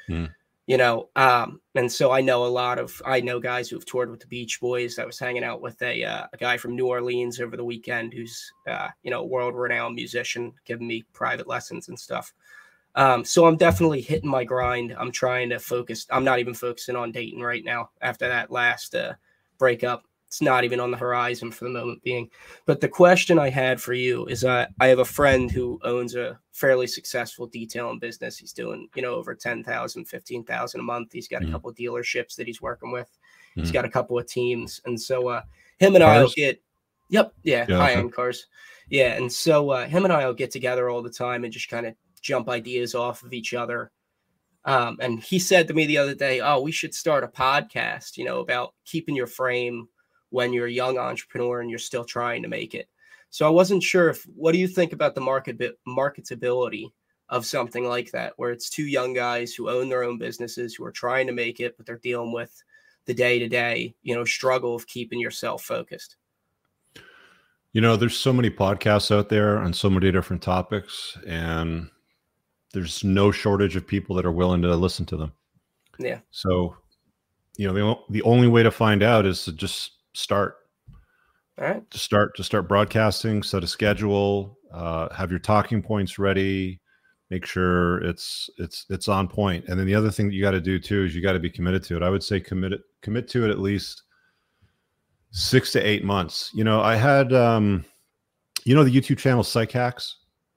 Mm 0.09 0.31
you 0.67 0.77
know 0.77 1.09
um, 1.17 1.61
and 1.75 1.91
so 1.91 2.11
i 2.11 2.21
know 2.21 2.45
a 2.45 2.47
lot 2.47 2.79
of 2.79 3.01
i 3.07 3.21
know 3.21 3.39
guys 3.41 3.69
who 3.69 3.77
have 3.77 3.85
toured 3.85 4.11
with 4.11 4.21
the 4.21 4.27
beach 4.27 4.61
boys. 4.61 4.99
I 4.99 5.05
was 5.05 5.19
hanging 5.19 5.45
out 5.45 5.61
with 5.61 5.81
a, 5.83 6.05
uh, 6.05 6.27
a 6.33 6.37
guy 6.37 6.57
from 6.57 6.77
new 6.77 6.87
orleans 6.87 7.41
over 7.41 7.57
the 7.57 7.65
weekend 7.65 8.13
who's 8.13 8.53
uh, 8.69 8.89
you 9.03 9.11
know 9.11 9.25
world 9.25 9.55
renowned 9.55 9.95
musician 9.95 10.53
giving 10.65 10.87
me 10.87 11.05
private 11.13 11.47
lessons 11.47 11.89
and 11.89 11.99
stuff. 11.99 12.33
Um, 12.95 13.25
so 13.25 13.47
i'm 13.47 13.57
definitely 13.57 14.01
hitting 14.01 14.31
my 14.31 14.45
grind. 14.45 14.95
I'm 14.99 15.13
trying 15.13 15.51
to 15.51 15.59
focus 15.59 16.07
i'm 16.11 16.25
not 16.25 16.39
even 16.39 16.55
focusing 16.55 16.97
on 16.97 17.13
dating 17.13 17.41
right 17.41 17.65
now 17.65 17.91
after 18.01 18.29
that 18.29 18.51
last 18.51 18.95
uh, 18.95 19.15
breakup 19.59 20.05
it's 20.27 20.43
not 20.43 20.65
even 20.65 20.81
on 20.81 20.91
the 20.91 20.97
horizon 20.97 21.53
for 21.53 21.65
the 21.65 21.71
moment 21.71 22.03
being. 22.03 22.29
But 22.67 22.81
the 22.81 22.89
question 22.89 23.39
I 23.39 23.49
had 23.49 23.81
for 23.81 23.93
you 23.93 24.27
is 24.27 24.45
uh, 24.45 24.67
I 24.81 24.89
have 24.89 24.99
a 24.99 25.05
friend 25.05 25.51
who 25.51 25.79
owns 25.83 26.17
a 26.17 26.39
fairly 26.53 26.87
successful 26.87 27.47
detailing 27.47 28.01
business. 28.01 28.37
He's 28.37 28.53
doing, 28.53 28.89
you 28.97 29.03
know, 29.03 29.15
over 29.15 29.35
10,000, 29.35 30.05
15,000 30.05 30.81
a 30.81 30.83
month. 30.83 31.13
He's 31.13 31.29
got 31.29 31.43
mm-hmm. 31.43 31.51
a 31.51 31.53
couple 31.53 31.73
dealerships 31.73 32.35
that 32.37 32.47
he's 32.47 32.61
working 32.61 32.91
with. 32.91 33.09
Mm-hmm. 33.51 33.61
He's 33.61 33.71
got 33.71 33.85
a 33.85 33.89
couple 33.91 34.19
of 34.19 34.27
teams. 34.27 34.81
And 34.85 35.01
so 35.01 35.29
uh, 35.29 35.43
him 35.79 35.95
and 35.95 36.03
I 36.03 36.21
will 36.23 36.33
get, 36.35 36.61
yep, 37.09 37.33
yeah, 37.45 37.65
yeah 37.69 37.77
high 37.77 37.93
end 37.93 38.13
cars. 38.13 38.47
Yeah. 38.89 39.13
And 39.13 39.33
so 39.33 39.71
uh, 39.71 39.87
him 39.87 40.05
and 40.05 40.13
I 40.13 40.27
will 40.27 40.35
get 40.35 40.51
together 40.51 40.91
all 40.91 41.03
the 41.03 41.11
time 41.11 41.45
and 41.45 41.53
just 41.53 41.69
kind 41.69 41.87
of 41.87 41.95
jump 42.21 42.49
ideas 42.49 42.97
off 42.97 43.23
of 43.23 43.33
each 43.33 43.55
other. 43.55 43.93
Um, 44.65 44.99
and 45.01 45.23
he 45.23 45.39
said 45.39 45.69
to 45.69 45.75
me 45.75 45.87
the 45.87 45.99
other 45.99 46.15
day, 46.15 46.41
"Oh, 46.41 46.61
we 46.61 46.73
should 46.73 46.93
start 46.93 47.23
a 47.23 47.29
podcast, 47.29 48.17
you 48.17 48.25
know, 48.25 48.41
about 48.41 48.75
keeping 48.85 49.15
your 49.15 49.29
frame 49.29 49.87
when 50.31 50.53
you're 50.53 50.67
a 50.67 50.73
young 50.73 50.99
entrepreneur 50.99 51.61
and 51.61 51.71
you're 51.71 51.79
still 51.79 52.05
trying 52.05 52.43
to 52.43 52.49
make 52.49 52.75
it. 52.75 52.89
So 53.31 53.47
I 53.47 53.51
wasn't 53.51 53.83
sure 53.83 54.09
if 54.09 54.23
what 54.35 54.53
do 54.53 54.59
you 54.59 54.69
think 54.69 54.93
about 54.93 55.15
the 55.15 55.21
market 55.21 55.59
marketability 55.87 56.93
of 57.29 57.45
something 57.45 57.85
like 57.85 58.11
that, 58.13 58.33
where 58.37 58.53
it's 58.53 58.71
two 58.71 58.87
young 58.87 59.13
guys 59.13 59.53
who 59.53 59.69
own 59.69 59.89
their 59.89 60.05
own 60.05 60.17
businesses 60.19 60.75
who 60.75 60.85
are 60.85 60.93
trying 60.93 61.27
to 61.27 61.33
make 61.33 61.61
it, 61.61 61.77
but 61.77 61.85
they're 61.85 61.99
dealing 61.99 62.33
with 62.33 62.63
the 63.07 63.15
day 63.15 63.39
to 63.39 63.49
day, 63.49 63.95
you 64.03 64.15
know, 64.15 64.25
struggle 64.25 64.75
of 64.75 64.87
keeping 64.87 65.21
yourself 65.21 65.63
focused. 65.63 66.17
You 67.73 67.81
know, 67.81 67.97
there's 67.97 68.17
so 68.17 68.33
many 68.33 68.51
podcasts 68.51 69.15
out 69.15 69.29
there 69.29 69.59
on 69.59 69.73
so 69.73 69.91
many 69.91 70.11
different 70.11 70.43
topics, 70.43 71.19
and 71.27 71.91
there's 72.73 73.05
no 73.05 73.31
shortage 73.31 73.77
of 73.77 73.87
people 73.87 74.17
that 74.17 74.25
are 74.25 74.33
willing 74.33 74.63
to 74.63 74.75
listen 74.75 75.05
to 75.07 75.17
them. 75.17 75.33
Yeah. 75.99 76.21
So, 76.31 76.77
you 77.57 77.71
know, 77.71 77.75
the, 77.75 78.13
the 78.13 78.23
only 78.23 78.49
way 78.49 78.63
to 78.63 78.71
find 78.71 79.03
out 79.03 79.27
is 79.27 79.45
to 79.45 79.53
just 79.53 79.93
start. 80.17 80.57
All 81.59 81.67
right. 81.67 81.91
To 81.91 81.99
start 81.99 82.37
to 82.37 82.45
start 82.45 82.69
broadcasting, 82.69 83.43
set 83.43 83.65
a 83.65 83.67
schedule, 83.67 84.59
Uh, 84.73 85.13
have 85.15 85.31
your 85.31 85.41
talking 85.41 85.83
points 85.83 86.19
ready. 86.19 86.81
Make 87.31 87.47
sure 87.47 87.99
it's 88.05 88.51
it's 88.59 88.85
it's 88.91 89.09
on 89.09 89.27
point. 89.27 89.65
And 89.69 89.79
then 89.79 89.87
the 89.87 89.95
other 89.95 90.11
thing 90.11 90.29
that 90.29 90.35
you 90.35 90.43
got 90.43 90.51
to 90.53 90.61
do 90.61 90.79
too 90.79 91.05
is 91.05 91.15
you 91.15 91.23
got 91.23 91.33
to 91.33 91.41
be 91.41 91.51
committed 91.51 91.83
to 91.85 91.97
it. 91.97 92.03
I 92.03 92.11
would 92.11 92.23
say 92.23 92.41
commit 92.41 92.73
it 92.73 92.83
commit 93.03 93.29
to 93.31 93.45
it 93.45 93.51
at 93.51 93.59
least 93.59 94.03
six 95.31 95.73
to 95.73 95.81
eight 95.81 96.05
months. 96.05 96.51
You 96.55 96.65
know, 96.65 96.81
I 96.81 96.97
had 96.97 97.33
um, 97.33 97.85
you 98.65 98.75
know 98.75 98.85
the 98.85 98.91
YouTube 98.91 99.19
channel 99.19 99.43
PsycHacks. 99.43 100.13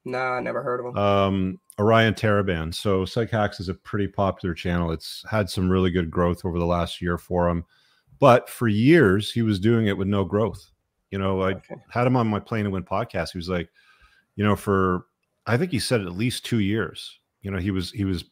Nah, 0.05 0.39
never 0.39 0.61
heard 0.61 0.79
of 0.79 0.93
them. 0.93 0.97
Um, 0.97 1.59
Orion 1.79 2.13
Taraban. 2.13 2.73
So 2.73 3.03
PsycHacks 3.03 3.59
is 3.59 3.69
a 3.69 3.73
pretty 3.73 4.07
popular 4.07 4.53
channel. 4.53 4.91
It's 4.91 5.23
had 5.29 5.49
some 5.49 5.69
really 5.69 5.91
good 5.91 6.11
growth 6.11 6.45
over 6.45 6.59
the 6.59 6.65
last 6.65 7.01
year 7.01 7.17
for 7.17 7.49
him, 7.49 7.63
but 8.19 8.49
for 8.49 8.67
years 8.67 9.31
he 9.31 9.41
was 9.41 9.59
doing 9.59 9.87
it 9.87 9.97
with 9.97 10.07
no 10.07 10.23
growth. 10.23 10.71
You 11.11 11.17
know, 11.17 11.41
I 11.41 11.51
okay. 11.51 11.75
had 11.89 12.05
him 12.05 12.15
on 12.15 12.27
my 12.27 12.39
Play 12.39 12.61
to 12.61 12.69
Win 12.69 12.83
podcast. 12.83 13.31
He 13.31 13.37
was 13.37 13.49
like, 13.49 13.69
you 14.35 14.43
know, 14.43 14.55
for 14.55 15.05
I 15.47 15.57
think 15.57 15.71
he 15.71 15.79
said 15.79 16.01
at 16.01 16.13
least 16.13 16.45
two 16.45 16.59
years. 16.59 17.19
You 17.41 17.51
know, 17.51 17.57
he 17.57 17.71
was 17.71 17.91
he 17.91 18.05
was 18.05 18.25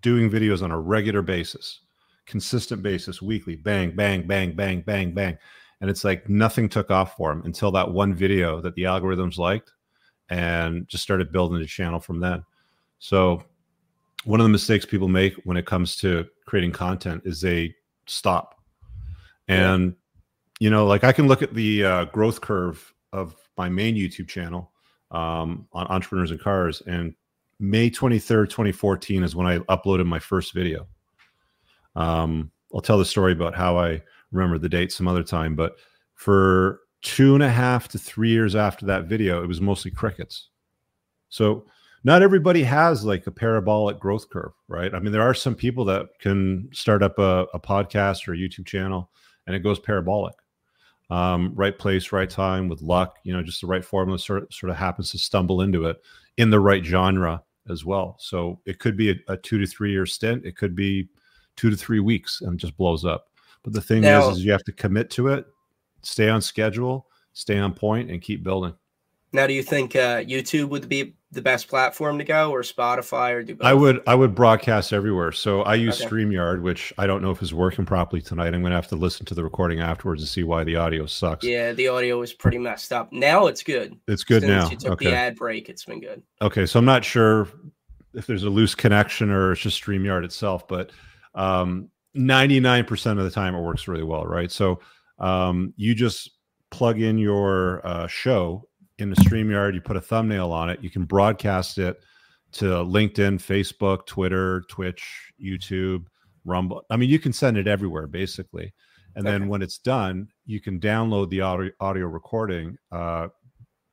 doing 0.00 0.30
videos 0.30 0.62
on 0.62 0.70
a 0.70 0.80
regular 0.80 1.22
basis, 1.22 1.80
consistent 2.26 2.82
basis, 2.82 3.20
weekly, 3.20 3.56
bang, 3.56 3.94
bang, 3.94 4.26
bang, 4.26 4.54
bang, 4.54 4.80
bang, 4.80 5.12
bang. 5.12 5.36
And 5.80 5.90
it's 5.90 6.04
like 6.04 6.28
nothing 6.28 6.68
took 6.68 6.90
off 6.90 7.16
for 7.16 7.32
him 7.32 7.42
until 7.44 7.70
that 7.72 7.90
one 7.90 8.14
video 8.14 8.60
that 8.60 8.74
the 8.74 8.82
algorithms 8.84 9.38
liked 9.38 9.72
and 10.28 10.86
just 10.88 11.02
started 11.02 11.32
building 11.32 11.58
the 11.58 11.66
channel 11.66 12.00
from 12.00 12.20
then. 12.20 12.44
So 12.98 13.42
one 14.24 14.40
of 14.40 14.44
the 14.44 14.50
mistakes 14.50 14.84
people 14.84 15.08
make 15.08 15.34
when 15.44 15.56
it 15.56 15.66
comes 15.66 15.96
to 15.96 16.26
creating 16.46 16.72
content 16.72 17.22
is 17.24 17.40
they 17.40 17.74
stop. 18.06 18.59
And 19.50 19.96
you 20.60 20.70
know, 20.70 20.86
like 20.86 21.04
I 21.04 21.12
can 21.12 21.26
look 21.26 21.42
at 21.42 21.54
the 21.54 21.84
uh, 21.84 22.04
growth 22.06 22.40
curve 22.40 22.92
of 23.12 23.34
my 23.56 23.68
main 23.68 23.96
YouTube 23.96 24.28
channel 24.28 24.70
um, 25.10 25.66
on 25.72 25.86
entrepreneurs 25.88 26.30
and 26.30 26.40
cars, 26.40 26.82
and 26.86 27.14
May 27.58 27.90
23rd, 27.90 28.48
2014 28.48 29.22
is 29.22 29.36
when 29.36 29.46
I 29.46 29.58
uploaded 29.58 30.06
my 30.06 30.18
first 30.18 30.54
video. 30.54 30.86
Um, 31.94 32.50
I'll 32.74 32.80
tell 32.80 32.98
the 32.98 33.04
story 33.04 33.32
about 33.32 33.54
how 33.54 33.78
I 33.78 34.02
remember 34.32 34.58
the 34.58 34.68
date 34.68 34.92
some 34.92 35.08
other 35.08 35.22
time, 35.22 35.56
but 35.56 35.76
for 36.14 36.80
two 37.02 37.34
and 37.34 37.42
a 37.42 37.50
half 37.50 37.88
to 37.88 37.98
three 37.98 38.30
years 38.30 38.54
after 38.54 38.86
that 38.86 39.04
video, 39.04 39.42
it 39.42 39.46
was 39.46 39.60
mostly 39.60 39.90
crickets. 39.90 40.48
So 41.28 41.66
not 42.04 42.22
everybody 42.22 42.62
has 42.62 43.04
like 43.04 43.26
a 43.26 43.30
parabolic 43.30 43.98
growth 43.98 44.30
curve, 44.30 44.52
right? 44.68 44.94
I 44.94 45.00
mean, 45.00 45.12
there 45.12 45.22
are 45.22 45.34
some 45.34 45.54
people 45.54 45.84
that 45.86 46.06
can 46.18 46.68
start 46.72 47.02
up 47.02 47.18
a, 47.18 47.46
a 47.52 47.60
podcast 47.60 48.26
or 48.26 48.32
a 48.32 48.36
YouTube 48.36 48.66
channel 48.66 49.10
and 49.50 49.56
it 49.56 49.64
goes 49.64 49.80
parabolic 49.80 50.34
um, 51.10 51.52
right 51.54 51.76
place, 51.76 52.12
right 52.12 52.30
time 52.30 52.68
with 52.68 52.82
luck, 52.82 53.16
you 53.24 53.32
know, 53.32 53.42
just 53.42 53.60
the 53.60 53.66
right 53.66 53.84
formula 53.84 54.18
sort 54.18 54.44
of, 54.44 54.54
sort 54.54 54.70
of 54.70 54.76
happens 54.76 55.10
to 55.10 55.18
stumble 55.18 55.60
into 55.60 55.86
it 55.86 56.00
in 56.36 56.50
the 56.50 56.60
right 56.60 56.84
genre 56.84 57.42
as 57.68 57.84
well. 57.84 58.16
So 58.20 58.60
it 58.64 58.78
could 58.78 58.96
be 58.96 59.10
a, 59.10 59.14
a 59.28 59.36
two 59.36 59.58
to 59.58 59.66
three 59.66 59.90
year 59.90 60.06
stint. 60.06 60.46
It 60.46 60.56
could 60.56 60.76
be 60.76 61.08
two 61.56 61.68
to 61.68 61.76
three 61.76 62.00
weeks 62.00 62.40
and 62.40 62.58
just 62.58 62.76
blows 62.76 63.04
up. 63.04 63.28
But 63.62 63.72
the 63.72 63.80
thing 63.80 64.02
now, 64.02 64.30
is, 64.30 64.38
is 64.38 64.44
you 64.44 64.52
have 64.52 64.64
to 64.64 64.72
commit 64.72 65.10
to 65.10 65.28
it, 65.28 65.46
stay 66.02 66.28
on 66.28 66.40
schedule, 66.40 67.08
stay 67.32 67.58
on 67.58 67.74
point, 67.74 68.10
and 68.10 68.22
keep 68.22 68.44
building. 68.44 68.74
Now, 69.32 69.46
do 69.46 69.52
you 69.52 69.62
think 69.62 69.94
uh, 69.96 70.22
YouTube 70.22 70.70
would 70.70 70.88
be 70.88 71.14
the 71.32 71.42
best 71.42 71.68
platform 71.68 72.18
to 72.18 72.24
go, 72.24 72.50
or 72.50 72.62
Spotify, 72.62 73.32
or 73.32 73.42
do 73.42 73.54
both? 73.54 73.66
I 73.66 73.74
would 73.74 74.02
I 74.06 74.14
would 74.14 74.34
broadcast 74.34 74.92
everywhere. 74.92 75.32
So 75.32 75.62
I 75.62 75.76
use 75.76 76.00
okay. 76.00 76.10
Streamyard, 76.10 76.62
which 76.62 76.92
I 76.98 77.06
don't 77.06 77.22
know 77.22 77.30
if 77.30 77.42
is 77.42 77.54
working 77.54 77.86
properly 77.86 78.20
tonight. 78.20 78.54
I'm 78.54 78.62
going 78.62 78.70
to 78.70 78.76
have 78.76 78.88
to 78.88 78.96
listen 78.96 79.26
to 79.26 79.34
the 79.34 79.44
recording 79.44 79.80
afterwards 79.80 80.22
to 80.22 80.28
see 80.28 80.42
why 80.42 80.64
the 80.64 80.76
audio 80.76 81.06
sucks. 81.06 81.44
Yeah, 81.44 81.72
the 81.72 81.88
audio 81.88 82.18
was 82.18 82.32
pretty 82.32 82.58
messed 82.58 82.92
up. 82.92 83.12
Now 83.12 83.46
it's 83.46 83.62
good. 83.62 83.96
It's 84.08 84.24
good 84.24 84.42
Since 84.42 84.50
now. 84.50 84.70
You 84.70 84.76
took 84.76 84.92
okay. 84.92 85.06
the 85.06 85.16
ad 85.16 85.36
break. 85.36 85.68
It's 85.68 85.84
been 85.84 86.00
good. 86.00 86.22
Okay, 86.42 86.66
so 86.66 86.78
I'm 86.78 86.84
not 86.84 87.04
sure 87.04 87.48
if 88.14 88.26
there's 88.26 88.44
a 88.44 88.50
loose 88.50 88.74
connection 88.74 89.30
or 89.30 89.52
it's 89.52 89.60
just 89.60 89.82
Streamyard 89.82 90.24
itself, 90.24 90.66
but 90.66 90.90
um, 91.34 91.90
99% 92.16 93.18
of 93.18 93.24
the 93.24 93.30
time 93.30 93.54
it 93.54 93.60
works 93.60 93.86
really 93.86 94.02
well, 94.02 94.24
right? 94.24 94.50
So 94.50 94.80
um, 95.18 95.74
you 95.76 95.94
just 95.94 96.30
plug 96.70 97.00
in 97.00 97.18
your 97.18 97.86
uh, 97.86 98.06
show 98.06 98.68
in 99.00 99.10
the 99.10 99.16
StreamYard, 99.16 99.74
you 99.74 99.80
put 99.80 99.96
a 99.96 100.00
thumbnail 100.00 100.52
on 100.52 100.70
it, 100.70 100.82
you 100.82 100.90
can 100.90 101.04
broadcast 101.04 101.78
it 101.78 102.00
to 102.52 102.64
LinkedIn, 102.64 103.38
Facebook, 103.38 104.06
Twitter, 104.06 104.62
Twitch, 104.68 105.32
YouTube, 105.42 106.06
Rumble. 106.44 106.84
I 106.90 106.96
mean, 106.96 107.10
you 107.10 107.18
can 107.18 107.32
send 107.32 107.56
it 107.58 107.66
everywhere 107.66 108.06
basically. 108.06 108.72
And 109.16 109.26
okay. 109.26 109.38
then 109.38 109.48
when 109.48 109.62
it's 109.62 109.78
done, 109.78 110.28
you 110.46 110.60
can 110.60 110.80
download 110.80 111.30
the 111.30 111.40
audio, 111.40 111.70
audio 111.80 112.06
recording, 112.06 112.78
uh, 112.92 113.28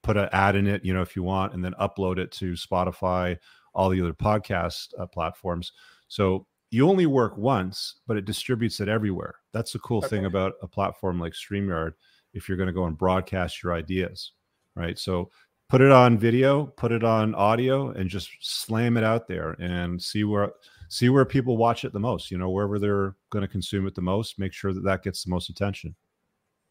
put 0.04 0.18
an 0.18 0.30
ad 0.32 0.56
in 0.56 0.68
it, 0.68 0.86
you 0.86 0.94
know, 0.94 1.02
if 1.02 1.16
you 1.16 1.24
want, 1.24 1.54
and 1.54 1.64
then 1.64 1.74
upload 1.80 2.18
it 2.18 2.32
to 2.34 2.54
Spotify, 2.54 3.38
all 3.74 3.90
the 3.90 4.02
other 4.02 4.14
podcast 4.14 4.88
uh, 5.00 5.06
platforms. 5.06 5.74
So 6.08 6.48
you 6.72 6.88
only 6.88 7.06
work 7.06 7.38
once, 7.38 7.96
but 8.08 8.18
it 8.18 8.26
distributes 8.26 8.80
it 8.80 8.88
everywhere. 8.88 9.36
That's 9.54 9.74
the 9.74 9.80
cool 9.80 10.00
okay. 10.00 10.08
thing 10.08 10.26
about 10.26 10.54
a 10.62 10.68
platform 10.68 11.20
like 11.20 11.34
StreamYard. 11.34 11.94
If 12.34 12.48
you're 12.48 12.58
going 12.58 12.68
to 12.68 12.74
go 12.74 12.86
and 12.86 12.98
broadcast 12.98 13.64
your 13.64 13.74
ideas, 13.74 14.34
right? 14.78 14.98
So 14.98 15.30
put 15.70 15.82
it 15.82 15.92
on 15.92 16.18
video, 16.18 16.66
put 16.66 16.92
it 16.92 17.04
on 17.04 17.36
audio, 17.36 17.90
and 17.90 18.10
just 18.10 18.30
slam 18.42 18.98
it 18.98 19.04
out 19.04 19.28
there 19.28 19.52
and 19.60 20.02
see 20.02 20.24
where 20.24 20.52
see 20.90 21.10
where 21.10 21.26
people 21.26 21.58
watch 21.58 21.84
it 21.84 21.94
the 21.94 22.00
most. 22.00 22.32
You 22.32 22.38
know, 22.38 22.50
wherever 22.50 22.80
they're 22.80 23.16
going 23.30 23.42
to 23.42 23.48
consume 23.48 23.88
it 23.88 23.96
the 23.96 24.02
most, 24.02 24.40
make 24.40 24.54
sure 24.54 24.74
that 24.74 24.84
that 24.84 25.04
gets 25.04 25.24
the 25.24 25.30
most 25.30 25.50
attention. 25.50 25.96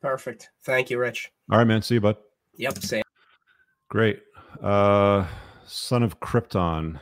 Perfect. 0.00 0.50
Thank 0.64 0.90
you, 0.90 0.98
Rich. 0.98 1.32
All 1.50 1.58
right, 1.58 1.66
man. 1.66 1.82
See 1.82 1.94
you, 1.94 2.00
bud. 2.00 2.16
Yep. 2.56 2.78
Same. 2.78 3.02
Great. 3.88 4.22
Uh, 4.62 5.26
son 5.66 6.02
of 6.02 6.20
Krypton. 6.20 6.98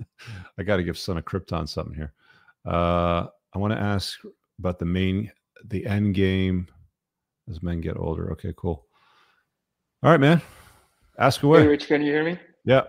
I 0.58 0.62
got 0.62 0.76
to 0.76 0.82
give 0.82 0.98
Son 0.98 1.18
of 1.18 1.24
Krypton 1.24 1.68
something 1.68 1.94
here. 1.94 2.12
Uh, 2.66 3.26
I 3.54 3.58
want 3.58 3.72
to 3.72 3.78
ask 3.78 4.18
about 4.58 4.78
the 4.78 4.84
main, 4.84 5.30
the 5.64 5.86
end 5.86 6.14
game 6.14 6.68
as 7.48 7.62
men 7.62 7.80
get 7.80 7.96
older. 7.96 8.32
Okay, 8.32 8.52
cool. 8.56 8.86
All 10.04 10.10
right, 10.10 10.20
man. 10.20 10.42
Ask 11.18 11.42
away. 11.44 11.62
Hey, 11.62 11.66
Rich, 11.66 11.86
can 11.86 12.02
you 12.02 12.12
hear 12.12 12.24
me? 12.24 12.38
Yeah. 12.66 12.82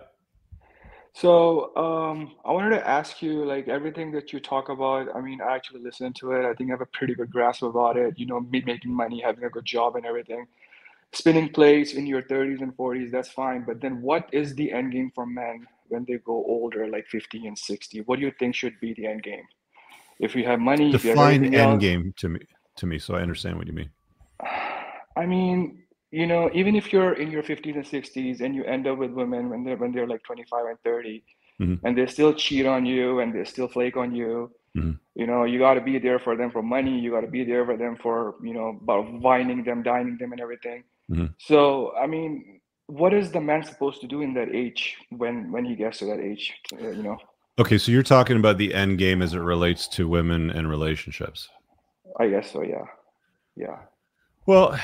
So 1.14 1.74
um, 1.74 2.32
I 2.44 2.52
wanted 2.52 2.76
to 2.76 2.86
ask 2.86 3.22
you, 3.22 3.42
like 3.42 3.68
everything 3.68 4.12
that 4.12 4.34
you 4.34 4.38
talk 4.38 4.68
about. 4.68 5.08
I 5.16 5.22
mean, 5.22 5.40
I 5.40 5.54
actually 5.54 5.80
listen 5.80 6.12
to 6.18 6.32
it. 6.32 6.44
I 6.44 6.52
think 6.52 6.68
I 6.68 6.74
have 6.74 6.82
a 6.82 6.92
pretty 6.92 7.14
good 7.14 7.30
grasp 7.32 7.62
about 7.62 7.96
it. 7.96 8.18
You 8.18 8.26
know, 8.26 8.40
me 8.40 8.62
making 8.66 8.92
money, 8.92 9.22
having 9.22 9.44
a 9.44 9.48
good 9.48 9.64
job, 9.64 9.96
and 9.96 10.04
everything. 10.04 10.46
Spinning 11.12 11.48
plates 11.54 11.94
in 11.94 12.04
your 12.04 12.20
30s 12.20 12.60
and 12.60 12.76
40s, 12.76 13.10
that's 13.10 13.30
fine. 13.30 13.64
But 13.66 13.80
then, 13.80 14.02
what 14.02 14.28
is 14.30 14.54
the 14.54 14.70
end 14.70 14.92
game 14.92 15.10
for 15.14 15.24
men 15.24 15.66
when 15.88 16.04
they 16.06 16.18
go 16.18 16.34
older, 16.34 16.86
like 16.86 17.06
50 17.06 17.46
and 17.46 17.58
60? 17.58 18.02
What 18.02 18.18
do 18.18 18.26
you 18.26 18.32
think 18.38 18.54
should 18.54 18.78
be 18.78 18.92
the 18.92 19.06
end 19.06 19.22
game? 19.22 19.44
If 20.20 20.36
you 20.36 20.44
have 20.44 20.60
money, 20.60 20.92
define 20.92 21.46
end 21.46 21.54
else, 21.54 21.80
game 21.80 22.12
to 22.18 22.28
me. 22.28 22.40
To 22.76 22.84
me, 22.84 22.98
so 22.98 23.14
I 23.14 23.22
understand 23.22 23.56
what 23.56 23.66
you 23.66 23.72
mean. 23.72 23.88
I 25.16 25.24
mean, 25.24 25.85
you 26.10 26.26
know, 26.26 26.50
even 26.54 26.76
if 26.76 26.92
you're 26.92 27.14
in 27.14 27.30
your 27.30 27.42
50s 27.42 27.74
and 27.74 27.84
60s 27.84 28.40
and 28.40 28.54
you 28.54 28.64
end 28.64 28.86
up 28.86 28.98
with 28.98 29.10
women 29.10 29.50
when 29.50 29.64
they're 29.64 29.76
when 29.76 29.92
they're 29.92 30.06
like 30.06 30.22
25 30.22 30.66
and 30.66 30.78
30, 30.84 31.24
mm-hmm. 31.60 31.86
and 31.86 31.98
they 31.98 32.06
still 32.06 32.32
cheat 32.32 32.66
on 32.66 32.86
you 32.86 33.20
and 33.20 33.34
they 33.34 33.44
still 33.44 33.68
flake 33.68 33.96
on 33.96 34.14
you, 34.14 34.50
mm-hmm. 34.76 34.92
you 35.14 35.26
know, 35.26 35.44
you 35.44 35.58
got 35.58 35.74
to 35.74 35.80
be 35.80 35.98
there 35.98 36.18
for 36.18 36.36
them 36.36 36.50
for 36.50 36.62
money. 36.62 36.98
You 36.98 37.10
got 37.10 37.22
to 37.22 37.26
be 37.26 37.44
there 37.44 37.64
for 37.64 37.76
them 37.76 37.96
for 37.96 38.36
you 38.42 38.54
know, 38.54 38.78
about 38.80 39.20
vining 39.20 39.64
them, 39.64 39.82
dining 39.82 40.16
them, 40.18 40.32
and 40.32 40.40
everything. 40.40 40.84
Mm-hmm. 41.10 41.26
So, 41.38 41.94
I 41.96 42.06
mean, 42.06 42.60
what 42.86 43.12
is 43.12 43.32
the 43.32 43.40
man 43.40 43.64
supposed 43.64 44.00
to 44.00 44.06
do 44.06 44.22
in 44.22 44.34
that 44.34 44.48
age 44.54 44.96
when 45.10 45.50
when 45.50 45.64
he 45.64 45.74
gets 45.74 45.98
to 45.98 46.04
that 46.06 46.20
age? 46.20 46.54
Uh, 46.72 46.90
you 46.90 47.02
know. 47.02 47.18
Okay, 47.58 47.78
so 47.78 47.90
you're 47.90 48.02
talking 48.02 48.36
about 48.36 48.58
the 48.58 48.74
end 48.74 48.98
game 48.98 49.22
as 49.22 49.32
it 49.32 49.38
relates 49.38 49.88
to 49.88 50.06
women 50.06 50.50
and 50.50 50.68
relationships. 50.68 51.48
I 52.20 52.28
guess 52.28 52.52
so. 52.52 52.62
Yeah. 52.62 52.84
Yeah. 53.56 53.78
Well, 54.46 54.78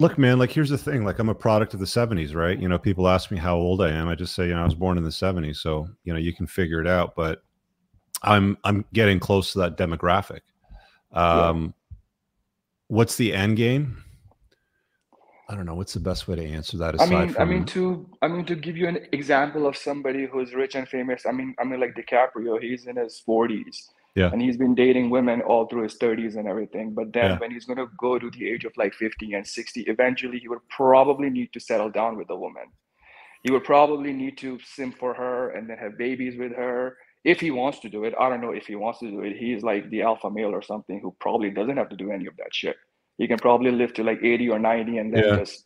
Look, 0.00 0.16
man, 0.16 0.38
like 0.38 0.52
here's 0.52 0.70
the 0.70 0.78
thing. 0.78 1.04
Like 1.04 1.18
I'm 1.18 1.28
a 1.28 1.34
product 1.34 1.74
of 1.74 1.80
the 1.80 1.86
70s, 1.86 2.34
right? 2.34 2.58
You 2.58 2.68
know, 2.68 2.78
people 2.78 3.08
ask 3.08 3.30
me 3.30 3.36
how 3.36 3.56
old 3.56 3.82
I 3.82 3.90
am. 3.90 4.08
I 4.08 4.14
just 4.14 4.34
say, 4.34 4.46
you 4.46 4.54
know, 4.54 4.60
I 4.60 4.64
was 4.64 4.74
born 4.74 4.96
in 4.96 5.04
the 5.04 5.10
70s. 5.10 5.56
So, 5.56 5.88
you 6.04 6.12
know, 6.12 6.18
you 6.18 6.32
can 6.32 6.46
figure 6.46 6.80
it 6.80 6.86
out, 6.86 7.14
but 7.16 7.42
I'm 8.22 8.58
I'm 8.64 8.84
getting 8.92 9.18
close 9.18 9.52
to 9.52 9.60
that 9.60 9.76
demographic. 9.76 10.40
Um 11.12 11.62
yeah. 11.62 11.70
what's 12.88 13.16
the 13.16 13.32
end 13.32 13.56
game? 13.56 14.04
I 15.48 15.54
don't 15.54 15.64
know. 15.64 15.74
What's 15.74 15.94
the 15.94 16.00
best 16.00 16.28
way 16.28 16.36
to 16.36 16.44
answer 16.44 16.76
that? 16.76 17.00
I 17.00 17.06
mean, 17.06 17.30
from... 17.30 17.42
I 17.42 17.44
mean 17.44 17.64
to 17.66 18.08
I 18.22 18.28
mean 18.28 18.44
to 18.44 18.54
give 18.54 18.76
you 18.76 18.86
an 18.86 19.06
example 19.12 19.66
of 19.66 19.76
somebody 19.76 20.26
who's 20.26 20.54
rich 20.54 20.74
and 20.76 20.86
famous. 20.88 21.26
I 21.26 21.32
mean, 21.32 21.54
I 21.58 21.64
mean 21.64 21.80
like 21.80 21.96
DiCaprio. 21.96 22.60
He's 22.60 22.86
in 22.86 22.96
his 22.96 23.22
40s 23.26 23.88
yeah. 24.14 24.30
And 24.32 24.42
he's 24.42 24.56
been 24.56 24.74
dating 24.74 25.10
women 25.10 25.42
all 25.42 25.66
through 25.66 25.82
his 25.82 25.96
30s 25.98 26.36
and 26.36 26.48
everything. 26.48 26.94
But 26.94 27.12
then 27.12 27.32
yeah. 27.32 27.38
when 27.38 27.50
he's 27.50 27.64
going 27.64 27.78
to 27.78 27.88
go 27.98 28.18
to 28.18 28.30
the 28.30 28.48
age 28.48 28.64
of 28.64 28.72
like 28.76 28.94
50 28.94 29.34
and 29.34 29.46
60, 29.46 29.82
eventually 29.82 30.38
he 30.38 30.48
would 30.48 30.66
probably 30.68 31.30
need 31.30 31.52
to 31.52 31.60
settle 31.60 31.90
down 31.90 32.16
with 32.16 32.28
a 32.30 32.36
woman. 32.36 32.64
He 33.44 33.52
would 33.52 33.64
probably 33.64 34.12
need 34.12 34.36
to 34.38 34.58
sim 34.64 34.92
for 34.92 35.14
her 35.14 35.50
and 35.50 35.70
then 35.70 35.78
have 35.78 35.96
babies 35.96 36.36
with 36.36 36.52
her 36.56 36.96
if 37.24 37.40
he 37.40 37.50
wants 37.50 37.78
to 37.80 37.88
do 37.88 38.04
it. 38.04 38.14
I 38.18 38.28
don't 38.28 38.40
know 38.40 38.50
if 38.50 38.66
he 38.66 38.74
wants 38.74 38.98
to 39.00 39.10
do 39.10 39.20
it. 39.20 39.36
He's 39.36 39.62
like 39.62 39.88
the 39.90 40.02
alpha 40.02 40.30
male 40.30 40.50
or 40.50 40.62
something 40.62 41.00
who 41.00 41.14
probably 41.20 41.50
doesn't 41.50 41.76
have 41.76 41.88
to 41.90 41.96
do 41.96 42.10
any 42.10 42.26
of 42.26 42.36
that 42.38 42.52
shit. 42.52 42.76
He 43.18 43.28
can 43.28 43.38
probably 43.38 43.70
live 43.70 43.92
to 43.94 44.04
like 44.04 44.22
80 44.22 44.48
or 44.50 44.58
90 44.58 44.98
and 44.98 45.14
then 45.14 45.24
yeah. 45.24 45.36
just 45.36 45.64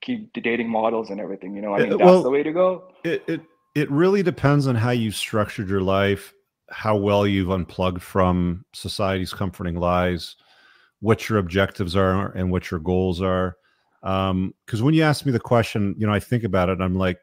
keep 0.00 0.32
dating 0.32 0.68
models 0.68 1.10
and 1.10 1.20
everything. 1.20 1.54
You 1.54 1.62
know, 1.62 1.74
I 1.74 1.80
mean, 1.80 1.90
that's 1.90 2.02
well, 2.02 2.22
the 2.22 2.30
way 2.30 2.42
to 2.42 2.52
go. 2.52 2.92
It 3.04 3.24
it 3.26 3.40
it 3.74 3.90
really 3.90 4.22
depends 4.22 4.66
on 4.66 4.74
how 4.74 4.90
you 4.90 5.10
structured 5.10 5.68
your 5.68 5.80
life, 5.80 6.34
how 6.70 6.96
well 6.96 7.26
you've 7.26 7.50
unplugged 7.50 8.02
from 8.02 8.64
society's 8.72 9.32
comforting 9.32 9.76
lies, 9.76 10.36
what 11.00 11.28
your 11.28 11.38
objectives 11.38 11.96
are, 11.96 12.30
and 12.32 12.50
what 12.50 12.70
your 12.70 12.80
goals 12.80 13.20
are. 13.20 13.56
Um, 14.02 14.54
because 14.64 14.80
um, 14.80 14.86
when 14.86 14.94
you 14.94 15.02
ask 15.02 15.26
me 15.26 15.32
the 15.32 15.40
question, 15.40 15.94
you 15.98 16.06
know, 16.06 16.12
I 16.12 16.20
think 16.20 16.44
about 16.44 16.68
it. 16.68 16.80
I'm 16.80 16.96
like, 16.96 17.18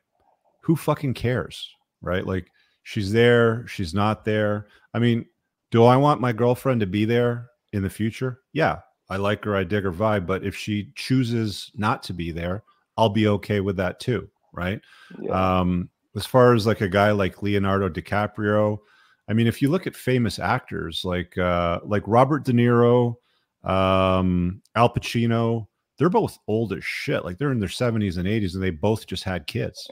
who 0.61 0.75
fucking 0.75 1.13
cares, 1.13 1.73
right? 2.01 2.25
Like, 2.25 2.51
she's 2.83 3.11
there, 3.11 3.65
she's 3.67 3.93
not 3.93 4.25
there. 4.25 4.67
I 4.93 4.99
mean, 4.99 5.25
do 5.71 5.85
I 5.85 5.97
want 5.97 6.21
my 6.21 6.33
girlfriend 6.33 6.81
to 6.81 6.87
be 6.87 7.05
there 7.05 7.47
in 7.73 7.83
the 7.83 7.89
future? 7.89 8.41
Yeah, 8.53 8.79
I 9.09 9.17
like 9.17 9.43
her, 9.45 9.55
I 9.55 9.63
dig 9.63 9.83
her 9.83 9.91
vibe. 9.91 10.25
But 10.25 10.43
if 10.43 10.55
she 10.55 10.91
chooses 10.95 11.71
not 11.75 12.03
to 12.03 12.13
be 12.13 12.31
there, 12.31 12.63
I'll 12.97 13.09
be 13.09 13.27
okay 13.27 13.59
with 13.59 13.77
that 13.77 13.99
too, 13.99 14.29
right? 14.53 14.81
Yeah. 15.19 15.59
Um, 15.59 15.89
as 16.15 16.25
far 16.25 16.53
as 16.53 16.65
like 16.65 16.81
a 16.81 16.89
guy 16.89 17.11
like 17.11 17.43
Leonardo 17.43 17.89
DiCaprio, 17.89 18.79
I 19.27 19.33
mean, 19.33 19.47
if 19.47 19.61
you 19.61 19.69
look 19.69 19.87
at 19.87 19.95
famous 19.95 20.39
actors 20.39 21.03
like 21.03 21.37
uh, 21.37 21.79
like 21.83 22.03
Robert 22.05 22.45
De 22.45 22.53
Niro, 22.53 23.15
um, 23.63 24.61
Al 24.75 24.93
Pacino, 24.93 25.67
they're 25.97 26.09
both 26.09 26.37
old 26.47 26.73
as 26.73 26.83
shit. 26.83 27.25
Like 27.25 27.37
they're 27.37 27.51
in 27.51 27.59
their 27.59 27.69
70s 27.69 28.17
and 28.17 28.27
80s, 28.27 28.53
and 28.53 28.63
they 28.63 28.69
both 28.69 29.05
just 29.05 29.23
had 29.23 29.47
kids. 29.47 29.89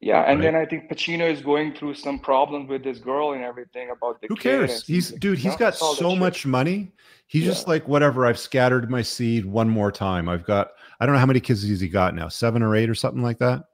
Yeah, 0.00 0.22
and 0.22 0.38
right? 0.38 0.44
then 0.44 0.54
I 0.54 0.64
think 0.64 0.88
Pacino 0.88 1.28
is 1.28 1.40
going 1.40 1.74
through 1.74 1.94
some 1.94 2.20
problems 2.20 2.68
with 2.68 2.84
this 2.84 2.98
girl 2.98 3.32
and 3.32 3.42
everything 3.42 3.90
about 3.90 4.20
the. 4.20 4.28
Who 4.28 4.36
cares? 4.36 4.86
He's 4.86 5.10
dude. 5.10 5.38
He's 5.38 5.56
got 5.56 5.74
so 5.74 6.14
much 6.14 6.46
money. 6.46 6.92
He's 7.26 7.42
yeah. 7.42 7.50
just 7.50 7.66
like 7.66 7.88
whatever. 7.88 8.24
I've 8.24 8.38
scattered 8.38 8.88
my 8.90 9.02
seed 9.02 9.44
one 9.44 9.68
more 9.68 9.90
time. 9.90 10.28
I've 10.28 10.44
got. 10.44 10.70
I 11.00 11.06
don't 11.06 11.14
know 11.14 11.18
how 11.18 11.26
many 11.26 11.40
kids 11.40 11.68
has 11.68 11.80
he 11.80 11.88
got 11.88 12.14
now. 12.14 12.28
Seven 12.28 12.62
or 12.62 12.76
eight 12.76 12.88
or 12.88 12.94
something 12.94 13.22
like 13.22 13.38
that. 13.38 13.64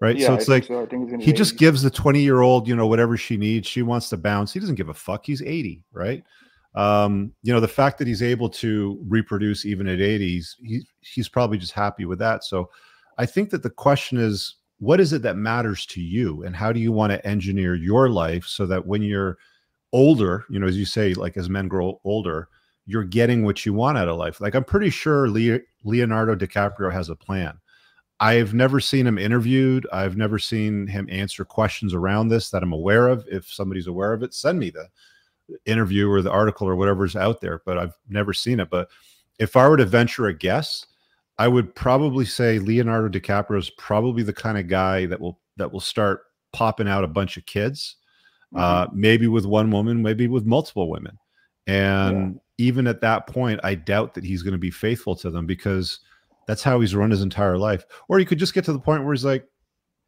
Right. 0.00 0.16
Yeah, 0.16 0.26
so 0.28 0.34
it's 0.34 0.48
like 0.48 0.64
so. 0.64 0.86
he 1.20 1.32
just 1.32 1.56
gives 1.56 1.82
the 1.82 1.90
twenty 1.90 2.20
year 2.20 2.40
old, 2.40 2.68
you 2.68 2.74
know, 2.76 2.86
whatever 2.86 3.16
she 3.16 3.36
needs. 3.36 3.68
She 3.68 3.82
wants 3.82 4.08
to 4.10 4.16
bounce. 4.16 4.52
He 4.52 4.60
doesn't 4.60 4.74
give 4.74 4.88
a 4.88 4.94
fuck. 4.94 5.24
He's 5.24 5.40
eighty, 5.42 5.82
right? 5.92 6.22
Um, 6.74 7.32
you 7.42 7.52
know, 7.52 7.60
the 7.60 7.68
fact 7.68 7.98
that 7.98 8.08
he's 8.08 8.22
able 8.22 8.48
to 8.50 9.00
reproduce 9.06 9.64
even 9.64 9.86
at 9.86 10.00
80s, 10.00 10.56
he, 10.60 10.82
he's 11.02 11.28
probably 11.28 11.56
just 11.56 11.70
happy 11.70 12.04
with 12.04 12.18
that. 12.18 12.42
So 12.42 12.68
I 13.16 13.26
think 13.26 13.50
that 13.50 13.62
the 13.62 13.70
question 13.70 14.18
is 14.18 14.56
what 14.78 15.00
is 15.00 15.12
it 15.12 15.22
that 15.22 15.36
matters 15.36 15.86
to 15.86 16.00
you 16.00 16.42
and 16.42 16.54
how 16.54 16.72
do 16.72 16.80
you 16.80 16.92
want 16.92 17.12
to 17.12 17.26
engineer 17.26 17.74
your 17.74 18.08
life 18.08 18.44
so 18.44 18.66
that 18.66 18.86
when 18.86 19.02
you're 19.02 19.38
older 19.92 20.44
you 20.50 20.58
know 20.58 20.66
as 20.66 20.76
you 20.76 20.84
say 20.84 21.14
like 21.14 21.36
as 21.36 21.48
men 21.48 21.68
grow 21.68 22.00
older 22.04 22.48
you're 22.84 23.04
getting 23.04 23.44
what 23.44 23.64
you 23.64 23.72
want 23.72 23.96
out 23.96 24.08
of 24.08 24.16
life 24.16 24.40
like 24.40 24.54
i'm 24.54 24.64
pretty 24.64 24.90
sure 24.90 25.28
leonardo 25.28 26.34
dicaprio 26.34 26.92
has 26.92 27.08
a 27.08 27.16
plan 27.16 27.56
i've 28.20 28.54
never 28.54 28.80
seen 28.80 29.06
him 29.06 29.18
interviewed 29.18 29.86
i've 29.92 30.16
never 30.16 30.38
seen 30.38 30.86
him 30.86 31.06
answer 31.10 31.44
questions 31.44 31.94
around 31.94 32.28
this 32.28 32.50
that 32.50 32.62
i'm 32.62 32.72
aware 32.72 33.08
of 33.08 33.24
if 33.30 33.46
somebody's 33.46 33.86
aware 33.86 34.12
of 34.12 34.22
it 34.22 34.32
send 34.32 34.58
me 34.58 34.70
the 34.70 34.88
interview 35.66 36.08
or 36.08 36.22
the 36.22 36.30
article 36.30 36.66
or 36.66 36.76
whatever's 36.76 37.16
out 37.16 37.40
there 37.40 37.60
but 37.66 37.76
i've 37.78 37.94
never 38.08 38.32
seen 38.32 38.60
it 38.60 38.70
but 38.70 38.88
if 39.38 39.56
i 39.56 39.68
were 39.68 39.76
to 39.76 39.84
venture 39.84 40.26
a 40.26 40.34
guess 40.34 40.86
I 41.38 41.48
would 41.48 41.74
probably 41.74 42.24
say 42.24 42.58
Leonardo 42.58 43.08
DiCaprio 43.08 43.58
is 43.58 43.70
probably 43.70 44.22
the 44.22 44.32
kind 44.32 44.58
of 44.58 44.68
guy 44.68 45.06
that 45.06 45.20
will 45.20 45.40
that 45.56 45.72
will 45.72 45.80
start 45.80 46.22
popping 46.52 46.88
out 46.88 47.04
a 47.04 47.08
bunch 47.08 47.36
of 47.36 47.46
kids, 47.46 47.96
mm-hmm. 48.52 48.62
uh, 48.62 48.86
maybe 48.92 49.26
with 49.26 49.44
one 49.44 49.70
woman, 49.70 50.02
maybe 50.02 50.28
with 50.28 50.46
multiple 50.46 50.88
women, 50.88 51.18
and 51.66 52.34
yeah. 52.34 52.40
even 52.58 52.86
at 52.86 53.00
that 53.00 53.26
point, 53.26 53.60
I 53.64 53.74
doubt 53.74 54.14
that 54.14 54.24
he's 54.24 54.42
going 54.42 54.52
to 54.52 54.58
be 54.58 54.70
faithful 54.70 55.16
to 55.16 55.30
them 55.30 55.46
because 55.46 56.00
that's 56.46 56.62
how 56.62 56.80
he's 56.80 56.94
run 56.94 57.10
his 57.10 57.22
entire 57.22 57.58
life. 57.58 57.84
Or 58.08 58.18
he 58.18 58.24
could 58.24 58.38
just 58.38 58.54
get 58.54 58.64
to 58.66 58.72
the 58.72 58.78
point 58.78 59.04
where 59.04 59.14
he's 59.14 59.24
like, 59.24 59.46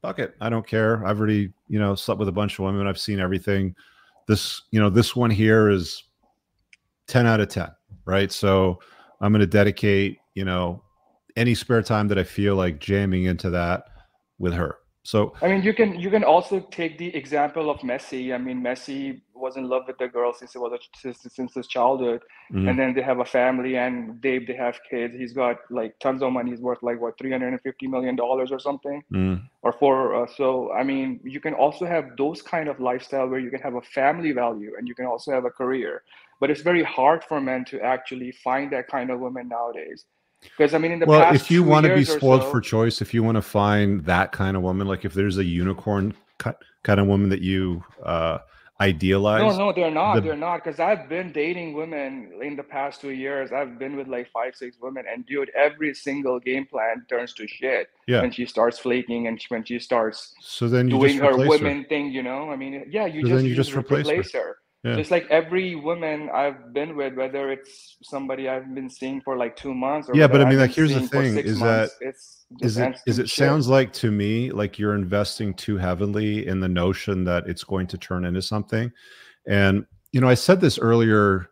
"Fuck 0.02 0.18
it, 0.18 0.34
I 0.40 0.48
don't 0.48 0.66
care. 0.66 1.04
I've 1.06 1.18
already 1.18 1.52
you 1.68 1.78
know 1.78 1.94
slept 1.94 2.18
with 2.18 2.28
a 2.28 2.32
bunch 2.32 2.58
of 2.58 2.64
women. 2.64 2.86
I've 2.86 2.98
seen 2.98 3.20
everything. 3.20 3.74
This 4.26 4.62
you 4.70 4.80
know 4.80 4.90
this 4.90 5.14
one 5.14 5.30
here 5.30 5.70
is 5.70 6.02
ten 7.06 7.26
out 7.26 7.40
of 7.40 7.48
ten, 7.48 7.70
right? 8.04 8.30
So 8.30 8.80
I'm 9.20 9.32
going 9.32 9.40
to 9.40 9.46
dedicate 9.46 10.18
you 10.34 10.44
know 10.44 10.82
any 11.36 11.54
spare 11.54 11.82
time 11.82 12.08
that 12.08 12.18
I 12.18 12.24
feel 12.24 12.56
like 12.56 12.80
jamming 12.80 13.24
into 13.24 13.50
that 13.50 13.84
with 14.38 14.54
her. 14.54 14.76
So 15.02 15.34
I 15.40 15.48
mean, 15.48 15.62
you 15.62 15.72
can 15.72 15.98
you 16.00 16.10
can 16.10 16.24
also 16.24 16.60
take 16.60 16.98
the 16.98 17.14
example 17.14 17.70
of 17.70 17.78
Messi. 17.80 18.34
I 18.34 18.38
mean, 18.38 18.60
Messi 18.60 19.20
was 19.36 19.56
in 19.56 19.68
love 19.68 19.84
with 19.86 19.98
the 19.98 20.08
girl 20.08 20.32
since 20.32 20.52
he 20.52 20.58
was 20.58 20.72
a, 20.72 20.78
since, 20.98 21.26
since 21.34 21.54
his 21.54 21.66
childhood, 21.66 22.22
mm-hmm. 22.52 22.68
and 22.68 22.78
then 22.78 22.94
they 22.94 23.02
have 23.02 23.20
a 23.20 23.24
family 23.24 23.76
and 23.76 24.20
they 24.22 24.38
they 24.38 24.54
have 24.54 24.78
kids. 24.88 25.14
He's 25.16 25.32
got 25.32 25.58
like 25.70 25.98
tons 25.98 26.22
of 26.22 26.32
money. 26.32 26.50
He's 26.50 26.60
worth 26.60 26.82
like 26.82 27.00
what 27.00 27.18
three 27.18 27.30
hundred 27.30 27.48
and 27.48 27.60
fifty 27.60 27.86
million 27.86 28.16
dollars 28.16 28.50
or 28.50 28.58
something, 28.58 29.02
mm. 29.12 29.42
or 29.62 29.72
for 29.72 30.24
uh, 30.24 30.26
so. 30.36 30.72
I 30.72 30.82
mean, 30.82 31.20
you 31.24 31.40
can 31.40 31.54
also 31.54 31.86
have 31.86 32.16
those 32.16 32.42
kind 32.42 32.68
of 32.68 32.80
lifestyle 32.80 33.28
where 33.28 33.40
you 33.40 33.50
can 33.50 33.60
have 33.60 33.74
a 33.74 33.82
family 33.82 34.32
value 34.32 34.72
and 34.78 34.88
you 34.88 34.94
can 34.94 35.06
also 35.06 35.32
have 35.32 35.44
a 35.44 35.50
career. 35.50 36.02
But 36.38 36.50
it's 36.50 36.60
very 36.60 36.82
hard 36.82 37.24
for 37.24 37.40
men 37.40 37.64
to 37.66 37.80
actually 37.80 38.32
find 38.32 38.70
that 38.72 38.88
kind 38.88 39.10
of 39.10 39.20
woman 39.20 39.48
nowadays 39.48 40.04
because 40.42 40.74
I 40.74 40.78
mean, 40.78 40.92
in 40.92 40.98
the 40.98 41.06
well, 41.06 41.34
if 41.34 41.50
you 41.50 41.62
want 41.62 41.86
to 41.86 41.94
be 41.94 42.04
spoiled 42.04 42.42
so, 42.42 42.50
for 42.50 42.60
choice, 42.60 43.00
if 43.00 43.14
you 43.14 43.22
want 43.22 43.36
to 43.36 43.42
find 43.42 44.04
that 44.04 44.32
kind 44.32 44.56
of 44.56 44.62
woman, 44.62 44.86
like 44.86 45.04
if 45.04 45.14
there's 45.14 45.38
a 45.38 45.44
unicorn 45.44 46.14
cut 46.38 46.62
kind 46.82 47.00
of 47.00 47.06
woman 47.06 47.28
that 47.30 47.40
you 47.40 47.84
uh, 48.02 48.38
idealize, 48.80 49.40
no, 49.40 49.66
no, 49.66 49.72
they're 49.72 49.90
not. 49.90 50.16
The, 50.16 50.20
they're 50.22 50.36
not. 50.36 50.64
Because 50.64 50.80
I've 50.80 51.08
been 51.08 51.32
dating 51.32 51.74
women 51.74 52.32
in 52.42 52.56
the 52.56 52.62
past 52.62 53.00
two 53.00 53.10
years. 53.10 53.52
I've 53.52 53.78
been 53.78 53.96
with 53.96 54.08
like 54.08 54.30
five, 54.30 54.54
six 54.54 54.76
women, 54.80 55.04
and 55.10 55.24
dude, 55.26 55.50
every 55.56 55.94
single 55.94 56.38
game 56.38 56.66
plan 56.66 57.04
turns 57.08 57.32
to 57.34 57.46
shit 57.46 57.88
yeah. 58.06 58.20
when 58.22 58.30
she 58.30 58.46
starts 58.46 58.78
flaking 58.78 59.26
and 59.26 59.42
when 59.48 59.64
she 59.64 59.78
starts 59.78 60.34
so 60.40 60.68
then 60.68 60.88
doing 60.88 61.18
her 61.18 61.36
women 61.36 61.82
her. 61.82 61.88
thing. 61.88 62.10
You 62.10 62.22
know, 62.22 62.50
I 62.50 62.56
mean, 62.56 62.84
yeah, 62.90 63.06
you 63.06 63.22
so 63.22 63.28
just, 63.28 63.44
you, 63.44 63.50
you 63.50 63.56
just 63.56 63.74
replace, 63.74 64.06
replace 64.06 64.32
her. 64.32 64.40
her 64.40 64.56
yeah. 64.86 64.96
just 64.96 65.10
like 65.10 65.26
every 65.30 65.74
woman 65.74 66.30
I've 66.32 66.72
been 66.72 66.96
with, 66.96 67.14
whether 67.14 67.50
it's 67.50 67.96
somebody 68.02 68.48
I've 68.48 68.72
been 68.74 68.88
seeing 68.88 69.20
for 69.20 69.36
like 69.36 69.56
two 69.56 69.74
months. 69.74 70.08
yeah, 70.14 70.26
but 70.26 70.40
I 70.40 70.48
mean, 70.48 70.58
like, 70.58 70.70
here's 70.70 70.94
the 70.94 71.06
thing: 71.08 71.36
is 71.36 71.58
months, 71.58 71.96
that 71.98 72.06
it's 72.08 72.46
is 72.60 72.78
it 72.78 72.96
is 73.06 73.18
it 73.18 73.28
shit. 73.28 73.44
sounds 73.44 73.68
like 73.68 73.92
to 73.94 74.10
me 74.10 74.50
like 74.50 74.78
you're 74.78 74.94
investing 74.94 75.54
too 75.54 75.76
heavily 75.76 76.46
in 76.46 76.60
the 76.60 76.68
notion 76.68 77.24
that 77.24 77.48
it's 77.48 77.64
going 77.64 77.86
to 77.88 77.98
turn 77.98 78.24
into 78.24 78.40
something, 78.40 78.92
and 79.48 79.84
you 80.12 80.20
know, 80.20 80.28
I 80.28 80.34
said 80.34 80.60
this 80.60 80.78
earlier 80.78 81.50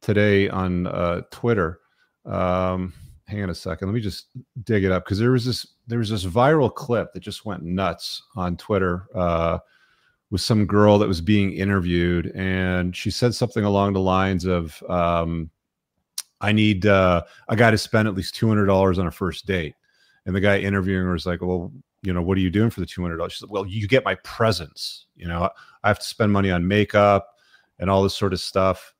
today 0.00 0.48
on 0.48 0.86
uh, 0.86 1.22
Twitter. 1.30 1.80
Um, 2.24 2.92
hang 3.26 3.42
on 3.42 3.50
a 3.50 3.54
second, 3.54 3.88
let 3.88 3.94
me 3.94 4.00
just 4.00 4.26
dig 4.62 4.84
it 4.84 4.92
up 4.92 5.04
because 5.04 5.18
there 5.18 5.32
was 5.32 5.44
this 5.44 5.66
there 5.86 5.98
was 5.98 6.10
this 6.10 6.24
viral 6.24 6.72
clip 6.72 7.12
that 7.12 7.20
just 7.20 7.44
went 7.44 7.62
nuts 7.62 8.22
on 8.36 8.56
Twitter. 8.56 9.06
Uh, 9.14 9.58
with 10.30 10.40
some 10.40 10.66
girl 10.66 10.98
that 10.98 11.08
was 11.08 11.20
being 11.20 11.52
interviewed, 11.52 12.32
and 12.34 12.96
she 12.96 13.10
said 13.10 13.34
something 13.34 13.64
along 13.64 13.92
the 13.92 14.00
lines 14.00 14.44
of, 14.44 14.82
um, 14.88 15.50
"I 16.40 16.52
need 16.52 16.86
uh, 16.86 17.22
a 17.48 17.56
guy 17.56 17.70
to 17.70 17.78
spend 17.78 18.08
at 18.08 18.14
least 18.14 18.34
two 18.34 18.48
hundred 18.48 18.66
dollars 18.66 18.98
on 18.98 19.06
a 19.06 19.10
first 19.10 19.46
date." 19.46 19.74
And 20.24 20.34
the 20.34 20.40
guy 20.40 20.58
interviewing 20.58 21.04
her 21.04 21.12
was 21.12 21.26
like, 21.26 21.42
"Well, 21.42 21.72
you 22.02 22.12
know, 22.12 22.22
what 22.22 22.36
are 22.36 22.40
you 22.40 22.50
doing 22.50 22.70
for 22.70 22.80
the 22.80 22.86
two 22.86 23.02
hundred 23.02 23.18
dollars?" 23.18 23.34
She 23.34 23.40
said, 23.40 23.50
"Well, 23.50 23.66
you 23.66 23.86
get 23.86 24.04
my 24.04 24.16
presents. 24.16 25.06
You 25.14 25.28
know, 25.28 25.48
I 25.84 25.88
have 25.88 26.00
to 26.00 26.06
spend 26.06 26.32
money 26.32 26.50
on 26.50 26.66
makeup 26.66 27.28
and 27.78 27.88
all 27.88 28.02
this 28.02 28.16
sort 28.16 28.32
of 28.32 28.40
stuff." 28.40 28.94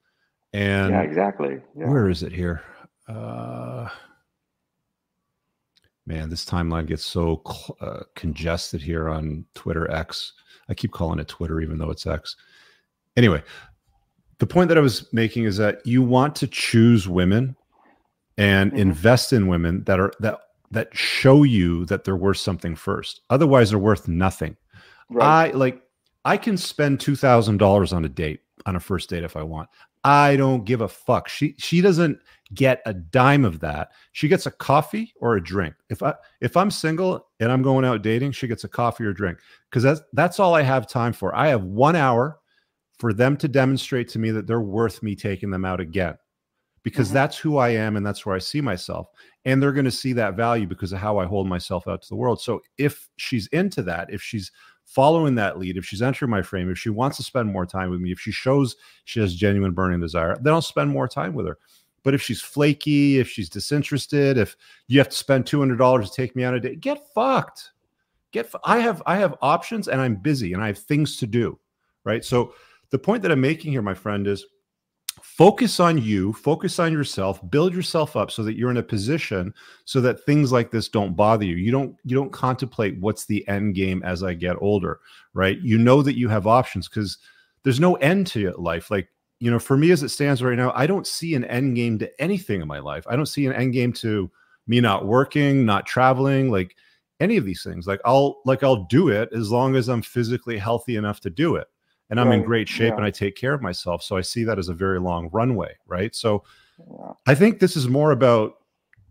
And 0.53 0.91
yeah, 0.91 1.03
exactly. 1.03 1.59
Yeah. 1.77 1.89
Where 1.89 2.09
is 2.09 2.23
it 2.23 2.33
here? 2.33 2.63
Uh, 3.09 3.89
man, 6.07 6.31
this 6.31 6.45
timeline 6.45 6.87
gets 6.87 7.05
so 7.05 7.43
uh, 7.81 8.05
congested 8.15 8.81
here 8.81 9.09
on 9.09 9.45
Twitter 9.55 9.91
X. 9.91 10.33
I 10.69 10.75
keep 10.75 10.93
calling 10.93 11.19
it 11.19 11.29
Twitter, 11.29 11.61
even 11.61 11.79
though 11.79 11.91
it's 11.91 12.07
X. 12.07 12.37
Anyway, 13.17 13.43
the 14.39 14.47
point 14.47 14.69
that 14.69 14.79
I 14.79 14.83
was 14.83 15.13
making 15.13 15.45
is 15.45 15.57
that 15.57 15.85
you 15.85 16.03
want 16.03 16.37
to 16.37 16.47
choose 16.47 17.09
women 17.09 17.57
and 18.39 18.71
mm-hmm. 18.71 18.81
invest 18.81 19.33
in 19.33 19.49
women 19.49 19.85
that 19.85 19.99
are 20.01 20.13
that 20.21 20.41
that 20.71 20.95
show 20.97 21.43
you 21.43 21.85
that 21.87 22.05
they're 22.05 22.17
worth 22.17 22.39
something 22.39 22.75
first. 22.75 23.21
Otherwise, 23.31 23.71
they're 23.71 23.79
worth 23.79 24.09
nothing. 24.09 24.57
Right. 25.09 25.53
I 25.53 25.57
like 25.57 25.83
I 26.25 26.37
can 26.37 26.57
spend 26.57 27.01
two 27.01 27.17
thousand 27.17 27.59
dollars 27.59 27.93
on 27.93 28.05
a 28.05 28.09
date 28.09 28.41
on 28.67 28.77
a 28.77 28.81
first 28.81 29.09
date 29.09 29.25
if 29.25 29.37
I 29.37 29.43
want. 29.43 29.69
I 30.07 30.37
don't 30.37 30.65
give 30.65 30.83
a 30.83 30.89
fuck. 30.89 31.29
She 31.29 31.57
she 31.59 31.81
doesn't 31.81 32.21
get 32.55 32.81
a 32.87 32.95
dime 32.95 33.45
of 33.45 33.59
that. 33.59 33.91
She 34.13 34.29
gets 34.29 34.47
a 34.47 34.53
coffee 34.53 35.13
or 35.21 35.35
a 35.35 35.43
drink. 35.43 35.75
If 35.91 36.01
I 36.01 36.15
if 36.41 36.57
I'm 36.57 36.71
single 36.71 37.27
and 37.41 37.51
I'm 37.51 37.61
going 37.61 37.85
out 37.85 38.03
dating, 38.03 38.31
she 38.33 38.47
gets 38.47 38.63
a 38.63 38.69
coffee 38.69 39.05
or 39.05 39.13
drink 39.13 39.39
because 39.69 39.83
that's 39.83 40.01
that's 40.13 40.39
all 40.39 40.55
I 40.55 40.63
have 40.63 40.87
time 40.87 41.13
for. 41.13 41.35
I 41.35 41.49
have 41.49 41.65
1 41.65 41.97
hour 41.97 42.39
for 43.01 43.13
them 43.13 43.37
to 43.39 43.49
demonstrate 43.49 44.09
to 44.11 44.21
me 44.21 44.31
that 44.31 44.47
they're 44.47 44.61
worth 44.61 45.03
me 45.03 45.17
taking 45.17 45.51
them 45.51 45.65
out 45.65 45.81
again. 45.81 46.17
Because 46.85 47.09
mm-hmm. 47.09 47.15
that's 47.15 47.37
who 47.37 47.57
I 47.57 47.71
am 47.71 47.97
and 47.97 48.07
that's 48.07 48.25
where 48.25 48.37
I 48.37 48.39
see 48.39 48.61
myself. 48.61 49.09
And 49.45 49.61
they're 49.61 49.73
going 49.73 49.87
to 49.87 49.91
see 49.91 50.13
that 50.13 50.37
value 50.37 50.69
because 50.69 50.93
of 50.93 51.01
how 51.01 51.19
I 51.19 51.27
hold 51.27 51.49
myself 51.49 51.89
out 51.89 52.03
to 52.03 52.09
the 52.09 52.15
world. 52.15 52.41
So 52.41 52.61
if 52.79 53.09
she's 53.17 53.49
into 53.49 53.83
that, 53.83 54.13
if 54.13 54.23
she's 54.23 54.53
following 54.87 55.35
that 55.35 55.59
lead, 55.59 55.77
if 55.77 55.85
she's 55.85 56.01
entering 56.01 56.31
my 56.31 56.41
frame, 56.41 56.71
if 56.71 56.79
she 56.79 56.89
wants 56.89 57.19
to 57.19 57.23
spend 57.23 57.53
more 57.53 57.67
time 57.67 57.91
with 57.91 58.01
me, 58.01 58.13
if 58.13 58.19
she 58.19 58.33
shows 58.33 58.77
she 59.05 59.21
has 59.21 59.35
genuine 59.35 59.73
burning 59.73 60.01
desire, 60.01 60.39
then 60.41 60.55
I'll 60.55 60.63
spend 60.63 60.91
more 60.91 61.07
time 61.07 61.35
with 61.35 61.47
her 61.47 61.59
But 62.03 62.15
if 62.15 62.23
she's 62.23 62.41
flaky, 62.41 63.19
if 63.19 63.29
she's 63.29 63.51
disinterested, 63.51 64.39
if 64.39 64.57
you 64.87 64.99
have 64.99 65.11
to 65.11 65.17
spend 65.17 65.45
two 65.45 65.59
hundred 65.59 65.77
dollars 65.77 66.09
to 66.09 66.17
take 66.17 66.35
me 66.35 66.45
on 66.45 66.55
a 66.55 66.61
date, 66.61 66.81
get 66.81 67.07
fucked. 67.15 67.73
Get. 68.33 68.51
I 68.65 68.79
have 68.79 69.03
I 69.07 69.17
have 69.17 69.35
options, 69.43 69.89
and 69.89 70.01
I'm 70.01 70.17
busy, 70.17 70.53
and 70.53 70.63
I 70.63 70.69
have 70.69 70.79
things 70.79 71.17
to 71.19 71.27
do. 71.27 71.59
Right. 72.05 72.25
So 72.25 72.55
the 72.91 72.99
point 72.99 73.23
that 73.23 73.33
I'm 73.33 73.41
making 73.41 73.73
here, 73.73 73.83
my 73.83 73.95
friend, 73.95 74.27
is 74.27 74.47
focus 75.27 75.81
on 75.81 75.99
you, 75.99 76.33
focus 76.33 76.79
on 76.79 76.93
yourself, 76.93 77.41
build 77.51 77.75
yourself 77.75 78.17
up 78.17 78.31
so 78.31 78.43
that 78.43 78.57
you're 78.57 78.71
in 78.71 78.77
a 78.77 78.83
position 78.83 79.53
so 79.85 80.01
that 80.01 80.25
things 80.25 80.53
like 80.53 80.71
this 80.71 80.89
don't 80.89 81.17
bother 81.17 81.45
you. 81.45 81.57
You 81.57 81.73
don't 81.73 81.97
you 82.05 82.17
don't 82.17 82.33
contemplate 82.33 82.99
what's 83.01 83.27
the 83.27 83.47
end 83.49 83.75
game 83.75 84.03
as 84.05 84.23
I 84.23 84.35
get 84.35 84.57
older, 84.61 85.01
right? 85.35 85.59
You 85.61 85.79
know 85.79 86.01
that 86.01 86.17
you 86.17 86.29
have 86.29 86.47
options 86.47 86.89
because 86.89 87.19
there's 87.65 87.81
no 87.81 87.97
end 87.97 88.29
to 88.29 88.53
life. 88.53 88.91
Like 88.91 89.09
you 89.41 89.51
know, 89.51 89.59
for 89.59 89.77
me 89.77 89.91
as 89.91 90.03
it 90.03 90.09
stands 90.09 90.43
right 90.43 90.57
now, 90.57 90.73
I 90.75 90.87
don't 90.87 91.07
see 91.07 91.35
an 91.35 91.45
end 91.45 91.77
game 91.77 91.99
to 91.99 92.23
anything 92.23 92.63
in 92.63 92.69
my 92.69 92.79
life. 92.79 93.05
I 93.09 93.17
don't 93.17 93.27
see 93.27 93.47
an 93.47 93.53
end 93.53 93.75
game 93.75 93.93
to 93.95 94.31
me 94.67 94.81
not 94.81 95.07
working, 95.07 95.67
not 95.67 95.87
traveling, 95.87 96.51
like 96.51 96.77
any 97.21 97.37
of 97.37 97.45
these 97.45 97.63
things. 97.63 97.87
Like 97.87 98.01
I'll 98.05 98.41
like 98.45 98.63
I'll 98.63 98.85
do 98.85 99.09
it 99.09 99.29
as 99.35 99.51
long 99.51 99.75
as 99.75 99.89
I'm 99.89 100.03
physically 100.03 100.57
healthy 100.57 100.97
enough 100.97 101.21
to 101.21 101.31
do 101.31 101.57
it. 101.57 101.67
And 102.11 102.21
I'm 102.21 102.29
right. 102.29 102.39
in 102.39 102.45
great 102.45 102.69
shape 102.69 102.91
yeah. 102.91 102.97
and 102.97 103.05
I 103.05 103.11
take 103.11 103.35
care 103.37 103.53
of 103.53 103.63
myself. 103.63 104.03
So 104.03 104.17
I 104.17 104.21
see 104.21 104.45
that 104.45 104.59
as 104.59 104.69
a 104.69 104.75
very 104.75 105.01
long 105.01 105.29
runway, 105.33 105.75
right? 105.87 106.15
So 106.15 106.45
yeah. 106.79 107.13
I 107.27 107.35
think 107.35 107.59
this 107.59 107.77
is 107.77 107.89
more 107.89 108.13
about 108.13 108.59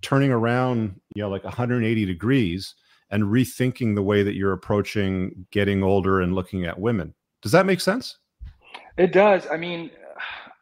turning 0.01 0.31
around, 0.31 0.99
you 1.15 1.21
know, 1.21 1.29
like 1.29 1.43
180 1.43 2.05
degrees 2.05 2.75
and 3.09 3.23
rethinking 3.23 3.95
the 3.95 4.03
way 4.03 4.23
that 4.23 4.35
you're 4.35 4.53
approaching 4.53 5.45
getting 5.51 5.83
older 5.83 6.21
and 6.21 6.33
looking 6.35 6.65
at 6.65 6.79
women. 6.79 7.13
Does 7.41 7.51
that 7.51 7.65
make 7.65 7.81
sense? 7.81 8.17
It 8.97 9.11
does. 9.11 9.45
I 9.51 9.57
mean, 9.57 9.91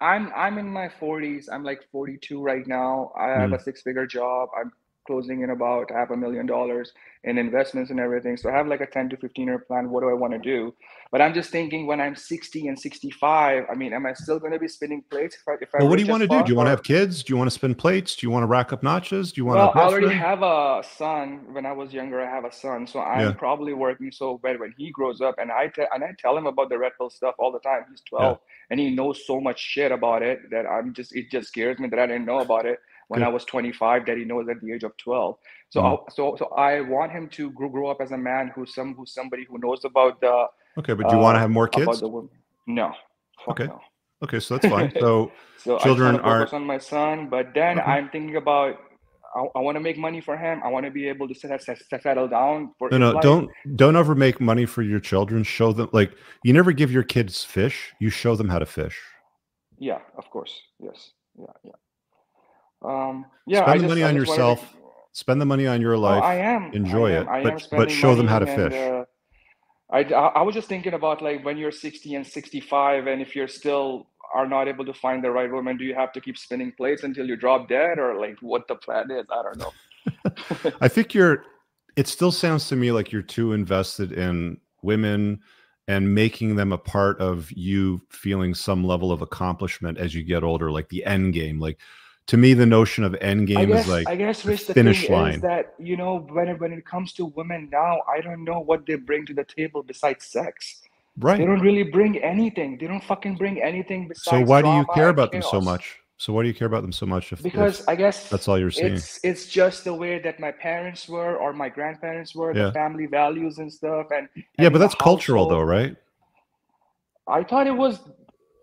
I'm 0.02 0.32
I'm 0.36 0.58
in 0.58 0.68
my 0.68 0.90
40s. 0.90 1.48
I'm 1.52 1.64
like 1.64 1.88
42 1.92 2.42
right 2.42 2.68
now. 2.68 3.12
I 3.18 3.30
have 3.30 3.52
mm. 3.52 3.60
a 3.60 3.64
six-figure 3.64 4.08
job. 4.08 4.50
I'm 4.60 4.72
closing 5.06 5.42
in 5.42 5.50
about 5.50 5.92
half 5.92 6.10
a 6.10 6.18
million 6.18 6.46
dollars 6.46 6.92
in 7.24 7.38
investments 7.38 7.90
and 7.90 8.00
everything. 8.00 8.36
So 8.36 8.50
I 8.50 8.54
have 8.54 8.68
like 8.68 8.82
a 8.82 8.86
10 8.86 9.10
to 9.10 9.18
15 9.18 9.48
year 9.48 9.60
plan. 9.60 9.90
What 9.90 10.02
do 10.02 10.10
I 10.10 10.14
want 10.14 10.34
to 10.34 10.40
do? 10.40 10.74
But 11.12 11.22
I'm 11.22 11.34
just 11.34 11.52
thinking 11.52 11.86
when 11.86 12.02
I'm 12.02 12.16
60 12.16 12.68
and 12.68 12.78
65, 12.78 13.66
I 13.70 13.76
mean, 13.76 13.94
am 13.94 14.06
I 14.06 14.14
still 14.14 14.40
going 14.40 14.52
to 14.52 14.60
be 14.60 14.68
spinning 14.68 15.04
plates? 15.10 15.36
If 15.36 15.48
I, 15.48 15.54
if 15.62 15.70
well, 15.74 15.88
what 15.88 15.98
do 15.98 16.04
you 16.04 16.12
want 16.12 16.22
to 16.22 16.28
do? 16.28 16.44
Do 16.44 16.50
you 16.52 16.56
want 16.56 16.68
to 16.68 16.72
have 16.72 16.84
kids? 16.84 17.24
Do 17.24 17.32
you 17.32 17.38
want 17.38 17.50
to 17.50 17.54
spin 17.54 17.76
plates? 17.76 18.16
Do 18.16 18.26
you 18.26 18.32
want 18.32 18.44
to 18.44 18.48
rack 18.48 18.74
up 18.74 18.84
notches? 18.84 19.32
Do 19.32 19.40
you 19.40 19.46
want 19.46 19.60
well, 19.60 19.72
to? 19.72 19.80
I 19.80 19.84
already 19.84 20.16
have 20.16 20.42
a 20.42 20.84
son. 20.98 21.54
When 21.54 21.66
I 21.66 21.72
was 21.72 21.94
younger, 21.94 22.20
I 22.20 22.30
have 22.30 22.46
a 22.46 22.52
son. 22.52 22.88
So 22.88 23.00
I'm 23.00 23.28
yeah. 23.28 23.34
probably 23.34 23.74
working 23.74 24.12
so 24.12 24.38
bad 24.40 24.60
when 24.60 24.74
he 24.78 24.90
grows 24.92 25.22
up 25.22 25.36
and 25.38 25.52
I, 25.52 25.68
te- 25.68 25.86
and 25.94 26.04
I 26.04 26.14
tell 26.18 26.36
him 26.38 26.48
about 26.48 26.70
the 26.70 26.78
red 26.78 26.94
pill 26.98 27.10
stuff 27.10 27.36
all 27.38 27.52
the 27.52 27.60
time. 27.60 27.86
He's 27.90 28.02
12 28.10 28.24
yeah. 28.24 28.54
and 28.72 28.80
he 28.80 28.90
knows 28.90 29.26
so 29.26 29.40
much 29.40 29.60
shit 29.60 29.92
about 29.92 30.24
it 30.24 30.50
that 30.50 30.66
I'm 30.66 30.94
just, 30.94 31.16
it 31.16 31.30
just 31.30 31.50
scares 31.50 31.80
me 31.80 31.90
that 31.90 32.00
I 32.00 32.08
didn't 32.08 32.26
know 32.26 32.40
about 32.40 32.66
it 32.66 32.80
when 33.08 33.20
Good. 33.20 33.28
I 33.28 33.30
was 33.30 33.46
25 33.46 34.06
that 34.06 34.18
he 34.18 34.26
knows 34.26 34.48
at 34.50 34.62
the 34.62 34.74
age 34.74 34.84
of 34.84 34.96
12. 34.98 35.38
So, 35.70 35.82
mm. 35.82 35.98
so, 36.12 36.36
so 36.38 36.46
I 36.56 36.82
want 36.82 37.12
him 37.12 37.30
to 37.30 37.52
grow, 37.52 37.70
grow 37.70 37.90
up 37.90 37.98
as 38.02 38.12
a 38.12 38.18
man 38.18 38.52
who's 38.56 38.74
some 38.74 38.96
who's 38.96 39.14
somebody 39.14 39.46
who 39.50 39.58
knows 39.60 39.84
about 39.86 40.22
the. 40.22 40.48
Okay, 40.80 40.94
but 40.94 41.10
do 41.10 41.16
you 41.16 41.20
uh, 41.20 41.24
want 41.24 41.36
to 41.36 41.40
have 41.40 41.52
more 41.52 41.68
kids? 41.68 42.00
The, 42.00 42.28
no. 42.68 42.94
Okay. 43.48 43.66
No. 43.66 43.82
Okay, 44.24 44.40
so 44.40 44.58
that's 44.58 44.72
fine. 44.72 44.92
So, 45.00 45.32
so 45.58 45.80
children 45.80 46.20
are 46.20 46.54
on 46.54 46.66
my 46.66 46.78
son, 46.78 47.30
but 47.30 47.54
then 47.54 47.80
okay. 47.80 47.90
I'm 47.90 48.10
thinking 48.10 48.36
about 48.36 48.78
I, 49.36 49.46
I 49.56 49.60
want 49.60 49.76
to 49.76 49.80
make 49.80 49.98
money 49.98 50.22
for 50.22 50.38
him. 50.38 50.62
I 50.64 50.70
want 50.70 50.86
to 50.86 50.92
be 50.92 51.08
able 51.08 51.28
to 51.28 51.36
set, 51.36 51.62
set, 51.62 51.80
settle 52.02 52.28
down 52.28 52.74
for. 52.78 52.90
No, 52.90 52.98
no, 52.98 53.12
life. 53.12 53.24
don't 53.24 53.50
don't 53.76 53.96
ever 53.96 54.16
make 54.16 54.40
money 54.40 54.66
for 54.66 54.82
your 54.82 55.00
children. 55.00 55.44
Show 55.44 55.74
them 55.74 55.90
like 55.92 56.14
you 56.44 56.54
never 56.54 56.72
give 56.72 56.92
your 56.92 57.04
kids 57.04 57.44
fish. 57.44 57.94
You 58.00 58.10
show 58.10 58.36
them 58.36 58.50
how 58.50 58.60
to 58.60 58.66
fish. 58.66 59.00
Yeah, 59.80 60.00
of 60.18 60.30
course. 60.30 60.62
Yes. 60.80 61.12
Yeah. 61.38 61.46
Yeah. 61.64 61.72
Um, 62.84 63.26
yeah. 63.46 63.60
Spend 63.60 63.70
I 63.70 63.74
the 63.74 63.80
just, 63.80 63.90
money 63.90 64.04
on 64.04 64.16
yourself. 64.16 64.74
Spend 65.12 65.40
the 65.40 65.46
money 65.46 65.68
on 65.68 65.80
your 65.80 65.98
life. 65.98 66.24
Oh, 66.24 66.26
I 66.26 66.36
am. 66.36 66.74
Enjoy 66.74 67.12
I 67.12 67.40
am. 67.40 67.48
it, 67.48 67.68
but 67.70 67.78
but 67.78 67.92
show 67.92 68.16
them 68.16 68.28
how 68.28 68.40
to 68.40 68.48
and, 68.48 68.72
fish. 68.72 68.80
Uh, 68.80 69.06
I, 69.92 70.02
I 70.02 70.42
was 70.42 70.56
just 70.56 70.68
thinking 70.68 70.94
about 70.94 71.22
like 71.22 71.46
when 71.46 71.56
you're 71.58 71.72
60 71.72 72.16
and 72.16 72.26
65, 72.26 73.06
and 73.06 73.22
if 73.22 73.36
you're 73.36 73.48
still 73.48 74.08
are 74.34 74.48
not 74.48 74.68
able 74.68 74.84
to 74.86 74.94
find 74.94 75.24
the 75.24 75.30
right 75.30 75.52
woman, 75.52 75.78
do 75.78 75.84
you 75.86 75.94
have 75.94 76.12
to 76.14 76.20
keep 76.20 76.38
spinning 76.38 76.72
plates 76.72 77.04
until 77.04 77.28
you 77.28 77.36
drop 77.36 77.70
dead, 77.70 78.00
or 78.00 78.20
like 78.20 78.38
what 78.42 78.68
the 78.68 78.76
plan 78.76 79.12
is? 79.12 79.26
I 79.32 79.44
don't 79.44 79.58
know. 79.58 80.72
I 80.82 80.88
think 80.88 81.14
you're. 81.14 81.44
It 81.96 82.08
still 82.08 82.32
sounds 82.32 82.68
to 82.70 82.76
me 82.76 82.92
like 82.92 83.12
you're 83.12 83.22
too 83.22 83.54
invested 83.54 84.14
in 84.14 84.58
women 84.82 85.42
and 85.88 86.16
making 86.16 86.56
them 86.56 86.72
a 86.72 86.78
part 86.78 87.20
of 87.20 87.52
you 87.52 88.02
feeling 88.10 88.56
some 88.56 88.84
level 88.84 89.12
of 89.12 89.22
accomplishment 89.22 90.00
as 90.00 90.16
you 90.16 90.24
get 90.24 90.44
older, 90.44 90.72
like 90.72 90.90
the 90.90 91.06
end 91.06 91.36
game, 91.36 91.60
like 91.60 91.78
to 92.28 92.38
me 92.38 92.54
the 92.54 92.66
notion 92.66 93.04
of 93.04 93.16
end 93.22 93.48
game 93.48 93.70
guess, 93.70 93.86
is 93.86 93.92
like 93.92 94.08
I 94.08 94.16
guess 94.16 94.46
Rich, 94.46 94.68
the 94.68 94.74
finish 94.74 95.10
line. 95.10 95.36
Is 95.36 95.42
that 95.42 95.74
you 95.78 95.98
know 95.98 96.20
when 96.20 96.48
it, 96.48 96.60
when 96.60 96.72
it 96.72 96.86
comes 96.86 97.14
to 97.14 97.26
women 97.26 97.70
now, 97.72 98.02
I 98.12 98.22
don't 98.22 98.44
know 98.44 98.60
what 98.60 98.86
they 98.86 98.96
bring 98.96 99.26
to 99.28 99.34
the 99.34 99.44
table 99.44 99.84
besides 99.84 100.26
sex. 100.26 100.82
Right. 101.18 101.38
They 101.38 101.46
don't 101.46 101.60
really 101.60 101.84
bring 101.84 102.18
anything. 102.18 102.78
They 102.80 102.88
don't 102.88 103.04
fucking 103.04 103.36
bring 103.36 103.62
anything 103.62 104.08
besides. 104.08 104.24
So 104.24 104.42
why 104.42 104.62
do 104.62 104.70
you 104.70 104.86
care 104.96 105.10
about 105.10 105.32
them 105.32 105.44
so 105.44 105.62
much? 105.62 106.00
So 106.18 106.32
why 106.32 106.44
do 106.44 106.48
you 106.48 106.54
care 106.54 106.68
about 106.68 106.84
them 106.84 106.94
so 106.94 107.06
much? 107.06 107.34
If, 107.34 107.44
because 107.44 107.82
if 107.82 107.90
I 107.90 107.96
guess 107.96 108.30
that's 108.30 108.48
all 108.48 108.58
you're 108.58 108.72
seeing. 108.72 108.94
It's 108.94 109.20
it's 109.24 109.46
just 109.48 109.84
the 109.84 109.94
way 109.94 110.20
that 110.20 110.40
my 110.40 110.52
parents 110.52 111.10
were 111.10 111.36
or 111.36 111.52
my 111.52 111.70
grandparents 111.70 112.34
were, 112.34 112.56
yeah. 112.56 112.68
the 112.68 112.72
family 112.72 113.06
values 113.06 113.58
and 113.58 113.72
stuff. 113.72 114.08
And, 114.12 114.30
and 114.36 114.46
yeah, 114.58 114.70
but 114.70 114.80
that's 114.80 114.96
cultural 114.96 115.50
though, 115.50 115.62
right? 115.62 115.96
I 117.28 117.44
thought 117.44 117.68
it 117.68 117.76
was 117.76 118.00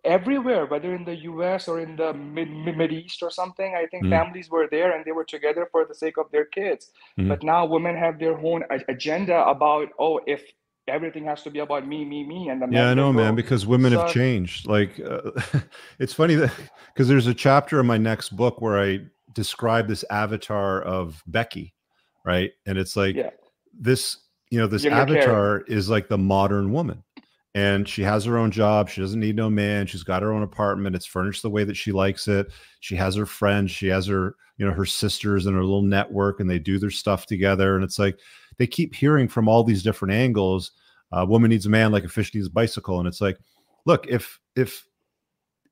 everywhere, 0.05 0.67
whether 0.67 0.95
in 0.95 1.05
the 1.05 1.17
U.S. 1.17 1.69
or 1.69 1.81
in 1.81 1.97
the 1.97 2.13
mid, 2.13 2.51
mid 2.51 2.93
East 2.93 3.23
or 3.23 3.31
something. 3.31 3.75
I 3.75 3.87
think 3.87 4.05
mm 4.05 4.11
families 4.11 4.51
were 4.51 4.67
there 4.69 4.97
and 4.97 5.05
they 5.05 5.13
were 5.13 5.25
together 5.25 5.69
for 5.71 5.85
the 5.85 5.95
sake 5.95 6.17
of 6.19 6.31
their 6.33 6.45
kids. 6.45 6.91
mm 7.19 7.29
But 7.29 7.43
now 7.43 7.65
women 7.65 7.97
have 7.97 8.19
their 8.19 8.37
own 8.39 8.65
agenda 8.89 9.45
about 9.47 9.89
oh, 9.99 10.21
if 10.27 10.43
everything 10.89 11.25
has 11.25 11.43
to 11.43 11.51
be 11.51 11.61
about 11.61 11.87
me, 11.87 12.05
me, 12.05 12.25
me, 12.25 12.49
and 12.49 12.61
the 12.61 12.69
yeah, 12.71 12.91
I 12.91 12.95
know, 12.95 13.13
man, 13.13 13.35
because 13.35 13.67
women 13.67 13.93
so, 13.93 14.01
have 14.01 14.13
changed. 14.13 14.67
Like, 14.67 15.01
uh, 15.01 15.31
it's 15.99 16.13
funny 16.13 16.35
that 16.35 16.53
because 16.93 17.09
there's 17.09 17.27
a 17.27 17.35
chapter 17.35 17.81
in 17.81 17.87
my 17.87 17.99
next 17.99 18.31
book 18.31 18.61
where 18.61 18.81
I 18.81 19.01
describe 19.35 19.89
this 19.89 20.05
avatar 20.11 20.83
of 20.83 21.23
Becky, 21.27 21.75
right? 22.25 22.51
And 22.67 22.77
it's 22.79 22.97
like 22.97 23.15
yeah. 23.15 23.31
this, 23.73 24.19
you 24.51 24.59
know, 24.59 24.67
this 24.67 24.85
avatar 24.85 25.61
is 25.63 25.89
like 25.89 26.09
the 26.09 26.19
modern 26.19 26.73
woman 26.73 27.05
and 27.55 27.89
she 27.89 28.03
has 28.03 28.25
her 28.25 28.39
own 28.39 28.51
job. 28.51 28.89
She 28.89 29.01
doesn't 29.01 29.19
need 29.19 29.37
no 29.37 29.51
man. 29.51 29.87
She's 29.87 30.03
got 30.03 30.23
her 30.23 30.33
own 30.33 30.43
apartment. 30.43 30.95
It's 30.95 31.07
furnished 31.07 31.43
the 31.43 31.51
way 31.51 31.65
that 31.65 31.77
she 31.77 31.93
likes 31.93 32.29
it. 32.29 32.53
She 32.81 32.95
has 32.97 33.15
her 33.17 33.27
friends. 33.27 33.71
She 33.71 33.89
has 33.89 34.07
her, 34.07 34.37
you 34.57 34.67
know, 34.67 34.73
her 34.73 34.87
sisters 34.87 35.47
and 35.47 35.57
her 35.57 35.63
little 35.63 35.83
network, 35.83 36.41
and 36.41 36.49
they 36.49 36.59
do 36.59 36.79
their 36.79 36.91
stuff 36.91 37.27
together. 37.27 37.75
And 37.75 37.85
it's 37.85 37.99
like 37.99 38.19
they 38.59 38.67
keep 38.67 38.95
hearing 38.95 39.27
from 39.27 39.49
all 39.49 39.65
these 39.65 39.83
different 39.83 40.15
angles. 40.15 40.73
A 41.13 41.27
woman 41.27 41.51
needs 41.51 41.67
a 41.67 41.71
man 41.71 41.91
like 41.91 42.05
a 42.05 42.09
fish 42.09 42.33
needs 42.35 42.47
a 42.47 42.51
bicycle, 42.51 42.99
and 43.01 43.09
it's 43.09 43.21
like, 43.21 43.39
look, 43.85 44.07
if 44.07 44.39
if 44.55 44.87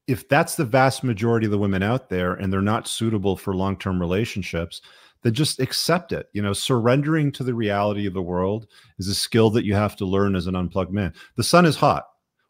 if 0.09 0.27
that's 0.27 0.57
the 0.57 0.65
vast 0.65 1.05
majority 1.05 1.47
of 1.47 1.53
the 1.53 1.59
women 1.59 1.83
out 1.83 2.09
there, 2.09 2.33
and 2.33 2.53
they're 2.53 2.63
not 2.63 2.89
suitable 2.89 3.37
for 3.37 3.55
long 3.55 3.77
term 3.77 4.01
relationships, 4.01 4.81
then 5.23 5.35
just 5.35 5.61
accept 5.61 6.13
it. 6.13 6.29
You 6.33 6.43
know, 6.43 6.55
surrendering 6.55 7.31
to 7.33 7.45
the 7.45 7.55
reality 7.55 8.07
of 8.07 8.15
the 8.15 8.23
world 8.23 8.67
is 8.99 9.07
a 9.09 9.15
skill 9.15 9.51
that 9.51 9.65
you 9.65 9.75
have 9.75 9.97
to 9.97 10.07
learn 10.07 10.35
as 10.35 10.47
an 10.47 10.57
unplugged 10.57 10.93
man. 10.93 11.13
The 11.37 11.45
sun 11.45 11.67
is 11.67 11.77
hot, 11.77 12.07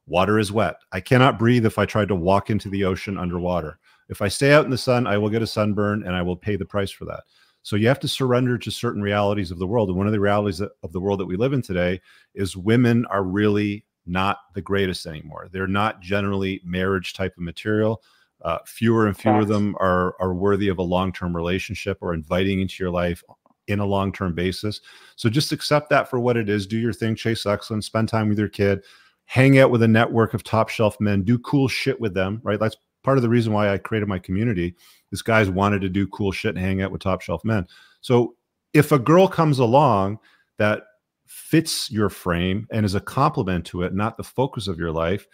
water 0.06 0.38
is 0.38 0.52
wet. 0.52 0.76
I 0.92 1.00
cannot 1.00 1.38
breathe 1.38 1.66
if 1.66 1.78
I 1.78 1.84
tried 1.84 2.08
to 2.08 2.14
walk 2.14 2.48
into 2.48 2.68
the 2.68 2.84
ocean 2.84 3.18
underwater. 3.18 3.78
If 4.08 4.22
I 4.22 4.28
stay 4.28 4.52
out 4.52 4.64
in 4.64 4.70
the 4.70 4.78
sun, 4.78 5.06
I 5.06 5.18
will 5.18 5.28
get 5.28 5.42
a 5.42 5.46
sunburn 5.46 6.04
and 6.06 6.14
I 6.14 6.22
will 6.22 6.36
pay 6.36 6.56
the 6.56 6.64
price 6.64 6.90
for 6.90 7.04
that. 7.06 7.24
So 7.62 7.76
you 7.76 7.88
have 7.88 8.00
to 8.00 8.08
surrender 8.08 8.56
to 8.56 8.70
certain 8.70 9.02
realities 9.02 9.50
of 9.50 9.58
the 9.58 9.66
world. 9.66 9.88
And 9.88 9.98
one 9.98 10.06
of 10.06 10.12
the 10.12 10.20
realities 10.20 10.60
of 10.60 10.92
the 10.92 11.00
world 11.00 11.20
that 11.20 11.26
we 11.26 11.36
live 11.36 11.52
in 11.52 11.60
today 11.60 12.00
is 12.34 12.56
women 12.56 13.04
are 13.06 13.24
really 13.24 13.84
not 14.08 14.38
the 14.54 14.62
greatest 14.62 15.06
anymore. 15.06 15.48
They're 15.50 15.66
not 15.66 16.00
generally 16.00 16.60
marriage 16.64 17.12
type 17.12 17.34
of 17.36 17.42
material. 17.42 18.02
Uh, 18.42 18.58
fewer 18.66 19.06
and 19.06 19.16
fewer 19.16 19.40
of 19.40 19.48
them 19.48 19.76
are 19.80 20.14
are 20.20 20.32
worthy 20.32 20.68
of 20.68 20.78
a 20.78 20.82
long 20.82 21.12
term 21.12 21.34
relationship 21.34 21.98
or 22.00 22.14
inviting 22.14 22.60
into 22.60 22.82
your 22.82 22.90
life 22.90 23.22
in 23.66 23.80
a 23.80 23.86
long 23.86 24.12
term 24.12 24.34
basis. 24.34 24.80
So 25.16 25.28
just 25.28 25.52
accept 25.52 25.90
that 25.90 26.08
for 26.08 26.20
what 26.20 26.36
it 26.36 26.48
is. 26.48 26.66
Do 26.66 26.78
your 26.78 26.92
thing, 26.92 27.14
chase 27.14 27.46
excellence, 27.46 27.86
spend 27.86 28.08
time 28.08 28.28
with 28.28 28.38
your 28.38 28.48
kid, 28.48 28.84
hang 29.26 29.58
out 29.58 29.70
with 29.70 29.82
a 29.82 29.88
network 29.88 30.34
of 30.34 30.42
top 30.42 30.68
shelf 30.68 30.96
men, 31.00 31.22
do 31.22 31.38
cool 31.40 31.68
shit 31.68 32.00
with 32.00 32.14
them. 32.14 32.40
Right, 32.42 32.60
that's 32.60 32.76
part 33.02 33.18
of 33.18 33.22
the 33.22 33.28
reason 33.28 33.52
why 33.52 33.72
I 33.72 33.78
created 33.78 34.08
my 34.08 34.18
community. 34.18 34.74
This 35.10 35.22
guys 35.22 35.50
wanted 35.50 35.80
to 35.82 35.88
do 35.88 36.06
cool 36.08 36.32
shit 36.32 36.54
and 36.54 36.64
hang 36.64 36.82
out 36.82 36.92
with 36.92 37.00
top 37.00 37.22
shelf 37.22 37.44
men. 37.44 37.66
So 38.00 38.36
if 38.72 38.92
a 38.92 38.98
girl 38.98 39.26
comes 39.28 39.58
along 39.58 40.18
that 40.58 40.84
fits 41.28 41.90
your 41.90 42.08
frame 42.08 42.66
and 42.70 42.84
is 42.84 42.94
a 42.94 43.00
complement 43.00 43.66
to 43.66 43.82
it, 43.82 43.94
not 43.94 44.16
the 44.16 44.24
focus 44.24 44.66
of 44.66 44.78
your 44.78 44.90
life, 44.90 45.26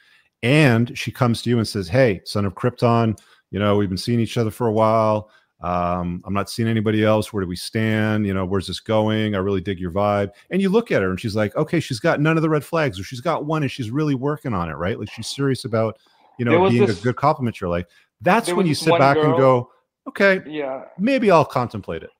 and 0.42 0.96
she 0.96 1.10
comes 1.10 1.40
to 1.42 1.50
you 1.50 1.58
and 1.58 1.66
says, 1.66 1.88
Hey, 1.88 2.20
son 2.24 2.44
of 2.44 2.54
Krypton, 2.54 3.18
you 3.50 3.58
know, 3.58 3.76
we've 3.76 3.88
been 3.88 3.96
seeing 3.96 4.20
each 4.20 4.36
other 4.36 4.50
for 4.50 4.66
a 4.66 4.72
while. 4.72 5.30
Um, 5.60 6.22
I'm 6.26 6.34
not 6.34 6.50
seeing 6.50 6.68
anybody 6.68 7.04
else. 7.04 7.32
Where 7.32 7.42
do 7.42 7.48
we 7.48 7.56
stand? 7.56 8.26
You 8.26 8.34
know, 8.34 8.44
where's 8.44 8.66
this 8.66 8.80
going? 8.80 9.34
I 9.34 9.38
really 9.38 9.62
dig 9.62 9.80
your 9.80 9.92
vibe. 9.92 10.30
And 10.50 10.60
you 10.60 10.68
look 10.68 10.90
at 10.90 11.00
her 11.00 11.08
and 11.08 11.18
she's 11.18 11.34
like, 11.34 11.56
okay, 11.56 11.80
she's 11.80 12.00
got 12.00 12.20
none 12.20 12.36
of 12.36 12.42
the 12.42 12.50
red 12.50 12.64
flags, 12.64 13.00
or 13.00 13.04
she's 13.04 13.22
got 13.22 13.46
one 13.46 13.62
and 13.62 13.70
she's 13.70 13.90
really 13.90 14.14
working 14.14 14.52
on 14.52 14.68
it, 14.68 14.74
right? 14.74 14.98
Like 14.98 15.10
she's 15.10 15.28
serious 15.28 15.64
about, 15.64 15.98
you 16.38 16.44
know, 16.44 16.68
being 16.68 16.84
this, 16.84 17.00
a 17.00 17.02
good 17.02 17.16
compliment 17.16 17.56
to 17.56 17.60
your 17.62 17.70
life. 17.70 17.86
That's 18.20 18.52
when 18.52 18.66
you 18.66 18.74
sit 18.74 18.98
back 18.98 19.16
girl, 19.16 19.30
and 19.30 19.38
go, 19.38 19.70
okay, 20.08 20.42
yeah, 20.46 20.84
maybe 20.98 21.30
I'll 21.30 21.44
contemplate 21.44 22.02
it 22.02 22.10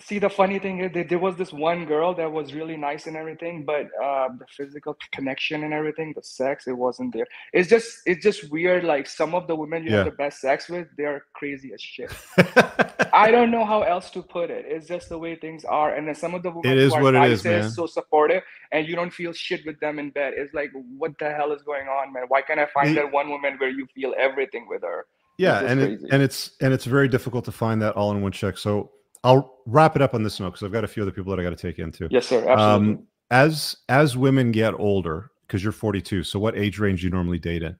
see 0.00 0.18
the 0.18 0.28
funny 0.28 0.58
thing 0.58 0.80
is 0.80 0.92
that 0.92 1.08
there 1.08 1.20
was 1.20 1.36
this 1.36 1.52
one 1.52 1.84
girl 1.84 2.14
that 2.14 2.30
was 2.30 2.52
really 2.52 2.76
nice 2.76 3.06
and 3.06 3.16
everything 3.16 3.64
but 3.64 3.86
uh, 4.02 4.28
the 4.38 4.46
physical 4.48 4.96
connection 5.12 5.62
and 5.62 5.72
everything 5.72 6.12
the 6.16 6.22
sex 6.22 6.66
it 6.66 6.76
wasn't 6.76 7.12
there. 7.12 7.26
It's 7.52 7.68
just 7.68 8.00
it's 8.04 8.22
just 8.22 8.50
weird 8.50 8.82
like 8.82 9.06
some 9.06 9.34
of 9.34 9.46
the 9.46 9.54
women 9.54 9.84
you 9.84 9.90
yeah. 9.90 9.98
have 9.98 10.06
the 10.06 10.12
best 10.12 10.40
sex 10.40 10.68
with 10.68 10.88
they're 10.96 11.24
crazy 11.32 11.72
as 11.72 11.80
shit. 11.80 12.10
I 13.12 13.30
don't 13.30 13.52
know 13.52 13.64
how 13.64 13.82
else 13.82 14.10
to 14.10 14.22
put 14.22 14.50
it. 14.50 14.64
It's 14.66 14.88
just 14.88 15.08
the 15.08 15.18
way 15.18 15.36
things 15.36 15.64
are 15.64 15.94
and 15.94 16.08
then 16.08 16.16
some 16.16 16.34
of 16.34 16.42
the 16.42 16.50
women 16.50 16.72
it 16.72 16.78
is 16.78 16.92
what 16.92 17.14
it 17.14 17.30
is 17.30 17.44
man. 17.44 17.70
so 17.70 17.86
supportive 17.86 18.42
and 18.72 18.88
you 18.88 18.96
don't 18.96 19.12
feel 19.12 19.32
shit 19.32 19.64
with 19.64 19.78
them 19.78 20.00
in 20.00 20.10
bed. 20.10 20.34
It's 20.36 20.52
like 20.54 20.72
what 20.98 21.16
the 21.20 21.30
hell 21.30 21.52
is 21.52 21.62
going 21.62 21.86
on 21.86 22.12
man? 22.12 22.24
Why 22.26 22.42
can't 22.42 22.58
i 22.58 22.66
find 22.74 22.96
that 22.96 23.12
one 23.12 23.30
woman 23.30 23.54
where 23.58 23.70
you 23.70 23.86
feel 23.94 24.12
everything 24.18 24.66
with 24.68 24.82
her? 24.82 25.06
Yeah 25.38 25.60
and 25.60 25.80
it, 25.80 26.00
and 26.10 26.20
it's 26.20 26.50
and 26.60 26.72
it's 26.72 26.84
very 26.84 27.06
difficult 27.06 27.44
to 27.44 27.52
find 27.52 27.80
that 27.82 27.94
all 27.94 28.10
in 28.10 28.22
one 28.22 28.32
check. 28.32 28.58
So 28.58 28.90
I'll 29.24 29.58
wrap 29.64 29.96
it 29.96 30.02
up 30.02 30.14
on 30.14 30.22
this 30.22 30.38
note 30.38 30.50
because 30.50 30.62
I've 30.62 30.72
got 30.72 30.84
a 30.84 30.88
few 30.88 31.02
other 31.02 31.10
people 31.10 31.34
that 31.34 31.40
I 31.40 31.42
got 31.42 31.56
to 31.56 31.56
take 31.56 31.78
into. 31.78 32.08
Yes, 32.10 32.26
sir. 32.26 32.46
Absolutely. 32.46 32.92
Um, 32.92 33.06
as 33.30 33.78
as 33.88 34.16
women 34.16 34.52
get 34.52 34.74
older, 34.74 35.30
because 35.46 35.62
you're 35.62 35.72
42, 35.72 36.22
so 36.22 36.38
what 36.38 36.56
age 36.56 36.78
range 36.78 37.00
do 37.00 37.06
you 37.06 37.10
normally 37.10 37.38
date 37.38 37.62
in? 37.62 37.76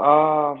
Uh, 0.00 0.54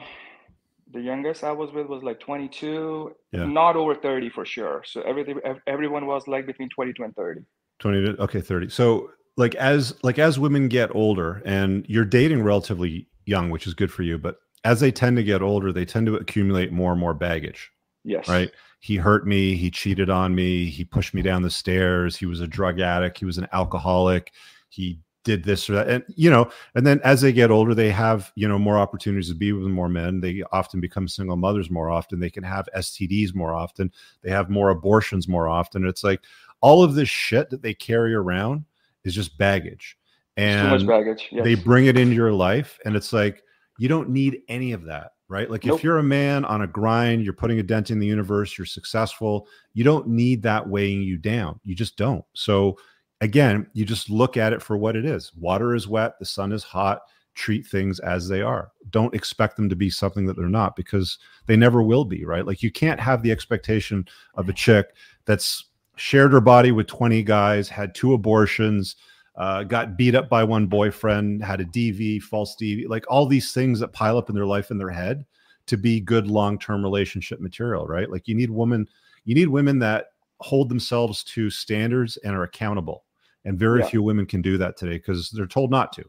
the 0.92 1.00
youngest 1.00 1.44
I 1.44 1.52
was 1.52 1.70
with 1.72 1.86
was 1.86 2.02
like 2.02 2.18
22, 2.18 3.14
yeah. 3.32 3.44
not 3.44 3.76
over 3.76 3.94
30 3.94 4.30
for 4.30 4.44
sure. 4.44 4.82
So 4.84 5.02
everything, 5.02 5.38
everyone 5.66 6.06
was 6.06 6.26
like 6.26 6.46
between 6.46 6.68
22 6.70 7.04
and 7.04 7.14
30. 7.14 7.42
20 7.78 8.04
to 8.04 8.22
okay, 8.22 8.40
30. 8.40 8.68
So 8.70 9.10
like 9.36 9.54
as 9.54 9.94
like 10.02 10.18
as 10.18 10.40
women 10.40 10.68
get 10.68 10.92
older, 10.94 11.40
and 11.44 11.86
you're 11.88 12.04
dating 12.04 12.42
relatively 12.42 13.06
young, 13.26 13.50
which 13.50 13.66
is 13.66 13.74
good 13.74 13.92
for 13.92 14.02
you, 14.02 14.18
but 14.18 14.38
as 14.64 14.80
they 14.80 14.90
tend 14.90 15.16
to 15.18 15.22
get 15.22 15.40
older, 15.40 15.72
they 15.72 15.84
tend 15.84 16.06
to 16.06 16.16
accumulate 16.16 16.72
more 16.72 16.90
and 16.90 17.00
more 17.00 17.14
baggage. 17.14 17.70
Yes. 18.02 18.28
Right 18.28 18.50
he 18.80 18.96
hurt 18.96 19.26
me 19.26 19.54
he 19.56 19.70
cheated 19.70 20.10
on 20.10 20.34
me 20.34 20.66
he 20.66 20.84
pushed 20.84 21.14
me 21.14 21.22
down 21.22 21.42
the 21.42 21.50
stairs 21.50 22.16
he 22.16 22.26
was 22.26 22.40
a 22.40 22.46
drug 22.46 22.80
addict 22.80 23.18
he 23.18 23.24
was 23.24 23.38
an 23.38 23.48
alcoholic 23.52 24.32
he 24.68 25.00
did 25.26 25.42
this 25.42 25.68
or 25.68 25.74
that 25.74 25.88
and 25.88 26.04
you 26.14 26.30
know 26.30 26.48
and 26.76 26.86
then 26.86 27.00
as 27.02 27.20
they 27.20 27.32
get 27.32 27.50
older 27.50 27.74
they 27.74 27.90
have 27.90 28.30
you 28.36 28.46
know 28.46 28.60
more 28.60 28.78
opportunities 28.78 29.28
to 29.28 29.34
be 29.34 29.52
with 29.52 29.66
more 29.66 29.88
men. 29.88 30.20
They 30.20 30.44
often 30.52 30.80
become 30.80 31.08
single 31.08 31.36
mothers 31.36 31.68
more 31.68 31.90
often. 31.90 32.20
They 32.20 32.30
can 32.30 32.44
have 32.44 32.68
stds 32.76 33.34
more 33.34 33.52
often. 33.52 33.92
They 34.22 34.30
have 34.30 34.48
more 34.48 34.70
abortions 34.70 35.26
more 35.26 35.48
often. 35.48 35.84
It's 35.84 36.04
like 36.04 36.20
all 36.60 36.84
of 36.84 36.94
this 36.94 37.08
shit 37.08 37.50
that 37.50 37.60
they 37.60 37.74
carry 37.74 38.14
around 38.14 38.64
is 39.02 39.16
just 39.16 39.36
baggage. 39.36 39.98
And 40.36 40.86
baggage, 40.86 41.28
yes. 41.32 41.42
they 41.42 41.56
bring 41.56 41.86
it 41.86 41.98
into 41.98 42.14
your 42.14 42.32
life 42.32 42.78
and 42.84 42.94
it's 42.94 43.12
like 43.12 43.42
you 43.78 43.88
don't 43.88 44.10
need 44.10 44.42
any 44.48 44.70
of 44.70 44.84
that 44.84 45.12
right? 45.28 45.50
Like 45.50 45.64
nope. 45.64 45.78
if 45.78 45.84
you're 45.84 45.98
a 45.98 46.02
man 46.02 46.44
on 46.44 46.62
a 46.62 46.66
grind, 46.66 47.22
you're 47.22 47.32
putting 47.32 47.58
a 47.58 47.62
dent 47.62 47.90
in 47.90 47.98
the 47.98 48.06
universe, 48.06 48.56
you're 48.56 48.66
successful, 48.66 49.48
you 49.74 49.84
don't 49.84 50.06
need 50.08 50.42
that 50.42 50.68
weighing 50.68 51.02
you 51.02 51.16
down. 51.16 51.60
You 51.64 51.74
just 51.74 51.96
don't. 51.96 52.24
So 52.34 52.78
again, 53.20 53.66
you 53.72 53.84
just 53.84 54.10
look 54.10 54.36
at 54.36 54.52
it 54.52 54.62
for 54.62 54.76
what 54.76 54.96
it 54.96 55.04
is. 55.04 55.32
Water 55.34 55.74
is 55.74 55.88
wet, 55.88 56.18
the 56.18 56.24
sun 56.24 56.52
is 56.52 56.62
hot. 56.62 57.02
Treat 57.34 57.66
things 57.66 58.00
as 58.00 58.28
they 58.28 58.40
are. 58.40 58.70
Don't 58.88 59.14
expect 59.14 59.56
them 59.56 59.68
to 59.68 59.76
be 59.76 59.90
something 59.90 60.24
that 60.24 60.36
they're 60.36 60.48
not 60.48 60.74
because 60.74 61.18
they 61.46 61.56
never 61.56 61.82
will 61.82 62.06
be, 62.06 62.24
right? 62.24 62.46
Like 62.46 62.62
you 62.62 62.70
can't 62.70 62.98
have 62.98 63.22
the 63.22 63.30
expectation 63.30 64.06
of 64.36 64.48
a 64.48 64.54
chick 64.54 64.94
that's 65.26 65.66
shared 65.96 66.32
her 66.32 66.40
body 66.40 66.72
with 66.72 66.86
20 66.86 67.22
guys, 67.24 67.68
had 67.68 67.94
two 67.94 68.14
abortions, 68.14 68.96
uh, 69.36 69.62
got 69.64 69.96
beat 69.96 70.14
up 70.14 70.28
by 70.28 70.42
one 70.42 70.66
boyfriend, 70.66 71.44
had 71.44 71.60
a 71.60 71.64
DV, 71.64 72.22
false 72.22 72.56
DV, 72.60 72.88
like 72.88 73.04
all 73.08 73.26
these 73.26 73.52
things 73.52 73.78
that 73.80 73.92
pile 73.92 74.16
up 74.16 74.28
in 74.28 74.34
their 74.34 74.46
life 74.46 74.70
in 74.70 74.78
their 74.78 74.90
head 74.90 75.24
to 75.66 75.76
be 75.76 76.00
good 76.00 76.26
long-term 76.26 76.82
relationship 76.82 77.40
material, 77.40 77.86
right? 77.86 78.10
Like 78.10 78.28
you 78.28 78.34
need 78.34 78.50
women, 78.50 78.88
you 79.24 79.34
need 79.34 79.48
women 79.48 79.78
that 79.80 80.06
hold 80.40 80.68
themselves 80.68 81.22
to 81.24 81.50
standards 81.50 82.16
and 82.18 82.34
are 82.34 82.44
accountable. 82.44 83.04
And 83.44 83.58
very 83.58 83.80
yeah. 83.80 83.88
few 83.88 84.02
women 84.02 84.26
can 84.26 84.42
do 84.42 84.58
that 84.58 84.76
today 84.76 84.96
because 84.96 85.30
they're 85.30 85.46
told 85.46 85.70
not 85.70 85.92
to. 85.94 86.04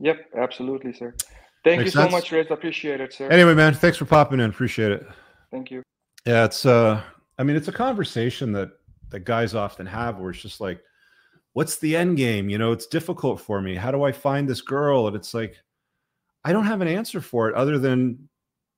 Yep, 0.00 0.30
absolutely, 0.36 0.92
sir. 0.92 1.14
Thank 1.64 1.80
Makes 1.80 1.94
you 1.94 2.00
sense? 2.00 2.10
so 2.10 2.16
much, 2.16 2.32
Rich. 2.32 2.50
Appreciate 2.50 3.00
it, 3.00 3.12
sir. 3.12 3.28
Anyway, 3.28 3.54
man, 3.54 3.74
thanks 3.74 3.96
for 3.96 4.04
popping 4.04 4.40
in. 4.40 4.50
Appreciate 4.50 4.92
it. 4.92 5.06
Thank 5.50 5.70
you. 5.70 5.82
Yeah, 6.26 6.44
it's 6.44 6.66
uh 6.66 7.02
I 7.38 7.42
mean, 7.42 7.56
it's 7.56 7.68
a 7.68 7.72
conversation 7.72 8.52
that 8.52 8.70
that 9.10 9.20
guys 9.20 9.54
often 9.54 9.86
have 9.86 10.18
where 10.18 10.30
it's 10.30 10.40
just 10.40 10.60
like, 10.60 10.80
what's 11.54 11.78
the 11.78 11.96
end 11.96 12.18
game? 12.18 12.48
You 12.48 12.58
know, 12.58 12.72
it's 12.72 12.86
difficult 12.86 13.40
for 13.40 13.62
me. 13.62 13.74
How 13.74 13.90
do 13.90 14.02
I 14.02 14.12
find 14.12 14.46
this 14.46 14.60
girl? 14.60 15.06
And 15.06 15.16
it's 15.16 15.32
like, 15.32 15.56
I 16.44 16.52
don't 16.52 16.66
have 16.66 16.82
an 16.82 16.88
answer 16.88 17.20
for 17.20 17.48
it 17.48 17.54
other 17.54 17.78
than 17.78 18.28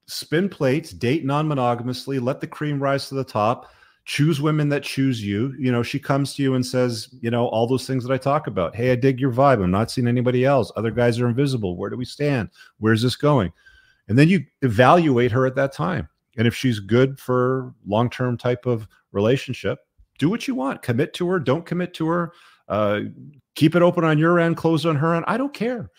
spin 0.07 0.49
plates, 0.49 0.93
date 0.93 1.25
non 1.25 1.49
monogamously, 1.49 2.23
let 2.23 2.41
the 2.41 2.47
cream 2.47 2.81
rise 2.81 3.09
to 3.09 3.17
the 3.17 3.25
top, 3.25 3.73
choose 4.05 4.41
women 4.41 4.69
that 4.69 4.85
choose 4.85 5.25
you. 5.25 5.53
You 5.59 5.73
know, 5.73 5.83
she 5.83 5.99
comes 5.99 6.35
to 6.35 6.43
you 6.43 6.55
and 6.55 6.65
says, 6.65 7.09
you 7.21 7.31
know, 7.31 7.49
all 7.49 7.67
those 7.67 7.87
things 7.87 8.05
that 8.05 8.13
I 8.13 8.19
talk 8.19 8.47
about. 8.47 8.77
Hey, 8.77 8.93
I 8.93 8.95
dig 8.95 9.19
your 9.19 9.33
vibe. 9.33 9.63
I'm 9.63 9.71
not 9.71 9.91
seeing 9.91 10.07
anybody 10.07 10.45
else. 10.45 10.71
Other 10.77 10.93
guys 10.93 11.19
are 11.19 11.29
invisible. 11.29 11.77
Where 11.77 11.91
do 11.91 11.97
we 11.97 12.05
stand? 12.05 12.51
Where's 12.79 13.03
this 13.03 13.17
going? 13.17 13.53
And 14.09 14.17
then 14.17 14.29
you 14.29 14.45
evaluate 14.63 15.33
her 15.33 15.47
at 15.47 15.57
that 15.57 15.73
time. 15.73 16.09
And 16.37 16.47
if 16.47 16.55
she's 16.55 16.79
good 16.79 17.19
for 17.19 17.75
long 17.87 18.11
term 18.11 18.37
type 18.37 18.67
of 18.67 18.87
relationship, 19.11 19.79
do 20.19 20.31
what 20.31 20.47
you 20.47 20.55
want. 20.55 20.83
Commit 20.83 21.13
to 21.15 21.29
her. 21.29 21.41
Don't 21.41 21.67
commit 21.67 21.95
to 21.95 22.07
her. 22.07 22.33
Uh, 22.69 23.01
keep 23.55 23.75
it 23.75 23.83
open 23.83 24.05
on 24.05 24.19
your 24.19 24.39
end, 24.39 24.57
closed 24.57 24.87
on 24.87 24.97
her 24.97 25.15
end. 25.15 25.25
I 25.29 25.37
don't 25.37 25.55
care. 25.55 25.91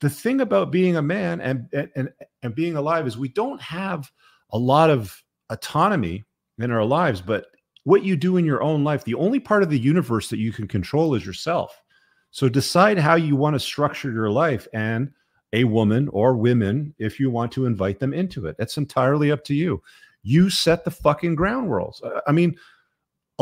The 0.00 0.10
thing 0.10 0.40
about 0.40 0.72
being 0.72 0.96
a 0.96 1.02
man 1.02 1.40
and 1.40 1.68
and 1.94 2.10
and 2.42 2.54
being 2.54 2.76
alive 2.76 3.06
is 3.06 3.16
we 3.16 3.28
don't 3.28 3.60
have 3.60 4.10
a 4.50 4.58
lot 4.58 4.90
of 4.90 5.22
autonomy 5.50 6.24
in 6.58 6.70
our 6.70 6.84
lives, 6.84 7.20
but 7.20 7.46
what 7.84 8.04
you 8.04 8.16
do 8.16 8.36
in 8.36 8.44
your 8.44 8.62
own 8.62 8.84
life, 8.84 9.04
the 9.04 9.14
only 9.14 9.40
part 9.40 9.62
of 9.62 9.70
the 9.70 9.78
universe 9.78 10.28
that 10.28 10.38
you 10.38 10.52
can 10.52 10.68
control 10.68 11.14
is 11.14 11.26
yourself. 11.26 11.82
So 12.30 12.48
decide 12.48 12.98
how 12.98 13.14
you 13.14 13.36
want 13.36 13.54
to 13.54 13.60
structure 13.60 14.10
your 14.10 14.30
life 14.30 14.66
and 14.72 15.10
a 15.52 15.64
woman 15.64 16.08
or 16.08 16.36
women 16.36 16.94
if 16.98 17.20
you 17.20 17.30
want 17.30 17.52
to 17.52 17.66
invite 17.66 17.98
them 17.98 18.14
into 18.14 18.46
it. 18.46 18.56
That's 18.58 18.78
entirely 18.78 19.30
up 19.30 19.44
to 19.44 19.54
you. 19.54 19.82
You 20.22 20.48
set 20.48 20.84
the 20.84 20.90
fucking 20.90 21.34
ground 21.34 21.70
rules. 21.70 22.02
I 22.26 22.32
mean, 22.32 22.56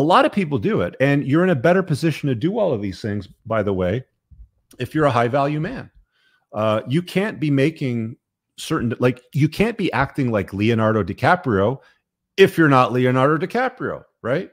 a 0.00 0.02
lot 0.02 0.24
of 0.24 0.32
people 0.32 0.56
do 0.56 0.80
it, 0.80 0.96
and 0.98 1.26
you're 1.26 1.44
in 1.44 1.50
a 1.50 1.54
better 1.54 1.82
position 1.82 2.26
to 2.30 2.34
do 2.34 2.58
all 2.58 2.72
of 2.72 2.80
these 2.80 3.02
things. 3.02 3.28
By 3.44 3.62
the 3.62 3.74
way, 3.74 4.02
if 4.78 4.94
you're 4.94 5.04
a 5.04 5.10
high 5.10 5.28
value 5.28 5.60
man, 5.60 5.90
uh, 6.54 6.80
you 6.88 7.02
can't 7.02 7.38
be 7.38 7.50
making 7.50 8.16
certain 8.56 8.94
like 8.98 9.22
you 9.34 9.46
can't 9.46 9.76
be 9.76 9.92
acting 9.92 10.30
like 10.30 10.54
Leonardo 10.54 11.04
DiCaprio 11.04 11.80
if 12.38 12.56
you're 12.56 12.70
not 12.70 12.92
Leonardo 12.92 13.46
DiCaprio, 13.46 14.02
right? 14.22 14.50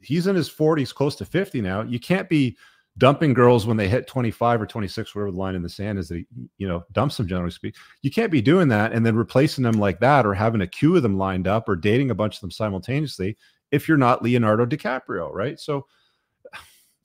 He's 0.00 0.26
in 0.26 0.34
his 0.34 0.50
40s, 0.50 0.92
close 0.92 1.14
to 1.16 1.24
50 1.24 1.60
now. 1.60 1.82
You 1.82 2.00
can't 2.00 2.28
be 2.28 2.56
dumping 2.98 3.34
girls 3.34 3.64
when 3.64 3.76
they 3.76 3.88
hit 3.88 4.08
25 4.08 4.62
or 4.62 4.66
26, 4.66 5.14
whatever 5.14 5.30
the 5.30 5.38
line 5.38 5.54
in 5.54 5.62
the 5.62 5.68
sand 5.68 6.00
is 6.00 6.08
that 6.08 6.16
he, 6.16 6.26
you 6.58 6.66
know, 6.66 6.82
dumps 6.90 7.18
them 7.18 7.28
generally 7.28 7.52
speak. 7.52 7.76
You 8.02 8.10
can't 8.10 8.32
be 8.32 8.42
doing 8.42 8.66
that 8.68 8.92
and 8.92 9.06
then 9.06 9.14
replacing 9.14 9.62
them 9.62 9.78
like 9.78 10.00
that 10.00 10.26
or 10.26 10.34
having 10.34 10.62
a 10.62 10.66
queue 10.66 10.96
of 10.96 11.04
them 11.04 11.16
lined 11.16 11.46
up 11.46 11.68
or 11.68 11.76
dating 11.76 12.10
a 12.10 12.16
bunch 12.16 12.34
of 12.34 12.40
them 12.40 12.50
simultaneously 12.50 13.36
if 13.72 13.88
you're 13.88 13.98
not 13.98 14.22
Leonardo 14.22 14.64
DiCaprio, 14.66 15.32
right? 15.34 15.58
So 15.58 15.86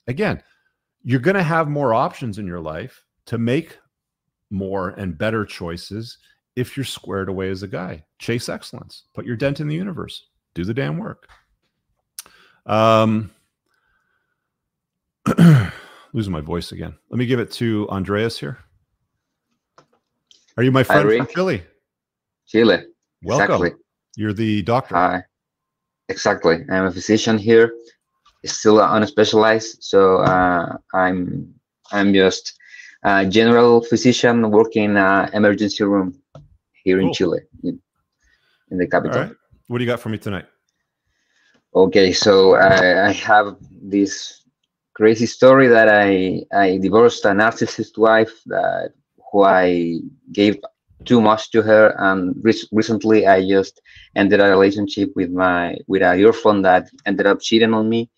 again, 0.07 0.43
you're 1.03 1.19
going 1.19 1.35
to 1.37 1.43
have 1.43 1.69
more 1.69 1.93
options 1.93 2.37
in 2.37 2.45
your 2.45 2.59
life 2.59 3.03
to 3.25 3.37
make 3.37 3.77
more 4.49 4.89
and 4.89 5.17
better 5.17 5.45
choices 5.45 6.17
if 6.55 6.75
you're 6.75 6.83
squared 6.83 7.29
away 7.29 7.49
as 7.49 7.63
a 7.63 7.67
guy. 7.67 8.03
Chase 8.19 8.49
excellence, 8.49 9.03
put 9.13 9.25
your 9.25 9.35
dent 9.35 9.59
in 9.59 9.67
the 9.67 9.75
universe, 9.75 10.27
do 10.53 10.65
the 10.65 10.73
damn 10.73 10.97
work. 10.97 11.27
Um, 12.65 13.31
losing 16.13 16.33
my 16.33 16.41
voice 16.41 16.73
again. 16.73 16.95
Let 17.09 17.17
me 17.17 17.25
give 17.25 17.39
it 17.39 17.51
to 17.53 17.87
Andreas 17.89 18.37
here. 18.37 18.59
Are 20.57 20.63
you 20.63 20.71
my 20.71 20.83
friend 20.83 21.09
Hi, 21.09 21.17
from 21.17 21.27
Chile? 21.27 21.63
Chile. 22.47 22.83
Welcome. 23.23 23.45
Exactly. 23.45 23.71
You're 24.15 24.33
the 24.33 24.63
doctor. 24.63 24.95
Hi. 24.95 25.23
Exactly. 26.09 26.65
I'm 26.69 26.85
a 26.85 26.91
physician 26.91 27.37
here, 27.37 27.73
still 28.45 28.77
unspecialized. 28.77 29.77
So 29.81 30.17
uh, 30.17 30.77
I'm 30.93 31.53
I'm 31.91 32.13
just 32.13 32.57
a 33.03 33.25
general 33.25 33.81
physician 33.81 34.49
working 34.51 34.95
uh, 34.97 35.29
emergency 35.33 35.83
room 35.83 36.21
here 36.83 36.99
cool. 36.99 37.07
in 37.07 37.13
Chile, 37.13 37.39
in, 37.63 37.79
in, 38.71 38.77
the 38.77 38.87
capital. 38.87 39.31
What 39.67 39.79
do 39.79 39.83
you 39.83 39.89
got 39.89 39.99
for 39.99 40.09
me 40.09 40.17
tonight? 40.17 40.45
Okay, 41.75 42.13
so 42.13 42.55
I, 42.55 43.09
I 43.09 43.11
have 43.11 43.57
this 43.81 44.43
crazy 44.93 45.25
story 45.25 45.67
that 45.67 45.89
I 45.89 46.43
I 46.53 46.77
divorced 46.77 47.25
a 47.25 47.29
narcissist 47.29 47.97
wife 47.97 48.33
that 48.45 48.93
who 49.31 49.43
I 49.43 49.99
gave 50.31 50.57
too 51.05 51.21
much 51.21 51.51
to 51.51 51.61
her 51.61 51.95
and 51.99 52.35
re- 52.43 52.67
recently 52.71 53.27
i 53.27 53.45
just 53.47 53.81
ended 54.15 54.39
a 54.39 54.49
relationship 54.49 55.09
with 55.15 55.31
my 55.31 55.75
with 55.87 56.01
a 56.01 56.17
girlfriend 56.17 56.65
that 56.65 56.87
ended 57.05 57.25
up 57.25 57.39
cheating 57.41 57.73
on 57.73 57.87
me 57.87 58.09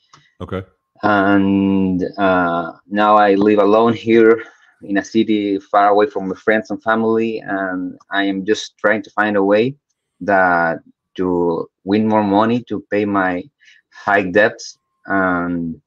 okay 0.41 0.63
and 1.03 2.03
uh, 2.17 2.71
now 2.87 3.15
i 3.15 3.35
live 3.35 3.59
alone 3.59 3.93
here 3.93 4.43
in 4.83 4.97
a 4.97 5.03
city 5.03 5.59
far 5.59 5.89
away 5.89 6.07
from 6.07 6.27
my 6.27 6.35
friends 6.35 6.71
and 6.71 6.81
family 6.83 7.39
and 7.39 7.97
i 8.11 8.23
am 8.23 8.45
just 8.45 8.77
trying 8.77 9.01
to 9.01 9.09
find 9.11 9.35
a 9.37 9.43
way 9.43 9.75
that 10.21 10.79
to 11.15 11.69
win 11.83 12.07
more 12.07 12.23
money 12.23 12.63
to 12.63 12.85
pay 12.91 13.05
my 13.05 13.43
high 13.91 14.23
debts 14.23 14.77
and 15.05 15.81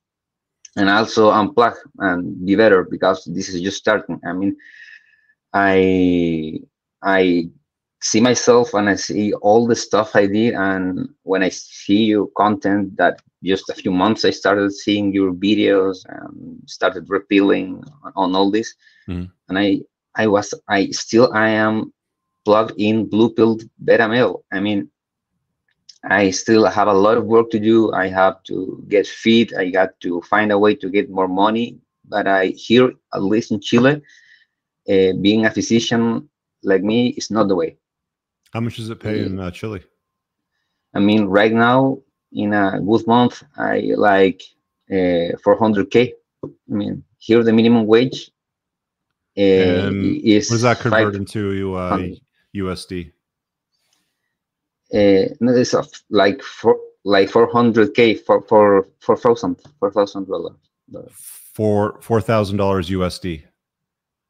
and 0.77 0.89
also 0.89 1.31
unplug 1.31 1.75
and 1.99 2.45
be 2.47 2.55
better 2.57 2.85
because 2.85 3.25
this 3.27 3.49
is 3.49 3.61
just 3.61 3.77
starting. 3.77 4.19
I 4.25 4.33
mean, 4.33 4.57
I 5.53 6.61
I 7.03 7.49
see 8.01 8.21
myself 8.21 8.75
and 8.75 8.89
I 8.89 8.97
see 8.97 9.33
all 9.35 9.67
the 9.67 9.77
stuff 9.77 10.15
I 10.15 10.27
did, 10.27 10.55
and 10.55 11.09
when 11.23 11.43
I 11.43 11.49
see 11.49 12.05
your 12.05 12.29
content 12.37 12.97
that 12.97 13.21
just 13.43 13.71
a 13.71 13.75
few 13.75 13.91
months 13.91 14.25
I 14.25 14.31
started 14.31 14.73
seeing 14.73 15.13
your 15.13 15.33
videos 15.33 16.05
and 16.09 16.61
started 16.67 17.09
repealing 17.09 17.83
on 18.15 18.35
all 18.35 18.51
this, 18.51 18.75
mm. 19.09 19.31
and 19.49 19.59
I 19.59 19.81
I 20.15 20.27
was 20.27 20.55
I 20.69 20.91
still 20.91 21.33
I 21.33 21.49
am 21.49 21.93
plugged 22.45 22.75
in 22.79 23.09
blue 23.09 23.31
pill 23.31 23.59
beta 23.85 24.09
male. 24.09 24.45
I 24.53 24.61
mean, 24.61 24.91
I 26.05 26.31
still 26.31 26.67
have 26.67 26.89
a 26.89 26.93
lot 26.93 27.17
of 27.17 27.27
work 27.27 27.51
to 27.51 27.61
do. 27.61 27.93
I 27.93 28.09
have 28.09 28.43
to 28.45 28.85
get 28.89 29.07
fit. 29.07 29.55
I 29.55 29.71
got 29.71 29.99
to 30.01 30.21
find 30.23 30.51
a 30.51 30.59
way 30.59 30.75
to 30.77 30.91
get 30.91 31.11
more 31.11 31.29
money. 31.29 31.79
But 32.05 32.27
I 32.27 32.47
hear, 32.49 32.93
at 33.15 33.23
least 33.23 33.53
in 33.53 33.61
Chile, 33.61 34.03
uh, 34.89 35.13
being 35.21 35.47
a 35.47 35.51
physician 35.51 36.29
like 36.63 36.83
me 36.83 37.09
is 37.09 37.31
not 37.31 37.49
the 37.49 37.57
way. 37.57 37.77
How 38.53 38.61
much 38.61 38.77
does 38.77 38.91
it 38.91 39.01
pay 39.01 39.21
in 39.25 39.39
uh, 39.39 39.51
Chile? 39.51 39.83
I 40.95 41.01
mean, 41.01 41.25
right 41.25 41.53
now 41.53 41.99
in 42.33 42.53
a 42.53 42.81
good 42.81 43.07
month, 43.07 43.43
I 43.57 43.93
like 43.97 44.43
uh, 44.91 45.37
400k. 45.45 46.13
I 46.45 46.49
mean, 46.67 47.03
here 47.19 47.43
the 47.43 47.53
minimum 47.53 47.87
wage 47.87 48.31
uh, 49.39 49.91
is. 49.93 50.51
What 50.51 50.55
does 50.57 50.63
that 50.63 50.81
convert 50.81 51.15
into 51.15 51.75
uh, 51.75 51.99
USD? 52.55 53.13
uh, 54.93 55.25
no, 55.41 55.53
it's 55.55 55.75
like 56.11 56.43
for 56.43 56.79
like 57.05 57.31
400k 57.31 58.21
for 58.25 58.43
for 58.43 58.89
four 59.01 59.17
thousand 59.17 59.57
four 59.81 59.91
thousand 59.91 60.29
dollars 60.29 60.57
for 61.11 61.99
four 62.01 62.21
thousand 62.21 62.59
dollars 62.59 62.91
USD 62.91 63.43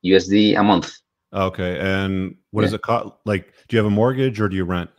USD 0.05 0.59
a 0.59 0.63
month. 0.63 0.99
Okay, 1.33 1.79
and 1.81 2.37
what 2.51 2.63
yeah. 2.63 2.67
does 2.67 2.75
it 2.75 2.83
cost? 2.83 3.15
Like, 3.25 3.53
do 3.69 3.77
you 3.77 3.79
have 3.79 3.87
a 3.87 3.95
mortgage 3.95 4.41
or 4.41 4.49
do 4.49 4.57
you 4.57 4.65
rent? 4.65 4.91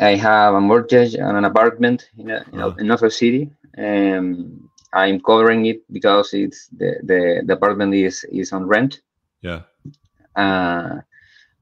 I 0.00 0.14
have 0.14 0.54
a 0.54 0.60
mortgage 0.60 1.14
and 1.14 1.36
an 1.36 1.44
apartment 1.44 2.08
in 2.16 2.30
a, 2.30 2.44
in, 2.52 2.60
uh-huh. 2.60 2.74
another 2.78 3.10
city. 3.10 3.50
Um, 3.76 4.70
I'm 4.94 5.20
covering 5.20 5.66
it 5.66 5.80
because 5.92 6.32
it's 6.34 6.68
the, 6.68 6.96
the 7.02 7.42
the 7.46 7.54
apartment 7.54 7.94
is 7.94 8.24
is 8.24 8.52
on 8.52 8.66
rent. 8.66 9.00
Yeah. 9.40 9.62
Uh, 10.36 11.00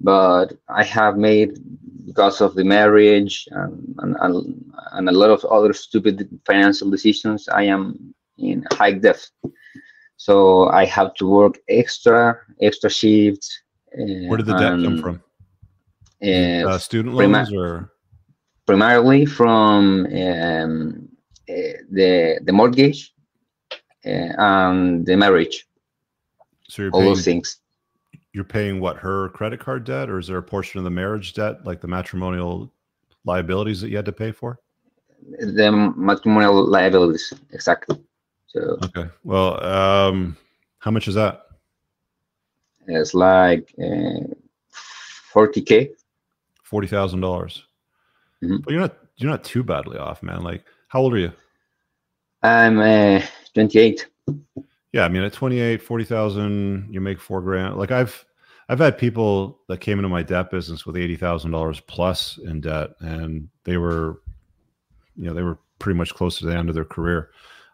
but 0.00 0.54
I 0.68 0.84
have 0.84 1.16
made 1.16 1.58
because 2.06 2.40
of 2.40 2.54
the 2.54 2.64
marriage 2.64 3.46
and, 3.50 3.94
and, 3.98 4.72
and 4.92 5.08
a 5.08 5.12
lot 5.12 5.30
of 5.30 5.44
other 5.44 5.72
stupid 5.72 6.28
financial 6.46 6.90
decisions, 6.90 7.48
I 7.48 7.64
am 7.64 8.14
in 8.38 8.66
high 8.72 8.92
debt. 8.92 9.28
So 10.16 10.68
I 10.68 10.86
have 10.86 11.14
to 11.14 11.28
work 11.28 11.58
extra, 11.68 12.38
extra 12.60 12.90
shifts. 12.90 13.62
Uh, 13.98 14.28
Where 14.28 14.36
did 14.36 14.46
the 14.46 14.58
debt 14.58 14.82
come 14.82 15.00
from? 15.00 15.22
Uh, 16.22 16.68
uh, 16.68 16.78
student 16.78 17.14
loans 17.14 17.52
or 17.52 17.92
primarily 18.66 19.24
from 19.24 20.06
um, 20.06 21.08
uh, 21.48 21.54
the 21.90 22.40
the 22.44 22.52
mortgage 22.52 23.14
uh, 24.06 24.32
and 24.38 25.06
the 25.06 25.16
marriage. 25.16 25.66
So 26.68 26.82
you're 26.82 26.92
all 26.92 27.00
paying, 27.00 27.14
those 27.14 27.24
things 27.24 27.60
you're 28.32 28.44
paying 28.44 28.80
what 28.80 28.96
her 28.96 29.28
credit 29.30 29.60
card 29.60 29.84
debt, 29.84 30.08
or 30.08 30.18
is 30.18 30.26
there 30.26 30.38
a 30.38 30.42
portion 30.42 30.78
of 30.78 30.84
the 30.84 30.90
marriage 30.90 31.34
debt, 31.34 31.64
like 31.64 31.80
the 31.80 31.88
matrimonial 31.88 32.72
liabilities 33.24 33.80
that 33.80 33.90
you 33.90 33.96
had 33.96 34.04
to 34.04 34.12
pay 34.12 34.32
for? 34.32 34.60
The 35.38 35.92
matrimonial 35.96 36.64
liabilities, 36.64 37.32
exactly. 37.50 38.00
So 38.46 38.78
okay, 38.84 39.08
well, 39.24 39.62
um, 39.64 40.36
how 40.78 40.90
much 40.90 41.08
is 41.08 41.14
that? 41.14 41.42
It's 42.90 43.14
like 43.14 43.72
uh, 43.82 44.34
forty 45.32 45.62
k. 45.62 45.90
Forty 46.62 46.86
thousand 46.86 47.20
dollars. 47.20 47.64
Mm-hmm. 48.42 48.58
But 48.58 48.72
you're 48.72 48.80
not 48.80 48.96
you're 49.16 49.30
not 49.30 49.44
too 49.44 49.62
badly 49.62 49.98
off, 49.98 50.22
man. 50.22 50.42
Like, 50.42 50.64
how 50.88 51.00
old 51.00 51.14
are 51.14 51.18
you? 51.18 51.32
I'm 52.42 52.78
uh, 52.78 53.22
twenty 53.54 53.78
eight 53.78 54.06
yeah 54.92 55.04
i 55.04 55.08
mean 55.08 55.22
at 55.22 55.32
28 55.32 55.82
40000 55.82 56.88
you 56.90 57.00
make 57.00 57.20
four 57.20 57.40
grand 57.40 57.76
like 57.76 57.90
i've 57.90 58.24
i've 58.68 58.78
had 58.78 58.98
people 58.98 59.60
that 59.68 59.80
came 59.80 59.98
into 59.98 60.08
my 60.08 60.22
debt 60.22 60.50
business 60.50 60.86
with 60.86 60.96
$80000 60.96 61.86
plus 61.86 62.38
in 62.38 62.60
debt 62.60 62.90
and 63.00 63.48
they 63.64 63.76
were 63.76 64.20
you 65.16 65.24
know 65.24 65.34
they 65.34 65.42
were 65.42 65.58
pretty 65.78 65.96
much 65.96 66.14
close 66.14 66.38
to 66.38 66.46
the 66.46 66.56
end 66.56 66.68
of 66.68 66.74
their 66.74 66.84
career 66.84 67.30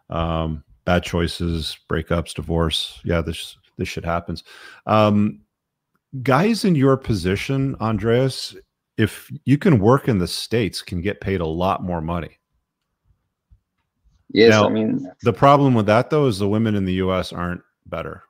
um, 0.09 0.63
bad 0.85 1.03
choices 1.03 1.77
breakups 1.89 2.33
divorce 2.33 2.99
yeah 3.03 3.21
this 3.21 3.57
this 3.77 3.87
shit 3.87 4.05
happens 4.05 4.43
um, 4.85 5.39
guys 6.23 6.65
in 6.65 6.75
your 6.75 6.97
position 6.97 7.75
andreas 7.81 8.55
if 8.97 9.31
you 9.45 9.57
can 9.57 9.79
work 9.79 10.07
in 10.07 10.17
the 10.17 10.27
states 10.27 10.81
can 10.81 11.01
get 11.01 11.21
paid 11.21 11.41
a 11.41 11.45
lot 11.45 11.83
more 11.83 12.01
money 12.01 12.37
Yes, 14.29 14.51
now, 14.51 14.65
I 14.65 14.69
mean 14.69 15.09
the 15.23 15.33
problem 15.33 15.73
with 15.73 15.85
that 15.85 16.09
though 16.09 16.27
is 16.27 16.39
the 16.39 16.47
women 16.47 16.75
in 16.75 16.85
the 16.85 16.93
U.S. 16.93 17.31
aren't 17.31 17.61
better. 17.85 18.23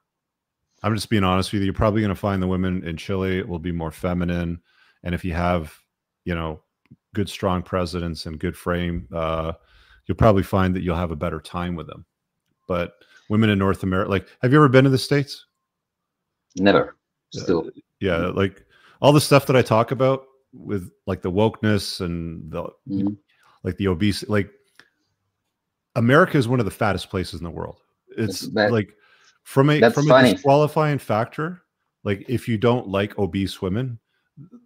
I'm 0.84 0.94
just 0.94 1.10
being 1.10 1.24
honest 1.24 1.52
with 1.52 1.61
you. 1.61 1.65
You're 1.65 1.74
probably 1.74 2.02
going 2.02 2.10
to 2.10 2.15
find 2.15 2.41
the 2.41 2.48
women 2.48 2.84
in 2.84 2.98
Chile 2.98 3.41
will 3.44 3.60
be 3.60 3.72
more 3.72 3.91
feminine, 3.91 4.61
and 5.03 5.15
if 5.15 5.26
you 5.26 5.34
have, 5.34 5.74
you 6.24 6.36
know, 6.36 6.61
good 7.15 7.30
strong 7.30 7.64
presidents 7.64 8.28
and 8.28 8.40
good 8.40 8.56
frame, 8.56 9.07
uh, 9.11 9.53
you'll 10.06 10.18
probably 10.18 10.44
find 10.44 10.76
that 10.76 10.84
you'll 10.84 10.95
have 10.95 11.11
a 11.11 11.15
better 11.15 11.41
time 11.41 11.76
with 11.76 11.88
them. 11.88 12.06
But 12.68 12.94
women 13.30 13.49
in 13.49 13.60
North 13.60 13.84
America, 13.84 14.10
like, 14.10 14.28
have 14.41 14.52
you 14.52 14.58
ever 14.58 14.70
been 14.70 14.84
to 14.84 14.90
the 14.90 14.98
states? 14.98 15.45
Never. 16.56 16.98
Still, 17.32 17.68
uh, 17.68 17.72
yeah, 17.99 18.18
like 18.28 18.66
all 19.02 19.12
the 19.12 19.22
stuff 19.22 19.45
that 19.48 19.56
I 19.56 19.62
talk 19.62 19.91
about 19.91 20.26
with 20.54 20.91
like 21.06 21.22
the 21.22 21.32
wokeness 21.32 22.02
and 22.02 22.52
the 22.52 22.64
mm-hmm. 22.64 23.14
like 23.64 23.78
the 23.78 23.88
obese, 23.90 24.28
like 24.30 24.49
America 25.95 26.38
is 26.38 26.48
one 26.48 26.60
of 26.60 26.66
the 26.66 26.72
fattest 26.72 27.10
places 27.10 27.40
in 27.40 27.44
the 27.44 27.52
world. 27.52 27.82
It's 28.18 28.41
that, 28.54 28.72
like 28.72 28.94
from 29.44 29.70
a 29.70 29.91
from 29.91 30.08
funny. 30.08 30.30
a 30.30 30.34
disqualifying 30.34 30.99
factor, 30.99 31.64
like 32.04 32.26
if 32.30 32.48
you 32.48 32.58
don't 32.58 32.88
like 32.88 33.18
obese 33.20 33.62
women, 33.62 33.99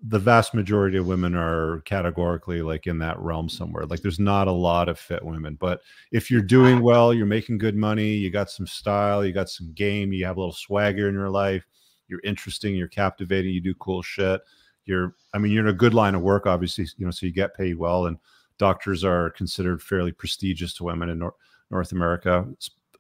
the 0.04 0.20
vast 0.20 0.54
majority 0.54 0.98
of 0.98 1.08
women 1.08 1.34
are 1.34 1.82
categorically 1.82 2.62
like 2.62 2.88
in 2.88 2.98
that 3.00 3.18
realm 3.20 3.48
somewhere. 3.48 3.86
Like 3.86 4.02
there's 4.02 4.20
not 4.20 4.48
a 4.48 4.52
lot 4.52 4.90
of 4.90 5.00
fit 5.00 5.24
women, 5.24 5.56
but 5.60 5.82
if 6.12 6.30
you're 6.30 6.42
doing 6.42 6.82
well, 6.82 7.14
you're 7.14 7.26
making 7.26 7.58
good 7.58 7.78
money, 7.78 8.10
you 8.10 8.30
got 8.30 8.50
some 8.50 8.68
style, 8.68 9.26
you 9.26 9.32
got 9.32 9.50
some 9.50 9.72
game, 9.74 10.12
you 10.12 10.26
have 10.26 10.38
a 10.38 10.40
little 10.40 10.54
swagger 10.54 11.08
in 11.08 11.14
your 11.14 11.30
life, 11.30 11.66
you're 12.08 12.22
interesting, 12.24 12.76
you're 12.76 12.90
captivating, 12.90 13.54
you 13.54 13.62
do 13.62 13.74
cool 13.76 14.02
shit. 14.02 14.42
You're, 14.86 15.16
I 15.34 15.38
mean, 15.38 15.54
you're 15.54 15.64
in 15.66 15.74
a 15.74 15.78
good 15.78 15.94
line 15.94 16.16
of 16.16 16.22
work, 16.22 16.48
obviously, 16.48 16.88
you 16.98 17.06
know, 17.06 17.12
so 17.12 17.26
you 17.26 17.32
get 17.32 17.56
paid 17.56 17.78
well 17.78 18.08
and 18.08 18.18
doctors 18.58 19.04
are 19.04 19.30
considered 19.32 19.82
fairly 19.82 20.12
prestigious 20.12 20.74
to 20.74 20.84
women 20.84 21.10
in 21.10 21.20
Nor- 21.20 21.36
North 21.70 21.94
America, 21.94 22.46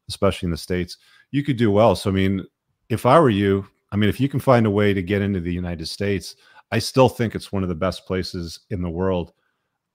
especially 0.08 0.48
in 0.48 0.52
the 0.52 0.58
States, 0.58 0.98
you 1.32 1.44
could 1.44 1.58
do 1.58 1.70
well. 1.70 1.96
So, 1.96 2.10
I 2.10 2.14
mean, 2.14 2.46
if 2.90 3.06
I 3.06 3.20
were 3.20 3.30
you, 3.30 3.68
I 3.92 3.98
mean, 3.98 4.10
if 4.10 4.20
you 4.20 4.30
can 4.30 4.40
find 4.40 4.66
a 4.66 4.72
way 4.72 4.94
to 4.94 5.04
get 5.04 5.22
into 5.22 5.42
the 5.42 5.54
United 5.54 5.88
States, 5.88 6.36
I 6.72 6.80
still 6.80 7.10
think 7.10 7.36
it's 7.36 7.52
one 7.52 7.64
of 7.64 7.70
the 7.70 7.76
best 7.76 8.06
places 8.06 8.62
in 8.70 8.82
the 8.82 8.90
world, 8.90 9.34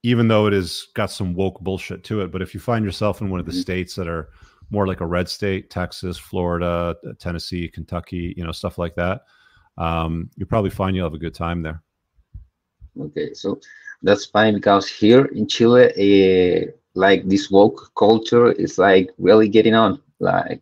even 0.03 0.27
though 0.27 0.45
it 0.47 0.53
has 0.53 0.87
got 0.93 1.11
some 1.11 1.33
woke 1.33 1.59
bullshit 1.61 2.03
to 2.05 2.21
it. 2.21 2.31
But 2.31 2.41
if 2.41 2.53
you 2.53 2.59
find 2.59 2.85
yourself 2.85 3.21
in 3.21 3.29
one 3.29 3.39
of 3.39 3.45
the 3.45 3.51
mm-hmm. 3.51 3.61
states 3.61 3.95
that 3.95 4.07
are 4.07 4.29
more 4.69 4.85
like 4.85 5.01
a 5.01 5.05
red 5.05 5.27
state, 5.27 5.69
Texas, 5.69 6.17
Florida, 6.17 6.95
Tennessee, 7.19 7.67
Kentucky, 7.67 8.33
you 8.37 8.43
know, 8.43 8.51
stuff 8.51 8.77
like 8.77 8.95
that, 8.95 9.21
um, 9.77 10.29
you 10.35 10.45
probably 10.45 10.69
find 10.69 10.95
you'll 10.95 11.05
have 11.05 11.13
a 11.13 11.19
good 11.19 11.33
time 11.33 11.61
there. 11.61 11.81
Okay, 12.99 13.33
so 13.33 13.59
that's 14.01 14.25
fine 14.25 14.55
because 14.55 14.87
here 14.87 15.25
in 15.25 15.47
Chile, 15.47 15.85
uh, 15.85 16.71
like 16.95 17.27
this 17.27 17.49
woke 17.49 17.91
culture 17.97 18.51
is 18.51 18.77
like 18.77 19.09
really 19.17 19.47
getting 19.47 19.75
on. 19.75 20.01
Like, 20.19 20.61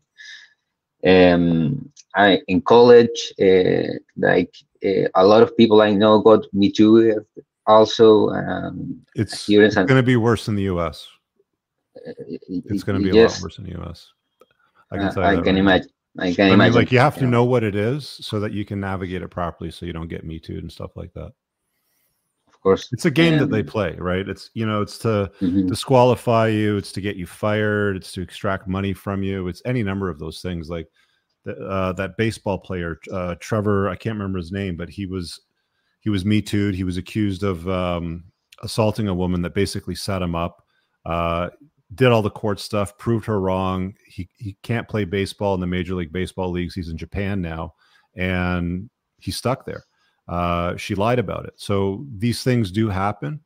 um, 1.06 1.90
I 2.16 2.42
in 2.48 2.62
college, 2.62 3.34
uh, 3.42 3.94
like 4.18 4.54
uh, 4.86 5.10
a 5.16 5.26
lot 5.26 5.42
of 5.42 5.56
people 5.58 5.82
I 5.82 5.92
know 5.92 6.22
got 6.22 6.46
Me 6.54 6.72
Too. 6.72 7.26
Also, 7.68 8.30
um, 8.30 9.02
it's, 9.16 9.50
it's 9.50 9.76
going 9.76 9.88
to 9.88 10.04
be 10.04 10.18
worse 10.18 10.48
in 10.48 10.56
the 10.56 10.64
U.S. 10.64 11.08
It's 12.48 12.84
going 12.84 13.02
to 13.02 13.04
be 13.04 13.16
yes. 13.16 13.34
a 13.34 13.36
lot 13.36 13.44
worse 13.44 13.58
in 13.58 13.64
the 13.64 13.72
U.S. 13.72 14.12
I 14.92 14.98
can, 14.98 15.08
I 15.08 15.36
can 15.36 15.46
right 15.46 15.58
imagine. 15.58 15.90
I 16.18 16.34
can 16.34 16.52
I 16.52 16.54
imagine. 16.54 16.74
Mean, 16.74 16.74
like 16.74 16.92
you 16.92 17.00
have 17.00 17.16
to 17.16 17.22
yeah. 17.22 17.30
know 17.30 17.44
what 17.44 17.64
it 17.64 17.76
is 17.76 18.08
so 18.08 18.40
that 18.40 18.52
you 18.52 18.66
can 18.66 18.80
navigate 18.80 19.22
it 19.22 19.30
properly, 19.30 19.72
so 19.72 19.86
you 19.86 19.94
don't 19.94 20.08
get 20.08 20.24
Me 20.24 20.40
Too 20.40 20.58
and 20.58 20.72
stuff 20.72 20.96
like 20.96 21.14
that 21.14 21.32
Of 22.48 22.62
course. 22.62 22.88
It's 22.92 23.06
a 23.06 23.12
game 23.12 23.40
that 23.40 23.50
they 23.50 23.64
play, 23.64 23.96
right? 23.98 24.28
It's 24.28 24.52
you 24.54 24.66
know, 24.66 24.82
it's 24.82 24.98
to 25.00 25.32
mm-hmm. 25.42 25.68
disqualify 25.68 26.48
you, 26.48 26.78
it's 26.78 26.92
to 26.94 27.02
get 27.02 27.16
you 27.16 27.26
fired, 27.26 27.98
it's 27.98 28.12
to 28.14 28.22
extract 28.22 28.68
money 28.68 28.94
from 28.94 29.24
you, 29.24 29.48
it's 29.48 29.62
any 29.66 29.84
number 29.84 30.10
of 30.10 30.20
those 30.20 30.42
things. 30.42 30.70
Like 30.70 30.88
the, 31.46 31.56
uh, 31.66 31.94
that 31.94 32.18
baseball 32.18 32.58
player, 32.58 33.00
uh, 33.12 33.36
Trevor, 33.40 33.88
I 33.88 33.96
can't 33.96 34.16
remember 34.16 34.40
his 34.40 34.52
name, 34.52 34.76
but 34.76 34.90
he 34.90 35.06
was 35.06 35.40
he 36.02 36.10
was 36.10 36.26
me 36.26 36.42
too. 36.42 36.70
He 36.70 36.84
was 36.84 36.98
accused 36.98 37.44
of 37.44 37.68
um, 37.70 38.26
assaulting 38.62 39.08
a 39.08 39.14
woman 39.14 39.42
that 39.44 39.56
basically 39.56 39.96
set 39.96 40.22
him 40.22 40.36
up. 40.36 40.64
Uh, 41.06 41.50
did 41.94 42.12
all 42.12 42.22
the 42.22 42.30
court 42.30 42.60
stuff, 42.60 42.98
proved 42.98 43.26
her 43.26 43.40
wrong. 43.40 43.94
He 44.06 44.28
he 44.38 44.58
can't 44.64 44.88
play 44.88 45.06
baseball 45.06 45.54
in 45.54 45.62
the 45.62 45.68
Major 45.68 45.96
League 45.96 46.12
Baseball 46.12 46.50
leagues. 46.50 46.76
He's 46.76 46.90
in 46.90 46.98
Japan 46.98 47.42
now, 47.42 47.74
and 48.16 48.90
he's 49.18 49.38
stuck 49.38 49.66
there. 49.66 49.84
Uh, 50.28 50.76
she 50.78 50.96
lied 50.96 51.20
about 51.20 51.46
it. 51.46 51.54
So 51.58 52.06
these 52.18 52.44
things 52.44 52.72
do 52.72 52.90
happen, 52.90 53.40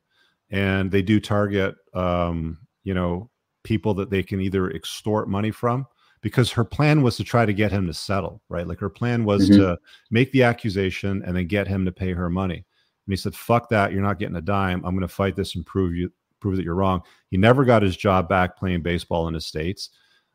and 0.50 0.90
they 0.90 1.02
do 1.02 1.20
target, 1.20 1.74
um, 1.92 2.58
you 2.82 2.94
know, 2.94 3.30
people 3.62 3.92
that 3.94 4.08
they 4.08 4.22
can 4.22 4.40
either 4.40 4.70
extort 4.70 5.28
money 5.28 5.50
from 5.50 5.86
because 6.22 6.50
her 6.52 6.64
plan 6.64 7.02
was 7.02 7.16
to 7.16 7.24
try 7.24 7.46
to 7.46 7.52
get 7.52 7.72
him 7.72 7.86
to 7.86 7.94
settle, 7.94 8.42
right? 8.48 8.66
Like 8.66 8.78
her 8.80 8.90
plan 8.90 9.24
was 9.24 9.48
mm-hmm. 9.48 9.60
to 9.60 9.78
make 10.10 10.30
the 10.32 10.42
accusation 10.42 11.22
and 11.24 11.36
then 11.36 11.46
get 11.46 11.66
him 11.66 11.84
to 11.84 11.92
pay 11.92 12.12
her 12.12 12.28
money. 12.28 12.56
And 12.56 13.12
he 13.12 13.16
said, 13.16 13.34
"Fuck 13.34 13.68
that! 13.70 13.92
You're 13.92 14.02
not 14.02 14.18
getting 14.18 14.36
a 14.36 14.42
dime. 14.42 14.84
I'm 14.84 14.94
going 14.94 15.00
to 15.00 15.08
fight 15.08 15.36
this 15.36 15.54
and 15.54 15.64
prove 15.64 15.94
you 15.94 16.12
prove 16.40 16.56
that 16.56 16.64
you're 16.64 16.74
wrong." 16.74 17.02
He 17.28 17.36
never 17.36 17.64
got 17.64 17.82
his 17.82 17.96
job 17.96 18.28
back 18.28 18.56
playing 18.56 18.82
baseball 18.82 19.28
in 19.28 19.34
the 19.34 19.40
states. 19.40 19.90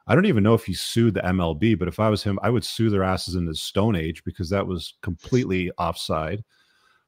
I 0.07 0.13
don't 0.13 0.25
even 0.25 0.43
know 0.43 0.53
if 0.53 0.65
he 0.65 0.73
sued 0.73 1.15
the 1.15 1.21
MLB, 1.21 1.77
but 1.79 1.87
if 1.87 1.99
I 1.99 2.09
was 2.09 2.21
him, 2.21 2.39
I 2.43 2.49
would 2.49 2.63
sue 2.63 2.89
their 2.89 3.03
asses 3.03 3.35
in 3.35 3.45
the 3.45 3.55
Stone 3.55 3.95
Age 3.95 4.23
because 4.23 4.49
that 4.49 4.65
was 4.65 4.95
completely 5.01 5.71
offside. 5.79 6.43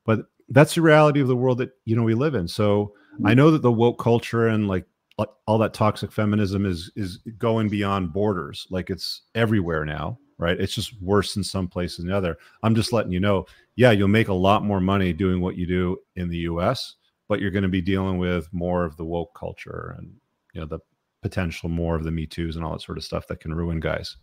But 0.03 0.25
that's 0.49 0.75
the 0.75 0.81
reality 0.81 1.19
of 1.19 1.27
the 1.27 1.35
world 1.35 1.59
that 1.59 1.71
you 1.85 1.95
know 1.95 2.03
we 2.03 2.15
live 2.15 2.35
in. 2.35 2.47
So 2.47 2.93
I 3.25 3.29
mm-hmm. 3.29 3.37
know 3.37 3.51
that 3.51 3.61
the 3.61 3.71
woke 3.71 3.99
culture 3.99 4.47
and 4.47 4.67
like 4.67 4.85
all 5.17 5.57
that 5.57 5.73
toxic 5.73 6.11
feminism 6.11 6.65
is 6.65 6.91
is 6.95 7.17
going 7.37 7.69
beyond 7.69 8.13
borders. 8.13 8.67
Like 8.69 8.89
it's 8.89 9.21
everywhere 9.35 9.85
now, 9.85 10.19
right? 10.37 10.59
It's 10.59 10.73
just 10.73 11.01
worse 11.01 11.35
in 11.35 11.43
some 11.43 11.67
places 11.67 11.97
than 11.97 12.07
the 12.07 12.15
other. 12.15 12.37
I'm 12.63 12.75
just 12.75 12.93
letting 12.93 13.11
you 13.11 13.19
know. 13.19 13.45
Yeah, 13.75 13.91
you'll 13.91 14.07
make 14.07 14.27
a 14.27 14.33
lot 14.33 14.63
more 14.63 14.79
money 14.79 15.13
doing 15.13 15.41
what 15.41 15.57
you 15.57 15.65
do 15.65 15.97
in 16.15 16.29
the 16.29 16.37
U.S., 16.37 16.95
but 17.27 17.39
you're 17.39 17.51
going 17.51 17.63
to 17.63 17.69
be 17.69 17.81
dealing 17.81 18.17
with 18.17 18.51
more 18.51 18.85
of 18.85 18.97
the 18.97 19.05
woke 19.05 19.33
culture 19.33 19.95
and 19.97 20.13
you 20.53 20.61
know 20.61 20.67
the 20.67 20.79
potential 21.21 21.69
more 21.69 21.95
of 21.95 22.03
the 22.03 22.11
Me 22.11 22.25
Too's 22.25 22.55
and 22.55 22.63
all 22.63 22.73
that 22.73 22.81
sort 22.81 22.97
of 22.97 23.03
stuff 23.03 23.27
that 23.27 23.39
can 23.39 23.53
ruin 23.53 23.79
guys. 23.79 24.17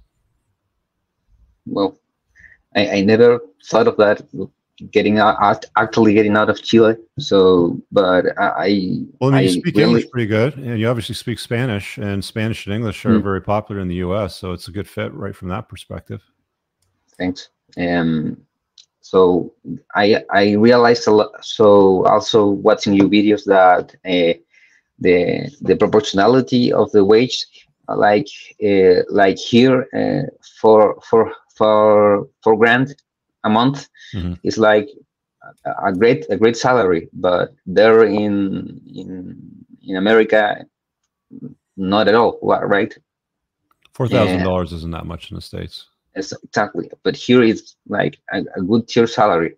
Well, 1.67 1.99
I, 2.77 2.89
I 2.89 3.01
never 3.01 3.41
thought 3.65 3.89
of 3.89 3.97
that 3.97 4.23
getting 4.91 5.19
out, 5.19 5.65
actually 5.77 6.15
getting 6.15 6.37
out 6.37 6.51
of 6.51 6.63
Chile. 6.63 6.97
So, 7.19 7.81
but 7.93 8.27
I. 8.39 9.01
Well, 9.21 9.35
I 9.35 9.43
you 9.43 9.51
speak 9.51 9.77
really, 9.77 9.85
English 9.85 10.11
pretty 10.11 10.27
good, 10.27 10.57
and 10.57 10.79
you 10.79 10.89
obviously 10.89 11.15
speak 11.15 11.39
Spanish, 11.39 11.99
and 11.99 12.25
Spanish 12.25 12.67
and 12.67 12.75
English 12.75 13.05
are 13.05 13.11
mm-hmm. 13.11 13.23
very 13.23 13.43
popular 13.43 13.81
in 13.81 13.89
the 13.89 13.97
U.S. 13.97 14.37
So 14.37 14.53
it's 14.53 14.69
a 14.69 14.73
good 14.73 14.89
fit 14.89 15.13
right 15.15 15.35
from 15.35 15.49
that 15.49 15.69
perspective. 15.69 16.23
Thanks. 17.19 17.51
Um, 17.77 18.39
so 19.01 19.53
I 19.95 20.25
I 20.31 20.53
realized 20.53 21.07
a 21.07 21.13
lot. 21.13 21.45
So 21.45 22.07
also 22.07 22.47
watching 22.47 22.95
your 22.95 23.09
videos 23.09 23.45
that 23.45 23.95
uh, 24.05 24.39
the 24.99 25.51
the 25.61 25.77
proportionality 25.77 26.73
of 26.73 26.91
the 26.93 27.05
wage 27.05 27.47
like 27.89 28.29
uh, 28.65 29.03
like 29.11 29.39
here 29.39 29.87
uh, 29.95 30.31
for 30.61 31.01
for 31.09 31.33
for 31.57 32.29
for 32.43 32.57
grand 32.57 32.97
a 33.45 33.51
month 33.51 33.89
mm-hmm. 34.15 34.35
is 34.43 34.59
like 34.59 34.89
a, 35.65 35.93
great 35.93 36.27
a 36.31 36.37
great 36.37 36.57
salary 36.57 37.09
but 37.13 37.55
there 37.67 38.05
in 38.05 38.81
in 38.87 39.39
in 39.83 39.97
america 39.97 40.65
not 41.77 42.09
at 42.09 42.15
all 42.15 42.39
right 42.43 42.97
four 43.93 44.09
thousand 44.09 44.43
dollars 44.43 44.73
isn't 44.73 44.91
that 44.93 45.07
much 45.07 45.31
in 45.31 45.37
the 45.37 45.41
states 45.41 45.87
exactly 46.15 46.91
but 47.03 47.17
here 47.17 47.43
it's 47.43 47.77
like 47.89 48.19
a, 48.33 48.43
a 48.57 48.63
good 48.63 48.89
tier 48.89 49.07
salary 49.07 49.55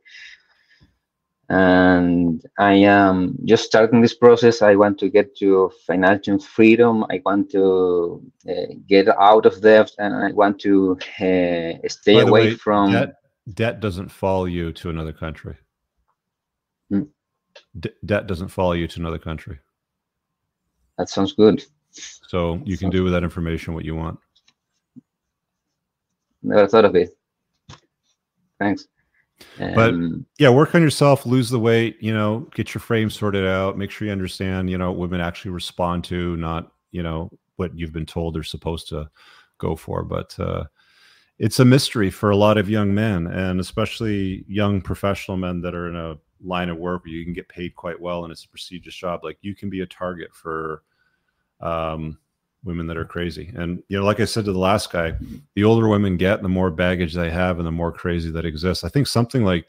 and 1.49 2.45
I 2.59 2.73
am 2.73 3.39
just 3.45 3.65
starting 3.65 4.01
this 4.01 4.15
process. 4.15 4.63
I 4.63 4.75
want 4.75 4.99
to 4.99 5.09
get 5.09 5.37
to 5.37 5.71
financial 5.87 6.41
freedom. 6.41 7.05
I 7.09 7.23
want 7.25 7.51
to 7.53 8.21
uh, 8.49 8.75
get 8.89 9.09
out 9.09 9.47
of 9.47 9.61
debt, 9.61 9.93
and 9.99 10.15
I 10.15 10.33
want 10.33 10.59
to 10.63 10.99
uh, 11.21 11.89
stay 11.89 12.19
away 12.19 12.49
way, 12.49 12.55
from 12.55 12.93
debt. 12.93 13.15
Debt 13.55 13.81
doesn't 13.81 14.09
follow 14.09 14.44
you 14.47 14.73
to 14.73 14.90
another 14.90 15.12
country. 15.12 15.56
Hmm. 16.90 17.02
debt 18.05 18.27
doesn't 18.27 18.48
follow 18.48 18.73
you 18.73 18.86
to 18.86 19.01
another 19.01 19.18
country. 19.18 19.59
That 20.98 21.09
sounds 21.09 21.32
good. 21.32 21.64
So 21.90 22.60
you 22.64 22.77
can 22.77 22.90
do 22.90 23.02
with 23.02 23.12
that 23.12 23.24
information 23.24 23.74
what 23.74 23.85
you 23.85 23.97
want. 23.97 24.18
Never 26.43 26.68
thought 26.68 26.85
of 26.85 26.94
it. 26.94 27.16
Thanks 28.60 28.86
but 29.59 29.94
yeah, 30.39 30.51
work 30.51 30.74
on 30.74 30.82
yourself, 30.82 31.27
lose 31.27 31.51
the 31.51 31.59
weight, 31.59 31.97
you 32.01 32.12
know, 32.12 32.48
get 32.55 32.74
your 32.74 32.81
frame 32.81 33.10
sorted 33.10 33.47
out, 33.47 33.77
make 33.77 33.90
sure 33.90 34.06
you 34.06 34.12
understand, 34.12 34.70
you 34.70 34.78
know, 34.78 34.90
what 34.90 34.98
women 34.98 35.20
actually 35.20 35.51
respond 35.51 36.05
to, 36.05 36.36
not, 36.36 36.73
you 36.90 37.02
know, 37.02 37.31
what 37.56 37.77
you've 37.78 37.93
been 37.93 38.06
told 38.06 38.35
they're 38.35 38.43
supposed 38.43 38.89
to 38.89 39.09
go 39.59 39.77
for. 39.77 40.02
But 40.02 40.39
uh, 40.39 40.64
it's 41.39 41.61
a 41.61 41.65
mystery 41.65 42.11
for 42.11 42.31
a 42.31 42.37
lot 42.37 42.59
of 42.59 42.71
young 42.71 42.95
men, 42.95 43.27
and 43.27 43.61
especially 43.61 44.45
young 44.49 44.81
professional 44.81 45.37
men 45.37 45.61
that 45.63 45.75
are 45.75 45.89
in 45.89 45.97
a 45.97 46.17
line 46.43 46.69
of 46.69 46.79
work 46.79 47.05
where 47.05 47.13
you 47.13 47.25
can 47.25 47.33
get 47.33 47.49
paid 47.49 47.75
quite 47.75 48.01
well 48.01 48.25
and 48.25 48.33
it's 48.33 48.45
a 48.45 48.49
prestigious 48.49 48.95
job. 48.95 49.25
Like 49.25 49.39
you 49.41 49.55
can 49.55 49.71
be 49.71 49.81
a 49.81 49.87
target 49.87 50.35
for 50.35 50.83
um, 51.61 52.19
women 52.65 52.87
that 52.87 52.97
are 52.97 53.05
crazy. 53.05 53.53
And 53.55 53.83
you 53.89 53.99
know, 53.99 54.05
like 54.05 54.21
I 54.21 54.25
said 54.25 54.45
to 54.47 54.53
the 54.53 54.59
last 54.59 54.93
guy, 54.93 55.15
the 55.55 55.65
older 55.65 55.89
women 55.89 56.17
get, 56.17 56.43
the 56.43 56.49
more 56.49 56.71
baggage 56.71 57.15
they 57.15 57.31
have, 57.31 57.59
and 57.59 57.67
the 57.67 57.73
more 57.73 57.93
crazy 57.93 58.31
that 58.31 58.45
exists. 58.45 58.85
I 58.85 58.89
think 58.89 59.07
something 59.07 59.45
like 59.45 59.69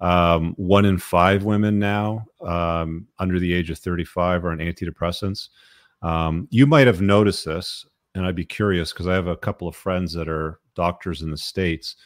um, 0.00 0.54
one 0.56 0.84
in 0.84 0.98
five 0.98 1.44
women 1.44 1.78
now 1.78 2.26
um, 2.40 3.06
under 3.18 3.38
the 3.38 3.52
age 3.52 3.70
of 3.70 3.78
35 3.78 4.44
are 4.44 4.52
on 4.52 4.58
antidepressants. 4.58 5.48
Um, 6.02 6.46
you 6.50 6.66
might 6.66 6.86
have 6.86 7.00
noticed 7.00 7.44
this, 7.44 7.84
and 8.18 8.26
I'd 8.26 8.34
be 8.34 8.44
curious 8.44 8.92
because 8.92 9.06
I 9.06 9.14
have 9.14 9.28
a 9.28 9.36
couple 9.36 9.68
of 9.68 9.76
friends 9.76 10.12
that 10.12 10.28
are 10.28 10.60
doctors 10.74 11.22
in 11.22 11.30
the 11.30 11.38
states, 11.38 11.96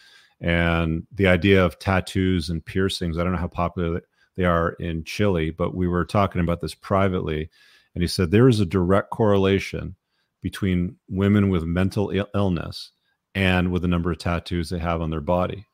and 0.40 1.06
the 1.12 1.26
idea 1.26 1.64
of 1.64 1.78
tattoos 1.78 2.50
and 2.50 2.64
piercings. 2.64 3.18
I 3.18 3.24
don't 3.24 3.32
know 3.32 3.38
how 3.38 3.48
popular 3.48 4.02
they 4.36 4.44
are 4.44 4.70
in 4.74 5.04
Chile, 5.04 5.50
but 5.50 5.74
we 5.74 5.88
were 5.88 6.04
talking 6.04 6.40
about 6.40 6.60
this 6.60 6.74
privately, 6.74 7.50
and 7.94 8.02
he 8.02 8.08
said 8.08 8.30
there 8.30 8.48
is 8.48 8.60
a 8.60 8.66
direct 8.66 9.10
correlation 9.10 9.96
between 10.42 10.96
women 11.08 11.48
with 11.48 11.64
mental 11.64 12.12
illness 12.34 12.90
and 13.34 13.70
with 13.70 13.82
the 13.82 13.88
number 13.88 14.10
of 14.10 14.18
tattoos 14.18 14.68
they 14.68 14.78
have 14.78 15.00
on 15.00 15.10
their 15.10 15.20
body, 15.20 15.66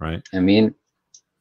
right? 0.00 0.22
I 0.32 0.40
mean, 0.40 0.74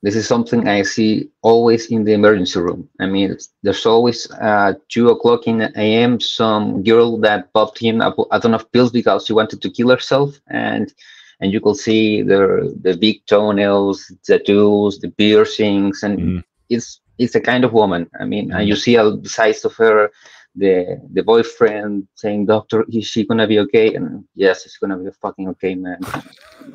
this 0.04 0.18
is 0.18 0.28
something 0.28 0.68
I 0.68 0.82
see 0.84 1.30
always 1.42 1.90
in 1.90 2.04
the 2.04 2.12
emergency 2.12 2.60
room. 2.60 2.90
I 3.00 3.06
mean, 3.06 3.38
there's 3.64 3.86
always 3.86 4.30
uh, 4.32 4.74
two 4.90 5.10
o'clock 5.10 5.48
in 5.48 5.60
the 5.60 5.72
a.m. 5.78 6.20
some 6.20 6.84
girl 6.84 7.18
that 7.20 7.52
popped 7.54 7.82
in 7.82 8.02
a, 8.02 8.14
a 8.32 8.40
ton 8.40 8.54
of 8.54 8.70
pills 8.74 8.92
because 8.92 9.26
she 9.26 9.34
wanted 9.34 9.62
to 9.62 9.70
kill 9.72 9.90
herself, 9.90 10.40
and 10.50 10.94
and 11.40 11.54
you 11.54 11.62
could 11.62 11.78
see 11.78 12.22
the 12.22 12.78
the 12.82 12.98
big 12.98 13.26
toenails, 13.28 14.12
tattoos, 14.26 15.00
the 15.00 15.10
piercings, 15.10 16.04
and 16.04 16.20
mm. 16.20 16.44
it's 16.70 17.00
it's 17.18 17.36
a 17.36 17.42
kind 17.42 17.64
of 17.64 17.72
woman. 17.72 18.10
I 18.20 18.26
mean, 18.26 18.50
mm. 18.50 18.68
you 18.68 18.76
see 18.76 18.98
all 18.98 19.16
the 19.16 19.30
size 19.30 19.64
of 19.64 19.74
her 19.76 20.12
the 20.56 21.02
the 21.14 21.24
boyfriend 21.24 22.08
saying, 22.16 22.46
"Doctor, 22.46 22.86
is 22.90 23.06
she 23.06 23.26
gonna 23.26 23.48
be 23.48 23.60
okay?" 23.60 23.96
And 23.96 24.24
yes, 24.36 24.66
it's 24.66 24.78
gonna 24.78 24.98
be 24.98 25.10
fucking 25.22 25.50
okay, 25.50 25.76
man. 25.76 26.00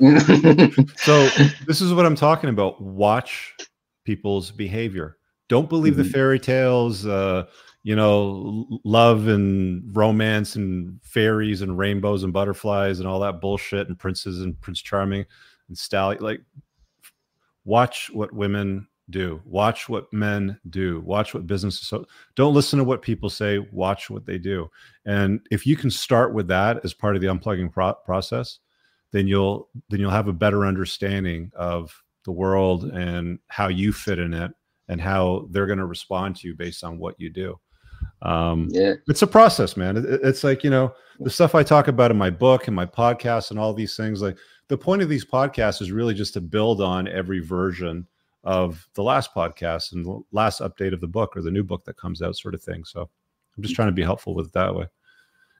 so 0.96 1.28
this 1.66 1.80
is 1.80 1.92
what 1.92 2.06
I'm 2.06 2.16
talking 2.16 2.50
about. 2.50 2.80
Watch 2.80 3.54
people's 4.04 4.50
behavior. 4.50 5.16
Don't 5.48 5.68
believe 5.68 5.94
mm-hmm. 5.94 6.02
the 6.02 6.08
fairy 6.08 6.40
tales. 6.40 7.06
Uh, 7.06 7.46
you 7.84 7.96
know, 7.96 8.66
love 8.84 9.28
and 9.28 9.82
romance 9.96 10.56
and 10.56 11.00
fairies 11.02 11.62
and 11.62 11.78
rainbows 11.78 12.22
and 12.22 12.32
butterflies 12.32 12.98
and 12.98 13.08
all 13.08 13.20
that 13.20 13.40
bullshit 13.40 13.88
and 13.88 13.98
princes 13.98 14.42
and 14.42 14.60
Prince 14.60 14.82
Charming 14.82 15.24
and 15.68 15.78
Stallion. 15.78 16.22
Like, 16.22 16.40
watch 17.64 18.10
what 18.12 18.32
women 18.32 18.88
do. 19.10 19.40
Watch 19.44 19.88
what 19.88 20.12
men 20.12 20.58
do. 20.70 21.00
Watch 21.00 21.34
what 21.34 21.46
businesses. 21.46 21.86
So 21.86 22.06
don't 22.34 22.54
listen 22.54 22.78
to 22.78 22.84
what 22.84 23.02
people 23.02 23.30
say. 23.30 23.58
Watch 23.72 24.10
what 24.10 24.26
they 24.26 24.38
do. 24.38 24.70
And 25.06 25.40
if 25.50 25.66
you 25.66 25.76
can 25.76 25.90
start 25.90 26.34
with 26.34 26.48
that 26.48 26.84
as 26.84 26.94
part 26.94 27.16
of 27.16 27.22
the 27.22 27.28
unplugging 27.28 27.72
pro- 27.72 27.94
process, 27.94 28.58
then 29.10 29.26
you'll 29.26 29.68
then 29.88 30.00
you'll 30.00 30.10
have 30.10 30.28
a 30.28 30.32
better 30.32 30.66
understanding 30.66 31.50
of 31.56 32.02
the 32.24 32.32
world 32.32 32.84
and 32.84 33.38
how 33.48 33.68
you 33.68 33.92
fit 33.92 34.18
in 34.18 34.34
it 34.34 34.52
and 34.88 35.00
how 35.00 35.46
they're 35.50 35.66
going 35.66 35.78
to 35.78 35.86
respond 35.86 36.36
to 36.36 36.48
you 36.48 36.54
based 36.54 36.84
on 36.84 36.98
what 36.98 37.18
you 37.18 37.30
do. 37.30 37.58
Um, 38.22 38.68
yeah, 38.70 38.94
it's 39.08 39.22
a 39.22 39.26
process, 39.26 39.76
man. 39.76 39.96
It, 39.96 40.04
it's 40.22 40.44
like 40.44 40.62
you 40.62 40.70
know 40.70 40.92
the 41.20 41.30
stuff 41.30 41.54
I 41.54 41.62
talk 41.62 41.88
about 41.88 42.10
in 42.10 42.18
my 42.18 42.30
book 42.30 42.66
and 42.66 42.76
my 42.76 42.86
podcast 42.86 43.50
and 43.50 43.58
all 43.58 43.72
these 43.72 43.96
things. 43.96 44.20
Like 44.20 44.36
the 44.68 44.78
point 44.78 45.02
of 45.02 45.08
these 45.08 45.24
podcasts 45.24 45.80
is 45.80 45.90
really 45.90 46.14
just 46.14 46.34
to 46.34 46.40
build 46.40 46.80
on 46.80 47.08
every 47.08 47.40
version 47.40 48.06
of 48.48 48.88
the 48.94 49.02
last 49.02 49.34
podcast 49.34 49.92
and 49.92 50.06
the 50.06 50.22
last 50.32 50.62
update 50.62 50.94
of 50.94 51.02
the 51.02 51.06
book 51.06 51.36
or 51.36 51.42
the 51.42 51.50
new 51.50 51.62
book 51.62 51.84
that 51.84 51.98
comes 51.98 52.22
out, 52.22 52.34
sort 52.34 52.54
of 52.54 52.62
thing. 52.62 52.82
So 52.82 53.02
I'm 53.02 53.62
just 53.62 53.74
trying 53.74 53.88
to 53.88 53.92
be 53.92 54.02
helpful 54.02 54.34
with 54.34 54.46
it 54.46 54.52
that 54.54 54.74
way. 54.74 54.86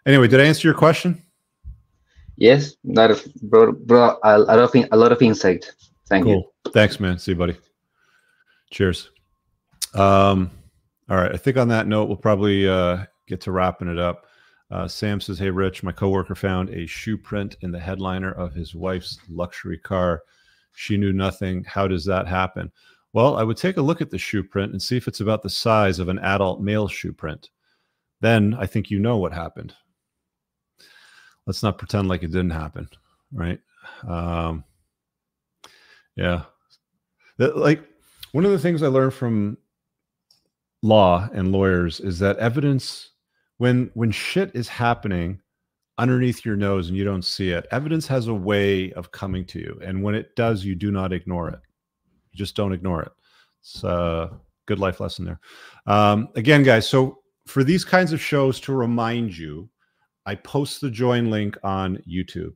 Anyway, 0.06 0.27
did 0.27 0.40
I 0.40 0.44
answer 0.44 0.66
your 0.66 0.74
question? 0.74 1.23
Yes, 2.36 2.77
that 2.85 3.10
brought, 3.43 3.86
brought 3.86 4.19
a, 4.24 4.39
lot 4.39 4.59
of 4.59 4.74
a 4.74 4.97
lot 4.97 5.12
of 5.12 5.20
insight. 5.20 5.70
Thank 6.09 6.24
cool. 6.24 6.51
you. 6.65 6.73
Thanks, 6.73 6.98
man. 6.98 7.19
See 7.19 7.32
you, 7.32 7.36
buddy. 7.36 7.59
Cheers. 8.70 9.10
Um, 9.94 10.51
All 11.10 11.19
right. 11.19 11.32
I 11.32 11.36
think 11.36 11.59
on 11.59 11.69
that 11.69 11.86
note, 11.86 12.06
we'll 12.06 12.16
probably 12.16 12.66
uh, 12.66 13.05
get 13.27 13.43
to 13.43 13.52
wrapping 13.52 13.89
it 13.89 13.98
up. 13.98 14.24
Uh, 14.70 14.89
Sam 14.89 15.20
says, 15.20 15.39
"Hey, 15.39 15.51
Rich, 15.51 15.82
my 15.82 15.93
coworker 15.93 16.35
found 16.35 16.70
a 16.70 16.86
shoe 16.86 17.19
print 17.19 17.59
in 17.60 17.70
the 17.70 17.81
headliner 17.81 18.32
of 18.32 18.55
his 18.55 18.74
wife's 18.74 19.19
luxury 19.28 19.77
car. 19.77 20.23
She 20.79 20.97
knew 20.97 21.13
nothing. 21.13 21.65
How 21.65 21.89
does 21.89 22.05
that 22.05 22.29
happen?" 22.29 22.71
Well, 23.13 23.37
I 23.37 23.43
would 23.43 23.57
take 23.57 23.79
a 23.79 23.83
look 23.83 24.01
at 24.01 24.11
the 24.11 24.19
shoe 24.19 24.45
print 24.45 24.73
and 24.73 24.81
see 24.81 24.97
if 24.97 25.09
it's 25.09 25.21
about 25.21 25.43
the 25.43 25.51
size 25.51 25.99
of 25.99 26.09
an 26.09 26.19
adult 26.21 26.61
male 26.61 26.87
shoe 26.87 27.13
print. 27.13 27.51
Then 28.21 28.55
I 28.55 28.67
think 28.67 28.91
you 28.91 28.99
know 28.99 29.17
what 29.17 29.33
happened. 29.33 29.75
Let's 31.47 31.63
not 31.63 31.79
pretend 31.79 32.09
like 32.09 32.23
it 32.23 32.29
didn't 32.29 32.51
happen, 32.51 32.89
right? 33.33 33.59
Um, 34.07 34.65
yeah, 36.15 36.43
that, 37.39 37.57
like 37.57 37.83
one 38.33 38.45
of 38.45 38.51
the 38.53 38.59
things 38.59 38.83
I 38.83 38.89
learned 38.89 39.15
from 39.15 39.57
law 40.83 41.29
and 41.33 41.51
lawyers 41.51 42.01
is 42.01 42.19
that 42.19 42.37
evidence 42.39 43.11
when 43.57 43.91
when 43.95 44.11
shit 44.11 44.55
is 44.55 44.69
happening 44.69 45.41
underneath 45.99 46.45
your 46.45 46.57
nose 46.57 46.89
and 46.89 46.97
you 46.97 47.05
don't 47.05 47.25
see 47.25 47.51
it 47.51 47.66
evidence 47.70 48.07
has 48.07 48.29
a 48.29 48.35
way 48.35 48.93
of 48.93 49.11
coming 49.11 49.45
to 49.45 49.59
you 49.59 49.79
and 49.85 50.03
when 50.03 50.15
it 50.15 50.35
does 50.37 50.65
you 50.65 50.75
do 50.75 50.91
not 50.91 51.12
ignore 51.12 51.49
it 51.49 51.61
you 52.31 52.39
just 52.39 52.57
don't 52.57 52.73
ignore 52.73 53.03
it 53.03 53.12
it's 53.61 53.83
a 53.85 54.31
good 54.66 54.79
life 54.79 55.01
lesson 55.01 55.25
there 55.25 55.41
um, 55.87 56.29
again 56.37 56.62
guys 56.62 56.89
so 56.89 57.19
for 57.47 57.65
these 57.65 57.85
kinds 57.85 58.12
of 58.12 58.20
shows 58.20 58.61
to 58.61 58.73
remind 58.73 59.37
you 59.37 59.69
i 60.27 60.35
post 60.35 60.81
the 60.81 60.91
join 60.91 61.31
link 61.31 61.57
on 61.65 62.03
youtube 62.09 62.55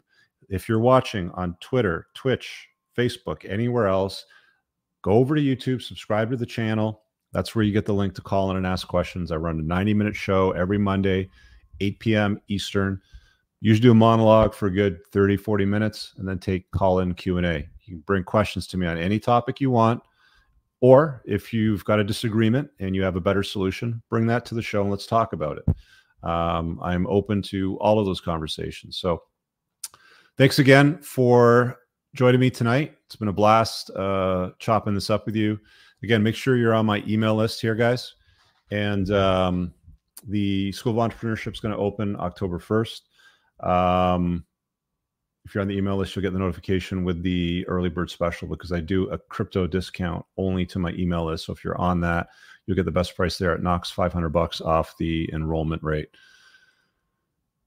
if 0.49 0.69
you're 0.69 0.81
watching 0.81 1.31
on 1.33 1.57
twitter 1.61 2.07
twitch 2.15 2.69
facebook 2.97 3.45
anywhere 3.51 3.89
else 3.89 4.25
go 5.03 5.13
over 5.13 5.35
to 5.35 5.43
youtube 5.43 5.83
subscribe 5.83 6.31
to 6.31 6.37
the 6.37 6.47
channel 6.47 7.03
that's 7.33 7.55
where 7.55 7.65
you 7.65 7.73
get 7.73 7.87
the 7.87 7.95
link 7.95 8.15
to 8.15 8.23
call 8.23 8.51
in 8.51 8.57
and 8.59 8.67
ask 8.67 8.87
questions. 8.87 9.33
I 9.33 9.37
run 9.37 9.59
a 9.59 9.63
90 9.63 9.95
minute 9.95 10.15
show 10.15 10.53
every 10.53 10.79
Monday, 10.79 11.31
8 11.81 11.99
p.m. 11.99 12.41
Eastern. 12.49 13.01
Usually 13.65 13.83
do 13.83 13.93
a 13.93 13.95
monologue 13.95 14.55
for 14.55 14.67
a 14.67 14.71
good 14.71 15.07
30, 15.07 15.37
40 15.39 15.65
minutes 15.65 16.13
and 16.19 16.29
then 16.29 16.39
take 16.39 16.71
call 16.73 16.99
in 16.99 17.15
Q&A. 17.15 17.69
You 17.85 17.95
can 17.95 17.99
bring 18.01 18.25
questions 18.25 18.67
to 18.67 18.77
me 18.77 18.87
on 18.87 18.99
any 18.99 19.19
topic 19.19 19.61
you 19.61 19.71
want. 19.71 20.03
Or 20.81 21.23
if 21.25 21.53
you've 21.53 21.85
got 21.85 22.01
a 22.01 22.05
disagreement 22.05 22.69
and 22.81 22.95
you 22.95 23.03
have 23.03 23.17
a 23.17 23.21
better 23.21 23.45
solution, 23.45 24.03
bring 24.11 24.27
that 24.27 24.45
to 24.47 24.57
the 24.57 24.63
show 24.63 24.83
and 24.83 24.91
let's 24.91 25.07
talk 25.07 25.33
about 25.33 25.59
it. 25.59 26.29
Um, 26.29 26.81
I'm 26.83 27.07
open 27.07 27.41
to 27.43 27.79
all 27.79 27.99
of 27.99 28.05
those 28.05 28.21
conversations. 28.21 28.99
So 28.99 29.23
thanks 30.37 30.59
again 30.59 31.01
for 31.01 31.79
joining 32.15 32.41
me 32.41 32.51
tonight. 32.51 32.97
It's 33.07 33.17
been 33.17 33.29
a 33.29 33.33
blast 33.33 33.91
uh, 33.91 34.51
chopping 34.59 34.95
this 34.95 35.09
up 35.09 35.25
with 35.25 35.37
you 35.37 35.59
again, 36.03 36.23
make 36.23 36.35
sure 36.35 36.57
you're 36.57 36.75
on 36.75 36.87
my 36.87 37.03
email 37.07 37.35
list 37.35 37.61
here, 37.61 37.75
guys. 37.75 38.15
And 38.71 39.11
um, 39.11 39.75
the 40.27 40.73
School 40.73 40.99
of 40.99 41.11
Entrepreneurship 41.11 41.53
is 41.53 41.61
going 41.61 41.75
to 41.75 41.81
open 41.81 42.17
October 42.19 42.59
1st. 42.59 43.01
Um, 43.63 44.45
if 45.45 45.55
you're 45.55 45.63
on 45.63 45.69
the 45.69 45.77
email 45.77 45.97
list, 45.97 46.15
you'll 46.15 46.23
get 46.23 46.33
the 46.33 46.39
notification 46.39 47.05
with 47.05 47.23
the 47.23 47.67
early 47.67 47.89
bird 47.89 48.11
special 48.11 48.47
because 48.47 48.73
I 48.73 48.81
do 48.81 49.09
a 49.11 49.19
crypto 49.19 49.67
discount 49.67 50.25
only 50.37 50.65
to 50.67 50.79
my 50.79 50.91
email 50.93 51.27
list. 51.27 51.47
So 51.47 51.53
if 51.53 51.65
you're 51.65 51.79
on 51.79 52.01
that, 52.01 52.29
you'll 52.67 52.77
get 52.77 52.85
the 52.85 52.93
best 52.93 53.17
price 53.17 53.39
there. 53.39 53.55
It 53.55 53.63
knocks 53.63 53.91
500 53.91 54.29
bucks 54.29 54.61
off 54.61 54.97
the 54.99 55.29
enrollment 55.33 55.83
rate. 55.83 56.09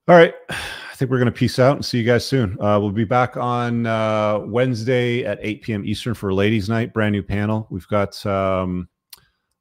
All 0.07 0.15
right. 0.15 0.34
I 0.49 0.97
think 0.97 1.11
we're 1.11 1.17
going 1.17 1.26
to 1.26 1.38
peace 1.38 1.59
out 1.59 1.76
and 1.76 1.84
see 1.84 1.97
you 1.97 2.05
guys 2.05 2.26
soon. 2.26 2.53
Uh, 2.61 2.80
we'll 2.80 2.91
be 2.91 3.03
back 3.03 3.35
on 3.35 3.85
uh, 3.85 4.39
Wednesday 4.39 5.26
at 5.26 5.39
8 5.41 5.61
p.m. 5.63 5.85
Eastern 5.85 6.13
for 6.13 6.34
Ladies' 6.34 6.69
Night, 6.69 6.93
brand 6.93 7.11
new 7.11 7.23
panel. 7.23 7.67
We've 7.69 7.88
got 7.89 8.26
um, 8.26 8.88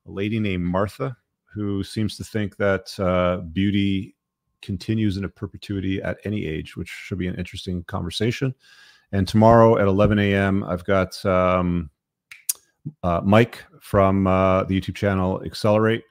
a 0.06 0.12
lady 0.12 0.38
named 0.38 0.62
Martha 0.62 1.16
who 1.52 1.82
seems 1.82 2.16
to 2.18 2.24
think 2.24 2.56
that 2.58 2.98
uh, 3.00 3.38
beauty 3.52 4.13
continues 4.64 5.16
in 5.16 5.24
a 5.24 5.28
perpetuity 5.28 6.02
at 6.02 6.18
any 6.24 6.46
age, 6.46 6.76
which 6.76 6.88
should 6.88 7.18
be 7.18 7.28
an 7.28 7.36
interesting 7.36 7.84
conversation. 7.84 8.54
And 9.12 9.28
tomorrow 9.28 9.78
at 9.78 9.86
11 9.86 10.18
a.m., 10.18 10.64
I've 10.64 10.84
got 10.84 11.24
um, 11.24 11.90
uh, 13.02 13.20
Mike 13.24 13.64
from 13.80 14.26
uh, 14.26 14.64
the 14.64 14.80
YouTube 14.80 14.96
channel 14.96 15.42
Accelerate 15.44 16.02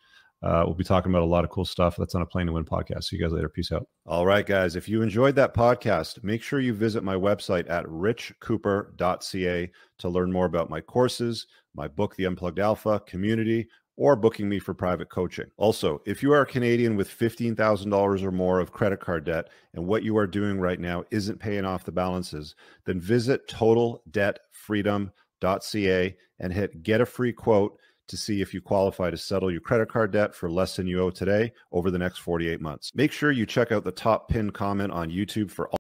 uh, 0.44 0.64
we'll 0.66 0.76
be 0.76 0.84
talking 0.84 1.10
about 1.10 1.22
a 1.22 1.26
lot 1.26 1.46
of 1.46 1.50
cool 1.50 1.64
stuff 1.64 1.96
that's 1.96 2.16
on 2.16 2.22
a 2.22 2.26
Playing 2.26 2.48
to 2.48 2.54
Win 2.54 2.66
podcast. 2.66 3.06
See 3.06 3.16
you 3.16 3.22
guys 3.22 3.32
later. 3.32 3.48
Peace 3.48 3.72
out. 3.72 3.88
All 4.06 4.26
right, 4.26 4.46
guys. 4.46 4.76
If 4.76 4.90
you 4.90 5.02
enjoyed 5.02 5.36
that 5.36 5.54
podcast, 5.54 6.22
make 6.22 6.42
sure 6.44 6.60
you 6.60 6.74
visit 6.74 7.02
my 7.02 7.16
website 7.16 7.70
at 7.70 7.86
richcooper.ca 7.86 9.72
to 10.00 10.10
learn 10.10 10.32
more 10.32 10.46
about 10.46 10.70
my 10.70 10.82
courses, 10.82 11.48
my 11.74 11.88
book, 11.88 12.18
The 12.18 12.26
Unplugged 12.26 12.60
Alpha, 12.60 13.02
community, 13.08 13.70
or 13.96 14.16
booking 14.16 14.50
me 14.50 14.58
for 14.60 14.74
private 14.74 15.10
coaching. 15.10 15.46
Also, 15.58 16.02
if 16.06 16.24
you 16.24 16.34
are 16.34 16.42
a 16.42 16.46
Canadian 16.46 16.96
with 16.96 17.10
$15,000 17.10 18.24
or 18.24 18.32
more 18.32 18.60
of 18.60 18.72
credit 18.72 19.00
card 19.00 19.26
debt 19.26 19.50
and 19.74 19.86
what 19.86 20.02
you 20.04 20.18
are 20.18 20.28
doing 20.28 20.60
right 20.60 20.80
now 20.80 21.04
isn't 21.12 21.40
paying 21.40 21.66
off 21.66 21.86
the 21.86 21.92
balances, 21.92 22.56
then 22.86 23.00
visit 23.00 23.48
totaldebtfreedom.ca 23.48 26.16
and 26.40 26.54
hit 26.54 26.84
get 26.84 27.02
a 27.02 27.06
free 27.06 27.34
quote 27.34 27.78
to 28.08 28.18
see 28.18 28.42
if 28.42 28.54
you 28.54 28.62
qualify 28.62 29.10
to 29.10 29.18
settle 29.18 29.52
your 29.52 29.62
credit 29.62 29.90
card 29.90 30.12
debt 30.12 30.36
for 30.36 30.52
less 30.52 30.76
than 30.76 30.88
you 30.88 31.02
owe 31.02 31.10
today 31.10 31.52
over 31.72 31.90
the 31.90 31.98
next 31.98 32.20
48 32.20 32.62
months. 32.62 32.92
Make 32.94 33.12
sure 33.12 33.32
you 33.32 33.46
check 33.46 33.72
out 33.72 33.84
the 33.84 33.92
top 33.92 34.30
pinned 34.30 34.54
comment 34.54 34.92
on 34.92 35.10
YouTube 35.10 35.50
for 35.50 35.68
all 35.70 35.72